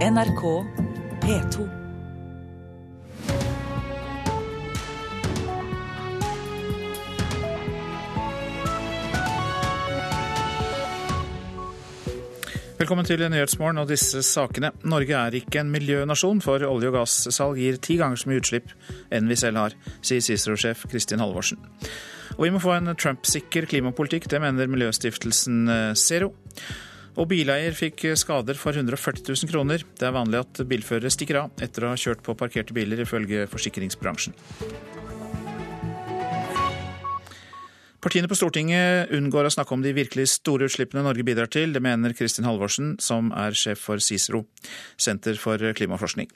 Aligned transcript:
NRK 0.00 0.42
P2. 1.20 1.64
Velkommen 12.80 13.04
til 13.04 13.20
Nyhetsmorgen 13.28 13.76
og 13.76 13.90
disse 13.90 14.22
sakene. 14.24 14.70
Norge 14.88 15.12
er 15.12 15.36
ikke 15.36 15.60
en 15.60 15.68
miljønasjon, 15.68 16.40
for 16.40 16.64
olje- 16.64 16.88
og 16.88 16.96
gassalg 16.96 17.60
gir 17.60 17.76
ti 17.76 18.00
ganger 18.00 18.16
så 18.16 18.32
mye 18.32 18.40
utslipp 18.40 18.72
enn 19.12 19.28
vi 19.28 19.36
selv 19.36 19.60
har, 19.66 19.80
sier 20.00 20.24
Cicero-sjef 20.24 20.88
Kristin 20.88 21.20
Halvorsen. 21.20 21.60
Og 22.38 22.46
vi 22.46 22.54
må 22.56 22.64
få 22.64 22.78
en 22.78 22.96
Trump-sikker 22.96 23.68
klimapolitikk, 23.68 24.32
det 24.32 24.40
mener 24.40 24.64
miljøstiftelsen 24.64 25.66
eh, 25.68 25.90
Zero. 25.92 26.32
Og 27.18 27.26
bileier 27.30 27.74
fikk 27.76 28.06
skader 28.18 28.58
for 28.58 28.76
140 28.76 29.26
000 29.26 29.50
kroner. 29.50 29.82
Det 29.98 30.06
er 30.06 30.14
vanlig 30.14 30.44
at 30.44 30.62
bilførere 30.70 31.10
stikker 31.10 31.42
av 31.42 31.64
etter 31.64 31.86
å 31.86 31.94
ha 31.94 31.98
kjørt 31.98 32.22
på 32.26 32.36
parkerte 32.38 32.76
biler, 32.76 33.02
ifølge 33.02 33.48
forsikringsbransjen. 33.50 34.36
Partiene 38.00 38.30
på 38.30 38.36
Stortinget 38.38 39.10
unngår 39.12 39.44
å 39.44 39.52
snakke 39.52 39.74
om 39.76 39.82
de 39.84 39.90
virkelig 39.92 40.30
store 40.32 40.70
utslippene 40.70 41.02
Norge 41.04 41.24
bidrar 41.26 41.50
til. 41.52 41.74
Det 41.74 41.82
mener 41.84 42.14
Kristin 42.16 42.46
Halvorsen, 42.48 42.94
som 42.96 43.28
er 43.36 43.52
sjef 43.52 43.82
for 43.90 44.00
CICERO, 44.00 44.40
Senter 44.96 45.36
for 45.36 45.60
klimaforskning. 45.76 46.30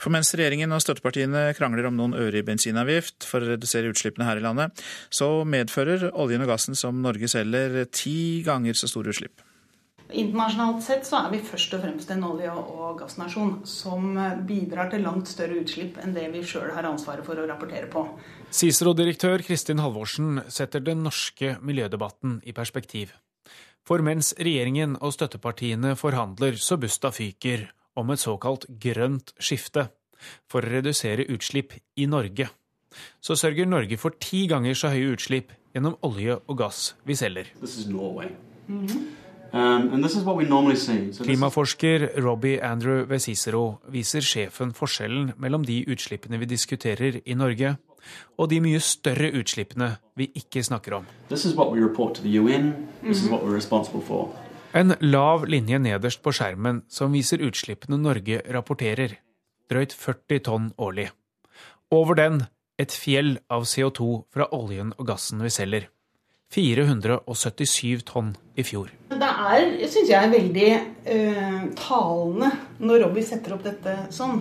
For 0.00 0.08
mens 0.14 0.32
regjeringen 0.32 0.72
og 0.72 0.80
støttepartiene 0.80 1.50
krangler 1.58 1.90
om 1.90 2.00
noen 2.00 2.16
øre 2.16 2.40
i 2.40 2.46
bensinavgift 2.46 3.28
for 3.28 3.44
å 3.44 3.52
redusere 3.52 3.92
utslippene 3.92 4.30
her 4.30 4.40
i 4.40 4.46
landet, 4.48 4.80
så 5.12 5.44
medfører 5.44 6.08
oljen 6.14 6.46
og 6.46 6.54
gassen 6.54 6.78
som 6.78 7.04
Norge 7.04 7.28
selger, 7.28 7.82
ti 7.92 8.40
ganger 8.46 8.80
så 8.80 8.88
store 8.88 9.12
utslipp. 9.12 9.44
Internasjonalt 10.12 10.82
sett 10.82 11.06
så 11.06 11.20
er 11.20 11.30
vi 11.34 11.40
først 11.44 11.74
og 11.76 11.82
fremst 11.84 12.10
en 12.10 12.24
olje- 12.26 12.52
og 12.52 12.98
gassnasjon 12.98 13.60
som 13.68 14.14
bidrar 14.46 14.90
til 14.90 15.04
langt 15.06 15.30
større 15.30 15.60
utslipp 15.62 16.00
enn 16.02 16.14
det 16.16 16.26
vi 16.32 16.42
sjøl 16.46 16.72
har 16.74 16.88
ansvaret 16.88 17.26
for 17.26 17.38
å 17.38 17.46
rapportere 17.46 17.86
på. 17.90 18.04
CICERO-direktør 18.50 19.44
Kristin 19.46 19.82
Halvorsen 19.82 20.42
setter 20.48 20.82
den 20.82 21.04
norske 21.06 21.56
miljødebatten 21.62 22.40
i 22.42 22.54
perspektiv. 22.56 23.14
For 23.86 24.02
mens 24.04 24.32
regjeringen 24.38 24.96
og 25.00 25.14
støttepartiene 25.16 25.94
forhandler 25.98 26.58
så 26.60 26.78
busta 26.80 27.12
fyker 27.14 27.68
om 27.98 28.10
et 28.10 28.22
såkalt 28.22 28.66
grønt 28.82 29.32
skifte 29.38 29.88
for 30.50 30.62
å 30.62 30.74
redusere 30.76 31.28
utslipp 31.32 31.74
i 31.96 32.06
Norge, 32.10 32.50
så 33.22 33.36
sørger 33.38 33.68
Norge 33.70 33.96
for 34.00 34.18
ti 34.20 34.46
ganger 34.50 34.74
så 34.74 34.90
høye 34.92 35.14
utslipp 35.14 35.54
gjennom 35.74 35.96
olje 36.06 36.36
og 36.40 36.58
gass 36.58 36.94
vi 37.06 37.16
selger. 37.16 37.46
Mm 37.54 38.86
-hmm. 38.86 39.29
Um, 39.52 40.04
Klimaforsker 41.22 42.22
Robbie 42.22 42.60
Andrew 42.62 43.06
ved 43.06 43.18
Cicero 43.18 43.80
viser 43.90 44.22
sjefen 44.22 44.70
forskjellen 44.76 45.32
mellom 45.42 45.64
de 45.66 45.80
utslippene 45.90 46.38
vi 46.38 46.46
diskuterer 46.46 47.18
i 47.24 47.34
Norge, 47.34 47.74
og 48.38 48.50
de 48.50 48.60
mye 48.62 48.78
større 48.80 49.32
utslippene 49.34 49.96
vi 50.14 50.30
ikke 50.38 50.62
snakker 50.62 51.00
om. 51.00 51.08
En 54.70 54.94
lav 55.00 55.44
linje 55.50 55.78
nederst 55.82 56.22
på 56.22 56.32
skjermen 56.32 56.84
som 56.88 57.12
viser 57.12 57.42
utslippene 57.42 57.98
Norge 57.98 58.42
rapporterer. 58.54 59.18
Drøyt 59.70 59.92
40 59.94 60.44
tonn 60.46 60.72
årlig. 60.78 61.10
Over 61.90 62.14
den 62.14 62.44
et 62.78 62.94
fjell 62.94 63.40
av 63.50 63.66
CO2 63.66 64.12
fra 64.32 64.46
oljen 64.56 64.94
og 64.96 65.08
gassen 65.10 65.42
vi 65.42 65.50
selger. 65.52 65.90
477 66.50 68.02
tonn 68.08 68.32
i 68.58 68.64
fjor. 68.66 68.90
Det 69.10 69.28
er, 69.28 69.68
syns 69.90 70.10
jeg, 70.10 70.30
veldig 70.32 70.70
uh, 71.06 71.60
talende 71.78 72.50
når 72.82 73.04
Robbie 73.04 73.26
setter 73.26 73.54
opp 73.54 73.62
dette 73.66 73.94
sånn. 74.14 74.40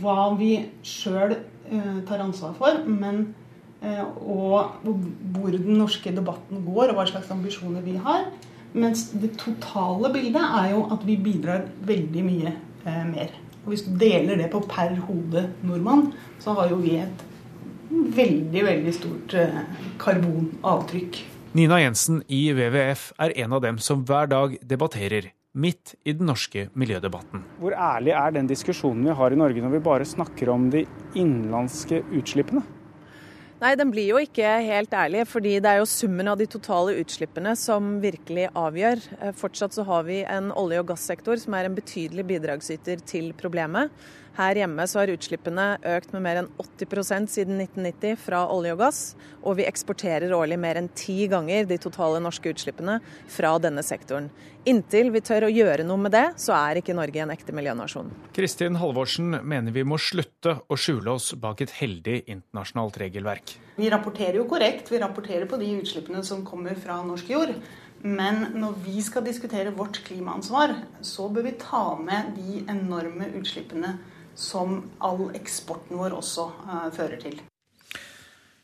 Hva 0.00 0.32
vi 0.38 0.54
sjøl 0.80 1.36
uh, 1.36 1.98
tar 2.08 2.24
ansvar 2.24 2.56
for, 2.56 2.80
men 2.88 3.26
uh, 3.84 4.06
og 4.24 4.80
hvor 5.34 5.52
den 5.52 5.76
norske 5.76 6.14
debatten 6.16 6.64
går, 6.64 6.94
og 6.94 6.96
hva 6.96 7.06
slags 7.12 7.28
ambisjoner 7.34 7.84
vi 7.84 7.98
har. 8.00 8.30
Mens 8.72 9.10
det 9.12 9.34
totale 9.40 10.08
bildet 10.14 10.40
er 10.62 10.72
jo 10.72 10.86
at 10.96 11.04
vi 11.04 11.20
bidrar 11.20 11.68
veldig 11.88 12.24
mye 12.24 12.56
mer. 13.08 13.32
Og 13.64 13.72
hvis 13.74 13.84
du 13.84 13.94
deler 14.00 14.38
det 14.40 14.48
på 14.52 14.62
per 14.64 14.94
hode 15.04 15.42
nordmann, 15.66 16.06
så 16.40 16.54
har 16.56 16.70
jo 16.72 16.78
vi 16.80 16.94
et 17.02 17.24
veldig, 17.90 18.62
veldig 18.68 18.94
stort 18.96 19.34
karbonavtrykk. 20.02 21.18
Nina 21.56 21.80
Jensen 21.80 22.22
i 22.28 22.44
WWF 22.52 23.10
er 23.24 23.34
en 23.44 23.56
av 23.56 23.64
dem 23.64 23.78
som 23.82 24.04
hver 24.06 24.28
dag 24.30 24.58
debatterer 24.68 25.30
midt 25.58 25.94
i 26.04 26.12
den 26.12 26.28
norske 26.28 26.68
miljødebatten. 26.78 27.42
Hvor 27.58 27.74
ærlig 27.74 28.12
er 28.14 28.34
den 28.36 28.50
diskusjonen 28.50 29.06
vi 29.08 29.16
har 29.16 29.32
i 29.32 29.38
Norge 29.40 29.62
når 29.64 29.78
vi 29.78 29.86
bare 29.88 30.08
snakker 30.08 30.52
om 30.52 30.68
de 30.72 30.84
innenlandske 31.16 32.02
utslippene? 32.14 32.62
Nei, 33.58 33.72
den 33.74 33.90
blir 33.90 34.12
jo 34.12 34.20
ikke 34.22 34.46
helt 34.62 34.92
ærlig, 34.94 35.24
fordi 35.26 35.56
det 35.58 35.66
er 35.66 35.80
jo 35.80 35.88
summen 35.90 36.28
av 36.30 36.38
de 36.38 36.46
totale 36.46 36.92
utslippene 37.00 37.56
som 37.58 37.96
virkelig 37.98 38.44
avgjør. 38.54 39.02
Fortsatt 39.34 39.74
så 39.74 39.82
har 39.88 40.04
vi 40.06 40.20
en 40.22 40.52
olje- 40.54 40.78
og 40.84 40.92
gassektor 40.92 41.40
som 41.42 41.56
er 41.58 41.66
en 41.66 41.74
betydelig 41.74 42.22
bidragsyter 42.28 43.02
til 43.02 43.32
problemet. 43.40 43.90
Her 44.36 44.58
hjemme 44.60 44.84
så 44.86 45.00
har 45.00 45.10
utslippene 45.12 45.64
økt 45.96 46.12
med 46.14 46.22
mer 46.22 46.42
enn 46.42 46.50
80% 46.60 47.30
siden 47.32 47.62
1990 47.62 48.18
fra 48.20 48.44
olje 48.52 48.74
og 48.76 48.82
gass, 48.82 49.00
og 49.42 49.56
vi 49.58 49.66
eksporterer 49.66 50.34
årlig 50.36 50.58
mer 50.60 50.78
enn 50.78 50.90
ti 50.94 51.26
ganger 51.30 51.66
de 51.70 51.78
totale 51.82 52.20
norske 52.22 52.52
utslippene 52.52 52.98
fra 53.30 53.54
denne 53.62 53.82
sektoren. 53.86 54.28
Inntil 54.68 55.08
vi 55.14 55.22
tør 55.24 55.46
å 55.46 55.50
gjøre 55.52 55.86
noe 55.86 56.02
med 56.02 56.12
det, 56.12 56.24
så 56.36 56.52
er 56.58 56.80
ikke 56.80 56.96
Norge 56.96 57.22
en 57.24 57.32
ekte 57.32 57.54
miljønasjon. 57.56 58.10
Kristin 58.36 58.76
Halvorsen 58.78 59.38
mener 59.40 59.72
vi 59.72 59.86
må 59.88 59.96
slutte 60.02 60.58
å 60.68 60.76
skjule 60.76 61.14
oss 61.14 61.32
bak 61.40 61.62
et 61.64 61.72
heldig 61.78 62.20
internasjonalt 62.26 62.98
regelverk. 63.00 63.56
Vi 63.78 63.88
rapporterer 63.90 64.40
jo 64.40 64.46
korrekt, 64.50 64.92
vi 64.92 65.00
rapporterer 65.00 65.48
på 65.48 65.58
de 65.60 65.72
utslippene 65.78 66.20
som 66.26 66.44
kommer 66.46 66.76
fra 66.78 67.00
norsk 67.06 67.30
jord. 67.32 67.54
Men 68.02 68.52
når 68.54 68.76
vi 68.84 69.00
skal 69.02 69.24
diskutere 69.26 69.74
vårt 69.74 70.02
klimaansvar, 70.06 70.76
så 71.02 71.26
bør 71.32 71.48
vi 71.48 71.56
ta 71.58 71.96
med 71.98 72.36
de 72.36 72.60
enorme 72.70 73.32
utslippene 73.40 73.96
som 74.38 74.82
all 75.02 75.28
eksporten 75.36 75.98
vår 75.98 76.14
også 76.14 76.46
uh, 76.62 76.88
fører 76.94 77.18
til. 77.22 77.40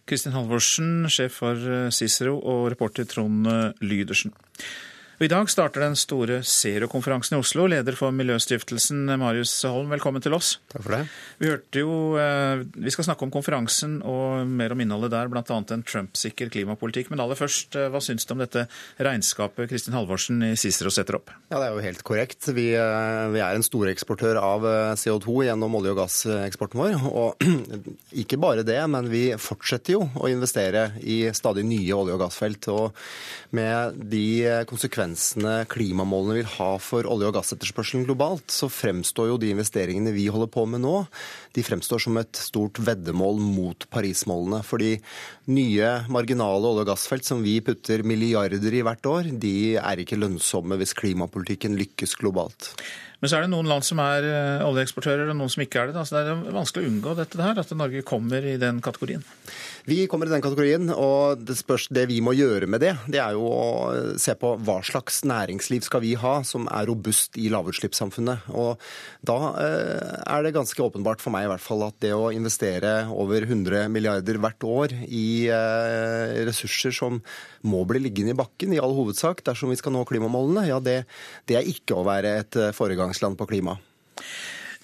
Kristin 0.05 0.35
Halvorsen, 0.37 1.07
sjef 1.09 1.39
for 1.41 1.57
eh, 1.57 1.91
Cicero, 1.95 2.37
og 2.37 2.67
reporter 2.75 3.07
Trond 3.09 3.49
eh, 3.49 3.71
Lydersen. 3.81 4.35
Og 5.15 5.29
I 5.29 5.31
dag 5.31 5.47
starter 5.47 5.85
den 5.85 5.95
store 5.95 6.41
Zero-konferansen 6.43 7.37
i 7.37 7.39
Oslo. 7.39 7.69
Leder 7.71 7.95
for 7.95 8.11
Miljøstiftelsen, 8.11 9.05
Marius 9.21 9.53
Holm, 9.63 9.93
velkommen 9.93 10.23
til 10.25 10.35
oss. 10.35 10.57
Takk 10.73 10.83
for 10.83 10.97
det. 10.97 11.05
Vi 11.39 11.51
hørte 11.53 11.83
jo, 11.85 11.93
eh, 12.19 12.65
vi 12.75 12.91
skal 12.91 13.07
snakke 13.07 13.23
om 13.23 13.31
konferansen 13.31 14.01
og 14.03 14.43
mer 14.51 14.75
om 14.75 14.83
innholdet 14.83 15.13
der, 15.15 15.31
bl.a. 15.31 15.45
en 15.47 15.85
Trump-sikker 15.87 16.51
klimapolitikk. 16.51 17.13
Men 17.13 17.23
aller 17.23 17.39
først, 17.39 17.79
hva 17.79 18.01
syns 18.03 18.27
du 18.27 18.33
om 18.35 18.43
dette 18.43 18.65
regnskapet 18.99 19.71
Kristin 19.71 19.95
Halvorsen 19.95 20.43
i 20.49 20.57
Cicero 20.59 20.91
setter 20.91 21.21
opp? 21.21 21.31
Ja, 21.47 21.63
Det 21.63 21.69
er 21.69 21.79
jo 21.79 21.87
helt 21.87 22.03
korrekt. 22.03 22.51
Vi, 22.51 22.67
vi 22.75 23.45
er 23.45 23.55
en 23.55 23.63
storeksportør 23.63 24.43
av 24.43 24.67
CO2 24.99 25.47
gjennom 25.47 25.79
olje- 25.79 25.95
og 25.95 26.03
gasseksporten 26.03 26.83
vår. 26.83 26.99
Og 27.07 27.39
ikke 28.25 28.41
bare 28.43 28.67
det, 28.67 28.83
men 28.91 29.07
vi 29.15 29.29
fortsetter 29.39 29.95
jo 29.95 30.03
å 30.19 30.27
investere 30.27 30.89
i 31.07 31.23
stadig 31.31 31.63
nye 31.71 31.95
olje- 32.03 32.19
og 32.19 32.27
gassfelt. 32.27 32.67
Og 32.75 33.07
med 33.55 34.03
de 34.11 34.27
konsekvensene 34.67 35.04
konsekvensene 35.05 35.67
klimamålene 35.69 36.39
vil 36.39 36.49
ha 36.57 36.79
for 36.79 37.05
olje- 37.05 37.29
og 37.29 37.37
gassetterspørselen 37.37 38.07
globalt, 38.07 38.49
så 38.51 38.69
fremstår 38.69 39.29
jo 39.29 39.39
de 39.39 39.51
investeringene 39.53 40.13
vi 40.15 40.29
holder 40.29 40.49
på 40.49 40.65
med 40.67 40.81
nå, 40.81 41.07
de 41.55 41.63
fremstår 41.63 42.01
som 42.01 42.17
et 42.17 42.35
stort 42.35 42.79
veddemål 42.79 43.39
mot 43.39 43.87
Paris-målene. 43.91 44.63
Fordi 44.65 45.01
nye 45.47 46.07
marginale 46.09 46.65
olje- 46.65 46.85
og 46.85 46.89
gassfelt 46.89 47.25
som 47.25 47.43
vi 47.43 47.61
putter 47.61 48.03
milliarder 48.03 48.73
i 48.73 48.83
hvert 48.83 49.05
år, 49.05 49.39
de 49.39 49.77
er 49.77 49.97
ikke 50.01 50.19
lønnsomme 50.19 50.77
hvis 50.77 50.95
klimapolitikken 50.95 51.77
lykkes 51.77 52.17
globalt. 52.17 52.75
Men 53.21 53.31
så 53.31 53.39
er 53.39 53.45
det 53.47 53.55
noen 53.55 53.69
land 53.69 53.85
som 53.85 54.01
er 54.05 54.25
oljeeksportører, 54.67 55.31
og 55.31 55.37
noen 55.39 55.49
som 55.49 55.63
ikke 55.65 55.81
er 55.81 55.93
det. 55.93 56.03
Så 56.05 56.17
det 56.17 56.29
er 56.29 56.53
vanskelig 56.53 56.85
å 56.85 56.91
unngå 56.91 57.15
dette 57.17 57.41
her, 57.41 57.57
at 57.57 57.71
Norge 57.73 58.03
kommer 58.05 58.45
i 58.45 58.59
den 58.61 58.83
kategorien. 58.85 59.25
Vi 59.85 60.07
kommer 60.09 60.25
i 60.25 60.33
den 60.33 60.41
kategorien, 60.41 60.89
og 60.89 61.43
det 61.45 61.59
spørs 61.59 61.91
det 61.93 62.07
vi 62.09 62.23
må 62.25 62.33
gjøre 62.33 62.65
med 62.73 62.81
det. 62.81 62.95
Det 63.05 63.19
er 63.21 63.35
jo 63.37 63.45
å 63.53 64.15
se 64.21 64.33
på 64.41 64.55
hva 64.65 64.79
slags 64.81 65.19
næringsliv 65.29 65.85
skal 65.85 66.01
vi 66.01 66.15
ha 66.17 66.39
som 66.49 66.65
er 66.73 66.89
robust 66.89 67.37
i 67.37 67.51
lavutslippssamfunnet. 67.53 68.47
Og 68.57 68.81
da 69.29 69.37
er 69.61 70.47
det 70.47 70.55
ganske 70.57 70.81
åpenbart 70.81 71.21
for 71.21 71.37
meg 71.37 71.45
i 71.45 71.53
hvert 71.53 71.67
fall 71.67 71.85
at 71.85 71.99
det 72.01 72.15
å 72.17 72.33
investere 72.33 72.95
over 73.13 73.45
100 73.45 73.93
milliarder 73.93 74.41
hvert 74.41 74.65
år 74.65 74.97
i 75.05 75.53
ressurser 76.49 76.97
som 76.97 77.21
må 77.69 77.85
bli 77.85 78.07
liggende 78.07 78.33
i 78.33 78.41
bakken 78.41 78.73
i 78.73 78.81
all 78.81 78.97
hovedsak 78.97 79.45
dersom 79.45 79.75
vi 79.75 79.81
skal 79.83 79.93
nå 79.93 80.09
klimamålene, 80.09 80.65
ja 80.71 80.81
det, 80.81 81.03
det 81.45 81.61
er 81.61 81.69
ikke 81.69 82.01
å 82.01 82.09
være 82.09 82.39
et 82.41 82.63
foregangsland 82.73 83.37
på 83.37 83.53
klima. 83.53 83.77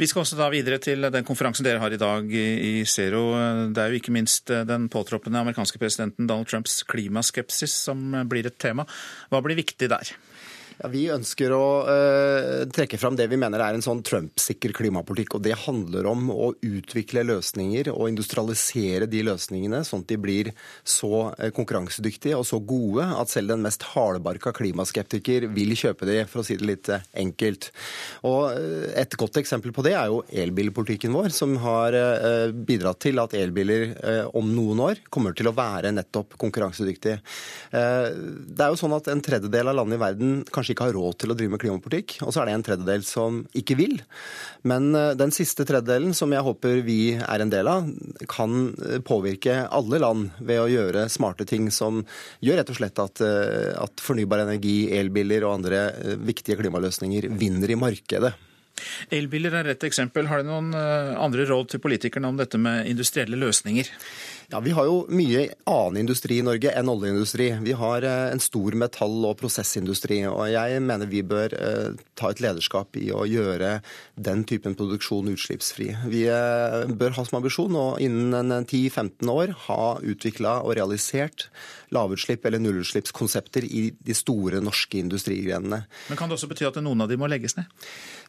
Vi 0.01 0.07
skal 0.09 0.23
også 0.23 0.39
da 0.39 0.47
videre 0.49 0.79
til 0.81 1.05
den 1.13 1.27
konferansen 1.29 1.67
dere 1.67 1.81
har 1.83 1.93
i 1.93 1.99
dag 2.01 2.31
i 2.33 2.87
Zero. 2.89 3.35
Det 3.69 3.83
er 3.83 3.93
jo 3.93 3.99
ikke 3.99 4.15
minst 4.17 4.49
den 4.49 4.87
påtroppende 4.89 5.43
amerikanske 5.43 5.77
presidenten 5.83 6.25
Donald 6.25 6.49
Trumps 6.49 6.79
klimaskepsis 6.89 7.75
som 7.85 8.15
blir 8.31 8.49
et 8.49 8.57
tema. 8.57 8.87
Hva 9.29 9.43
blir 9.45 9.61
viktig 9.61 9.91
der? 9.93 10.15
Ja, 10.81 10.89
vi 10.89 11.03
ønsker 11.13 11.53
å 11.53 11.65
uh, 11.85 12.63
trekke 12.73 12.97
fram 12.97 13.13
det 13.19 13.27
vi 13.29 13.37
mener 13.37 13.61
er 13.61 13.77
en 13.77 13.83
sånn 13.85 13.99
Trump-sikker 14.07 14.73
klimapolitikk. 14.73 15.35
og 15.37 15.43
Det 15.45 15.53
handler 15.67 16.07
om 16.09 16.31
å 16.33 16.47
utvikle 16.65 17.27
løsninger 17.29 17.91
og 17.93 18.07
industrialisere 18.09 19.05
de 19.11 19.21
løsningene 19.29 19.83
sånn 19.85 20.07
at 20.07 20.09
de 20.09 20.17
blir 20.17 20.51
så 20.81 21.27
uh, 21.35 21.51
konkurransedyktige 21.53 22.39
og 22.39 22.47
så 22.49 22.63
gode 22.65 23.05
at 23.05 23.29
selv 23.29 23.53
den 23.53 23.67
mest 23.67 23.85
hardbarka 23.91 24.55
klimaskeptiker 24.57 25.51
vil 25.53 25.75
kjøpe 25.77 26.09
de, 26.09 26.23
for 26.31 26.41
å 26.41 26.47
si 26.49 26.57
det 26.57 26.71
litt 26.71 26.89
uh, 26.89 27.05
enkelt. 27.27 27.69
Og 28.25 28.57
Et 29.01 29.19
godt 29.21 29.37
eksempel 29.37 29.75
på 29.77 29.85
det 29.85 29.93
er 29.99 30.09
jo 30.09 30.23
elbilpolitikken 30.33 31.13
vår, 31.13 31.29
som 31.35 31.53
har 31.61 31.95
bidratt 32.67 33.01
til 33.05 33.21
at 33.21 33.35
elbiler 33.37 33.93
om 34.37 34.49
noen 34.55 34.81
år 34.85 35.01
kommer 35.13 35.35
til 35.37 35.49
å 35.51 35.55
være 35.57 35.93
nettopp 35.95 36.37
konkurransedyktige. 36.41 37.21
Det 37.71 38.65
er 38.65 38.73
jo 38.73 38.79
sånn 38.81 38.95
at 38.97 39.11
En 39.11 39.23
tredjedel 39.25 39.71
av 39.71 39.79
landene 39.79 39.99
i 39.99 40.03
verden 40.03 40.35
kanskje 40.55 40.70
kanskje 40.71 40.77
ikke 40.77 40.89
har 40.89 40.97
råd 40.97 41.19
til 41.21 41.33
å 41.33 41.37
drive 41.37 41.53
med 41.55 41.61
klimapolitikk. 41.61 42.21
Og 42.25 42.33
så 42.33 42.43
er 42.43 42.49
det 42.49 42.55
en 42.55 42.65
tredjedel 42.65 43.05
som 43.05 43.41
ikke 43.57 43.77
vil. 43.79 43.97
Men 44.63 44.95
eh, 44.95 45.15
den 45.19 45.33
siste 45.33 45.65
tredjedelen, 45.65 46.15
som 46.15 46.31
jeg 46.33 46.45
håper 46.45 46.83
vi 46.87 47.15
er 47.19 47.41
en 47.41 47.51
del 47.51 47.69
av, 47.69 47.89
kan 48.29 48.75
eh, 48.87 49.01
påvirke 49.01 49.67
alle 49.71 50.01
land 50.01 50.31
ved 50.39 50.61
å 50.61 50.69
gjøre 50.71 51.09
smarte 51.11 51.47
ting 51.49 51.71
som 51.71 52.05
gjør 52.41 52.61
rett 52.61 52.71
og 52.71 52.79
slett 52.79 53.03
at, 53.03 53.21
eh, 53.25 53.73
at 53.81 54.01
fornybar 54.01 54.45
energi, 54.45 54.91
elbiler 54.97 55.45
og 55.47 55.61
andre 55.61 56.17
viktige 56.21 56.61
klimaløsninger 56.61 57.31
vinner 57.41 57.71
i 57.71 57.79
markedet. 57.79 58.33
Elbiler 59.13 59.53
er 59.59 59.75
et 59.75 59.83
eksempel. 59.85 60.29
Har 60.31 60.41
du 60.41 60.49
noen 60.49 60.71
andre 60.73 61.45
råd 61.45 61.75
til 61.75 61.83
politikerne 61.85 62.31
om 62.31 62.39
dette 62.39 62.57
med 62.57 62.89
industrielle 62.89 63.37
løsninger? 63.37 63.91
Ja, 64.51 64.59
Vi 64.61 64.73
har 64.75 64.87
jo 64.89 65.05
mye 65.15 65.45
annen 65.71 66.01
industri 66.01 66.41
i 66.41 66.43
Norge 66.43 66.73
enn 66.75 66.89
oljeindustri. 66.91 67.53
Vi 67.63 67.75
har 67.79 68.03
eh, 68.03 68.33
en 68.33 68.43
stor 68.43 68.75
metall- 68.75 69.29
og 69.29 69.37
prosessindustri. 69.39 70.25
og 70.27 70.43
Jeg 70.51 70.81
mener 70.83 71.07
vi 71.07 71.23
bør 71.23 71.55
eh, 71.55 72.01
ta 72.19 72.33
et 72.33 72.43
lederskap 72.43 72.99
i 72.99 73.13
å 73.15 73.23
gjøre 73.31 73.77
den 74.19 74.43
typen 74.51 74.75
produksjon 74.75 75.31
utslippsfri. 75.31 75.93
Vi 76.11 76.25
eh, 76.27 76.91
bør 76.91 77.15
ha 77.15 77.27
som 77.29 77.39
ambisjon 77.39 77.79
å 77.79 77.85
innen 78.03 78.51
10-15 78.65 79.31
år 79.31 79.55
ha 79.69 79.85
utvikla 80.03 80.65
og 80.65 80.75
realisert 80.81 81.47
lavutslipp- 81.95 82.51
eller 82.51 82.63
nullutslippskonsepter 82.63 83.69
i 83.71 83.85
de 83.95 84.19
store 84.19 84.59
norske 84.63 84.99
industrigrenene. 84.99 85.85
Men 86.11 86.19
Kan 86.19 86.31
det 86.31 86.41
også 86.41 86.51
bety 86.51 86.67
at 86.67 86.83
noen 86.83 87.07
av 87.07 87.11
de 87.11 87.19
må 87.19 87.31
legges 87.31 87.55
ned? 87.59 87.71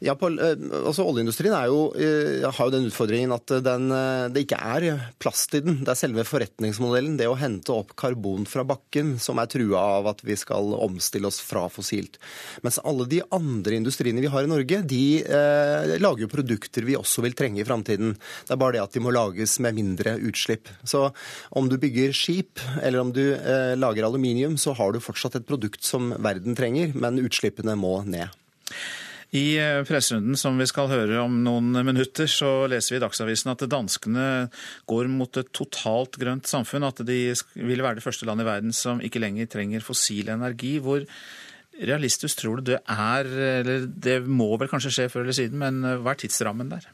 Ja, 0.02 0.16
på, 0.18 0.32
altså 0.34 1.06
Oljeindustrien 1.06 1.54
jo, 1.70 1.82
har 1.94 2.62
jo 2.66 2.74
den 2.74 2.88
utfordringen 2.90 3.34
at 3.36 3.54
den, 3.62 3.92
det 4.34 4.48
ikke 4.48 4.58
er 4.58 4.88
plass 5.22 5.46
til 5.50 5.62
den. 5.66 5.84
Det 5.86 5.94
er 5.94 6.00
selve 6.12 6.26
forretningsmodellen, 6.28 7.16
det 7.18 7.28
å 7.30 7.38
hente 7.40 7.72
opp 7.72 7.94
karbon 7.96 8.44
fra 8.46 8.66
bakken, 8.68 9.16
som 9.20 9.40
er 9.40 9.48
trua 9.48 9.80
av 10.00 10.10
at 10.12 10.24
vi 10.24 10.36
skal 10.36 10.74
omstille 10.76 11.28
oss 11.28 11.40
fra 11.40 11.68
fossilt. 11.72 12.20
Mens 12.64 12.80
alle 12.84 13.06
de 13.08 13.22
andre 13.32 13.78
industriene 13.80 14.22
vi 14.22 14.32
har 14.32 14.44
i 14.44 14.50
Norge, 14.52 14.82
de 14.84 15.22
eh, 15.24 15.96
lager 16.02 16.26
jo 16.26 16.32
produkter 16.32 16.84
vi 16.84 16.98
også 17.00 17.24
vil 17.24 17.36
trenge 17.38 17.62
i 17.62 17.68
framtiden. 17.68 18.16
Det 18.48 18.56
er 18.56 18.60
bare 18.60 18.76
det 18.78 18.84
at 18.84 18.98
de 18.98 19.04
må 19.04 19.14
lages 19.16 19.58
med 19.64 19.78
mindre 19.78 20.18
utslipp. 20.20 20.68
Så 20.84 21.08
om 21.52 21.70
du 21.72 21.78
bygger 21.80 22.12
skip, 22.16 22.60
eller 22.82 23.06
om 23.06 23.14
du 23.16 23.24
eh, 23.34 23.78
lager 23.80 24.08
aluminium, 24.08 24.58
så 24.60 24.76
har 24.76 24.92
du 24.92 25.00
fortsatt 25.04 25.40
et 25.40 25.48
produkt 25.48 25.86
som 25.88 26.12
verden 26.20 26.58
trenger, 26.60 26.92
men 26.96 27.22
utslippene 27.24 27.78
må 27.80 28.02
ned. 28.04 28.28
I 29.32 29.56
eh, 29.56 29.82
presserunden 29.88 30.36
som 30.36 30.58
vi 30.60 30.68
skal 30.68 30.90
høre 30.92 31.22
om 31.24 31.38
noen 31.46 31.72
minutter, 31.88 32.28
så 32.28 32.66
leser 32.72 32.96
vi 32.96 33.00
i 33.00 33.04
Dagsavisen 33.04 33.54
at 33.54 33.64
danskene 33.72 34.26
går 34.92 35.08
mot 35.12 35.40
et 35.40 35.54
totalt 35.56 36.20
grønt 36.20 36.50
samfunn. 36.52 36.84
At 36.84 37.00
de 37.08 37.22
vil 37.56 37.84
være 37.84 38.02
det 38.02 38.04
første 38.04 38.28
landet 38.28 38.44
i 38.44 38.50
verden 38.50 38.76
som 38.76 39.00
ikke 39.00 39.24
lenger 39.24 39.48
trenger 39.54 39.86
fossil 39.88 40.34
energi. 40.36 40.74
Hvor 40.84 41.08
realistisk 41.80 42.42
tror 42.42 42.60
du 42.60 42.74
det 42.74 42.82
er? 42.84 43.32
Eller 43.62 43.88
det 43.88 44.20
må 44.28 44.52
vel 44.60 44.72
kanskje 44.72 44.92
skje 44.98 45.10
før 45.14 45.24
eller 45.24 45.40
siden, 45.40 45.62
men 45.64 45.80
eh, 45.88 46.00
hva 46.04 46.12
er 46.12 46.24
tidsrammen 46.26 46.74
der? 46.74 46.90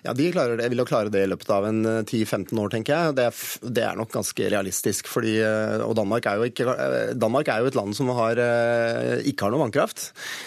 Ja, 0.00 0.14
De 0.16 0.30
klarer 0.32 0.56
det, 0.56 0.68
vil 0.72 0.80
jo 0.80 0.86
klare 0.88 1.12
det 1.12 1.26
i 1.26 1.28
løpet 1.28 1.50
av 1.52 1.66
en 1.68 1.82
10-15 1.84 2.54
eh, 2.54 2.60
år, 2.62 2.70
tenker 2.72 2.94
jeg. 2.94 3.16
Det 3.18 3.26
er, 3.28 3.40
det 3.76 3.82
er, 3.84 3.98
nok 3.98 4.12
ganske 4.14 4.46
realistisk. 4.54 5.10
Fordi, 5.12 5.34
eh, 5.44 5.84
og 5.84 5.92
Danmark 5.98 6.28
er, 6.30 6.44
ikke, 6.48 6.66
eh, 6.72 7.12
Danmark 7.20 7.50
er, 7.52 7.60
jo 7.60 7.68
et 7.68 7.76
land 7.76 7.92
som 7.96 8.08
har, 8.16 8.40
ikke 9.28 9.44
har 9.44 9.52
noe 9.52 9.64
vannkraft. 9.66 10.06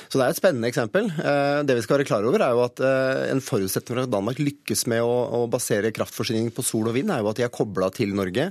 Så 0.10 0.18
det 0.18 0.26
er 0.26 0.34
et 0.34 0.40
spennende 0.40 0.70
eksempel. 0.72 1.10
Det 1.14 1.76
vi 1.78 1.84
skal 1.86 2.00
være 2.00 2.08
klar 2.08 2.26
over, 2.26 2.42
er 2.42 2.56
jo 2.56 2.64
at 2.66 2.82
en 3.30 3.44
forutsetning 3.44 3.94
for 3.94 4.04
at 4.06 4.14
Danmark 4.14 4.42
lykkes 4.42 4.86
med 4.92 5.04
å, 5.06 5.14
å 5.38 5.44
basere 5.52 5.94
kraftforsyning 5.96 6.50
på 6.56 6.66
sol 6.66 6.90
og 6.90 6.98
vind, 6.98 7.12
er 7.14 7.22
jo 7.22 7.30
at 7.32 7.40
de 7.40 7.46
er 7.46 7.54
kobla 7.54 7.92
til 7.94 8.16
Norge. 8.18 8.50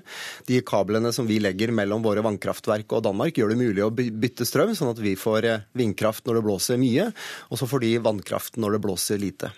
De 0.49 0.61
kablene 0.67 1.13
som 1.15 1.27
vi 1.29 1.41
legger 1.43 1.75
mellom 1.75 2.05
våre 2.05 2.25
vannkraftverk 2.25 2.95
og 2.95 3.05
Danmark, 3.09 3.39
gjør 3.39 3.55
det 3.55 3.61
mulig 3.63 3.85
å 3.87 3.91
bytte 3.93 4.47
strøm, 4.49 4.77
sånn 4.79 4.93
at 4.93 5.03
vi 5.03 5.17
får 5.19 5.51
vindkraft 5.79 6.29
når 6.29 6.39
det 6.39 6.47
blåser 6.47 6.81
mye, 6.83 7.11
og 7.51 7.61
så 7.61 7.71
får 7.71 7.87
de 7.87 7.93
vannkraft 8.07 8.61
når 8.63 8.77
det 8.77 8.85
blåser 8.87 9.23
lite. 9.23 9.55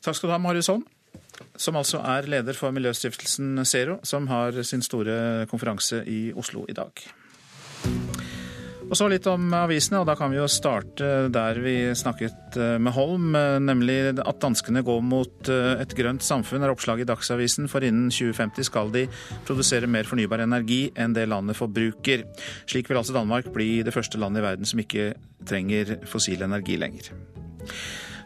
Takk 0.00 0.16
skal 0.16 0.30
du 0.30 0.32
ha, 0.32 0.40
Marius 0.40 0.70
Holm, 0.72 0.86
som 1.60 1.76
altså 1.76 2.00
er 2.00 2.28
leder 2.30 2.56
for 2.56 2.72
miljøstiftelsen 2.72 3.64
Zero, 3.68 3.98
som 4.02 4.28
har 4.32 4.62
sin 4.64 4.84
store 4.84 5.46
konferanse 5.50 6.04
i 6.08 6.30
Oslo 6.32 6.64
i 6.68 6.76
dag. 6.76 7.04
Og 8.90 8.96
så 8.98 9.06
litt 9.06 9.26
om 9.30 9.52
avisene, 9.54 10.00
og 10.00 10.08
da 10.08 10.16
kan 10.18 10.32
vi 10.32 10.40
jo 10.40 10.48
starte 10.50 11.28
der 11.30 11.60
vi 11.62 11.74
snakket 11.94 12.56
eh, 12.58 12.74
med 12.82 12.90
Holm. 12.96 13.28
Nemlig 13.62 13.98
at 14.18 14.40
danskene 14.42 14.82
går 14.82 15.04
mot 15.06 15.50
eh, 15.52 15.76
et 15.84 15.94
grønt 15.94 16.26
samfunn, 16.26 16.64
er 16.66 16.72
oppslaget 16.72 17.06
i 17.06 17.10
Dagsavisen. 17.12 17.70
For 17.70 17.86
innen 17.86 18.10
2050 18.10 18.66
skal 18.66 18.90
de 18.96 19.04
produsere 19.46 19.86
mer 19.86 20.10
fornybar 20.10 20.42
energi 20.42 20.88
enn 20.98 21.14
det 21.14 21.28
landet 21.30 21.60
forbruker. 21.60 22.26
Slik 22.64 22.90
vil 22.90 22.98
altså 22.98 23.14
Danmark 23.14 23.52
bli 23.54 23.76
det 23.86 23.94
første 23.94 24.18
landet 24.18 24.42
i 24.42 24.48
verden 24.48 24.66
som 24.72 24.82
ikke 24.82 25.12
trenger 25.46 26.00
fossil 26.10 26.42
energi 26.48 26.80
lenger. 26.82 27.14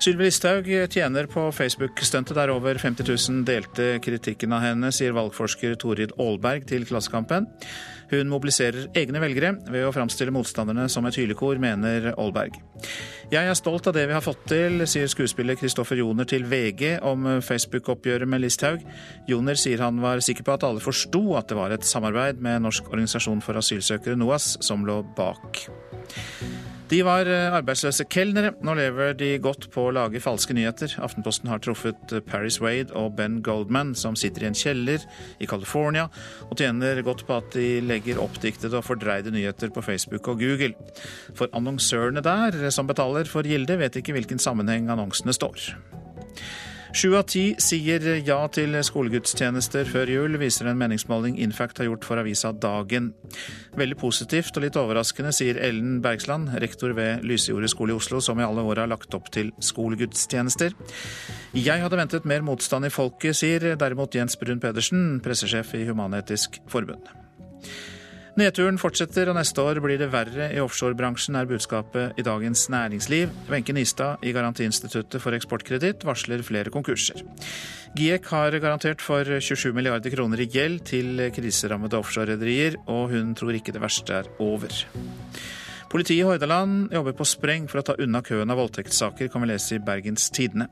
Sylvi 0.03 0.27
Listhaug 0.27 0.69
tjener 0.91 1.27
på 1.31 1.47
Facebook-stuntet 1.55 2.37
der 2.37 2.51
over 2.53 2.79
50 2.79 3.07
000 3.07 3.45
delte 3.47 3.87
kritikken 4.03 4.53
av 4.53 4.65
henne, 4.65 4.91
sier 4.93 5.15
valgforsker 5.17 5.77
Torid 5.81 6.15
Aalberg 6.21 6.67
til 6.69 6.87
Klassekampen. 6.89 7.47
Hun 8.11 8.29
mobiliserer 8.29 8.91
egne 8.99 9.23
velgere 9.23 9.55
ved 9.71 9.87
å 9.87 9.93
framstille 9.95 10.35
motstanderne 10.35 10.89
som 10.93 11.07
et 11.09 11.17
hylekor, 11.19 11.59
mener 11.63 12.11
Aalberg. 12.13 12.59
Jeg 13.33 13.49
er 13.49 13.57
stolt 13.59 13.89
av 13.89 13.97
det 13.97 14.05
vi 14.11 14.17
har 14.17 14.25
fått 14.25 14.45
til, 14.51 14.85
sier 14.91 15.09
skuespiller 15.11 15.59
Kristoffer 15.59 15.99
Joner 16.03 16.29
til 16.29 16.45
VG 16.51 16.99
om 17.07 17.27
Facebook-oppgjøret 17.45 18.29
med 18.29 18.45
Listhaug. 18.45 18.85
Joner 19.31 19.59
sier 19.61 19.83
han 19.87 20.03
var 20.05 20.23
sikker 20.25 20.47
på 20.47 20.59
at 20.59 20.69
alle 20.69 20.85
forsto 20.85 21.25
at 21.39 21.49
det 21.51 21.59
var 21.59 21.75
et 21.75 21.89
samarbeid 21.89 22.43
med 22.45 22.67
Norsk 22.67 22.91
organisasjon 22.93 23.43
for 23.45 23.63
asylsøkere, 23.63 24.19
NOAS, 24.21 24.57
som 24.65 24.85
lå 24.87 25.01
bak. 25.17 25.65
De 26.91 26.99
var 27.07 27.29
eh, 27.31 27.55
arbeidsløse 27.57 28.05
kelnere. 28.13 28.51
Nå 28.65 28.75
lever 28.77 29.15
de 29.17 29.31
godt 29.43 29.71
på 29.73 29.87
å 29.89 29.95
lage 29.97 30.21
falske 30.21 30.53
nyheter. 30.57 30.93
Aftenposten 31.05 31.49
har 31.49 31.63
truffet 31.65 32.13
eh, 32.13 32.21
Paris 32.25 32.59
Wade 32.61 32.93
og 32.99 33.15
Ben 33.17 33.39
Goldman, 33.45 33.95
som 33.97 34.19
sitter 34.19 34.45
i 34.45 34.51
en 34.51 34.59
kjeller 34.59 35.07
i 35.41 35.49
California 35.49 36.11
og 36.51 36.59
tjener 36.61 37.01
godt 37.07 37.25
på 37.29 37.39
at 37.39 37.57
de 37.57 37.81
legger 37.85 38.21
oppdiktede 38.21 38.77
og 38.77 38.85
fordreide 38.85 39.33
nyheter 39.33 39.73
på 39.73 39.85
Facebook 39.87 40.29
og 40.29 40.45
Google. 40.45 40.75
For 41.33 41.49
annonsørene 41.57 42.25
der, 42.25 42.69
som 42.75 42.91
betaler 42.91 43.29
for 43.33 43.49
gildet, 43.49 43.81
vet 43.81 44.01
ikke 44.01 44.19
hvilken 44.19 44.43
sammenheng 44.43 44.93
annonsene 44.93 45.33
står. 45.37 45.73
Sju 46.95 47.09
av 47.19 47.25
ti 47.27 47.57
sier 47.59 48.05
ja 48.23 48.37
til 48.55 48.77
skolegudstjenester 48.87 49.89
før 49.91 50.13
jul, 50.13 50.37
viser 50.39 50.69
en 50.71 50.79
meningsmåling 50.79 51.41
Infact 51.43 51.81
har 51.81 51.89
gjort 51.89 52.05
for 52.07 52.21
avisa 52.23 52.53
Dagen. 52.55 53.09
Veldig 53.75 53.97
positivt 53.99 54.55
og 54.55 54.63
litt 54.63 54.79
overraskende, 54.79 55.33
sier 55.35 55.59
Ellen 55.59 55.97
Bergsland, 56.05 56.53
rektor 56.63 56.95
ved 56.95 57.27
Lysejordet 57.27 57.73
skole 57.73 57.97
i 57.97 57.99
Oslo, 57.99 58.21
som 58.23 58.39
i 58.39 58.47
alle 58.47 58.63
år 58.63 58.85
har 58.85 58.93
lagt 58.93 59.17
opp 59.19 59.27
til 59.35 59.51
skolegudstjenester. 59.59 60.79
Jeg 61.59 61.83
hadde 61.83 61.99
ventet 61.99 62.31
mer 62.31 62.47
motstand 62.47 62.87
i 62.87 62.95
folket, 62.95 63.41
sier 63.43 63.75
derimot 63.75 64.15
Jens 64.15 64.39
Brun 64.39 64.63
Pedersen, 64.63 65.19
pressesjef 65.25 65.75
i 65.75 65.83
Human-Etisk 65.91 66.63
Forbund. 66.71 67.11
Nedturen 68.35 68.81
fortsetter, 68.83 69.29
og 69.31 69.37
neste 69.39 69.63
år 69.63 69.79
blir 69.79 70.01
det 70.01 70.09
verre 70.11 70.49
i 70.51 70.59
offshorebransjen, 70.59 71.37
er 71.39 71.47
budskapet 71.47 72.19
i 72.19 72.25
Dagens 72.27 72.65
Næringsliv. 72.73 73.31
Wenche 73.47 73.77
Nistad 73.77 74.25
i 74.27 74.33
Garantiinstituttet 74.35 75.23
for 75.23 75.37
eksportkreditt 75.37 76.03
varsler 76.03 76.43
flere 76.43 76.73
konkurser. 76.75 77.23
GIEK 77.95 78.27
har 78.35 78.59
garantert 78.59 79.05
for 79.07 79.23
27 79.39 79.71
milliarder 79.77 80.11
kroner 80.11 80.43
i 80.43 80.49
gjeld 80.51 80.83
til 80.91 81.29
kriserammede 81.37 81.95
offshorerederier, 82.01 82.81
og 82.91 83.15
hun 83.15 83.37
tror 83.39 83.55
ikke 83.55 83.77
det 83.77 83.85
verste 83.85 84.19
er 84.19 84.33
over. 84.43 84.83
Politiet 85.95 86.25
i 86.25 86.25
Hordaland 86.27 86.91
jobber 86.91 87.15
på 87.15 87.23
spreng 87.23 87.69
for 87.71 87.79
å 87.79 87.85
ta 87.87 87.95
unna 88.03 88.19
køen 88.27 88.51
av 88.51 88.59
voldtektssaker, 88.59 89.29
kan 89.31 89.45
vi 89.45 89.53
lese 89.53 89.77
i 89.77 89.83
Bergens 89.87 90.27
Tidende. 90.35 90.67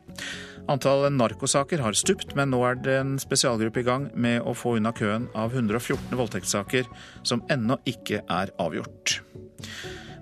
Antall 0.72 1.06
narkosaker 1.14 1.78
har 1.78 1.94
stupt, 1.94 2.34
men 2.34 2.50
nå 2.50 2.58
er 2.66 2.80
det 2.82 2.96
en 2.98 3.12
spesialgruppe 3.22 3.84
i 3.84 3.86
gang 3.86 4.08
med 4.18 4.42
å 4.42 4.56
få 4.58 4.80
unna 4.80 4.90
køen 4.90 5.28
av 5.38 5.54
114 5.54 6.18
voldtektssaker 6.18 6.90
som 7.22 7.44
ennå 7.54 7.78
ikke 7.86 8.24
er 8.26 8.50
avgjort. 8.66 9.20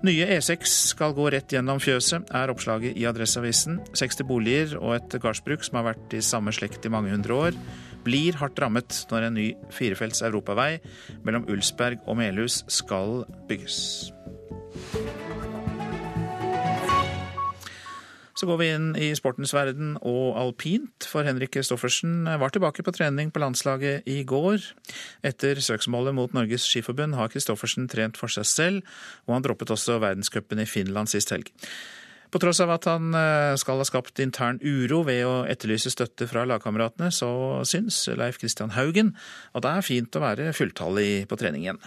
Nye 0.05 0.29
E6 0.37 0.77
skal 0.93 1.17
gå 1.17 1.31
rett 1.33 1.49
gjennom 1.49 1.81
fjøset, 1.81 2.29
er 2.29 2.53
oppslaget 2.53 2.93
i 2.93 3.09
Adresseavisen. 3.09 3.81
60 3.97 4.29
boliger 4.29 4.77
og 4.83 4.99
et 4.99 5.17
gardsbruk 5.17 5.65
som 5.65 5.81
har 5.81 5.95
vært 5.95 6.13
i 6.13 6.21
samme 6.21 6.53
slekt 6.53 6.85
i 6.85 6.93
mange 6.93 7.09
hundre 7.09 7.41
år, 7.49 7.61
blir 8.05 8.37
hardt 8.37 8.61
rammet 8.61 9.01
når 9.09 9.31
en 9.31 9.37
ny 9.41 9.51
firefelts 9.73 10.21
europavei 10.29 10.75
mellom 11.25 11.49
Ulsberg 11.49 12.05
og 12.05 12.21
Melhus 12.21 12.61
skal 12.69 13.23
bygges. 13.49 14.11
Så 18.41 18.47
går 18.49 18.57
vi 18.57 18.67
inn 18.73 18.85
i 18.97 19.11
sportens 19.13 19.51
verden 19.53 19.91
og 20.01 20.33
alpint, 20.41 21.05
for 21.05 21.27
Henrik 21.27 21.59
Stoffersen 21.61 22.25
var 22.25 22.49
tilbake 22.49 22.81
på 22.81 22.93
trening 22.95 23.29
på 23.29 23.41
landslaget 23.43 24.07
i 24.09 24.23
går. 24.25 24.63
Etter 25.29 25.61
søksmålet 25.61 26.17
mot 26.17 26.33
Norges 26.33 26.65
Skiforbund 26.65 27.13
har 27.19 27.29
Kristoffersen 27.29 27.85
trent 27.91 28.17
for 28.17 28.33
seg 28.33 28.49
selv, 28.49 28.97
og 29.27 29.35
han 29.35 29.45
droppet 29.45 29.75
også 29.75 29.99
verdenscupen 30.01 30.63
i 30.63 30.65
Finland 30.65 31.13
sist 31.13 31.29
helg. 31.35 31.53
På 32.33 32.41
tross 32.41 32.63
av 32.65 32.73
at 32.73 32.89
han 32.89 33.13
eh, 33.13 33.53
skal 33.61 33.77
ha 33.77 33.85
skapt 33.85 34.17
intern 34.23 34.57
uro 34.63 35.03
ved 35.05 35.21
å 35.27 35.37
etterlyse 35.45 35.93
støtte 35.93 36.25
fra 36.31 36.47
lagkameratene, 36.49 37.13
så 37.13 37.29
syns 37.67 38.07
Leif 38.17 38.41
Kristian 38.41 38.73
Haugen 38.73 39.13
at 39.53 39.67
det 39.67 39.77
er 39.77 39.85
fint 39.85 40.17
å 40.17 40.25
være 40.25 40.53
fulltallig 40.57 41.27
på 41.29 41.37
trening 41.37 41.67
igjen. 41.67 41.83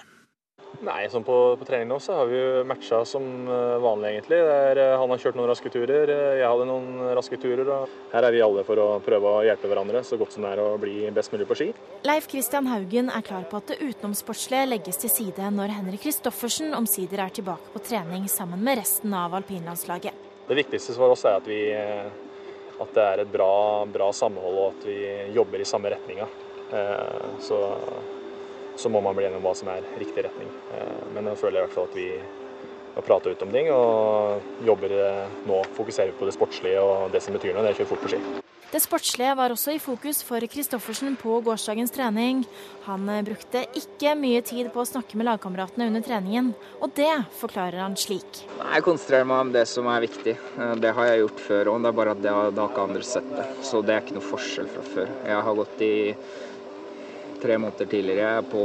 Nei, 0.82 1.06
sånn 1.10 1.24
på, 1.24 1.34
på, 1.58 1.66
trening 1.68 1.88
nå 1.92 1.98
så 2.02 2.16
har 2.18 2.28
vi 2.28 2.38
jo 2.38 2.62
matcha 2.66 3.02
som 3.06 3.24
eh, 3.46 3.76
vanlig, 3.82 4.14
egentlig. 4.14 4.40
Er, 4.42 4.80
eh, 4.80 4.94
han 4.98 5.12
har 5.12 5.20
kjørt 5.22 5.38
noen 5.38 5.50
raske 5.50 5.70
turer, 5.72 6.10
eh, 6.10 6.38
jeg 6.40 6.48
hadde 6.50 6.66
noen 6.68 7.12
raske 7.14 7.38
turer. 7.40 7.70
Her 8.12 8.26
er 8.26 8.34
vi 8.34 8.42
alle 8.44 8.64
for 8.66 8.80
å 8.82 8.88
prøve 9.04 9.30
å 9.30 9.44
hjelpe 9.46 9.70
hverandre 9.70 10.02
så 10.06 10.18
godt 10.20 10.34
som 10.34 10.44
det 10.44 10.54
er 10.54 10.62
å 10.64 10.74
bli 10.80 10.96
best 11.14 11.34
mulig 11.34 11.46
på 11.48 11.58
ski. 11.60 11.68
Leif 12.08 12.26
Kristian 12.30 12.68
Haugen 12.72 13.12
er 13.14 13.26
klar 13.26 13.46
på 13.50 13.60
at 13.60 13.70
det 13.70 13.78
utenomsportslige 13.84 14.70
legges 14.72 14.98
til 15.04 15.12
side 15.12 15.52
når 15.54 15.76
Henrik 15.78 16.04
Kristoffersen 16.04 16.74
omsider 16.76 17.22
er 17.22 17.34
tilbake 17.34 17.72
på 17.74 17.84
trening 17.86 18.26
sammen 18.32 18.64
med 18.64 18.82
resten 18.82 19.14
av 19.14 19.36
alpinlandslaget. 19.38 20.26
Det 20.48 20.58
viktigste 20.58 20.96
for 20.98 21.14
oss 21.14 21.24
er 21.24 21.38
at, 21.38 21.46
vi, 21.48 21.60
at 22.82 22.90
det 22.98 23.04
er 23.04 23.22
et 23.22 23.30
bra, 23.32 23.54
bra 23.88 24.10
samhold 24.12 24.58
og 24.58 24.66
at 24.74 24.90
vi 24.90 24.98
jobber 25.38 25.62
i 25.62 25.68
samme 25.68 25.94
retninga. 25.94 26.26
Så 27.44 27.56
så 28.76 28.90
må 28.92 29.02
man 29.04 29.16
bli 29.16 29.26
enig 29.28 29.38
om 29.40 29.46
hva 29.46 29.54
som 29.56 29.70
er 29.72 29.84
riktig 30.00 30.26
retning. 30.26 30.50
Eh, 30.74 31.04
men 31.14 31.30
jeg 31.30 31.40
føler 31.42 31.60
i 31.60 31.66
hvert 31.66 31.76
fall 31.76 31.90
at 31.90 31.98
vi 31.98 32.08
har 32.94 33.02
prata 33.02 33.30
ut 33.30 33.42
om 33.42 33.52
ting 33.52 33.70
og 33.74 34.64
jobber 34.66 34.96
eh, 34.98 35.36
nå. 35.48 35.62
Fokuserer 35.76 36.12
vi 36.12 36.18
på 36.18 36.28
det 36.28 36.36
sportslige 36.36 36.82
og 36.82 37.12
det 37.14 37.22
som 37.24 37.36
betyr 37.36 37.54
noe, 37.54 37.64
det 37.64 37.74
er 37.74 37.78
å 37.78 37.82
kjøre 37.82 37.94
fort 37.94 38.04
på 38.04 38.14
ski. 38.14 38.24
Det 38.74 38.80
sportslige 38.82 39.36
var 39.38 39.52
også 39.54 39.76
i 39.76 39.78
fokus 39.78 40.24
for 40.26 40.42
Kristoffersen 40.50 41.14
på 41.20 41.36
gårsdagens 41.46 41.92
trening. 41.94 42.42
Han 42.88 43.06
eh, 43.10 43.22
brukte 43.26 43.64
ikke 43.78 44.16
mye 44.18 44.42
tid 44.46 44.72
på 44.74 44.82
å 44.82 44.88
snakke 44.88 45.18
med 45.18 45.28
lagkameratene 45.28 45.86
under 45.92 46.02
treningen, 46.06 46.50
og 46.82 46.94
det 46.98 47.12
forklarer 47.38 47.84
han 47.84 47.94
slik. 47.98 48.42
Jeg 48.58 48.86
konsentrerer 48.86 49.28
meg 49.30 49.44
om 49.44 49.52
det 49.54 49.66
som 49.70 49.90
er 49.90 50.02
viktig. 50.06 50.34
Det 50.82 50.94
har 50.96 51.10
jeg 51.10 51.22
gjort 51.22 51.44
før 51.46 51.70
òg, 51.74 51.84
det 51.84 51.92
er 51.92 52.00
bare 52.00 52.16
at 52.16 52.24
det 52.24 52.34
har, 52.34 52.50
da 52.54 52.66
ikke 52.70 52.88
andre 52.88 53.06
sett 53.06 53.30
det. 53.36 53.46
Så 53.62 53.82
det 53.82 53.94
er 53.94 54.02
ikke 54.02 54.18
noe 54.18 54.32
forskjell 54.32 54.70
fra 54.74 54.88
før. 54.94 55.14
Jeg 55.30 55.46
har 55.48 55.60
gått 55.62 55.86
i 55.86 55.94
tre 57.44 57.58
måneder 57.60 57.88
tidligere 57.90 58.42
på 58.48 58.64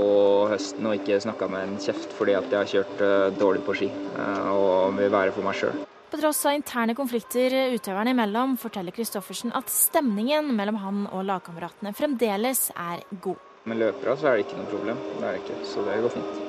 høsten 0.51 0.88
og 0.88 0.95
ikke 1.00 1.19
snakka 1.24 1.50
med 1.51 1.67
en 1.67 1.77
kjeft 1.83 2.13
fordi 2.15 2.36
at 2.39 2.48
jeg 2.48 2.59
har 2.59 2.71
kjørt 2.74 3.03
eh, 3.05 3.27
dårlig 3.39 3.63
på 3.67 3.75
ski 3.75 3.89
eh, 3.91 4.50
og 4.53 4.95
vil 5.00 5.12
være 5.13 5.36
for 5.36 5.45
meg 5.45 5.59
sjøl. 5.59 5.83
På 6.09 6.17
tross 6.17 6.39
av 6.50 6.55
interne 6.57 6.95
konflikter 6.98 7.53
utøverne 7.75 8.15
imellom, 8.15 8.55
forteller 8.57 8.95
Kristoffersen 8.95 9.53
at 9.57 9.69
stemningen 9.69 10.50
mellom 10.57 10.79
han 10.81 11.03
og 11.12 11.27
lagkameratene 11.27 11.93
fremdeles 11.98 12.69
er 12.74 13.03
god. 13.21 13.38
Med 13.69 13.83
løpere 13.83 14.15
så 14.17 14.31
er 14.31 14.39
det 14.39 14.48
ikke 14.48 14.57
noe 14.57 14.71
problem, 14.71 15.03
det 15.19 15.27
er 15.27 15.36
det 15.36 15.43
ikke, 15.43 15.59
så 15.69 15.86
det 15.86 16.00
går 16.05 16.15
fint. 16.15 16.39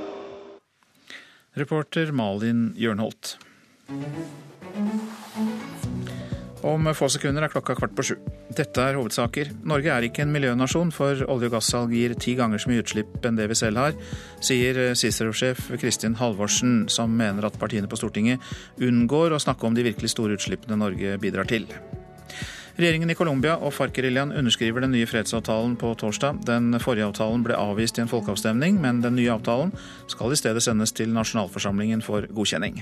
Reporter 1.61 2.13
Malin 2.15 2.71
Jørnholt. 2.79 3.35
Om 6.67 6.91
få 6.93 7.09
sekunder 7.09 7.47
er 7.47 7.53
klokka 7.53 7.73
kvart 7.79 7.95
på 7.97 8.05
sju. 8.05 8.17
Dette 8.57 8.83
er 8.85 8.99
hovedsaker. 8.99 9.49
Norge 9.65 9.93
er 9.95 10.05
ikke 10.05 10.27
en 10.27 10.35
miljønasjon, 10.35 10.91
for 10.93 11.23
olje- 11.33 11.49
og 11.49 11.55
gassalg 11.55 11.95
gir 11.97 12.13
ti 12.21 12.35
ganger 12.37 12.61
så 12.61 12.69
mye 12.69 12.83
utslipp 12.85 13.25
enn 13.25 13.39
det 13.39 13.49
vi 13.49 13.57
selv 13.57 13.81
har, 13.81 13.97
sier 14.45 14.93
Cicero-sjef 14.93 15.71
Kristin 15.81 16.19
Halvorsen, 16.21 16.85
som 16.93 17.17
mener 17.17 17.49
at 17.49 17.57
partiene 17.61 17.89
på 17.89 17.97
Stortinget 17.97 18.45
unngår 18.77 19.33
å 19.33 19.41
snakke 19.41 19.67
om 19.67 19.75
de 19.75 19.89
virkelig 19.89 20.13
store 20.13 20.37
utslippene 20.37 20.77
Norge 20.77 21.17
bidrar 21.23 21.49
til. 21.49 21.69
Regjeringen 22.81 23.11
i 23.13 23.15
Colombia 23.19 23.59
og 23.61 23.75
FARC-geriljaen 23.77 24.31
underskriver 24.41 24.81
den 24.81 24.95
nye 24.95 25.05
fredsavtalen 25.05 25.75
på 25.77 25.91
torsdag. 26.01 26.39
Den 26.49 26.73
forrige 26.81 27.11
avtalen 27.11 27.43
ble 27.45 27.59
avvist 27.61 27.99
i 27.99 28.01
en 28.01 28.09
folkeavstemning, 28.09 28.79
men 28.81 29.03
den 29.05 29.19
nye 29.19 29.35
avtalen 29.35 29.75
skal 30.09 30.33
i 30.33 30.39
stedet 30.41 30.63
sendes 30.65 30.95
til 30.97 31.13
nasjonalforsamlingen 31.13 32.01
for 32.01 32.25
godkjenning. 32.33 32.81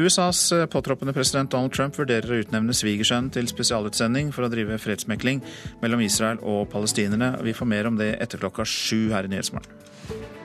USAs 0.00 0.40
påtroppende 0.72 1.12
president 1.12 1.52
Donald 1.52 1.76
Trump 1.76 1.98
vurderer 2.00 2.32
å 2.32 2.40
utnevne 2.40 2.72
svigersønnen 2.76 3.28
til 3.36 3.50
spesialutsending 3.52 4.32
for 4.32 4.46
å 4.46 4.50
drive 4.52 4.80
fredsmekling 4.80 5.44
mellom 5.84 6.00
Israel 6.06 6.40
og 6.40 6.70
palestinerne. 6.72 7.34
Vi 7.44 7.52
får 7.56 7.72
mer 7.76 7.92
om 7.92 8.00
det 8.00 8.14
etter 8.16 8.40
klokka 8.40 8.64
sju 8.64 9.10
her 9.12 9.28
i 9.28 9.34
Nyhetsmorgen. 9.34 10.35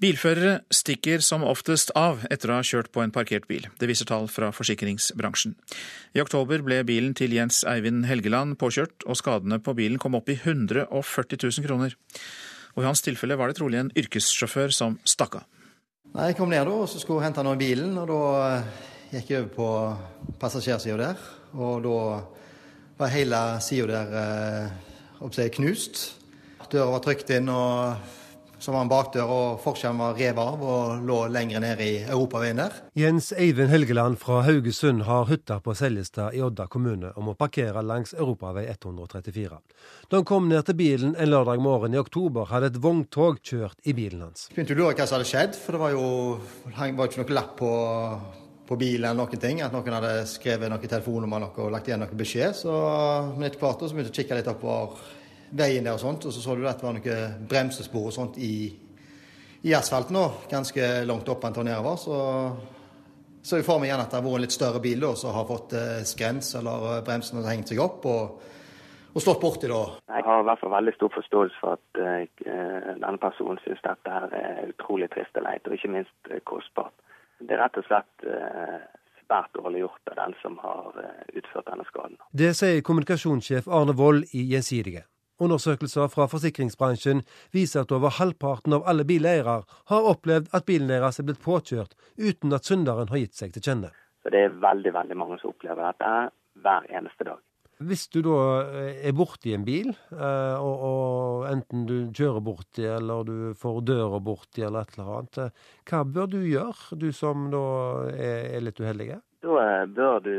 Bilførere 0.00 0.62
stikker 0.72 1.20
som 1.20 1.42
oftest 1.44 1.90
av 1.92 2.22
etter 2.32 2.48
å 2.48 2.54
ha 2.56 2.64
kjørt 2.64 2.88
på 2.88 3.02
en 3.04 3.10
parkert 3.12 3.44
bil. 3.50 3.66
Det 3.76 3.84
viser 3.84 4.06
tall 4.08 4.30
fra 4.32 4.48
forsikringsbransjen. 4.56 5.52
I 6.16 6.22
oktober 6.22 6.62
ble 6.64 6.78
bilen 6.88 7.12
til 7.12 7.34
Jens 7.36 7.58
Eivind 7.68 8.06
Helgeland 8.08 8.56
påkjørt, 8.56 9.04
og 9.04 9.18
skadene 9.20 9.58
på 9.60 9.74
bilen 9.76 10.00
kom 10.00 10.16
opp 10.16 10.30
i 10.32 10.38
140 10.38 11.36
000 11.36 11.66
kroner. 11.66 11.96
Og 12.72 12.80
I 12.80 12.86
hans 12.88 13.04
tilfelle 13.04 13.36
var 13.36 13.50
det 13.50 13.58
trolig 13.58 13.76
en 13.82 13.90
yrkessjåfør 13.92 14.72
som 14.72 14.96
stakk 15.04 15.42
av. 15.42 15.44
Jeg 16.14 16.38
kom 16.38 16.48
ned 16.48 16.64
da, 16.64 16.78
og 16.80 16.88
så 16.88 17.02
skulle 17.02 17.26
hente 17.26 17.44
noe 17.44 17.58
i 17.58 17.60
bilen. 17.60 17.92
og 18.00 18.08
Da 18.08 18.22
eh, 18.46 18.86
gikk 19.18 19.34
jeg 19.34 19.42
over 19.42 19.52
på 19.58 20.38
passasjersida 20.40 20.96
der. 20.96 21.26
Og 21.60 21.84
da 21.84 21.98
var 23.02 23.12
hele 23.12 23.42
sida 23.60 24.00
der 24.00 24.16
eh, 25.28 25.52
knust. 25.58 26.00
Døra 26.70 26.88
var 26.94 27.04
trykt 27.04 27.34
inn, 27.36 27.52
og 27.52 28.16
som 28.60 28.76
var 28.76 28.84
en 28.84 28.90
bakdør, 28.90 29.30
og 29.30 29.60
forskjermen 29.64 30.02
var 30.02 30.18
revet 30.18 30.40
av 30.52 30.64
og 30.64 31.04
lå 31.08 31.18
lenger 31.32 31.62
nede 31.64 31.86
i 31.86 31.94
europaveien 32.02 32.60
der. 32.60 32.76
Jens 32.98 33.30
Eivind 33.32 33.72
Helgeland 33.72 34.18
fra 34.20 34.42
Haugesund 34.46 35.06
har 35.08 35.28
hytta 35.30 35.60
på 35.64 35.74
Seljestad 35.76 36.36
i 36.36 36.42
Odda 36.44 36.68
kommune 36.70 37.12
og 37.14 37.26
må 37.28 37.36
parkere 37.38 37.82
langs 37.86 38.14
europavei 38.16 38.66
134. 38.68 39.60
Da 40.10 40.20
han 40.20 40.28
kom 40.28 40.50
ned 40.50 40.66
til 40.68 40.78
bilen 40.80 41.16
en 41.16 41.32
lørdag 41.32 41.62
morgen 41.62 41.96
i 41.96 42.02
oktober, 42.02 42.50
hadde 42.52 42.72
et 42.74 42.82
vogntog 42.82 43.40
kjørt 43.42 43.80
i 43.84 43.96
bilen 43.96 44.26
hans. 44.28 44.48
Jeg 44.50 44.58
begynte 44.58 44.76
å 44.76 44.82
lure 44.82 44.94
hva 44.94 45.08
som 45.08 45.18
hadde 45.18 45.30
skjedd, 45.32 45.56
for 45.56 45.76
det 45.76 45.82
var 45.84 45.96
jo 45.96 46.06
var 47.00 47.10
ikke 47.10 47.24
noe 47.24 47.40
lapp 47.40 47.56
på 47.60 47.72
på 48.70 48.76
bilen 48.78 49.08
eller 49.08 49.18
noen 49.18 49.40
ting. 49.42 49.62
At 49.64 49.74
noen 49.74 49.96
hadde 49.96 50.12
skrevet 50.30 50.70
noe 50.70 50.90
telefonnummer 50.90 51.48
og 51.50 51.72
lagt 51.74 51.90
igjen 51.90 52.04
noe 52.04 52.18
beskjed. 52.18 52.54
Så 52.54 52.74
men 53.34 53.48
etter 53.48 53.58
hvert 53.62 53.82
så 53.82 53.90
begynte 53.90 54.12
jeg 54.12 54.14
å 54.14 54.20
kikke 54.20 54.38
litt 54.38 54.52
oppover 54.52 55.16
veien 55.50 55.86
der 55.86 55.96
og 55.96 56.02
sånt, 56.02 56.26
og 56.26 56.34
så 56.34 56.42
så 56.42 56.54
du 56.54 56.66
at 56.68 56.78
det 56.80 56.86
var 56.86 56.98
noen 56.98 57.46
bremsespor 57.50 58.10
og 58.10 58.14
sånt 58.14 58.38
i, 58.38 58.70
i 59.66 59.74
asfalten 59.74 60.14
nå, 60.16 60.26
ganske 60.50 60.90
langt 61.08 61.28
opp 61.28 61.48
og 61.50 61.64
nedover. 61.64 61.98
Så 62.00 62.20
så 63.42 63.56
jeg 63.56 63.64
får 63.64 63.78
meg 63.80 63.88
igjen 63.88 64.02
at 64.02 64.12
det 64.12 64.18
har 64.18 64.24
vært 64.26 64.36
en 64.36 64.44
litt 64.44 64.54
større 64.54 64.80
bil 64.84 65.00
da, 65.00 65.14
som 65.16 65.32
har 65.32 65.46
fått 65.48 65.72
eh, 65.76 66.00
skrens 66.08 66.52
eller 66.60 66.88
eh, 66.90 67.04
bremsen 67.06 67.40
har 67.40 67.54
hengt 67.54 67.72
seg 67.72 67.80
opp 67.80 68.04
og, 68.10 68.42
og 69.14 69.24
slått 69.24 69.40
borti 69.40 69.70
da. 69.70 69.80
Jeg 70.12 70.26
har 70.26 70.42
i 70.42 70.46
hvert 70.48 70.60
fall 70.60 70.74
veldig 70.74 70.94
stor 70.98 71.12
forståelse 71.14 71.60
for 71.62 71.78
at 71.78 72.00
uh, 72.04 72.90
denne 73.00 73.16
personen 73.22 73.60
syns 73.64 73.80
dette 73.86 74.12
her 74.12 74.36
er 74.36 74.68
utrolig 74.68 75.08
trist 75.14 75.40
og 75.40 75.46
leit, 75.48 75.64
og 75.66 75.74
ikke 75.74 75.92
minst 75.96 76.32
kostbart. 76.46 76.94
Det 77.40 77.56
er 77.56 77.62
rett 77.64 77.80
og 77.80 77.88
slett 77.88 78.28
uh, 78.28 78.76
svært 79.24 79.56
dårlig 79.56 79.86
gjort 79.86 80.12
av 80.12 80.20
den 80.20 80.36
som 80.42 80.60
har 80.60 81.00
utført 81.32 81.72
denne 81.72 81.88
skaden. 81.88 82.20
Det 82.30 82.52
sier 82.60 82.84
kommunikasjonssjef 82.84 83.72
Arne 83.72 83.96
Wold 83.96 84.36
i 84.36 84.44
Gjensidige. 84.52 85.06
Undersøkelser 85.40 86.10
fra 86.12 86.26
forsikringsbransjen 86.28 87.22
viser 87.56 87.86
at 87.86 87.92
over 87.96 88.12
halvparten 88.18 88.76
av 88.76 88.84
alle 88.90 89.06
bileiere 89.08 89.62
har 89.92 90.08
opplevd 90.12 90.50
at 90.56 90.66
bilen 90.68 90.90
deres 90.92 91.20
er 91.20 91.28
blitt 91.30 91.40
påkjørt 91.44 91.96
uten 92.20 92.52
at 92.52 92.68
synderen 92.68 93.08
har 93.08 93.22
gitt 93.22 93.38
seg 93.38 93.54
til 93.54 93.64
kjenne. 93.64 93.94
Så 94.20 94.28
Det 94.28 94.42
er 94.44 94.58
veldig 94.60 94.92
veldig 94.92 95.16
mange 95.16 95.38
som 95.40 95.54
opplever 95.54 95.80
dette 95.80 96.10
hver 96.60 96.90
eneste 96.92 97.24
dag. 97.24 97.40
Hvis 97.80 98.10
du 98.12 98.18
da 98.20 98.36
eh, 98.76 98.98
er 99.08 99.14
borti 99.16 99.54
en 99.56 99.64
bil, 99.64 99.88
eh, 100.12 100.56
og, 100.60 100.82
og 100.84 101.46
enten 101.48 101.86
du 101.88 102.12
kjører 102.12 102.44
borti 102.44 102.84
eller 102.84 103.24
du 103.24 103.36
får 103.56 103.78
døra 103.88 104.20
borti 104.20 104.66
eller 104.66 104.84
et 104.84 104.98
eller 104.98 105.12
annet, 105.14 105.38
eh, 105.46 105.70
hva 105.88 106.02
bør 106.04 106.28
du 106.28 106.38
gjøre, 106.44 106.98
du 107.00 107.08
som 107.16 107.48
da 107.54 107.62
er, 108.12 108.50
er 108.58 108.66
litt 108.66 108.84
uheldig? 108.84 109.14
Da 109.40 109.86
bør 109.88 110.18
du 110.20 110.34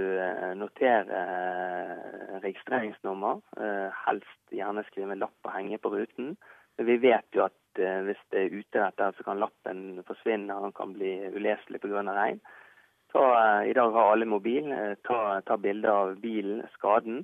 notere 0.60 1.22
registreringsnummer. 2.44 3.40
Helst 4.06 4.54
gjerne 4.54 4.84
skrive 4.86 5.16
en 5.16 5.24
lapp 5.24 5.48
og 5.48 5.56
henge 5.56 5.80
på 5.82 5.90
ruten. 5.96 6.36
Vi 6.78 6.98
vet 7.02 7.26
jo 7.34 7.48
at 7.48 7.82
hvis 8.06 8.22
det 8.30 8.44
er 8.44 8.54
ute 8.54 8.78
dette, 8.78 9.08
så 9.18 9.26
kan 9.26 9.42
lappen 9.42 10.04
forsvinne 10.06 10.54
og 10.54 10.68
den 10.68 10.76
kan 10.78 10.94
bli 10.94 11.16
uleselig 11.34 11.82
pga. 11.82 12.04
regn. 12.14 12.42
Ta, 13.12 13.24
I 13.66 13.74
dag 13.74 13.92
har 13.92 14.12
alle 14.12 14.26
mobil. 14.30 14.70
Ta, 15.08 15.42
ta 15.48 15.58
bilde 15.58 15.90
av 15.90 16.16
bilen, 16.22 16.62
skaden. 16.78 17.24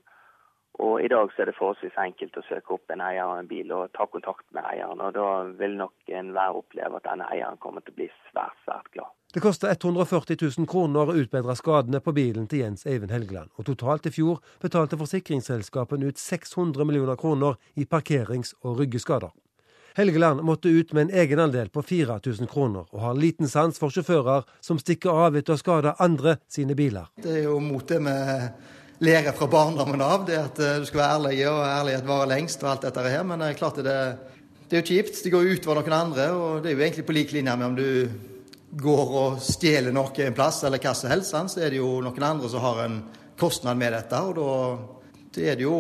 Og 0.84 1.02
i 1.02 1.10
dag 1.10 1.32
så 1.34 1.42
er 1.42 1.50
det 1.50 1.58
forholdsvis 1.58 1.96
enkelt 1.98 2.38
å 2.38 2.44
søke 2.46 2.76
opp 2.76 2.94
en 2.94 3.02
eier 3.02 3.26
av 3.26 3.40
en 3.40 3.50
bil 3.50 3.72
og 3.74 3.90
ta 3.98 4.06
kontakt 4.12 4.46
med 4.54 4.66
eieren. 4.70 5.02
Og 5.02 5.16
da 5.16 5.30
vil 5.58 5.74
nok 5.80 6.12
enhver 6.20 6.60
oppleve 6.60 7.00
at 7.00 7.08
denne 7.08 7.30
eieren 7.34 7.58
kommer 7.62 7.82
til 7.82 7.96
å 7.96 7.98
bli 7.98 8.10
svært, 8.30 8.60
svært 8.66 8.92
glad. 8.94 9.10
Det 9.34 9.42
koster 9.44 9.74
140 9.74 10.38
000 10.40 10.70
kroner 10.70 11.10
å 11.10 11.18
utbedre 11.18 11.56
skadene 11.58 12.00
på 12.04 12.14
bilen 12.16 12.46
til 12.48 12.62
Jens 12.62 12.86
Eivind 12.88 13.12
Helgeland. 13.12 13.50
Og 13.58 13.68
totalt 13.68 14.08
i 14.08 14.14
fjor 14.14 14.40
betalte 14.62 15.00
forsikringsselskapene 15.02 16.14
ut 16.14 16.22
600 16.22 16.86
millioner 16.88 17.20
kroner 17.20 17.58
i 17.76 17.90
parkerings- 17.90 18.54
og 18.62 18.80
ryggeskader. 18.80 19.34
Helgeland 19.98 20.44
måtte 20.46 20.70
ut 20.70 20.94
med 20.94 21.08
en 21.08 21.20
egenandel 21.26 21.72
på 21.74 21.82
4000 21.82 22.48
kroner, 22.48 22.86
og 22.94 23.02
har 23.02 23.16
liten 23.18 23.50
sans 23.50 23.80
for 23.82 23.90
sjåfører 23.90 24.46
som 24.62 24.78
stikker 24.78 25.10
av 25.26 25.36
etter 25.40 25.56
å 25.56 25.58
skade 25.58 25.96
andre 25.98 26.36
sine 26.46 26.78
biler. 26.78 27.10
Det 27.18 27.40
er 27.40 27.48
jo 27.48 27.58
mot 27.58 27.82
det 27.90 27.98
vi 28.06 28.14
lærer 29.04 29.36
fra 29.38 29.48
barndommen 29.52 30.02
av, 30.02 30.26
det 30.26 30.38
at 30.40 30.60
eh, 30.64 30.80
du 30.82 30.88
skal 30.90 31.04
være 31.04 31.18
ærlig, 31.20 31.42
og 31.52 31.60
ærlighet 31.66 32.08
varer 32.08 32.32
lengst 32.34 32.64
og 32.64 32.72
alt 32.72 32.88
dette 32.88 33.06
her. 33.06 33.24
Men 33.28 33.44
det 33.44 33.52
er 33.52 33.60
klart 33.60 33.78
det, 33.86 34.00
det 34.68 34.80
er 34.80 34.84
jo 34.84 34.90
kjipt. 34.90 35.22
Det 35.24 35.34
går 35.34 35.46
jo 35.46 35.58
utover 35.58 35.82
noen 35.82 35.98
andre, 36.00 36.28
og 36.34 36.64
det 36.64 36.72
er 36.72 36.78
jo 36.78 36.86
egentlig 36.88 37.08
på 37.08 37.18
lik 37.18 37.36
linje 37.36 37.56
med 37.58 37.68
om 37.70 37.78
du 37.78 37.88
går 38.78 39.16
og 39.22 39.40
stjeler 39.42 39.96
noe 39.96 40.26
en 40.26 40.36
plass, 40.36 40.64
eller 40.68 40.82
hva 40.84 40.94
som 40.98 41.12
helst, 41.12 41.34
så 41.34 41.64
er 41.64 41.72
det 41.72 41.80
jo 41.80 41.98
noen 42.04 42.30
andre 42.30 42.52
som 42.52 42.64
har 42.66 42.84
en 42.84 43.00
kostnad 43.40 43.80
med 43.80 43.94
dette. 43.96 44.20
Og 44.20 44.38
da 44.38 45.46
er 45.46 45.58
det 45.60 45.68
jo 45.68 45.80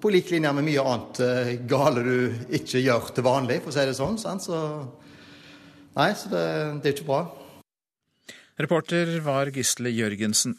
på 0.00 0.12
lik 0.12 0.30
linje 0.32 0.52
med 0.56 0.64
mye 0.64 0.84
annet 0.84 1.20
eh, 1.24 1.52
gale 1.68 2.04
du 2.04 2.16
ikke 2.56 2.80
gjør 2.80 3.12
til 3.16 3.26
vanlig, 3.26 3.60
for 3.64 3.72
å 3.72 3.76
si 3.76 3.88
det 3.88 3.98
sånn. 3.98 4.20
Sant? 4.20 4.46
Så 4.46 4.60
nei, 5.96 6.12
så 6.16 6.32
det, 6.32 6.46
det 6.80 6.92
er 6.92 6.96
ikke 6.96 7.08
bra. 7.08 7.22
Reporter 8.60 9.16
var 9.24 9.48
Gisle 9.56 9.92
Jørgensen. 9.92 10.58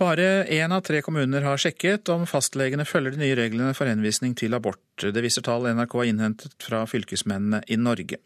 Bare 0.00 0.46
én 0.48 0.72
av 0.72 0.80
tre 0.80 1.02
kommuner 1.04 1.44
har 1.44 1.60
sjekket 1.60 2.08
om 2.08 2.22
fastlegene 2.24 2.86
følger 2.88 3.12
de 3.12 3.20
nye 3.20 3.34
reglene 3.36 3.74
for 3.76 3.90
henvisning 3.90 4.32
til 4.32 4.56
abort. 4.56 4.80
Det 4.96 5.20
viser 5.20 5.44
tall 5.44 5.68
NRK 5.68 5.96
har 5.98 6.08
innhentet 6.08 6.56
fra 6.64 6.86
fylkesmennene 6.88 7.60
i 7.68 7.76
Norge. 7.76 8.16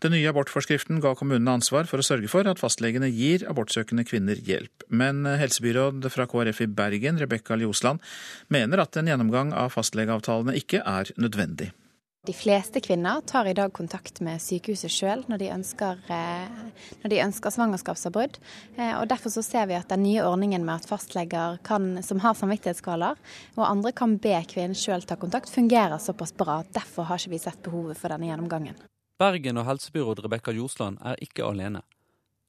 Den 0.00 0.16
nye 0.16 0.32
abortforskriften 0.32 1.02
ga 1.04 1.12
kommunene 1.18 1.58
ansvar 1.58 1.84
for 1.90 2.00
å 2.00 2.06
sørge 2.08 2.32
for 2.32 2.48
at 2.48 2.62
fastlegene 2.62 3.12
gir 3.12 3.44
abortsøkende 3.52 4.06
kvinner 4.08 4.40
hjelp. 4.48 4.88
Men 4.88 5.28
helsebyråd 5.28 6.08
fra 6.08 6.24
KrF 6.30 6.64
i 6.64 6.72
Bergen, 6.80 7.20
Rebekka 7.20 7.60
Ljosland, 7.60 8.00
mener 8.48 8.80
at 8.80 8.96
en 8.96 9.12
gjennomgang 9.12 9.52
av 9.52 9.76
fastlegeavtalene 9.76 10.56
ikke 10.56 10.80
er 10.88 11.12
nødvendig. 11.20 11.74
De 12.24 12.32
fleste 12.32 12.80
kvinner 12.80 13.20
tar 13.20 13.46
i 13.46 13.52
dag 13.52 13.72
kontakt 13.76 14.22
med 14.24 14.40
sykehuset 14.40 14.88
sjøl 14.88 15.26
når, 15.28 15.42
eh, 15.44 16.54
når, 17.02 17.10
de 17.12 17.18
ønsker 17.20 17.52
svangerskapsavbrudd. 17.52 18.38
Eh, 18.78 18.94
og 18.96 19.10
Derfor 19.10 19.28
så 19.34 19.42
ser 19.44 19.66
vi 19.68 19.76
at 19.76 19.92
den 19.92 20.06
nye 20.06 20.24
ordningen 20.24 20.64
med 20.64 20.80
at 20.80 20.88
fastleger 20.88 21.58
kan, 21.68 22.02
som 22.02 22.22
har 22.24 22.32
samvittighetskvaler, 22.38 23.20
og 23.58 23.68
andre 23.68 23.92
kan 23.92 24.16
be 24.16 24.38
kvinnen 24.48 24.72
sjøl 24.72 25.04
ta 25.04 25.20
kontakt, 25.20 25.52
fungerer 25.52 26.00
såpass 26.00 26.32
bra. 26.32 26.62
Derfor 26.72 27.10
har 27.10 27.20
ikke 27.20 27.36
vi 27.36 27.44
sett 27.44 27.60
behovet 27.62 28.00
for 28.00 28.08
denne 28.08 28.32
gjennomgangen. 28.32 28.80
Bergen 29.20 29.60
og 29.60 29.68
helsebyråd 29.68 30.24
Rebekka 30.24 30.56
Ljosland 30.56 31.04
er 31.04 31.20
ikke 31.20 31.44
alene. 31.44 31.84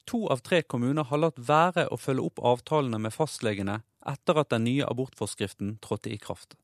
To 0.07 0.29
av 0.31 0.39
tre 0.45 0.61
kommuner 0.63 1.03
har 1.09 1.19
latt 1.19 1.39
være 1.41 1.89
å 1.91 1.99
følge 1.99 2.29
opp 2.29 2.39
avtalene 2.39 3.01
med 3.01 3.11
fastlegene 3.13 3.81
etter 4.07 4.39
at 4.39 4.53
den 4.53 4.69
nye 4.69 4.87
abortforskriften 4.87 5.81
trådte 5.83 6.13
i 6.13 6.21
kraft. 6.21 6.55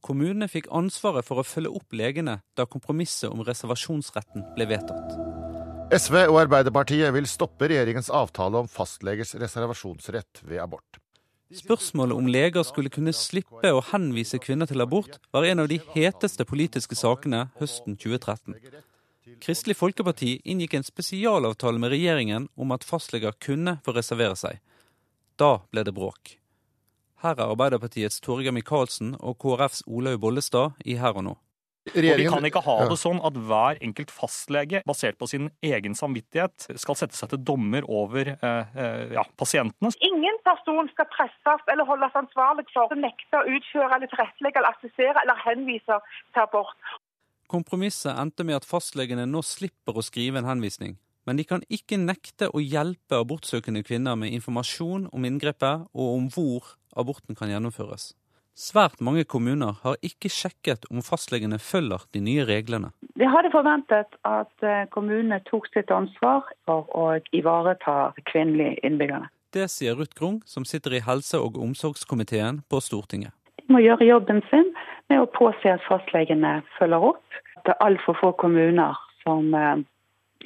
Kommunene 0.00 0.48
fikk 0.48 0.70
ansvaret 0.72 1.26
for 1.26 1.40
å 1.40 1.44
følge 1.44 1.74
opp 1.76 1.92
legene 1.92 2.38
da 2.56 2.64
kompromisset 2.64 3.28
om 3.28 3.44
reservasjonsretten 3.44 4.46
ble 4.56 4.66
vedtatt. 4.70 5.18
SV 5.90 6.16
og 6.30 6.38
Arbeiderpartiet 6.44 7.10
vil 7.12 7.26
stoppe 7.26 7.66
regjeringens 7.68 8.12
avtale 8.14 8.62
om 8.62 8.68
fastlegers 8.70 9.34
reservasjonsrett 9.34 10.44
ved 10.46 10.62
abort. 10.62 11.00
Spørsmålet 11.50 12.14
om 12.14 12.28
leger 12.30 12.62
skulle 12.62 12.92
kunne 12.94 13.12
slippe 13.16 13.72
å 13.74 13.82
henvise 13.90 14.38
kvinner 14.38 14.70
til 14.70 14.84
abort, 14.84 15.18
var 15.34 15.48
en 15.48 15.64
av 15.64 15.68
de 15.72 15.80
heteste 15.96 16.46
politiske 16.46 16.94
sakene 16.94 17.48
høsten 17.58 17.98
2013. 17.98 18.54
Kristelig 19.42 19.76
Folkeparti 19.76 20.36
inngikk 20.46 20.78
en 20.78 20.86
spesialavtale 20.86 21.82
med 21.82 21.90
regjeringen 21.92 22.46
om 22.54 22.70
at 22.72 22.86
fastleger 22.86 23.34
kunne 23.42 23.80
få 23.84 23.96
reservere 23.98 24.38
seg. 24.38 24.62
Da 25.36 25.58
ble 25.72 25.84
det 25.86 25.96
bråk. 25.96 26.36
Her 27.20 27.36
er 27.36 27.50
Arbeiderpartiets 27.52 28.22
Torgeir 28.24 28.54
Micaelsen 28.56 29.12
og 29.20 29.34
KrFs 29.42 29.82
Olaug 29.84 30.22
Bollestad 30.22 30.78
i 30.88 30.94
Her 30.96 31.18
og 31.20 31.24
nå. 31.26 31.34
Regjeringen... 31.90 32.14
Og 32.14 32.20
Vi 32.20 32.28
kan 32.32 32.48
ikke 32.48 32.62
ha 32.64 32.76
det 32.88 32.96
sånn 33.00 33.20
at 33.24 33.36
hver 33.36 33.80
enkelt 33.84 34.12
fastlege, 34.12 34.80
basert 34.88 35.18
på 35.20 35.28
sin 35.28 35.50
egen 35.64 35.96
samvittighet, 35.96 36.70
skal 36.80 36.96
sette 36.96 37.18
seg 37.18 37.32
til 37.34 37.42
dommer 37.50 37.84
over 37.88 38.32
eh, 38.32 38.72
eh 38.84 39.12
ja, 39.18 39.26
pasientene. 39.36 39.92
Ingen 40.08 40.40
person 40.48 40.88
skal 40.94 41.10
presses 41.12 41.68
eller 41.72 41.88
holdes 41.88 42.16
ansvarlig 42.22 42.64
for 42.72 42.88
å 42.88 43.00
nekte 43.00 43.42
å 43.42 43.44
utføre 43.52 43.92
eller 43.98 44.12
tilrettelegge 44.12 44.62
eller 44.62 44.78
assistere 44.78 45.24
eller 45.24 45.44
henvise 45.44 46.00
til 46.32 46.44
abort. 46.46 46.96
Kompromisset 47.52 48.16
endte 48.16 48.48
med 48.48 48.62
at 48.62 48.68
fastlegene 48.68 49.28
nå 49.28 49.44
slipper 49.44 50.00
å 50.00 50.04
skrive 50.06 50.40
en 50.40 50.48
henvisning. 50.48 50.96
Men 51.28 51.36
de 51.36 51.44
kan 51.44 51.60
ikke 51.68 52.00
nekte 52.00 52.48
å 52.48 52.62
hjelpe 52.64 53.20
abortsøkende 53.20 53.84
kvinner 53.84 54.16
med 54.16 54.32
informasjon 54.32 55.10
om 55.12 55.26
inngrepet 55.28 55.90
og 55.92 56.14
om 56.16 56.30
hvor 56.32 56.76
aborten 56.96 57.38
kan 57.38 57.52
gjennomføres. 57.52 58.12
Svært 58.60 59.00
mange 59.00 59.22
kommuner 59.24 59.78
har 59.84 59.96
ikke 60.04 60.28
sjekket 60.28 60.84
om 60.90 61.00
fastlegene 61.06 61.58
følger 61.62 62.02
de 62.12 62.20
nye 62.20 62.44
reglene. 62.44 62.90
Vi 63.16 63.28
hadde 63.28 63.52
forventet 63.54 64.16
at 64.26 64.66
eh, 64.66 64.88
kommunene 64.92 65.38
tok 65.46 65.68
sitt 65.72 65.92
ansvar 65.94 66.48
for 66.68 66.90
å 66.92 67.04
ivareta 67.36 68.10
kvinnelige 68.32 68.80
innbyggere. 68.84 69.30
Det 69.54 69.66
sier 69.70 69.96
Ruth 69.98 70.14
Grung, 70.18 70.42
som 70.46 70.66
sitter 70.68 70.98
i 70.98 71.02
helse- 71.06 71.40
og 71.40 71.56
omsorgskomiteen 71.58 72.60
på 72.70 72.82
Stortinget. 72.84 73.32
De 73.62 73.72
må 73.72 73.80
gjøre 73.82 74.10
jobben 74.10 74.42
sin 74.50 74.68
med 75.10 75.22
å 75.22 75.30
påse 75.30 75.72
at 75.72 75.86
fastlegene 75.86 76.60
følger 76.76 77.08
opp. 77.14 77.40
Det 77.64 77.74
er 77.74 77.86
altfor 77.86 78.18
få 78.20 78.34
kommuner 78.44 78.98
som 79.22 79.54
eh, 79.54 79.80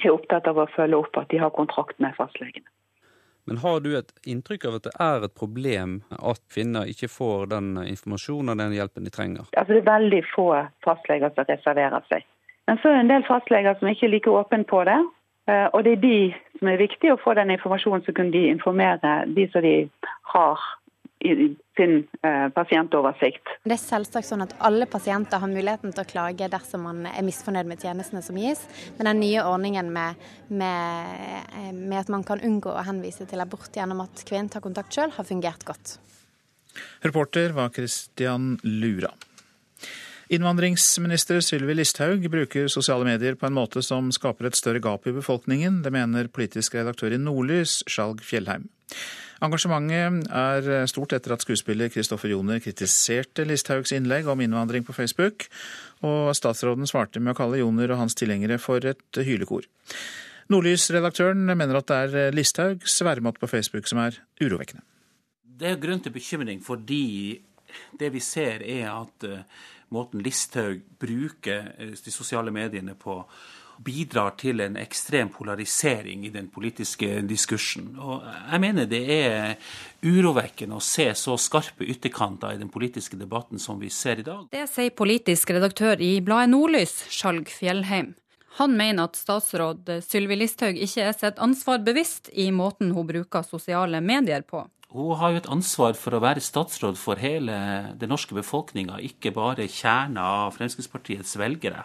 er 0.05 0.13
opptatt 0.13 0.47
av 0.51 0.61
å 0.61 0.69
følge 0.75 1.03
opp 1.03 1.19
at 1.19 1.29
de 1.33 1.41
har 1.41 1.53
kontrakt 1.57 1.99
med 2.03 2.15
fastlegene. 2.17 2.69
Men 3.45 3.59
har 3.61 3.81
du 3.85 3.91
et 3.97 4.11
inntrykk 4.25 4.65
av 4.65 4.77
at 4.79 4.87
det 4.87 4.93
er 5.05 5.25
et 5.25 5.35
problem 5.37 5.99
at 6.17 6.41
kvinner 6.53 6.89
ikke 6.89 7.09
får 7.11 7.51
den 7.51 7.75
informasjonen 7.83 8.55
og 8.55 8.61
den 8.63 8.73
hjelpen 8.73 9.05
de 9.05 9.13
trenger? 9.13 9.45
Altså, 9.53 9.75
det 9.75 9.83
er 9.83 9.91
veldig 9.91 10.21
få 10.31 10.47
fastleger 10.85 11.33
som 11.35 11.45
reserverer 11.49 12.07
seg. 12.09 12.25
Men 12.65 12.81
så 12.81 12.89
er 12.89 12.97
det 12.97 13.03
en 13.03 13.13
del 13.13 13.27
fastleger 13.27 13.77
som 13.77 13.91
ikke 13.91 14.07
er 14.07 14.13
like 14.15 14.33
åpne 14.33 14.65
på 14.65 14.81
det. 14.89 14.97
Eh, 15.45 15.67
og 15.73 15.83
det 15.85 15.93
er 15.93 16.01
de 16.01 16.17
som 16.57 16.71
er 16.71 16.81
viktige 16.81 17.13
å 17.13 17.21
få 17.21 17.35
den 17.37 17.53
informasjonen, 17.53 18.01
så 18.05 18.15
kunne 18.17 18.33
de 18.33 18.47
informere 18.49 19.19
de 19.37 19.45
som 19.53 19.61
de 19.61 19.75
har 20.33 20.65
i 21.25 21.49
sin 21.77 21.95
eh, 22.23 22.47
pasientoversikt. 22.55 23.51
Det 23.65 23.75
er 23.75 23.81
selvsagt 23.81 24.27
sånn 24.29 24.45
at 24.45 24.55
alle 24.63 24.87
pasienter 24.89 25.41
har 25.41 25.51
muligheten 25.51 25.93
til 25.95 26.05
å 26.05 26.09
klage 26.09 26.49
dersom 26.51 26.85
man 26.87 27.03
er 27.09 27.25
misfornøyd 27.25 27.69
med 27.69 27.83
tjenestene 27.83 28.23
som 28.25 28.39
gis, 28.39 28.63
men 28.97 29.09
den 29.11 29.21
nye 29.23 29.43
ordningen 29.45 29.91
med, 29.95 30.25
med, 30.47 31.21
eh, 31.57 31.71
med 31.75 31.99
at 32.03 32.11
man 32.13 32.25
kan 32.27 32.43
unngå 32.45 32.73
å 32.73 32.85
henvise 32.87 33.27
til 33.29 33.43
abort 33.43 33.75
gjennom 33.75 34.05
at 34.05 34.25
kvinnen 34.27 34.51
tar 34.53 34.63
kontakt 34.65 34.95
sjøl, 34.95 35.13
har 35.15 35.27
fungert 35.27 35.67
godt. 35.67 35.97
Reporter 37.05 37.55
var 37.55 37.71
Christian 37.75 38.55
Lura. 38.63 39.13
Innvandringsminister 40.33 41.37
Sylvi 41.45 41.75
Listhaug 41.77 42.23
bruker 42.33 42.69
sosiale 42.71 43.05
medier 43.05 43.35
på 43.37 43.45
en 43.45 43.53
måte 43.53 43.83
som 43.85 44.07
skaper 44.13 44.49
et 44.49 44.57
større 44.57 44.81
gap 44.81 45.05
i 45.05 45.13
befolkningen. 45.13 45.83
Det 45.85 45.93
mener 45.93 46.31
politisk 46.33 46.79
redaktør 46.79 47.13
i 47.13 47.21
Nordlys, 47.21 47.83
Skjalg 47.85 48.23
Fjellheim. 48.25 48.65
Engasjementet 49.43 50.29
er 50.31 50.87
stort 50.87 51.15
etter 51.17 51.33
at 51.35 51.43
skuespiller 51.43 51.91
Kristoffer 51.91 52.31
Joner 52.31 52.61
kritiserte 52.63 53.43
Listhaugs 53.47 53.91
innlegg 53.95 54.29
om 54.31 54.43
innvandring 54.43 54.85
på 54.87 54.95
Facebook, 54.95 55.49
og 56.05 56.31
statsråden 56.37 56.87
svarte 56.87 57.19
med 57.19 57.33
å 57.33 57.39
kalle 57.39 57.59
Joner 57.59 57.91
og 57.91 58.05
hans 58.05 58.15
tilhengere 58.15 58.59
for 58.61 58.85
et 58.87 59.19
hylekor. 59.27 59.67
Nordlys-redaktøren 60.53 61.47
mener 61.57 61.81
at 61.81 61.89
det 61.89 62.01
er 62.05 62.35
Listhaugs 62.35 62.99
væremåte 63.03 63.41
på 63.41 63.49
Facebook 63.49 63.89
som 63.89 64.03
er 64.05 64.21
urovekkende. 64.39 64.85
Det 65.55 65.71
er 65.71 65.81
grunn 65.81 66.03
til 66.03 66.13
bekymring 66.15 66.61
fordi 66.63 67.41
det 67.99 68.11
vi 68.13 68.21
ser 68.23 68.63
er 68.63 68.89
at 68.91 69.27
eh, 69.27 69.43
måten 69.95 70.23
Listhaug 70.23 70.81
bruker 70.99 71.71
eh, 71.77 71.93
de 71.95 72.13
sosiale 72.13 72.53
mediene 72.55 72.95
på, 72.99 73.21
bidrar 73.83 74.35
til 74.39 74.61
en 74.63 74.77
ekstrem 74.79 75.29
polarisering 75.33 76.25
i 76.27 76.31
den 76.33 76.47
politiske 76.53 77.21
diskursen. 77.27 77.93
Og 77.99 78.23
jeg 78.23 78.61
mener 78.63 78.89
det 78.89 79.03
er 79.15 79.55
urovekkende 80.05 80.77
å 80.77 80.83
se 80.83 81.09
så 81.17 81.37
skarpe 81.41 81.87
ytterkanter 81.87 82.55
i 82.55 82.61
den 82.61 82.71
politiske 82.73 83.19
debatten 83.19 83.61
som 83.61 83.79
vi 83.81 83.89
ser 83.93 84.21
i 84.21 84.27
dag. 84.27 84.45
Det 84.53 84.67
sier 84.71 84.93
politisk 84.95 85.55
redaktør 85.55 86.01
i 86.03 86.19
bladet 86.25 86.53
Nordlys, 86.53 87.01
Skjalg 87.11 87.51
Fjellheim. 87.51 88.13
Han 88.55 88.77
mener 88.79 89.09
at 89.09 89.17
statsråd 89.19 89.89
Sylvi 90.05 90.37
Listhaug 90.39 90.77
ikke 90.79 91.09
er 91.09 91.17
sitt 91.17 91.41
ansvar 91.43 91.81
bevisst 91.83 92.29
i 92.31 92.47
måten 92.55 92.93
hun 92.95 93.07
bruker 93.09 93.43
sosiale 93.43 93.99
medier 93.99 94.45
på. 94.47 94.63
Hun 94.95 95.17
har 95.19 95.33
jo 95.33 95.41
et 95.41 95.49
ansvar 95.51 95.97
for 95.99 96.15
å 96.15 96.21
være 96.23 96.43
statsråd 96.43 96.95
for 96.95 97.19
hele 97.19 97.57
den 97.99 98.13
norske 98.13 98.37
befolkninga, 98.37 99.01
ikke 99.03 99.33
bare 99.35 99.67
kjerna 99.67 100.23
av 100.45 100.55
Fremskrittspartiets 100.55 101.35
velgere. 101.41 101.83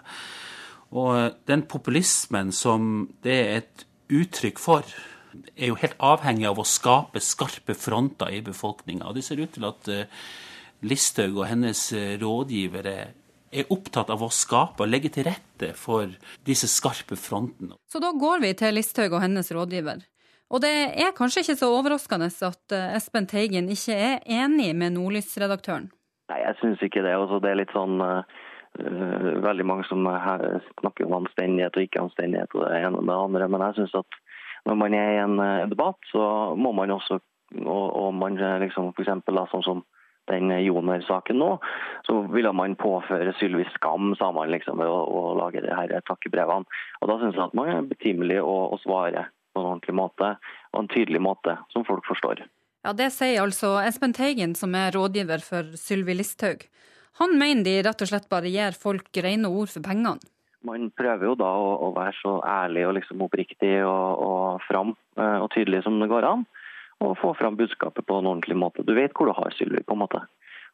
Og 0.90 1.38
den 1.46 1.62
populismen 1.70 2.50
som 2.55 3.09
det 3.24 3.38
er 3.38 3.57
et 3.61 3.87
uttrykk 4.11 4.59
for, 4.59 4.87
er 5.55 5.70
jo 5.70 5.79
helt 5.79 5.98
avhengig 6.03 6.48
av 6.50 6.59
å 6.59 6.66
skape 6.66 7.22
skarpe 7.22 7.76
fronter 7.79 8.33
i 8.35 8.42
befolkninga. 8.42 9.12
Det 9.14 9.22
ser 9.22 9.42
ut 9.42 9.53
til 9.55 9.66
at 9.68 9.90
eh, 9.92 10.20
Listhaug 10.83 11.38
og 11.38 11.46
hennes 11.46 11.85
eh, 11.94 12.16
rådgivere 12.20 12.96
er 13.50 13.70
opptatt 13.74 14.11
av 14.11 14.22
å 14.22 14.31
skape 14.35 14.85
og 14.85 14.90
legge 14.90 15.11
til 15.14 15.26
rette 15.26 15.72
for 15.79 16.11
disse 16.46 16.70
skarpe 16.70 17.18
frontene. 17.18 17.76
Så 17.90 18.03
da 18.03 18.12
går 18.14 18.42
vi 18.44 18.55
til 18.59 18.74
Listhaug 18.79 19.14
og 19.14 19.22
hennes 19.24 19.50
rådgiver. 19.55 20.03
Og 20.50 20.62
det 20.64 20.74
er 20.98 21.14
kanskje 21.14 21.44
ikke 21.44 21.59
så 21.61 21.70
overraskende 21.76 22.31
at 22.31 22.74
eh, 22.74 22.92
Espen 22.98 23.31
Teigen 23.31 23.70
ikke 23.70 23.94
er 23.94 24.22
enig 24.26 24.72
med 24.74 24.96
Nordlys-redaktøren? 24.96 25.90
Nei, 26.31 26.40
jeg 26.42 26.59
syns 26.61 26.83
ikke 26.83 27.03
det. 27.07 27.14
Også 27.18 27.38
det 27.42 27.53
er 27.53 27.59
litt 27.59 27.74
sånn 27.74 28.03
uh, 28.03 28.22
veldig 28.78 29.66
mange 29.66 29.85
som 29.88 30.04
snakker 30.04 31.06
om 31.06 31.16
anstendighet 31.18 31.74
og 31.76 31.87
ikke 31.87 32.04
anstendighet 32.04 32.54
og 32.54 32.66
det 32.66 32.76
ene 32.78 33.00
og 33.00 33.09
det 33.09 33.16
andre. 33.16 33.48
Men 33.50 33.64
jeg 33.66 33.80
syns 33.80 33.96
at 34.02 34.20
når 34.68 34.76
man 34.78 34.94
er 34.94 35.11
i 35.14 35.22
en 35.22 35.40
uh, 35.40 35.68
debatt, 35.70 35.98
så 36.12 36.54
må 36.56 36.72
man 36.76 36.92
også 36.94 37.18
og, 37.59 37.96
og 37.96 38.14
man 38.14 38.37
liksom 38.62 38.92
for 38.94 39.02
eksempel, 39.02 39.35
da, 39.35 39.48
sånn 39.50 39.64
som 39.66 39.83
den 40.30 40.52
Joner-saken 40.62 41.40
nå, 41.40 41.48
så 42.06 42.20
ville 42.30 42.52
man 42.54 42.76
påføre 42.78 43.35
Sylvi 43.40 43.64
skam, 43.74 44.12
sa 44.18 44.30
man 44.35 44.52
liksom, 44.52 44.78
ved 44.78 44.87
å, 44.87 45.00
å 45.02 45.35
lage 45.38 45.64
de 45.64 45.72
her 45.74 45.96
takkebrevene. 46.06 46.68
Og 47.00 47.11
Da 47.11 47.18
syns 47.18 47.35
jeg 47.35 47.48
at 47.48 47.56
man 47.59 47.72
er 47.72 47.88
betimelig 47.90 48.38
å, 48.44 48.56
å 48.70 48.78
svare 48.85 49.26
på 49.50 49.62
en 49.62 49.72
ordentlig 49.72 49.96
måte 49.98 50.35
og 50.70 50.83
en 50.85 50.90
tydelig 50.92 51.22
måte 51.24 51.56
som 51.74 51.87
folk 51.88 52.06
forstår. 52.06 52.44
Ja, 52.87 52.94
Det 52.96 53.11
sier 53.12 53.42
altså 53.42 53.74
Espen 53.83 54.14
Teigen, 54.16 54.54
som 54.54 54.76
er 54.78 54.94
rådgiver 54.94 55.42
for 55.44 55.74
Sylvi 55.80 56.14
Listhaug. 56.20 56.62
Han 57.18 57.35
mener 57.38 57.66
de 57.66 57.81
rett 57.85 58.05
og 58.05 58.11
slett 58.11 58.29
bare 58.31 58.53
gir 58.53 58.77
folk 58.79 59.11
rene 59.25 59.51
ord 59.51 59.73
for 59.73 59.85
pengene. 59.85 60.20
Man 60.64 60.90
prøver 60.92 61.31
jo 61.31 61.37
da 61.40 61.49
å, 61.57 61.68
å 61.87 61.92
være 61.96 62.12
så 62.20 62.35
ærlig 62.44 62.85
og 62.87 62.96
liksom 62.99 63.23
oppriktig 63.25 63.79
og, 63.81 64.20
og 64.20 64.64
fram 64.66 64.92
eh, 65.16 65.38
og 65.40 65.49
tydelig 65.55 65.83
som 65.87 65.96
det 66.03 66.11
går 66.12 66.27
an. 66.29 66.44
Og 67.01 67.16
få 67.16 67.33
fram 67.38 67.57
budskapet 67.57 68.05
på 68.05 68.18
en 68.20 68.29
ordentlig 68.29 68.59
måte. 68.61 68.85
Du 68.85 68.92
vet 68.92 69.14
hvor 69.16 69.31
du 69.31 69.33
har 69.33 69.55
Sylvi, 69.57 69.81
på 69.81 69.96
en 69.96 70.03
måte. 70.03 70.20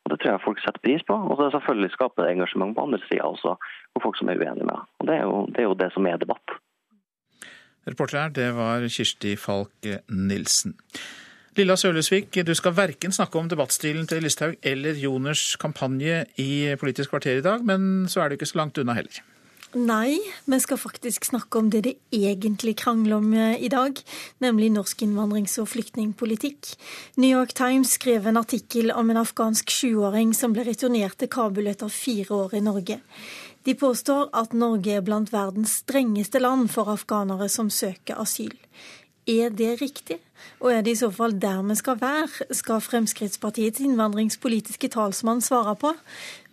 Og 0.03 0.11
Det 0.11 0.18
tror 0.22 0.33
jeg 0.33 0.42
folk 0.42 0.62
setter 0.62 0.83
pris 0.83 1.03
på. 1.07 1.14
Og 1.14 1.38
så 1.38 1.53
selvfølgelig 1.55 1.92
skaper 1.94 2.27
det 2.27 2.33
engasjement 2.35 2.75
på 2.75 2.87
andre 2.87 2.99
sida 3.07 3.27
også, 3.27 3.55
for 3.94 4.07
folk 4.09 4.18
som 4.18 4.31
er 4.31 4.42
uenige 4.42 4.66
med. 4.66 4.90
Og 4.99 5.07
det 5.07 5.14
er, 5.18 5.22
jo, 5.22 5.44
det 5.55 5.62
er 5.62 5.68
jo 5.68 5.79
det 5.79 5.92
som 5.94 6.07
er 6.11 6.18
debatt. 6.22 6.57
Reporter 7.87 8.18
her, 8.18 8.35
det 8.35 8.49
var 8.57 8.87
Kirsti 8.90 9.37
Falk 9.38 9.87
Nilsen. 10.11 10.75
Lilla 11.57 11.73
Sølesvik, 11.81 12.37
du 12.45 12.53
skal 12.53 12.75
verken 12.77 13.14
snakke 13.16 13.38
om 13.40 13.47
debattstilen 13.49 14.05
til 14.09 14.21
Listhaug 14.21 14.59
eller 14.61 14.99
Joners 15.01 15.55
kampanje 15.57 16.27
i 16.37 16.75
Politisk 16.77 17.14
kvarter 17.14 17.38
i 17.40 17.45
dag, 17.45 17.64
men 17.64 18.05
så 18.12 18.21
er 18.21 18.29
du 18.29 18.37
ikke 18.37 18.49
så 18.51 18.59
langt 18.61 18.77
unna 18.83 18.92
heller. 18.99 19.23
Nei, 19.77 20.19
vi 20.45 20.59
skal 20.61 20.79
faktisk 20.79 21.27
snakke 21.31 21.59
om 21.59 21.71
det 21.73 21.83
det 21.85 21.95
egentlig 22.14 22.77
krangler 22.81 23.16
om 23.16 23.33
eh, 23.35 23.57
i 23.57 23.69
dag, 23.73 23.97
nemlig 24.45 24.69
norsk 24.73 25.03
innvandrings- 25.05 25.57
og 25.61 25.71
flyktningpolitikk. 25.73 26.75
New 27.16 27.33
York 27.33 27.53
Times 27.57 27.97
skrev 27.97 28.29
en 28.29 28.40
artikkel 28.40 28.92
om 28.92 29.11
en 29.11 29.21
afghansk 29.21 29.73
sjuåring 29.73 30.37
som 30.37 30.53
ble 30.53 30.64
returnert 30.69 31.16
til 31.21 31.33
Kabul 31.33 31.73
etter 31.73 31.92
fire 31.92 32.37
år 32.37 32.57
i 32.57 32.62
Norge. 32.64 33.01
De 33.66 33.75
påstår 33.75 34.29
at 34.37 34.53
Norge 34.53 35.01
er 35.01 35.05
blant 35.05 35.33
verdens 35.33 35.81
strengeste 35.83 36.38
land 36.38 36.69
for 36.71 36.92
afghanere 36.92 37.49
som 37.49 37.73
søker 37.73 38.21
asyl. 38.23 38.55
Er 39.26 39.50
det 39.50 39.80
riktig? 39.80 40.20
Og 40.62 40.70
er 40.70 40.84
det 40.86 40.92
i 40.94 40.98
så 41.00 41.08
fall 41.10 41.32
der 41.42 41.58
vi 41.66 41.74
skal 41.74 41.96
være, 41.98 42.46
skal 42.54 42.78
Fremskrittspartiets 42.84 43.80
innvandringspolitiske 43.82 44.86
talsmann 44.94 45.42
svare 45.42 45.74
på. 45.80 45.90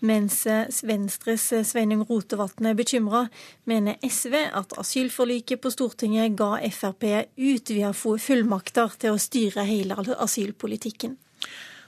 Mens 0.02 0.48
Venstres 0.84 1.54
Sveinung 1.70 2.02
Rotevatn 2.10 2.66
er 2.72 2.74
bekymra, 2.74 3.28
mener 3.70 3.94
SV 4.02 4.34
at 4.58 4.74
asylforliket 4.82 5.62
på 5.62 5.70
Stortinget 5.70 6.34
ga 6.40 6.58
Frp 6.74 7.30
utvida 7.38 7.94
fullmakter 7.94 8.90
til 8.98 9.14
å 9.14 9.22
styre 9.22 9.62
hele 9.70 9.94
asylpolitikken. 10.18 11.14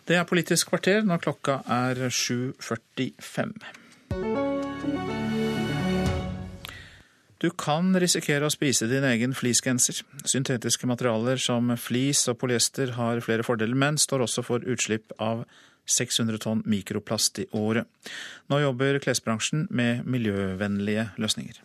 Det 0.05 0.19
er 0.19 0.29
Politisk 0.29 0.69
kvarter 0.69 1.01
når 1.01 1.17
klokka 1.25 1.63
er 1.65 2.13
7.45. 2.13 3.57
Du 7.45 7.51
kan 7.53 7.91
risikere 8.01 8.47
å 8.47 8.49
spise 8.49 8.88
din 8.89 9.05
egen 9.05 9.36
fleecegenser. 9.38 9.99
Syntetiske 10.25 10.88
materialer 10.89 11.38
som 11.38 11.67
flis 11.77 12.23
og 12.31 12.39
polyester 12.41 12.95
har 12.95 13.21
flere 13.21 13.45
fordeler, 13.45 13.77
men 13.77 13.99
står 14.01 14.23
også 14.25 14.41
for 14.47 14.65
utslipp 14.65 15.13
av 15.21 15.43
600 15.86 16.41
tonn 16.41 16.63
mikroplast 16.65 17.43
i 17.43 17.45
året. 17.53 17.86
Nå 18.49 18.63
jobber 18.63 18.97
klesbransjen 19.03 19.67
med 19.69 20.08
miljøvennlige 20.10 21.12
løsninger. 21.21 21.62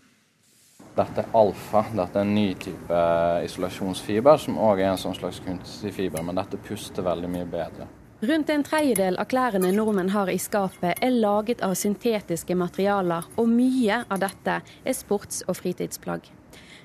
Dette 0.99 1.25
er 1.25 1.33
alfa. 1.41 1.87
Dette 1.95 2.19
er 2.19 2.29
en 2.29 2.35
ny 2.37 2.51
type 2.61 3.01
isolasjonsfiber, 3.47 4.37
som 4.43 4.61
òg 4.61 4.83
er 4.83 4.91
en 4.91 5.01
sånn 5.01 5.17
slags 5.17 5.41
kunstig 5.47 5.95
fiber, 5.97 6.27
men 6.27 6.37
dette 6.43 6.61
puster 6.67 7.09
veldig 7.09 7.33
mye 7.39 7.49
bedre. 7.49 7.89
Rundt 8.21 8.51
en 8.51 8.61
tredjedel 8.61 9.17
av 9.17 9.31
klærne 9.33 9.71
nordmenn 9.73 10.11
har 10.13 10.29
i 10.29 10.37
skapet 10.37 10.99
er 11.01 11.15
laget 11.23 11.63
av 11.65 11.73
syntetiske 11.73 12.53
materialer, 12.53 13.25
og 13.41 13.49
mye 13.49 14.03
av 14.13 14.21
dette 14.21 14.59
er 14.61 14.97
sports- 14.99 15.41
og 15.49 15.57
fritidsplagg. 15.57 16.29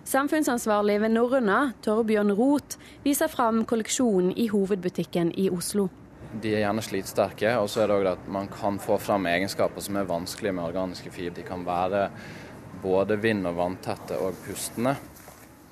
Samfunnsansvarlig 0.08 0.96
ved 1.04 1.12
Norrøna, 1.12 1.58
Torbjørn 1.84 2.32
Roth, 2.40 2.80
viser 3.04 3.28
fram 3.28 3.66
kolleksjonen 3.68 4.32
i 4.40 4.48
hovedbutikken 4.48 5.34
i 5.36 5.50
Oslo. 5.52 5.90
De 6.40 6.56
er 6.56 6.64
gjerne 6.64 6.88
slitsterke, 6.88 7.52
og 7.60 7.68
så 7.68 7.84
er 7.84 7.92
det 7.92 8.00
òg 8.00 8.12
at 8.14 8.32
man 8.32 8.48
kan 8.48 8.80
få 8.80 8.96
fram 8.96 9.28
egenskaper 9.28 9.84
som 9.84 10.00
er 10.00 10.08
vanskelige 10.08 10.56
med 10.56 10.70
organiske 10.70 11.12
fibre. 11.12 11.36
De 11.36 11.44
kan 11.44 11.68
være 11.68 12.08
både 12.80 13.20
vind- 13.20 13.52
og 13.52 13.60
vanntette 13.60 14.24
og 14.24 14.40
pustende. 14.48 14.96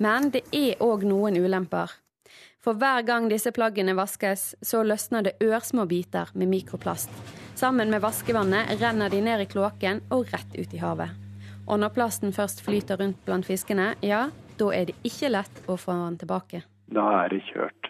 Men 0.03 0.27
det 0.35 0.43
er 0.51 0.75
òg 0.83 1.07
noen 1.07 1.39
ulemper. 1.39 2.02
For 2.63 2.79
hver 2.79 3.03
gang 3.03 3.25
disse 3.27 3.51
plaggene 3.51 3.91
vaskes, 3.97 4.53
så 4.63 4.85
løsner 4.87 5.25
det 5.25 5.33
ørsmå 5.43 5.83
biter 5.89 6.29
med 6.33 6.47
mikroplast. 6.47 7.11
Sammen 7.59 7.91
med 7.91 7.99
vaskevannet 8.01 8.77
renner 8.79 9.11
de 9.11 9.19
ned 9.21 9.43
i 9.43 9.47
kloakken 9.51 9.99
og 10.15 10.31
rett 10.31 10.55
ut 10.55 10.71
i 10.71 10.79
havet. 10.79 11.11
Og 11.67 11.81
når 11.83 11.91
plasten 11.95 12.31
først 12.35 12.63
flyter 12.63 13.01
rundt 13.03 13.19
blant 13.27 13.47
fiskene, 13.47 13.93
ja, 13.99 14.29
da 14.59 14.69
er 14.71 14.87
det 14.87 14.95
ikke 15.03 15.33
lett 15.35 15.63
å 15.67 15.75
få 15.75 15.95
den 16.05 16.21
tilbake. 16.23 16.63
Da 16.95 17.03
er 17.25 17.35
det 17.35 17.41
kjørt. 17.51 17.82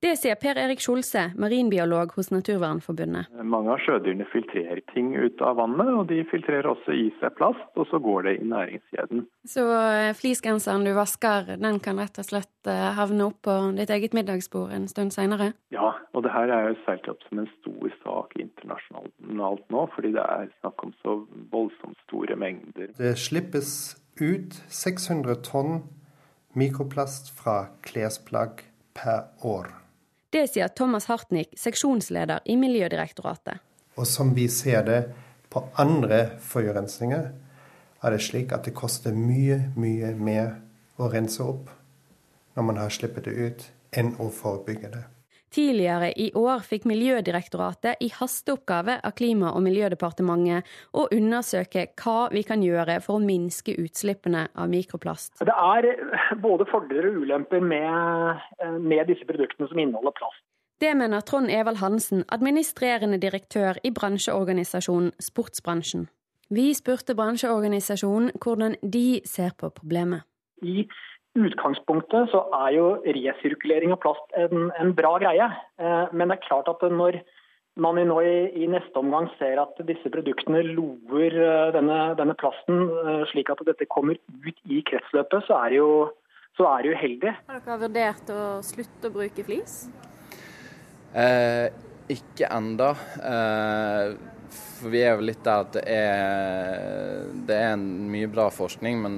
Det 0.00 0.14
sier 0.16 0.38
Per 0.40 0.56
Erik 0.56 0.80
Skjolse, 0.80 1.26
marinbiolog 1.36 2.14
hos 2.16 2.30
Naturvernforbundet. 2.32 3.28
Mange 3.44 3.74
av 3.74 3.82
sjødyrene 3.84 4.24
filtrerer 4.32 4.78
ting 4.94 5.10
ut 5.12 5.42
av 5.44 5.58
vannet, 5.58 5.90
og 5.92 6.06
de 6.08 6.22
filtrerer 6.30 6.70
også 6.70 6.94
i 6.96 7.10
seg 7.20 7.34
plast, 7.36 7.66
og 7.76 7.84
så 7.90 8.00
går 8.00 8.24
det 8.24 8.32
i 8.38 8.46
næringskjeden. 8.48 9.26
Så 9.44 9.66
eh, 9.76 10.08
fleecegenseren 10.16 10.86
du 10.88 10.94
vasker, 10.96 11.50
den 11.60 11.76
kan 11.84 12.00
rett 12.00 12.16
og 12.16 12.28
slett 12.30 12.70
eh, 12.72 12.86
havne 12.96 13.26
opp 13.26 13.42
på 13.44 13.56
ditt 13.76 13.92
eget 13.92 14.16
middagsbord 14.16 14.72
en 14.72 14.88
stund 14.88 15.12
seinere? 15.12 15.50
Ja, 15.76 15.92
og 16.16 16.24
det 16.24 16.32
her 16.32 16.48
er 16.48 16.70
jo 16.70 16.80
seilt 16.86 17.12
opp 17.12 17.20
som 17.28 17.42
en 17.44 17.50
stor 17.58 17.92
sak 18.00 18.32
internasjonalt 18.40 19.68
nå, 19.68 19.84
fordi 19.98 20.14
det 20.16 20.24
er 20.24 20.48
snakk 20.62 20.86
om 20.86 20.96
så 21.04 21.18
voldsomt 21.52 22.00
store 22.06 22.40
mengder. 22.40 22.88
Det 22.96 23.12
slippes 23.20 23.76
ut 24.16 24.56
600 24.72 25.44
tonn 25.44 25.82
mikroplast 26.56 27.34
fra 27.36 27.66
klesplagg 27.84 28.64
per 28.96 29.28
år. 29.44 29.68
Det 30.30 30.44
sier 30.46 30.68
Thomas 30.68 31.08
Hartnick, 31.10 31.56
seksjonsleder 31.58 32.44
i 32.44 32.54
Miljødirektoratet. 32.56 33.58
Og 33.98 34.06
som 34.06 34.30
vi 34.34 34.46
ser 34.48 34.84
det 34.86 35.00
på 35.50 35.64
andre 35.74 36.20
forurensninger, 36.46 37.24
er 38.02 38.14
det 38.14 38.20
slik 38.22 38.52
at 38.54 38.68
det 38.68 38.76
koster 38.78 39.10
mye, 39.10 39.72
mye 39.74 40.12
mer 40.14 40.52
å 41.00 41.10
rense 41.10 41.42
opp 41.42 41.72
når 42.54 42.66
man 42.68 42.78
har 42.78 42.94
sluppet 42.94 43.26
det 43.26 43.34
ut, 43.34 43.64
enn 43.90 44.14
å 44.22 44.28
forebygge 44.30 44.92
det. 44.94 45.02
Tidligere 45.50 46.12
i 46.14 46.28
år 46.38 46.62
fikk 46.62 46.84
Miljødirektoratet 46.86 47.98
i 48.06 48.10
hasteoppgave 48.14 49.00
av 49.02 49.14
Klima- 49.18 49.50
og 49.50 49.64
miljødepartementet 49.66 50.68
å 50.94 51.08
undersøke 51.10 51.88
hva 51.98 52.28
vi 52.30 52.44
kan 52.46 52.62
gjøre 52.62 53.00
for 53.02 53.18
å 53.18 53.24
minske 53.24 53.74
utslippene 53.82 54.44
av 54.54 54.70
mikroplast. 54.70 55.42
Det 55.42 55.56
er 55.56 55.90
både 56.38 56.68
fordeler 56.70 57.10
og 57.10 57.24
ulemper 57.24 57.66
med, 57.66 58.46
med 58.78 59.10
disse 59.10 59.26
produktene 59.26 59.66
som 59.72 59.82
inneholder 59.82 60.14
plast. 60.20 60.44
Det 60.80 60.94
mener 60.96 61.20
Trond 61.20 61.50
Evald 61.50 61.82
Hansen, 61.82 62.22
administrerende 62.32 63.18
direktør 63.20 63.82
i 63.84 63.90
bransjeorganisasjonen 63.90 65.10
Sportsbransjen. 65.20 66.06
Vi 66.50 66.70
spurte 66.78 67.14
bransjeorganisasjonen 67.18 68.32
hvordan 68.38 68.78
de 68.82 69.20
ser 69.28 69.52
på 69.58 69.68
problemet. 69.74 70.22
I 70.62 70.86
utgangspunktet 71.38 72.30
så 72.32 72.44
er 72.64 72.72
jo 72.74 72.86
resirkulering 73.04 73.94
av 73.94 74.00
plast 74.02 74.38
en, 74.38 74.70
en 74.80 74.94
bra 74.96 75.16
greie. 75.22 75.46
Eh, 75.80 76.06
men 76.12 76.30
det 76.30 76.38
er 76.38 76.48
klart 76.48 76.70
at 76.72 76.82
når 76.90 77.20
man 77.80 78.00
nå 78.02 78.16
i, 78.26 78.34
i, 78.60 78.66
neste 78.70 78.98
omgang 78.98 79.28
ser 79.38 79.60
at 79.62 79.78
disse 79.88 80.10
produktene 80.12 80.62
lover 80.72 81.36
denne, 81.76 82.00
denne, 82.18 82.36
plasten 82.40 82.88
eh, 83.04 83.22
slik 83.30 83.52
at 83.52 83.62
dette 83.68 83.88
kommer 83.92 84.18
ut 84.18 84.64
i 84.66 84.82
kretsløpet, 84.86 85.46
så 85.46 85.60
er 85.62 85.74
det 85.74 85.78
jo, 85.78 85.92
så 86.58 86.66
er 86.72 86.82
det 86.82 86.96
uheldig. 86.96 87.36
Har 87.46 87.62
dere 87.62 87.78
vurdert 87.86 88.34
å 88.34 88.42
slutte 88.66 89.08
å 89.08 89.14
bruke 89.14 89.46
flis? 89.46 89.84
Eh, 91.14 91.70
ikke 92.10 92.50
enda. 92.50 92.92
Eh, 93.22 94.18
for 94.54 94.90
vi 94.92 95.02
er 95.04 95.14
jo 95.14 95.24
litt 95.28 95.42
der 95.44 95.64
at 95.64 95.76
det 95.76 95.82
er, 95.92 97.30
det 97.46 97.56
er 97.56 97.76
mye 97.80 98.30
bra 98.32 98.48
forskning, 98.52 99.02
men 99.04 99.16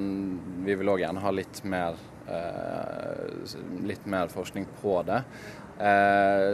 vi 0.65 0.75
vil 0.79 0.91
òg 0.93 1.03
gjerne 1.03 1.23
ha 1.23 1.33
litt 1.33 1.61
mer, 1.67 1.97
eh, 2.27 3.55
litt 3.87 4.05
mer 4.09 4.31
forskning 4.33 4.67
på 4.81 4.97
det. 5.07 5.23
Eh, 5.79 6.49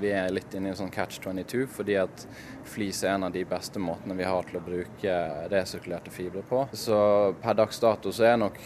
vi 0.00 0.12
er 0.14 0.30
litt 0.32 0.54
inne 0.54 0.70
i 0.70 0.74
en 0.74 0.78
sånn 0.78 0.92
catch 0.94 1.18
22, 1.24 1.66
fordi 1.72 1.98
at 2.00 2.26
flis 2.70 3.02
er 3.02 3.16
en 3.16 3.26
av 3.26 3.34
de 3.34 3.42
beste 3.48 3.82
måtene 3.82 4.16
vi 4.18 4.28
har 4.28 4.46
til 4.48 4.60
å 4.60 4.64
bruke 4.64 5.18
resirkulerte 5.52 6.14
fibre 6.14 6.44
på. 6.46 6.66
Så 6.72 7.00
per 7.42 7.58
dags 7.58 7.82
dato 7.82 8.14
så 8.14 8.30
er 8.30 8.40
nok 8.40 8.60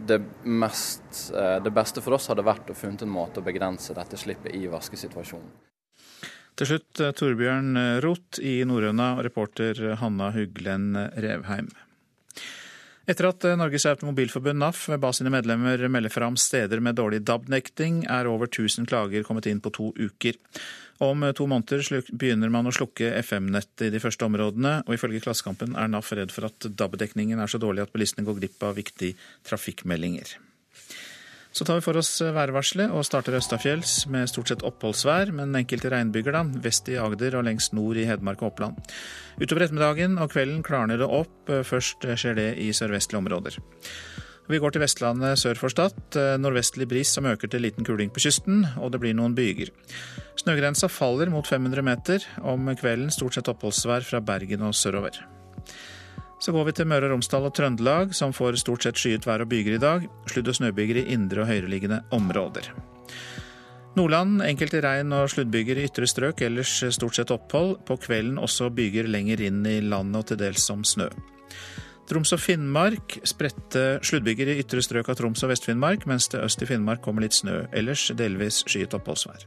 det, 0.00 0.18
mest, 0.42 1.30
det 1.30 1.72
beste 1.76 2.02
for 2.02 2.16
oss 2.16 2.30
hadde 2.32 2.44
vært 2.46 2.72
å 2.72 2.76
funnet 2.76 3.04
en 3.04 3.12
måte 3.12 3.40
å 3.40 3.46
begrense 3.46 3.94
dette 3.96 4.18
slippet 4.18 4.56
i 4.56 4.64
vaskesituasjonen. 4.72 5.69
Til 6.58 6.72
slutt 6.72 7.02
eh, 7.04 7.12
Torbjørn 7.16 7.76
Roth 8.04 8.42
i 8.42 8.60
Norrøna 8.66 9.14
og 9.18 9.24
reporter 9.28 9.94
Hanna 10.00 10.32
Huglen 10.34 10.92
Revheim. 10.96 11.70
Etter 13.10 13.26
at 13.26 13.44
Norges 13.58 13.86
Automobilforbund 13.90 14.60
NAF 14.60 14.84
ba 15.02 15.08
sine 15.16 15.32
medlemmer 15.34 15.80
melde 15.90 16.12
fram 16.12 16.36
steder 16.38 16.82
med 16.84 16.98
dårlig 17.00 17.24
DAB-nekting, 17.26 18.04
er 18.06 18.28
over 18.30 18.46
1000 18.46 18.86
klager 18.86 19.24
kommet 19.26 19.48
inn 19.50 19.62
på 19.64 19.72
to 19.74 19.88
uker. 19.98 20.36
Om 21.02 21.24
to 21.34 21.46
måneder 21.48 22.04
begynner 22.12 22.52
man 22.52 22.68
å 22.68 22.74
slukke 22.76 23.08
FM-nettet 23.22 23.86
i 23.88 23.94
de 23.94 24.02
første 24.04 24.28
områdene, 24.28 24.82
og 24.84 24.94
ifølge 24.94 25.22
Klassekampen 25.24 25.72
er 25.80 25.88
NAF 25.90 26.12
redd 26.12 26.34
for 26.34 26.50
at 26.50 26.68
DAB-dekningen 26.68 27.40
er 27.40 27.50
så 27.50 27.58
dårlig 27.58 27.86
at 27.86 27.94
bilistene 27.94 28.28
går 28.28 28.36
glipp 28.42 28.68
av 28.68 28.76
viktige 28.78 29.16
trafikkmeldinger. 29.48 30.36
Så 31.52 31.66
tar 31.66 31.80
vi 31.80 31.84
for 31.84 31.98
oss 31.98 32.12
værvarselet 32.22 32.92
og 32.94 33.02
starter 33.06 33.34
østafjells 33.40 34.04
med 34.12 34.30
stort 34.30 34.52
sett 34.52 34.62
oppholdsvær, 34.66 35.32
men 35.34 35.56
enkelte 35.58 35.90
regnbyger 35.90 36.36
da, 36.36 36.44
vest 36.62 36.88
i 36.92 36.98
Agder 37.00 37.34
og 37.40 37.46
lengst 37.48 37.74
nord 37.74 37.98
i 37.98 38.06
Hedmark 38.06 38.44
og 38.44 38.52
Oppland. 38.52 38.78
Utover 39.40 39.66
ettermiddagen 39.66 40.14
og 40.22 40.30
kvelden 40.30 40.62
klarner 40.66 41.00
det 41.00 41.10
opp, 41.10 41.50
først 41.66 42.06
skjer 42.06 42.38
det 42.38 42.50
i 42.62 42.70
sørvestlige 42.76 43.18
områder. 43.18 43.58
Vi 44.50 44.58
går 44.58 44.74
til 44.74 44.82
Vestlandet 44.82 45.38
sør 45.38 45.58
for 45.58 45.70
Stad. 45.70 46.16
Nordvestlig 46.42 46.88
bris 46.90 47.12
som 47.14 47.28
øker 47.30 47.50
til 47.50 47.62
liten 47.62 47.86
kuling 47.86 48.10
på 48.10 48.22
kysten, 48.24 48.64
og 48.82 48.90
det 48.90 49.02
blir 49.02 49.14
noen 49.14 49.36
byger. 49.38 49.70
Snøgrensa 50.42 50.90
faller 50.90 51.30
mot 51.30 51.46
500 51.46 51.86
meter. 51.86 52.26
Om 52.42 52.72
kvelden 52.74 53.14
stort 53.14 53.38
sett 53.38 53.50
oppholdsvær 53.52 54.06
fra 54.06 54.22
Bergen 54.22 54.66
og 54.66 54.74
sørover. 54.74 55.22
Så 56.40 56.52
går 56.56 56.70
vi 56.70 56.72
til 56.72 56.88
Møre 56.88 57.04
og 57.04 57.12
Romsdal 57.12 57.44
og 57.50 57.52
Trøndelag, 57.52 58.14
som 58.16 58.32
får 58.32 58.56
stort 58.62 58.86
sett 58.86 58.96
skyet 58.96 59.26
vær 59.28 59.44
og 59.44 59.50
byger 59.50 59.76
i 59.76 59.82
dag. 59.82 60.06
Sludd- 60.32 60.48
og 60.48 60.56
snøbyger 60.56 61.02
i 61.02 61.08
indre 61.12 61.44
og 61.44 61.50
høyereliggende 61.50 62.00
områder. 62.16 62.70
Nordland 63.98 64.40
enkelte 64.46 64.80
regn- 64.80 65.12
og 65.12 65.28
sluddbyger 65.28 65.76
i 65.76 65.84
ytre 65.90 66.08
strøk, 66.08 66.40
ellers 66.46 66.72
stort 66.96 67.18
sett 67.18 67.34
opphold. 67.34 67.82
På 67.84 67.98
kvelden 68.00 68.40
også 68.40 68.70
byger 68.72 69.10
lenger 69.10 69.42
inn 69.50 69.60
i 69.68 69.80
landet 69.84 70.22
og 70.22 70.30
til 70.30 70.40
dels 70.40 70.64
som 70.64 70.86
snø. 70.86 71.10
Troms 72.10 72.32
og 72.34 72.40
Finnmark 72.42 73.20
spredte 73.28 74.00
sluddbyger 74.02 74.48
i 74.50 74.56
ytre 74.64 74.82
strøk 74.82 75.12
av 75.12 75.18
Troms 75.20 75.44
og 75.46 75.52
Vest-Finnmark, 75.52 76.08
mens 76.10 76.26
det 76.32 76.40
øst 76.42 76.64
i 76.64 76.66
Finnmark 76.66 77.04
kommer 77.04 77.22
litt 77.22 77.36
snø. 77.36 77.68
Ellers 77.76 78.08
delvis 78.18 78.64
skyet 78.66 78.96
oppholdsvær. 78.98 79.44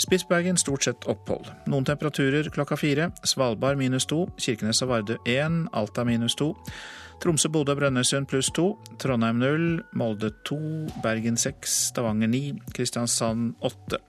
Spitsbergen 0.00 0.56
stort 0.56 0.86
sett 0.86 1.04
opphold. 1.12 1.50
Noen 1.68 1.84
temperaturer 1.84 2.48
klokka 2.54 2.80
fire. 2.80 3.10
Svalbard 3.28 3.76
minus 3.76 4.08
to. 4.08 4.22
Kirkenes 4.40 4.80
og 4.80 4.94
Vardø 4.94 5.18
én. 5.28 5.66
Alta 5.76 6.06
minus 6.08 6.38
to. 6.40 6.54
Tromsø, 7.20 7.50
Bodø 7.52 7.74
og 7.74 7.82
Brønnøysund 7.82 8.30
pluss 8.32 8.48
to. 8.56 8.70
Trondheim 8.96 9.44
null. 9.44 9.68
Molde 9.92 10.32
to. 10.48 10.56
Bergen 11.04 11.36
seks. 11.36 11.90
Stavanger 11.92 12.32
ni. 12.32 12.46
Kristiansand 12.72 13.58
åtte. 13.60 14.00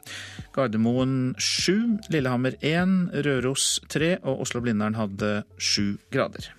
Gardermoen 0.55 1.35
sju. 1.35 1.97
Lillehammer 2.07 2.55
én. 2.63 3.09
Røros 3.11 3.81
tre. 3.91 4.15
Og 4.23 4.45
Oslo-Blindern 4.47 4.95
hadde 4.95 5.41
sju 5.59 5.97
grader. 6.07 6.53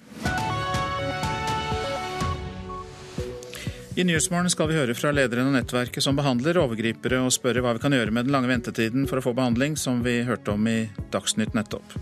I 3.92 4.05
Nyhetsmorgen 4.09 4.48
skal 4.48 4.70
vi 4.70 4.76
høre 4.78 4.94
fra 4.96 5.11
lederen 5.12 5.50
av 5.50 5.52
nettverket 5.59 6.00
som 6.00 6.16
behandler 6.16 6.57
overgripere, 6.62 7.18
og 7.20 7.35
spørre 7.35 7.61
hva 7.61 7.74
vi 7.76 7.83
kan 7.83 7.92
gjøre 7.92 8.14
med 8.14 8.24
den 8.24 8.33
lange 8.33 8.48
ventetiden 8.48 9.05
for 9.11 9.20
å 9.20 9.24
få 9.26 9.35
behandling, 9.37 9.74
som 9.76 10.00
vi 10.00 10.22
hørte 10.24 10.55
om 10.55 10.64
i 10.70 10.87
Dagsnytt 11.12 11.52
nettopp. 11.52 11.98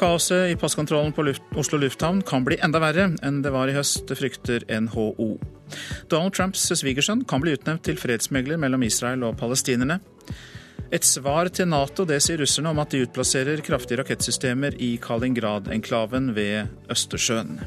Kaoset 0.00 0.54
i 0.54 0.56
passkontrollen 0.58 1.12
på 1.12 1.26
luft, 1.28 1.44
Oslo 1.60 1.76
lufthavn 1.82 2.22
kan 2.24 2.46
bli 2.46 2.56
enda 2.64 2.80
verre 2.80 3.10
enn 3.20 3.42
det 3.44 3.52
var 3.52 3.68
i 3.68 3.76
høst, 3.76 4.08
frykter 4.16 4.64
NHO. 4.64 5.28
Donald 6.08 6.34
Trumps 6.38 6.64
svigersønn 6.72 7.26
kan 7.28 7.44
bli 7.44 7.52
utnevnt 7.58 7.84
til 7.84 8.00
fredsmegler 8.00 8.58
mellom 8.64 8.88
Israel 8.88 9.28
og 9.28 9.36
palestinerne. 9.38 10.00
Et 10.88 11.04
svar 11.04 11.52
til 11.52 11.68
Nato, 11.68 12.08
det 12.08 12.22
sier 12.24 12.40
russerne 12.40 12.72
om 12.72 12.80
at 12.80 12.96
de 12.96 13.04
utplasserer 13.04 13.60
kraftige 13.66 14.00
rakettsystemer 14.00 14.80
i 14.80 14.94
Kalingrad-enklaven 15.04 16.32
ved 16.32 16.88
Østersjøen. 16.88 17.58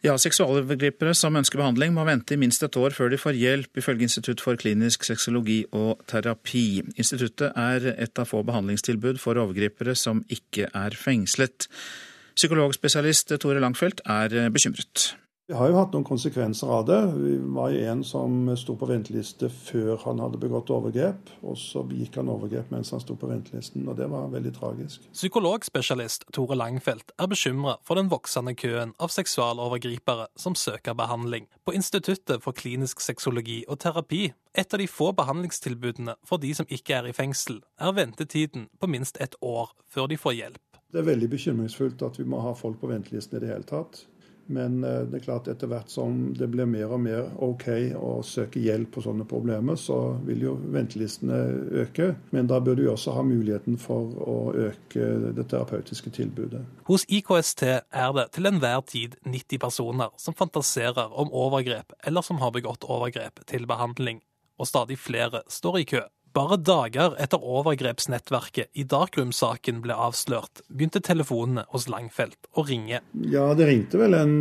Ja, 0.00 0.14
Seksualovergripere 0.16 1.12
som 1.12 1.34
ønsker 1.36 1.60
behandling, 1.60 1.92
må 1.92 2.06
vente 2.08 2.32
i 2.32 2.38
minst 2.40 2.62
et 2.64 2.76
år 2.80 2.94
før 2.96 3.10
de 3.12 3.18
får 3.20 3.36
hjelp, 3.36 3.82
ifølge 3.82 4.06
Institutt 4.06 4.40
for 4.40 4.56
klinisk 4.56 5.04
sexologi 5.04 5.58
og 5.76 6.00
terapi. 6.08 6.80
Instituttet 6.96 7.52
er 7.52 7.90
et 7.92 8.16
av 8.16 8.30
få 8.30 8.40
behandlingstilbud 8.48 9.20
for 9.20 9.36
overgripere 9.42 9.92
som 9.92 10.22
ikke 10.32 10.70
er 10.72 10.96
fengslet. 10.96 11.68
Psykologspesialist 12.32 13.36
Tore 13.44 13.60
Langfelt 13.60 14.00
er 14.08 14.48
bekymret. 14.48 15.10
Det 15.50 15.56
har 15.58 15.66
jo 15.66 15.80
hatt 15.80 15.96
noen 15.96 16.04
konsekvenser 16.06 16.70
av 16.70 16.84
det. 16.86 16.96
Vi 17.18 17.32
var 17.50 17.72
jo 17.74 17.78
en 17.90 18.04
som 18.06 18.34
sto 18.54 18.76
på 18.78 18.86
venteliste 18.86 19.48
før 19.50 19.96
han 20.04 20.20
hadde 20.22 20.38
begått 20.38 20.68
overgrep, 20.70 21.32
og 21.42 21.56
så 21.58 21.82
gikk 21.90 22.20
han 22.20 22.28
overgrep 22.30 22.68
mens 22.70 22.92
han 22.94 23.02
sto 23.02 23.16
på 23.18 23.26
ventelisten, 23.26 23.82
og 23.90 23.96
det 23.98 24.06
var 24.12 24.28
veldig 24.30 24.52
tragisk. 24.54 25.08
Psykologspesialist 25.10 26.28
Tore 26.30 26.54
Langfeldt 26.54 27.10
er 27.18 27.30
bekymra 27.32 27.74
for 27.82 27.98
den 27.98 28.12
voksende 28.12 28.54
køen 28.54 28.92
av 29.02 29.10
seksualovergripere 29.10 30.28
som 30.38 30.54
søker 30.54 30.94
behandling. 30.94 31.50
På 31.66 31.74
Instituttet 31.74 32.46
for 32.46 32.54
klinisk 32.54 33.02
sexologi 33.02 33.64
og 33.66 33.80
terapi, 33.82 34.28
et 34.54 34.70
av 34.70 34.78
de 34.78 34.86
få 34.86 35.10
behandlingstilbudene 35.18 36.14
for 36.22 36.38
de 36.38 36.52
som 36.54 36.70
ikke 36.70 37.00
er 37.00 37.10
i 37.10 37.16
fengsel, 37.16 37.58
er 37.82 37.98
ventetiden 37.98 38.70
på 38.78 38.92
minst 38.94 39.18
et 39.18 39.34
år 39.42 39.74
før 39.90 40.06
de 40.14 40.22
får 40.28 40.38
hjelp. 40.44 40.80
Det 40.94 41.02
er 41.02 41.10
veldig 41.10 41.32
bekymringsfullt 41.34 42.06
at 42.06 42.22
vi 42.22 42.30
må 42.30 42.38
ha 42.46 42.54
folk 42.54 42.78
på 42.78 42.94
ventelisten 42.94 43.40
i 43.40 43.42
det 43.42 43.50
hele 43.50 43.66
tatt. 43.66 44.04
Men 44.50 44.84
eh, 44.84 45.02
det 45.06 45.20
er 45.20 45.24
klart 45.24 45.48
etter 45.50 45.70
hvert 45.70 45.90
som 45.92 46.32
det 46.36 46.48
blir 46.50 46.68
mer 46.70 46.90
og 46.90 47.02
mer 47.04 47.28
OK 47.44 47.66
å 47.96 48.12
søke 48.26 48.62
hjelp 48.62 48.92
på 48.96 49.04
sånne 49.04 49.26
problemer, 49.30 49.78
så 49.78 50.16
vil 50.26 50.46
jo 50.48 50.54
ventelistene 50.74 51.38
øke. 51.84 52.10
Men 52.34 52.50
da 52.50 52.60
bør 52.64 52.80
du 52.80 52.84
også 52.90 53.14
ha 53.16 53.24
muligheten 53.26 53.78
for 53.80 54.14
å 54.26 54.38
øke 54.68 55.10
det 55.36 55.46
terapeutiske 55.50 56.12
tilbudet. 56.14 56.64
Hos 56.90 57.06
IKST 57.08 57.66
er 57.70 58.14
det 58.16 58.26
til 58.34 58.50
enhver 58.50 58.82
tid 58.90 59.16
90 59.24 59.62
personer 59.62 60.14
som 60.18 60.36
fantaserer 60.36 61.14
om 61.14 61.30
overgrep 61.30 61.94
eller 62.06 62.26
som 62.26 62.42
har 62.42 62.54
begått 62.54 62.86
overgrep 62.88 63.44
til 63.50 63.68
behandling, 63.70 64.20
og 64.58 64.68
stadig 64.68 64.98
flere 64.98 65.44
står 65.48 65.80
i 65.80 65.86
kø. 65.94 66.02
Bare 66.32 66.56
dager 66.62 67.16
etter 67.18 67.42
overgrepsnettverket 67.42 68.70
i 68.78 68.84
Darkroom-saken 68.86 69.80
ble 69.82 69.96
avslørt, 69.98 70.62
begynte 70.70 71.02
telefonene 71.02 71.64
hos 71.72 71.88
Langfelt 71.90 72.46
å 72.54 72.62
ringe. 72.68 73.00
Ja, 73.32 73.48
det 73.58 73.66
ringte 73.66 73.98
vel 73.98 74.14
en 74.14 74.34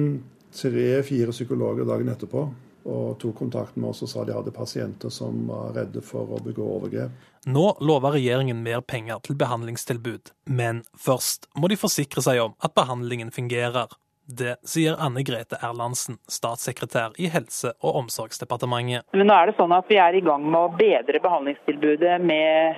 tre-fire 0.54 1.34
psykologer 1.34 1.90
dagen 1.90 2.12
etterpå 2.14 2.44
og 2.90 3.18
tok 3.22 3.36
kontakt 3.42 3.78
med 3.78 3.90
oss 3.92 4.04
og 4.06 4.12
sa 4.12 4.24
de 4.26 4.34
hadde 4.34 4.54
pasienter 4.56 5.12
som 5.14 5.42
var 5.50 5.74
redde 5.76 6.02
for 6.06 6.38
å 6.38 6.40
begå 6.46 6.66
overgrep. 6.78 7.14
Nå 7.50 7.66
lover 7.86 8.18
regjeringen 8.18 8.62
mer 8.64 8.82
penger 8.86 9.22
til 9.26 9.38
behandlingstilbud, 9.40 10.34
men 10.46 10.84
først 10.98 11.50
må 11.58 11.72
de 11.72 11.80
forsikre 11.80 12.24
seg 12.26 12.42
om 12.44 12.56
at 12.62 12.76
behandlingen 12.78 13.34
fungerer. 13.34 13.90
Det 14.38 14.56
sier 14.62 14.94
Anne 15.02 15.24
Grete 15.26 15.58
Erlandsen, 15.58 16.20
statssekretær 16.30 17.16
i 17.18 17.30
Helse- 17.34 17.72
og 17.82 17.96
omsorgsdepartementet. 18.04 19.08
Men 19.18 19.26
nå 19.26 19.34
er 19.34 19.50
det 19.50 19.56
sånn 19.58 19.74
at 19.74 19.90
Vi 19.90 19.98
er 19.98 20.14
i 20.14 20.22
gang 20.22 20.44
med 20.46 20.60
å 20.60 20.76
bedre 20.78 21.22
behandlingstilbudet 21.24 22.20
med 22.22 22.78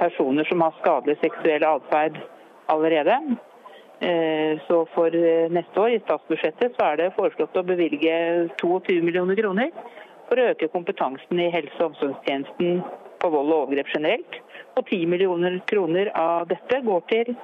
personer 0.00 0.48
som 0.48 0.64
har 0.64 0.72
skadelig 0.80 1.18
seksuell 1.20 1.66
atferd 1.68 2.16
allerede. 2.72 3.18
Eh, 4.00 4.56
så 4.68 4.86
for 4.94 5.12
eh, 5.12 5.52
neste 5.52 5.80
år 5.80 5.94
i 5.94 6.00
statsbudsjettet 6.04 6.76
så 6.76 6.88
er 6.90 6.96
det 7.00 7.14
foreslått 7.16 7.56
å 7.56 7.64
bevilge 7.64 8.16
22 8.60 9.00
millioner 9.04 9.36
kroner 9.36 9.70
for 10.28 10.40
å 10.40 10.48
øke 10.52 10.68
kompetansen 10.72 11.40
i 11.40 11.50
helse- 11.52 11.76
og 11.80 11.92
omsorgstjenesten 11.92 12.80
på 13.20 13.30
vold 13.32 13.52
og 13.52 13.66
overgrep 13.66 13.92
generelt. 13.92 14.40
Og 14.76 14.84
10 14.88 15.06
millioner 15.12 15.60
kroner 15.68 16.08
av 16.16 16.48
dette 16.48 16.80
går 16.88 17.04
til 17.12 17.36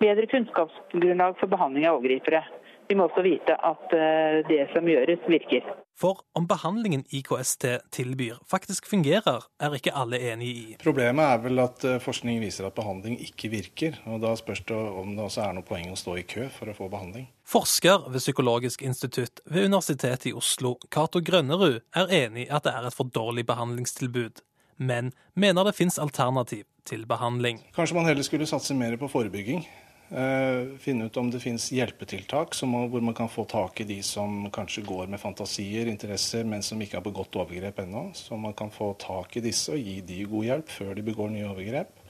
bedre 0.00 0.30
kunnskapsgrunnlag 0.30 1.38
for 1.38 1.50
behandling 1.52 1.86
av 1.90 1.98
overgripere. 2.00 2.42
Vi 2.90 2.96
må 2.98 3.04
også 3.06 3.22
vite 3.22 3.54
at 3.54 3.92
eh, 3.94 4.40
det 4.48 4.64
som 4.72 4.88
gjøres, 4.90 5.22
virker. 5.30 5.66
For 6.00 6.24
om 6.34 6.48
behandlingen 6.50 7.04
IKST 7.14 7.66
tilbyr 7.94 8.40
faktisk 8.50 8.88
fungerer, 8.90 9.44
er 9.62 9.76
ikke 9.76 9.92
alle 9.94 10.18
enig 10.32 10.48
i. 10.48 10.64
Problemet 10.82 11.22
er 11.22 11.44
vel 11.44 11.62
at 11.62 11.84
eh, 11.86 12.00
forskning 12.02 12.40
viser 12.42 12.66
at 12.66 12.74
behandling 12.74 13.14
ikke 13.22 13.52
virker. 13.52 14.00
og 14.10 14.24
Da 14.24 14.32
spørs 14.34 14.64
det 14.66 14.74
om 14.74 15.12
det 15.14 15.22
også 15.22 15.44
er 15.44 15.54
noe 15.54 15.68
poeng 15.68 15.92
å 15.92 15.98
stå 16.00 16.16
i 16.18 16.24
kø 16.26 16.48
for 16.50 16.72
å 16.72 16.74
få 16.74 16.88
behandling. 16.90 17.28
Forsker 17.46 18.08
ved 18.10 18.24
Psykologisk 18.24 18.82
institutt 18.82 19.38
ved 19.46 19.68
Universitetet 19.70 20.32
i 20.32 20.34
Oslo, 20.34 20.74
Cato 20.90 21.22
Grønnerud, 21.22 21.78
er 21.94 22.16
enig 22.24 22.48
i 22.48 22.50
at 22.50 22.66
det 22.66 22.74
er 22.74 22.90
et 22.90 22.96
for 22.96 23.06
dårlig 23.06 23.46
behandlingstilbud, 23.46 24.42
men 24.82 25.12
mener 25.38 25.70
det 25.70 25.78
finnes 25.78 26.02
alternativ 26.02 26.66
til 26.90 27.06
behandling. 27.06 27.62
Kanskje 27.76 28.00
man 28.00 28.10
heller 28.10 28.26
skulle 28.26 28.50
satse 28.50 28.74
mer 28.74 28.98
på 28.98 29.06
forebygging. 29.14 29.62
Uh, 30.10 30.74
finne 30.82 31.06
ut 31.06 31.16
om 31.20 31.28
det 31.30 31.38
finnes 31.38 31.68
hjelpetiltak 31.70 32.56
må, 32.66 32.80
hvor 32.90 33.02
man 33.04 33.14
kan 33.14 33.28
få 33.30 33.44
tak 33.46 33.78
i 33.80 33.86
de 33.86 34.00
som 34.02 34.48
kanskje 34.50 34.82
går 34.82 35.06
med 35.06 35.22
fantasier, 35.22 35.86
interesser, 35.86 36.42
men 36.42 36.64
som 36.66 36.82
ikke 36.82 36.98
har 36.98 37.06
begått 37.06 37.38
overgrep 37.38 37.78
ennå. 37.84 38.08
Så 38.18 38.36
man 38.36 38.56
kan 38.58 38.74
få 38.74 38.92
tak 38.98 39.38
i 39.38 39.44
disse 39.44 39.76
og 39.76 39.78
gi 39.78 40.00
de 40.02 40.24
god 40.26 40.48
hjelp 40.48 40.74
før 40.74 40.96
de 40.98 41.06
begår 41.06 41.30
nye 41.30 41.46
overgrep. 41.52 42.00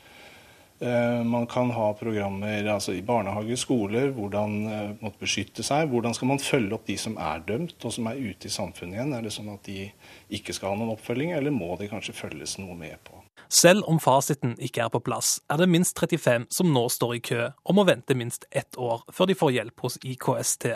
Eh, 0.81 1.25
man 1.25 1.47
kan 1.47 1.71
ha 1.71 1.93
programmer 1.93 2.65
altså 2.73 2.95
i 2.97 3.03
barnehager, 3.05 3.57
skoler, 3.61 4.15
hvordan 4.17 4.55
uh, 4.65 4.93
måtte 5.03 5.21
beskytte 5.21 5.65
seg. 5.67 5.91
Hvordan 5.93 6.17
skal 6.17 6.31
man 6.31 6.41
følge 6.41 6.73
opp 6.73 6.87
de 6.89 6.97
som 6.97 7.19
er 7.21 7.43
dømt 7.45 7.85
og 7.85 7.93
som 7.93 8.09
er 8.09 8.17
ute 8.17 8.49
i 8.49 8.55
samfunnet 8.55 8.97
igjen? 8.97 9.13
Er 9.13 9.27
det 9.27 9.35
sånn 9.35 9.53
at 9.53 9.69
de 9.69 9.91
ikke 10.39 10.57
skal 10.57 10.73
ha 10.73 10.81
noen 10.81 10.95
oppfølging, 10.95 11.35
eller 11.37 11.53
må 11.53 11.75
de 11.77 11.91
kanskje 11.91 12.17
følges 12.17 12.57
noe 12.63 12.79
med 12.81 12.97
på? 13.05 13.20
Selv 13.49 13.87
om 13.89 14.01
fasiten 14.03 14.57
ikke 14.59 14.85
er 14.85 14.93
på 14.93 15.03
plass, 15.05 15.39
er 15.51 15.63
det 15.63 15.71
minst 15.71 15.99
35 15.99 16.49
som 16.53 16.73
nå 16.75 16.89
står 16.93 17.17
i 17.17 17.23
kø 17.31 17.41
og 17.49 17.77
må 17.79 17.87
vente 17.89 18.17
minst 18.19 18.47
ett 18.51 18.79
år 18.79 19.07
før 19.15 19.31
de 19.31 19.39
får 19.39 19.55
hjelp 19.57 19.87
hos 19.87 19.99
IKST. 20.03 20.69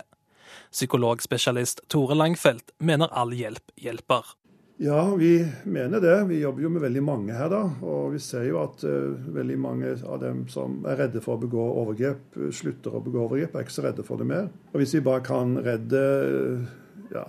Psykologspesialist 0.71 1.85
Tore 1.91 2.17
Langfeldt 2.17 2.75
mener 2.79 3.13
all 3.13 3.35
hjelp 3.35 3.75
hjelper. 3.81 4.35
Ja, 4.77 5.15
vi 5.15 5.47
mener 5.65 6.01
det. 6.01 6.25
Vi 6.25 6.41
jobber 6.41 6.63
jo 6.63 6.69
med 6.75 6.83
veldig 6.83 7.03
mange 7.07 7.35
her, 7.37 7.47
da. 7.53 7.61
Og 7.87 8.17
vi 8.17 8.19
ser 8.19 8.49
jo 8.49 8.59
at 8.65 8.83
uh, 8.83 9.15
veldig 9.37 9.59
mange 9.63 9.93
av 10.03 10.19
dem 10.23 10.45
som 10.51 10.81
er 10.91 10.99
redde 10.99 11.23
for 11.23 11.37
å 11.37 11.43
begå 11.45 11.63
overgrep, 11.85 12.25
uh, 12.41 12.49
slutter 12.51 12.97
å 12.97 13.03
begå 13.05 13.23
overgrep, 13.29 13.55
er 13.55 13.67
ikke 13.67 13.77
så 13.77 13.85
redde 13.87 14.07
for 14.07 14.19
det 14.19 14.27
mer. 14.27 14.49
Og 14.73 14.83
hvis 14.83 14.97
vi 14.97 15.05
bare 15.07 15.23
kan 15.27 15.55
redde 15.63 16.03
uh, 16.03 16.75
ja, 17.15 17.23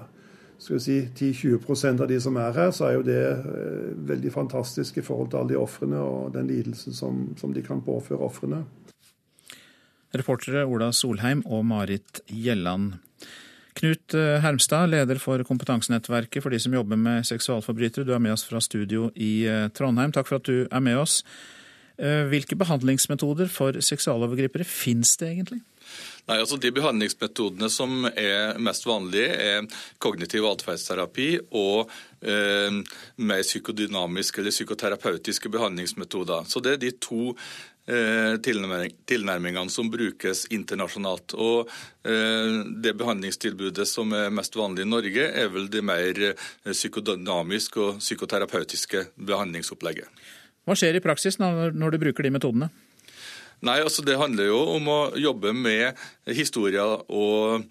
skal 0.66 0.80
vi 0.80 0.82
si 0.82 0.98
10-20% 1.14 2.02
av 2.02 2.10
de 2.10 2.18
som 2.22 2.38
er 2.42 2.56
her, 2.58 2.72
så 2.74 2.88
er 2.88 2.96
jo 2.98 3.06
det 3.06 3.22
veldig 4.10 4.32
fantastisk 4.34 4.98
i 4.98 5.06
forhold 5.06 5.30
til 5.32 5.42
alle 5.42 5.54
de 5.54 5.62
ofrene 5.62 6.02
og 6.02 6.34
den 6.34 6.50
lidelsen 6.50 6.96
som, 6.98 7.28
som 7.38 7.54
de 7.54 7.62
kan 7.66 7.84
påføre 7.86 8.26
ofrene. 8.26 8.64
Reportere 10.16 10.64
Ola 10.66 10.92
Solheim 10.96 11.44
og 11.46 11.66
Marit 11.70 12.22
Gjelland. 12.32 12.96
Knut 13.76 14.16
eh, 14.16 14.38
Hermstad, 14.40 14.88
leder 14.94 15.20
for 15.20 15.42
kompetansenettverket 15.44 16.44
for 16.44 16.54
de 16.54 16.60
som 16.64 16.74
jobber 16.74 17.00
med 17.00 17.28
seksualforbrytere. 17.28 18.08
Du 18.08 18.14
er 18.16 18.24
med 18.24 18.32
oss 18.38 18.46
fra 18.48 18.62
studio 18.64 19.10
i 19.20 19.44
eh, 19.52 19.68
Trondheim. 19.76 20.16
Takk 20.16 20.30
for 20.30 20.40
at 20.40 20.48
du 20.48 20.64
er 20.64 20.84
med 20.84 21.02
oss. 21.02 21.20
Eh, 22.00 22.24
hvilke 22.32 22.56
behandlingsmetoder 22.60 23.52
for 23.52 23.76
seksualovergripere 23.84 24.68
finnes 24.68 25.18
det 25.20 25.34
egentlig? 25.34 25.62
Nei, 26.26 26.40
altså 26.42 26.58
De 26.58 26.72
behandlingsmetodene 26.74 27.70
som 27.70 28.08
er 28.10 28.58
mest 28.62 28.88
vanlige, 28.90 29.30
er 29.30 29.68
kognitiv 30.02 30.48
atferdsterapi 30.50 31.30
og 31.54 31.92
eh, 32.26 32.82
mer 33.22 33.46
psykodynamiske 33.46 34.42
eller 34.42 34.56
psykoterapeutiske 34.56 35.54
behandlingsmetoder. 35.54 36.50
Så 36.50 36.64
Det 36.66 36.76
er 36.76 36.84
de 36.88 36.92
to 36.98 37.36
Eh, 37.88 38.38
tilnærmingene 38.42 39.70
som 39.70 39.92
brukes 39.94 40.48
internasjonalt. 40.50 41.36
Og 41.38 41.70
eh, 42.02 42.64
Det 42.82 42.96
behandlingstilbudet 42.98 43.86
som 43.86 44.10
er 44.18 44.32
mest 44.34 44.58
vanlig 44.58 44.88
i 44.88 44.90
Norge, 44.90 45.28
er 45.30 45.52
vel 45.54 45.70
det 45.70 45.84
mer 45.86 46.18
eh, 46.32 46.72
psykodynamiske 46.72 47.84
og 47.84 48.00
psykoterapeutiske 48.02 49.06
behandlingsopplegget. 49.30 50.10
Hva 50.66 50.74
skjer 50.74 50.98
i 50.98 51.04
praksis 51.06 51.38
når 51.38 51.94
du 51.94 52.00
bruker 52.02 52.26
de 52.26 52.34
metodene? 52.34 52.72
Nei, 53.62 53.80
altså 53.82 54.04
Det 54.06 54.18
handler 54.20 54.52
jo 54.52 54.62
om 54.76 54.90
å 54.92 55.00
jobbe 55.20 55.54
med 55.56 55.96
historier 56.28 57.06
og 57.08 57.64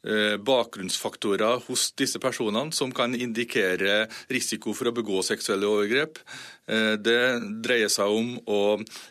Eh, 0.00 0.38
bakgrunnsfaktorer 0.40 1.60
hos 1.66 1.90
disse 1.92 2.16
personene 2.16 2.72
som 2.72 2.88
kan 2.88 3.12
indikere 3.12 4.06
risiko 4.32 4.72
for 4.72 4.88
å 4.88 4.94
begå 4.96 5.20
seksuelle 5.20 5.68
overgrep. 5.68 6.16
Eh, 6.72 6.94
det 6.96 7.20
dreier 7.60 7.92
seg 7.92 8.08
om 8.08 8.30
å 8.48 8.60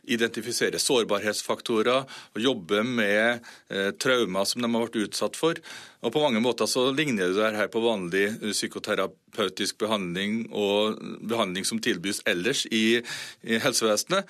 identifisere 0.09 0.81
sårbarhetsfaktorer 0.81 2.09
og 2.09 2.41
jobbe 2.41 2.81
med 2.81 3.45
eh, 3.69 3.91
traumer 4.01 4.49
som 4.49 4.65
de 4.65 4.71
har 4.71 4.87
vært 4.87 4.97
utsatt 5.03 5.37
for. 5.37 5.61
Og 5.99 6.13
På 6.15 6.21
mange 6.23 6.39
måter 6.39 6.67
så 6.69 6.85
ligner 6.95 7.33
det 7.35 7.49
her 7.57 7.67
på 7.67 7.81
vanlig 7.83 8.29
psykoterapeutisk 8.39 9.81
behandling 9.83 10.45
og 10.47 10.95
behandling 11.27 11.67
som 11.67 11.81
tilbys 11.83 12.21
ellers 12.29 12.63
i, 12.71 13.01
i 13.43 13.59
helsevesenet. 13.59 14.29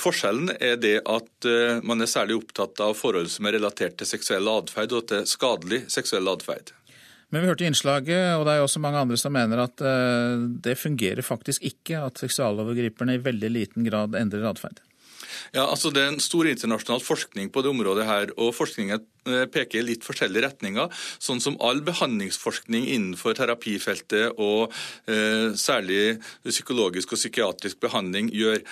Forskjellen 0.00 0.54
er 0.56 0.80
det 0.80 0.96
at 1.04 1.48
uh, 1.48 1.84
man 1.84 2.00
er 2.00 2.08
særlig 2.08 2.38
opptatt 2.40 2.80
av 2.80 2.96
forhold 2.96 3.28
som 3.32 3.48
er 3.48 3.58
relatert 3.58 3.98
til 4.00 4.08
seksuell 4.08 4.48
atferd 4.48 4.96
og 4.96 5.10
til 5.12 5.28
skadelig 5.28 5.84
seksuell 5.92 6.30
atferd. 6.32 6.72
Men 7.30 7.44
vi 7.44 7.50
hørte 7.52 7.68
innslaget, 7.68 8.38
og 8.40 8.46
det 8.46 8.54
er 8.54 8.62
jo 8.62 8.66
også 8.66 8.82
mange 8.82 9.04
andre 9.04 9.18
som 9.20 9.36
mener 9.36 9.60
at 9.68 9.84
uh, 9.84 10.40
det 10.40 10.80
fungerer 10.80 11.22
faktisk 11.26 11.68
ikke, 11.68 12.00
at 12.00 12.24
seksualovergriperne 12.24 13.18
i 13.18 13.22
veldig 13.28 13.52
liten 13.60 13.84
grad 13.86 14.16
endrer 14.18 14.48
atferd. 14.48 14.80
Ja, 15.54 15.66
altså 15.66 15.90
Det 15.90 16.02
er 16.02 16.12
en 16.12 16.22
stor 16.22 16.48
internasjonal 16.48 17.02
forskning 17.04 17.50
på 17.52 17.62
det 17.62 17.72
området 17.72 18.06
her, 18.06 18.32
og 18.36 18.54
forskningen 18.54 19.00
eh, 19.26 19.46
peker 19.50 19.80
i 19.80 19.86
litt 19.90 20.06
forskjellige 20.06 20.46
retninger. 20.46 21.02
Sånn 21.18 21.42
som 21.42 21.58
all 21.64 21.82
behandlingsforskning 21.86 22.86
innenfor 22.86 23.36
terapifeltet 23.38 24.38
og 24.38 24.72
eh, 25.10 25.50
særlig 25.58 26.20
psykologisk 26.46 27.14
og 27.14 27.22
psykiatrisk 27.22 27.80
behandling 27.82 28.32
gjør. 28.34 28.64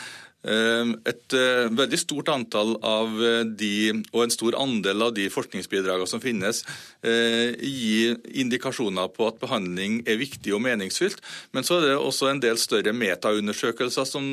Ehm, 0.47 0.93
et 1.09 1.35
eh, 1.35 1.67
veldig 1.75 1.99
stort 1.99 2.29
antall 2.31 2.77
av 2.87 3.11
eh, 3.27 3.41
de, 3.59 3.91
og 4.13 4.21
en 4.23 4.31
stor 4.31 4.55
andel 4.63 5.03
av 5.09 5.15
de 5.17 5.25
forskningsbidragene 5.35 6.07
som 6.07 6.21
finnes, 6.23 6.61
eh, 7.03 7.59
gir 7.59 8.15
indikasjoner 8.39 9.11
på 9.17 9.27
at 9.27 9.41
behandling 9.43 10.07
er 10.07 10.15
viktig 10.21 10.55
og 10.55 10.63
meningsfylt. 10.63 11.19
Men 11.57 11.67
så 11.67 11.81
er 11.81 11.89
det 11.89 11.97
også 11.99 12.31
en 12.31 12.43
del 12.45 12.57
større 12.61 12.93
metaundersøkelser, 12.95 14.05
som 14.07 14.25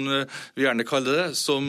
vi 0.55 0.63
gjerne 0.63 0.85
kaller 0.87 1.13
det, 1.17 1.35
som 1.39 1.63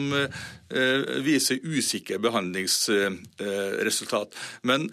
viser 1.23 1.59
usikre 1.63 2.19
behandlingsresultat. 2.21 4.35
Men 4.67 4.89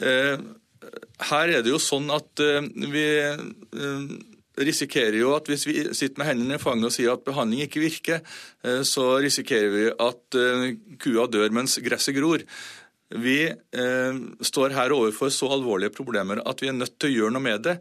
her 0.00 1.48
er 1.52 1.62
det 1.62 1.70
jo 1.70 1.78
sånn 1.82 2.10
at 2.14 2.40
vi 2.40 3.06
risikerer 4.66 5.20
jo 5.20 5.34
at 5.36 5.48
hvis 5.50 5.66
vi 5.68 5.76
sitter 5.92 6.20
med 6.20 6.30
hendene 6.32 6.58
i 6.58 6.62
fanget 6.62 6.90
og 6.90 6.94
sier 6.94 7.14
at 7.14 7.24
behandling 7.26 7.64
ikke 7.66 7.84
virker, 7.84 8.20
eh, 8.64 8.82
så 8.86 9.16
risikerer 9.22 9.72
vi 9.74 9.86
at 9.92 10.38
eh, 10.38 10.68
kua 11.02 11.28
dør 11.30 11.54
mens 11.54 11.78
gresset 11.84 12.16
gror. 12.18 12.44
Vi 13.08 13.38
eh, 13.48 14.20
står 14.44 14.74
her 14.76 14.92
overfor 14.92 15.32
så 15.32 15.48
alvorlige 15.54 15.94
problemer 15.96 16.42
at 16.44 16.60
vi 16.60 16.68
er 16.68 16.76
nødt 16.76 16.98
til 17.00 17.08
å 17.08 17.16
gjøre 17.16 17.36
noe 17.36 17.46
med 17.46 17.64
det. 17.64 17.78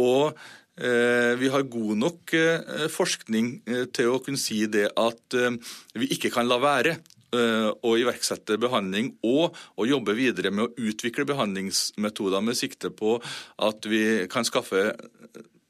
Og 0.00 0.32
eh, 0.80 1.36
vi 1.40 1.52
har 1.52 1.68
god 1.68 1.94
nok 2.00 2.34
eh, 2.38 2.88
forskning 2.92 3.54
eh, 3.68 3.86
til 3.92 4.14
å 4.14 4.20
kunne 4.24 4.40
si 4.40 4.62
det 4.72 4.88
at 4.96 5.40
vi 5.94 6.12
ikke 6.16 6.32
kan 6.32 6.48
la 6.48 6.60
være 6.62 6.98
å 7.30 7.92
iverksette 7.94 8.56
behandling 8.58 9.12
og 9.22 9.54
å 9.78 9.84
jobbe 9.86 10.16
videre 10.18 10.50
med 10.50 10.64
å 10.64 10.88
utvikle 10.90 11.22
behandlingsmetoder 11.28 12.42
med 12.42 12.58
sikte 12.58 12.90
på 12.90 13.12
at 13.62 13.86
vi 13.86 14.00
kan 14.26 14.42
skaffe 14.42 14.88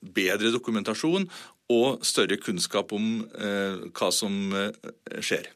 bedre 0.01 0.53
dokumentasjon 0.55 1.29
og 1.71 2.05
større 2.07 2.41
kunnskap 2.41 2.93
om 2.97 3.25
eh, 3.39 3.89
hva 3.95 4.11
som 4.15 4.37
eh, 4.57 4.93
skjer. 5.23 5.51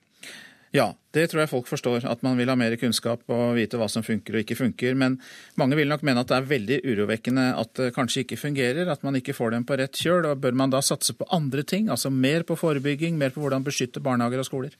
Ja, 0.75 0.89
det 1.15 1.29
tror 1.31 1.45
jeg 1.45 1.51
folk 1.53 1.69
forstår. 1.71 2.03
At 2.11 2.25
man 2.27 2.35
vil 2.35 2.51
ha 2.51 2.57
mer 2.59 2.75
kunnskap 2.81 3.23
og 3.31 3.55
vite 3.55 3.79
hva 3.79 3.87
som 3.91 4.03
funker 4.03 4.35
og 4.35 4.43
ikke 4.43 4.57
funker. 4.59 4.97
Men 4.99 5.21
mange 5.61 5.79
vil 5.79 5.87
nok 5.91 6.03
mene 6.07 6.25
at 6.25 6.33
det 6.33 6.39
er 6.41 6.49
veldig 6.51 6.79
urovekkende 6.83 7.45
at 7.61 7.71
det 7.79 7.93
kanskje 7.95 8.25
ikke 8.25 8.41
fungerer, 8.41 8.91
at 8.91 9.07
man 9.07 9.15
ikke 9.15 9.37
får 9.39 9.55
dem 9.55 9.67
på 9.69 9.79
rett 9.79 9.95
kjøl. 9.95 10.27
og 10.33 10.43
Bør 10.43 10.59
man 10.59 10.75
da 10.75 10.83
satse 10.83 11.15
på 11.15 11.29
andre 11.35 11.63
ting, 11.63 11.87
altså 11.95 12.11
mer 12.11 12.43
på 12.43 12.59
forebygging, 12.59 13.15
mer 13.21 13.31
på 13.31 13.45
hvordan 13.45 13.67
beskytte 13.67 14.03
barnehager 14.03 14.43
og 14.43 14.51
skoler? 14.51 14.75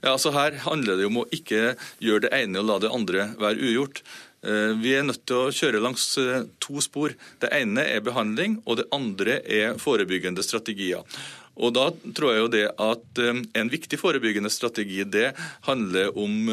Ja, 0.00 0.14
altså 0.14 0.32
Her 0.32 0.56
handler 0.64 0.96
det 0.96 1.10
om 1.10 1.20
å 1.20 1.28
ikke 1.28 1.74
gjøre 2.00 2.24
det 2.24 2.32
ene 2.40 2.64
og 2.64 2.70
la 2.70 2.80
det 2.80 2.94
andre 2.96 3.28
være 3.36 3.68
ugjort. 3.68 4.00
Eh, 4.44 4.74
vi 4.76 4.92
er 4.92 5.06
nødt 5.06 5.24
til 5.28 5.46
å 5.46 5.52
kjøre 5.54 5.80
langs 5.80 6.04
eh, 6.20 6.44
to 6.60 6.82
spor. 6.84 7.14
Det 7.40 7.48
ene 7.56 7.86
er 7.94 8.04
behandling, 8.04 8.58
og 8.68 8.80
det 8.80 8.90
andre 8.92 9.38
er 9.40 9.78
forebyggende 9.80 10.44
strategier. 10.44 11.04
Og 11.54 11.70
da 11.76 11.86
tror 12.16 12.32
jeg 12.32 12.42
jo 12.42 12.50
det 12.50 12.64
at 12.82 13.20
eh, 13.22 13.40
En 13.62 13.70
viktig 13.72 13.96
forebyggende 14.00 14.50
strategi 14.52 15.04
det 15.06 15.30
handler 15.68 16.12
om 16.18 16.50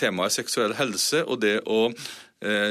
temaet 0.00 0.34
seksuell 0.34 0.74
helse 0.76 1.22
og 1.24 1.40
det 1.44 1.60
å 1.64 1.86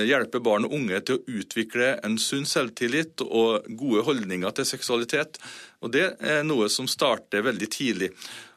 hjelpe 0.05 0.37
barn 0.43 0.67
og 0.67 0.73
unge 0.77 0.99
til 1.01 1.17
å 1.17 1.37
utvikle 1.39 1.95
en 2.05 2.19
sunn 2.21 2.45
selvtillit 2.45 3.23
og 3.25 3.65
gode 3.79 4.03
holdninger 4.05 4.53
til 4.53 4.67
seksualitet. 4.69 5.39
Og 5.81 5.91
Det 5.91 6.07
er 6.21 6.43
noe 6.45 6.69
som 6.69 6.85
starter 6.87 7.41
veldig 7.45 7.69
tidlig. 7.73 8.11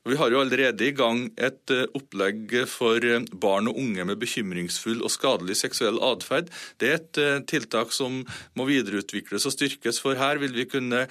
Vi 0.07 0.17
har 0.17 0.31
jo 0.31 0.39
allerede 0.39 0.87
i 0.87 0.95
gang 0.95 1.25
et 1.35 1.73
eh, 1.75 1.87
opplegg 1.99 2.53
for 2.71 3.03
eh, 3.03 3.25
barn 3.43 3.67
og 3.67 3.79
unge 3.83 4.05
med 4.07 4.21
bekymringsfull 4.23 5.01
og 5.03 5.11
skadelig 5.11 5.57
seksuell 5.59 5.99
atferd. 6.07 6.53
Det 6.79 6.91
er 6.91 7.01
et 7.01 7.21
eh, 7.23 7.41
tiltak 7.51 7.95
som 7.95 8.21
må 8.55 8.69
videreutvikles 8.69 9.49
og 9.49 9.57
styrkes, 9.57 9.99
for 10.03 10.19
her 10.19 10.43
vil 10.43 10.55
vi 10.55 10.69
kunne 10.71 11.07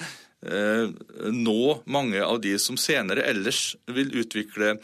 nå 0.46 1.62
mange 1.90 2.20
av 2.22 2.36
de 2.44 2.52
som 2.62 2.76
senere 2.78 3.24
ellers 3.26 3.72
vil 3.90 4.12
utvikle 4.20 4.76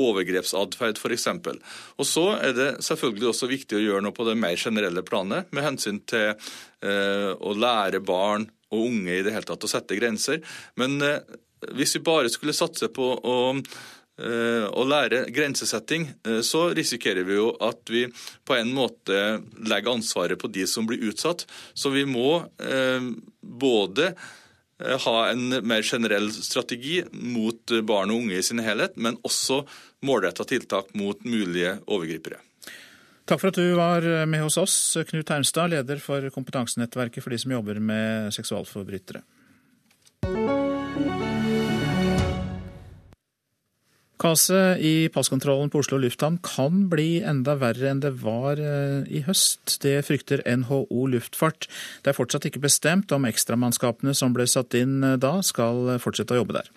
overgrepsatferd 0.00 1.00
f.eks. 1.00 1.28
Og 1.98 2.08
så 2.08 2.26
er 2.38 2.56
det 2.56 2.70
selvfølgelig 2.86 3.28
også 3.30 3.50
viktig 3.50 3.78
å 3.78 3.84
gjøre 3.84 4.04
noe 4.06 4.16
på 4.16 4.26
det 4.28 4.38
mer 4.40 4.56
generelle 4.56 5.04
planet 5.04 5.52
med 5.52 5.66
hensyn 5.66 6.00
til 6.08 6.32
å 6.82 7.52
lære 7.54 8.00
barn 8.02 8.48
og 8.72 8.86
unge 8.88 9.14
i 9.14 9.22
det 9.22 9.34
hele 9.34 9.46
tatt 9.46 9.62
å 9.62 9.70
sette 9.70 9.94
grenser. 9.94 10.40
Men 10.80 10.96
hvis 11.70 11.96
vi 11.96 12.04
bare 12.04 12.30
skulle 12.32 12.54
satse 12.56 12.88
på 12.94 13.06
å, 13.14 13.38
eh, 14.18 14.66
å 14.66 14.84
lære 14.86 15.24
grensesetting, 15.34 16.08
eh, 16.24 16.40
så 16.42 16.74
risikerer 16.74 17.24
vi 17.24 17.38
jo 17.38 17.52
at 17.60 17.80
vi 17.88 18.06
på 18.44 18.58
en 18.58 18.72
måte 18.74 19.42
legger 19.58 19.94
ansvaret 19.94 20.38
på 20.38 20.50
de 20.50 20.66
som 20.66 20.86
blir 20.86 21.02
utsatt. 21.10 21.46
Så 21.74 21.90
vi 21.90 22.04
må 22.04 22.48
eh, 22.58 23.00
både 23.42 24.14
eh, 24.80 24.98
ha 24.98 25.30
en 25.30 25.60
mer 25.62 25.82
generell 25.82 26.30
strategi 26.32 27.02
mot 27.12 27.64
barn 27.86 28.10
og 28.10 28.24
unge 28.24 28.38
i 28.38 28.42
sin 28.42 28.58
helhet, 28.58 28.96
men 28.96 29.20
også 29.22 29.64
målretta 30.02 30.46
tiltak 30.48 30.92
mot 30.98 31.24
mulige 31.24 31.76
overgripere. 31.86 32.40
Takk 33.24 33.38
for 33.40 33.52
at 33.52 33.58
du 33.60 33.74
var 33.78 34.04
med 34.26 34.42
hos 34.42 34.58
oss, 34.58 34.96
Knut 35.08 35.30
Hermstad, 35.30 35.70
leder 35.70 36.02
for 36.02 36.26
kompetansenettverket 36.34 37.22
for 37.22 37.30
de 37.30 37.38
som 37.38 37.54
jobber 37.54 37.78
med 37.78 38.34
seksualforbrytere. 38.34 39.22
Kaset 44.22 44.78
i 44.78 45.08
passkontrollen 45.10 45.70
på 45.70 45.80
Oslo 45.82 45.96
lufthavn 45.98 46.36
kan 46.46 46.84
bli 46.92 47.24
enda 47.26 47.56
verre 47.58 47.88
enn 47.90 48.02
det 48.04 48.12
var 48.20 48.60
eh, 48.62 49.02
i 49.10 49.24
høst. 49.26 49.80
Det 49.82 49.96
frykter 50.06 50.44
NHO 50.46 51.08
luftfart. 51.10 51.66
Det 52.04 52.12
er 52.12 52.14
fortsatt 52.14 52.46
ikke 52.46 52.62
bestemt 52.62 53.10
om 53.16 53.26
ekstramannskapene 53.26 54.14
som 54.14 54.30
ble 54.36 54.46
satt 54.46 54.76
inn 54.78 55.02
eh, 55.02 55.16
da, 55.18 55.32
skal 55.42 55.96
fortsette 56.02 56.36
å 56.36 56.38
jobbe 56.38 56.54
der. 56.60 56.70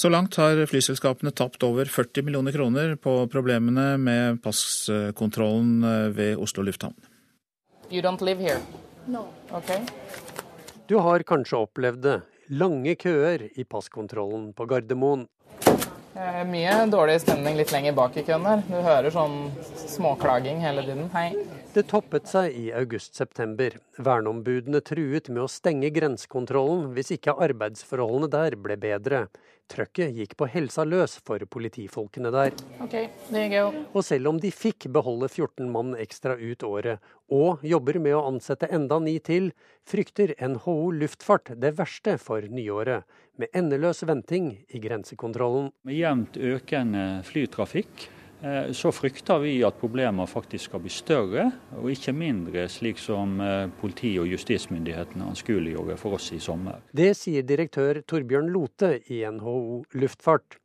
Så 0.00 0.08
langt 0.08 0.38
har 0.40 0.62
flyselskapene 0.70 1.34
tapt 1.36 1.68
over 1.68 1.84
40 1.84 2.24
millioner 2.24 2.56
kroner 2.56 2.96
på 2.96 3.18
problemene 3.28 3.98
med 4.00 4.40
passkontrollen 4.46 5.76
eh, 5.84 6.08
ved 6.16 6.40
Oslo 6.40 6.64
lufthavn. 6.64 6.96
You 7.92 8.00
don't 8.00 8.24
live 8.24 8.40
here? 8.40 8.62
No. 9.04 9.28
Okay. 9.52 9.84
Du 10.88 10.96
har 11.04 11.28
kanskje 11.28 11.60
opplevd 11.60 12.06
det. 12.08 12.18
Lange 12.56 12.96
køer 12.96 13.50
i 13.52 13.68
passkontrollen 13.68 14.54
på 14.56 14.64
Gardermoen. 14.70 15.28
Eh, 16.16 16.44
mye 16.48 16.72
dårlig 16.88 17.18
stemning 17.20 17.58
litt 17.58 17.72
lenger 17.74 17.92
bak 17.92 18.14
i 18.16 18.22
køen 18.24 18.46
der. 18.46 18.62
Du 18.64 18.76
hører 18.80 19.12
sånn 19.12 19.50
småklaging 19.84 20.62
hele 20.64 20.84
tiden. 20.86 21.10
Hei. 21.12 21.26
Det 21.74 21.84
toppet 21.90 22.30
seg 22.30 22.54
i 22.56 22.70
august-september. 22.72 23.76
Verneombudene 24.00 24.80
truet 24.80 25.28
med 25.28 25.42
å 25.44 25.50
stenge 25.52 25.90
grensekontrollen 25.92 26.94
hvis 26.96 27.12
ikke 27.18 27.36
arbeidsforholdene 27.48 28.30
der 28.32 28.56
ble 28.56 28.78
bedre. 28.80 29.26
Trøkket 29.66 30.14
gikk 30.14 30.36
på 30.38 30.46
helsa 30.50 30.84
løs 30.86 31.16
for 31.26 31.42
politifolkene 31.50 32.30
der. 32.30 32.54
Okay, 32.84 33.08
og 33.92 34.02
selv 34.06 34.30
om 34.30 34.40
de 34.42 34.52
fikk 34.54 34.86
beholde 34.94 35.28
14 35.28 35.70
mann 35.72 35.94
ekstra 35.98 36.36
ut 36.38 36.62
året, 36.66 37.02
og 37.26 37.64
jobber 37.66 37.98
med 37.98 38.14
å 38.14 38.24
ansette 38.28 38.70
enda 38.70 39.00
ni 39.02 39.16
til, 39.18 39.50
frykter 39.86 40.36
NHO 40.38 40.92
luftfart 41.02 41.56
det 41.58 41.74
verste 41.80 42.14
for 42.22 42.46
nyåret, 42.46 43.02
med 43.36 43.50
endeløs 43.58 44.04
venting 44.06 44.52
i 44.70 44.80
grensekontrollen. 44.80 45.72
Med 45.84 45.98
jevnt 45.98 46.38
økende 46.38 47.08
flytrafikk 47.26 48.06
så 48.76 48.92
frykter 48.92 49.40
vi 49.42 49.54
at 49.66 49.78
problemer 49.80 50.28
faktisk 50.28 50.68
skal 50.70 50.82
bli 50.84 50.92
større, 50.92 51.46
og 51.78 51.88
ikke 51.92 52.12
mindre, 52.16 52.66
slik 52.70 53.00
som 53.00 53.40
eh, 53.40 53.70
politi- 53.80 54.16
og 54.20 54.28
justismyndighetene 54.30 55.30
anskueliggjorde 55.32 55.96
for 56.00 56.18
oss 56.18 56.30
i 56.36 56.40
sommer. 56.42 56.82
Det 56.92 57.12
sier 57.16 57.46
direktør 57.46 58.02
Torbjørn 58.06 58.52
Lote 58.52 58.96
i 59.12 59.22
NHO 59.24 59.58
luftfart. 60.00 60.58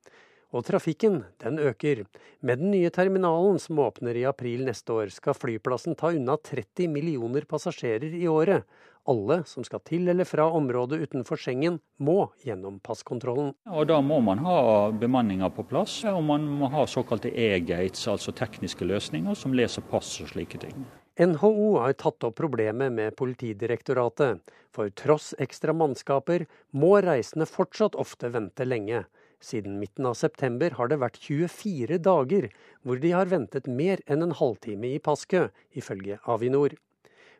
Og 0.51 0.65
trafikken, 0.67 1.21
den 1.39 1.59
øker. 1.59 2.03
Med 2.43 2.59
den 2.59 2.73
nye 2.73 2.89
terminalen 2.91 3.59
som 3.59 3.79
åpner 3.79 4.17
i 4.19 4.25
april 4.27 4.65
neste 4.67 4.91
år, 4.91 5.11
skal 5.15 5.37
flyplassen 5.37 5.95
ta 5.95 6.11
unna 6.11 6.35
30 6.35 6.91
millioner 6.91 7.47
passasjerer 7.47 8.11
i 8.19 8.27
året. 8.27 8.67
Alle 9.09 9.39
som 9.49 9.63
skal 9.65 9.81
til 9.87 10.11
eller 10.11 10.27
fra 10.29 10.45
området 10.51 10.99
utenfor 11.07 11.39
Schengen, 11.39 11.79
må 11.97 12.29
gjennom 12.43 12.81
passkontrollen. 12.83 13.53
Og 13.65 13.87
Da 13.87 14.01
må 14.01 14.19
man 14.19 14.43
ha 14.45 14.91
bemanninger 14.91 15.49
på 15.55 15.63
plass, 15.63 16.03
og 16.05 16.21
man 16.23 16.45
må 16.59 16.69
ha 16.69 16.85
såkalte 16.85 17.31
e-gates, 17.31 18.07
altså 18.07 18.35
tekniske 18.35 18.85
løsninger 18.85 19.33
som 19.33 19.53
leser 19.53 19.81
pass 19.81 20.19
og 20.21 20.29
slike 20.35 20.59
ting. 20.59 20.85
NHO 21.19 21.79
har 21.79 21.93
tatt 21.93 22.23
opp 22.23 22.35
problemet 22.37 22.91
med 22.91 23.15
Politidirektoratet. 23.15 24.39
For 24.71 24.89
tross 24.89 25.33
ekstra 25.39 25.73
mannskaper 25.73 26.45
må 26.71 27.01
reisende 27.03 27.47
fortsatt 27.49 27.95
ofte 27.99 28.29
vente 28.31 28.65
lenge. 28.65 29.03
Siden 29.41 29.79
midten 29.81 30.05
av 30.05 30.15
september 30.19 30.77
har 30.77 30.91
det 30.91 30.99
vært 31.01 31.17
24 31.25 31.97
dager 32.05 32.47
hvor 32.85 33.01
de 33.01 33.11
har 33.15 33.31
ventet 33.31 33.67
mer 33.67 34.03
enn 34.05 34.23
en 34.27 34.37
halvtime 34.37 34.93
i 34.93 35.01
passkø, 35.03 35.47
ifølge 35.73 36.21
Avinor. 36.29 36.77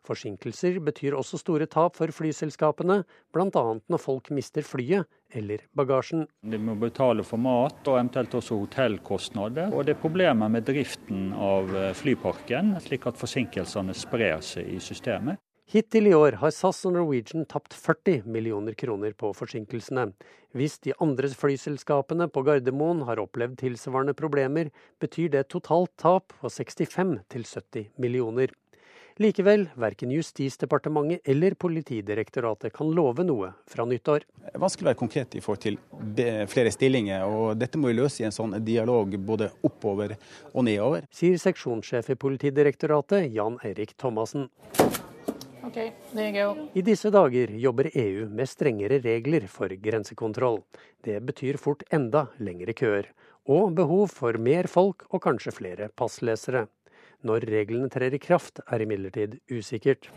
Forsinkelser 0.02 0.80
betyr 0.82 1.14
også 1.14 1.38
store 1.38 1.68
tap 1.70 2.00
for 2.00 2.10
flyselskapene, 2.16 3.04
bl.a. 3.34 3.66
når 3.86 4.02
folk 4.02 4.32
mister 4.34 4.66
flyet 4.66 5.06
eller 5.38 5.62
bagasjen. 5.78 6.26
De 6.42 6.58
må 6.58 6.74
betale 6.82 7.24
for 7.24 7.42
mat 7.42 7.86
og 7.86 8.00
eventuelt 8.00 8.34
også 8.40 8.58
hotellkostnader. 8.64 9.70
Og 9.70 9.86
det 9.86 9.96
er 9.96 10.02
problemer 10.02 10.50
med 10.52 10.66
driften 10.68 11.30
av 11.38 11.70
eh, 11.78 11.94
flyparken, 11.98 12.74
slik 12.82 13.06
at 13.12 13.22
forsinkelsene 13.22 13.96
sprer 13.96 14.42
seg 14.46 14.74
i 14.74 14.82
systemet. 14.82 15.38
Hittil 15.72 16.08
i 16.08 16.12
år 16.12 16.36
har 16.42 16.52
SAS 16.52 16.82
og 16.84 16.98
Norwegian 16.98 17.46
tapt 17.48 17.72
40 17.72 18.26
millioner 18.28 18.76
kroner 18.76 19.14
på 19.16 19.30
forsinkelsene. 19.32 20.10
Hvis 20.52 20.74
de 20.84 20.92
andre 21.00 21.30
flyselskapene 21.32 22.26
på 22.28 22.42
Gardermoen 22.44 23.06
har 23.08 23.22
opplevd 23.24 23.56
tilsvarende 23.62 24.12
problemer, 24.20 24.68
betyr 25.00 25.30
det 25.32 25.46
totalt 25.54 25.94
tap 25.96 26.34
på 26.42 26.52
65 26.52 27.14
70 27.32 27.86
millioner. 28.04 28.52
Likevel, 29.24 29.70
verken 29.80 30.12
Justisdepartementet 30.12 31.24
eller 31.32 31.56
Politidirektoratet 31.56 32.76
kan 32.76 32.92
love 32.92 33.24
noe 33.24 33.54
fra 33.72 33.86
nyttår. 33.88 34.26
Det 34.28 34.52
er 34.52 34.64
vanskelig 34.66 34.90
å 34.90 34.90
være 34.90 35.00
konkret 35.00 35.38
i 35.40 35.44
forhold 35.46 35.64
til 35.64 35.80
flere 36.52 36.74
stillinger, 36.76 37.24
og 37.24 37.56
dette 37.62 37.80
må 37.80 37.94
vi 37.94 38.00
løse 38.02 38.26
i 38.26 38.28
en 38.28 38.36
sånn 38.36 38.58
dialog 38.68 39.16
både 39.24 39.54
oppover 39.64 40.18
og 40.52 40.68
nedover. 40.68 41.08
Sier 41.16 41.40
seksjonssjef 41.40 42.12
i 42.12 42.20
Politidirektoratet, 42.28 43.32
Jan 43.32 43.56
Erik 43.64 43.96
Thomassen. 43.96 44.50
Okay, 45.72 45.94
I 46.76 46.82
disse 46.84 47.08
dager 47.16 47.52
jobber 47.56 47.88
EU 47.96 48.26
med 48.28 48.50
strengere 48.52 48.98
regler 49.00 49.46
for 49.48 49.72
grensekontroll. 49.80 50.58
Det 51.00 51.22
betyr 51.24 51.56
fort 51.56 51.86
enda 51.96 52.26
lengre 52.44 52.74
køer, 52.76 53.08
og 53.48 53.78
behov 53.78 54.10
for 54.12 54.36
mer 54.36 54.68
folk 54.68 55.06
og 55.08 55.22
kanskje 55.24 55.54
flere 55.56 55.88
passlesere. 55.96 56.66
Når 57.24 57.48
reglene 57.48 57.88
trer 57.94 58.12
i 58.12 58.20
kraft, 58.20 58.60
er 58.68 58.84
imidlertid 58.84 59.38
usikkert. 59.48 60.10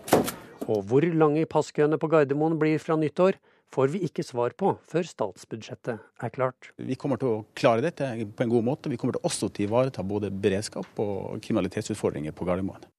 Og 0.67 0.83
hvor 0.91 1.07
lange 1.07 1.47
passkøene 1.47 2.01
på 2.03 2.11
Gardermoen 2.11 2.59
blir 2.59 2.83
fra 2.83 2.99
nyttår, 2.99 3.39
får 3.71 3.95
vi 3.95 4.03
ikke 4.09 4.27
svar 4.27 4.57
på 4.59 4.75
før 4.91 5.07
statsbudsjettet 5.07 6.03
er 6.03 6.35
klart. 6.35 6.73
Vi 6.83 6.99
kommer 6.99 7.23
til 7.23 7.31
å 7.31 7.45
klare 7.55 7.87
dette 7.87 8.11
på 8.27 8.43
en 8.43 8.57
god 8.57 8.67
måte. 8.73 8.91
Vi 8.91 8.99
kommer 8.99 9.15
til 9.15 9.31
også 9.31 9.53
til 9.55 9.69
å 9.69 9.71
ivareta 9.71 10.03
både 10.03 10.35
beredskap 10.35 10.99
og 10.99 11.39
kriminalitetsutfordringer 11.47 12.35
på 12.35 12.51
Gardermoen. 12.51 12.91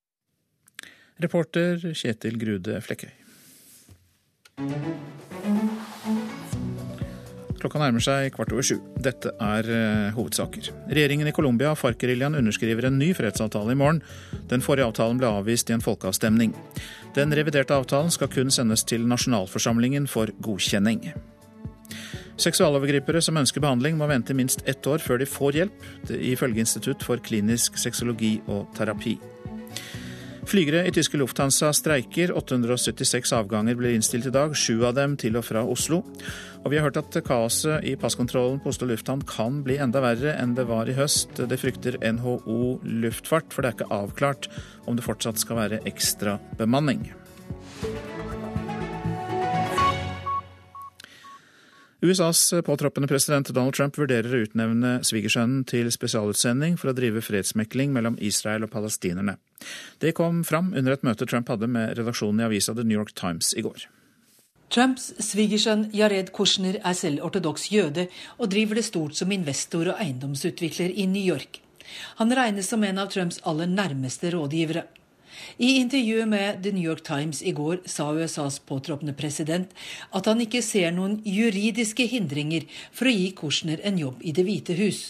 Reporter 1.24 1.80
Kjetil 1.96 2.36
Grude 2.40 2.82
Flekkøy. 2.84 3.12
Klokka 7.56 7.80
nærmer 7.82 8.04
seg 8.04 8.34
kvart 8.36 8.52
over 8.54 8.66
sju. 8.68 8.76
Dette 9.02 9.32
er 9.42 9.70
uh, 9.72 10.10
hovedsaker. 10.14 10.68
Regjeringen 10.92 11.32
i 11.32 11.34
Colombia 11.34 11.72
og 11.72 11.80
FARC-geriljaen 11.80 12.36
underskriver 12.38 12.90
en 12.90 13.00
ny 13.00 13.14
fredsavtale 13.18 13.74
i 13.74 13.80
morgen. 13.80 14.04
Den 14.52 14.62
forrige 14.62 14.90
avtalen 14.92 15.18
ble 15.22 15.32
avvist 15.32 15.72
i 15.72 15.76
en 15.78 15.84
folkeavstemning. 15.86 16.54
Den 17.16 17.34
reviderte 17.34 17.74
avtalen 17.74 18.12
skal 18.14 18.30
kun 18.30 18.52
sendes 18.54 18.84
til 18.86 19.08
nasjonalforsamlingen 19.10 20.06
for 20.12 20.30
godkjenning. 20.46 21.08
Seksualovergripere 22.38 23.22
som 23.24 23.40
ønsker 23.40 23.64
behandling, 23.64 23.96
må 23.96 24.10
vente 24.12 24.36
minst 24.36 24.66
ett 24.68 24.86
år 24.92 25.00
før 25.00 25.24
de 25.24 25.30
får 25.30 25.62
hjelp, 25.62 25.86
ifølge 26.12 26.66
Institutt 26.66 27.06
for 27.08 27.24
klinisk 27.24 27.80
sexologi 27.80 28.36
og 28.52 28.68
terapi. 28.76 29.16
Flygere 30.46 30.84
i 30.86 30.92
tyske 30.94 31.18
Lufthansa 31.18 31.72
streiker. 31.74 32.30
876 32.38 33.32
avganger 33.34 33.76
blir 33.80 33.96
innstilt 33.96 34.28
i 34.30 34.34
dag, 34.34 34.54
sju 34.54 34.84
av 34.86 34.94
dem 34.94 35.16
til 35.18 35.40
og 35.40 35.48
fra 35.48 35.64
Oslo. 35.66 36.04
Og 36.62 36.70
vi 36.70 36.78
har 36.78 36.86
hørt 36.86 37.00
at 37.02 37.18
kaoset 37.26 37.86
i 37.86 37.96
passkontrollen 37.98 38.62
på 38.62 38.70
Oslo 38.70 38.86
lufthavn 38.92 39.26
kan 39.26 39.64
bli 39.66 39.80
enda 39.82 40.04
verre 40.06 40.36
enn 40.38 40.54
det 40.58 40.68
var 40.70 40.90
i 40.90 40.98
høst. 40.98 41.42
Det 41.50 41.58
frykter 41.62 41.98
NHO 41.98 42.78
luftfart, 42.86 43.50
for 43.50 43.66
det 43.66 43.74
er 43.74 43.80
ikke 43.80 43.94
avklart 43.98 44.50
om 44.86 44.98
det 44.98 45.06
fortsatt 45.08 45.42
skal 45.42 45.64
være 45.64 45.82
ekstra 45.90 46.38
bemanning. 46.62 47.08
USAs 52.02 52.54
påtroppende 52.66 53.08
president 53.08 53.50
Donald 53.50 53.74
Trump 53.74 53.98
vurderer 53.98 54.34
å 54.36 54.44
utnevne 54.44 54.98
svigersønnen 55.08 55.64
til 55.70 55.88
spesialutsending 55.94 56.76
for 56.78 56.92
å 56.92 56.96
drive 56.98 57.24
fredsmekling 57.24 57.94
mellom 57.96 58.18
Israel 58.20 58.68
og 58.68 58.74
palestinerne. 58.74 59.38
Det 60.04 60.12
kom 60.18 60.44
fram 60.44 60.74
under 60.76 60.96
et 60.96 61.06
møte 61.08 61.28
Trump 61.30 61.50
hadde 61.50 61.70
med 61.72 61.96
redaksjonen 61.98 62.44
i 62.44 62.50
avisa 62.50 62.76
The 62.76 62.84
New 62.84 63.00
York 63.00 63.16
Times 63.16 63.54
i 63.56 63.64
går. 63.66 63.88
Trumps 64.76 65.14
svigersønn 65.24 65.88
Jared 65.96 66.34
Kushner 66.36 66.82
er 66.84 66.98
selv 66.98 67.24
ortodoks 67.24 67.70
jøde 67.72 68.10
og 68.36 68.50
driver 68.52 68.82
det 68.82 68.88
stort 68.90 69.16
som 69.16 69.32
investor 69.32 69.94
og 69.94 70.02
eiendomsutvikler 70.02 70.92
i 70.92 71.08
New 71.08 71.24
York. 71.24 71.62
Han 72.20 72.34
regnes 72.34 72.68
som 72.68 72.84
en 72.84 73.00
av 73.00 73.12
Trumps 73.14 73.40
aller 73.48 73.70
nærmeste 73.72 74.34
rådgivere. 74.34 74.84
I 75.58 75.76
intervjuet 75.82 76.28
med 76.28 76.64
The 76.64 76.72
New 76.76 76.84
York 76.84 77.04
Times 77.08 77.42
i 77.44 77.54
går 77.56 77.84
sa 77.90 78.12
USAs 78.14 78.60
påtroppende 78.68 79.16
president 79.18 79.72
at 80.12 80.30
han 80.30 80.42
ikke 80.44 80.64
ser 80.66 80.92
noen 80.96 81.20
juridiske 81.26 82.08
hindringer 82.12 82.66
for 82.92 83.10
å 83.10 83.16
gi 83.16 83.30
Kushner 83.38 83.84
en 83.84 84.00
jobb 84.02 84.24
i 84.24 84.34
Det 84.36 84.46
hvite 84.48 84.76
hus. 84.80 85.04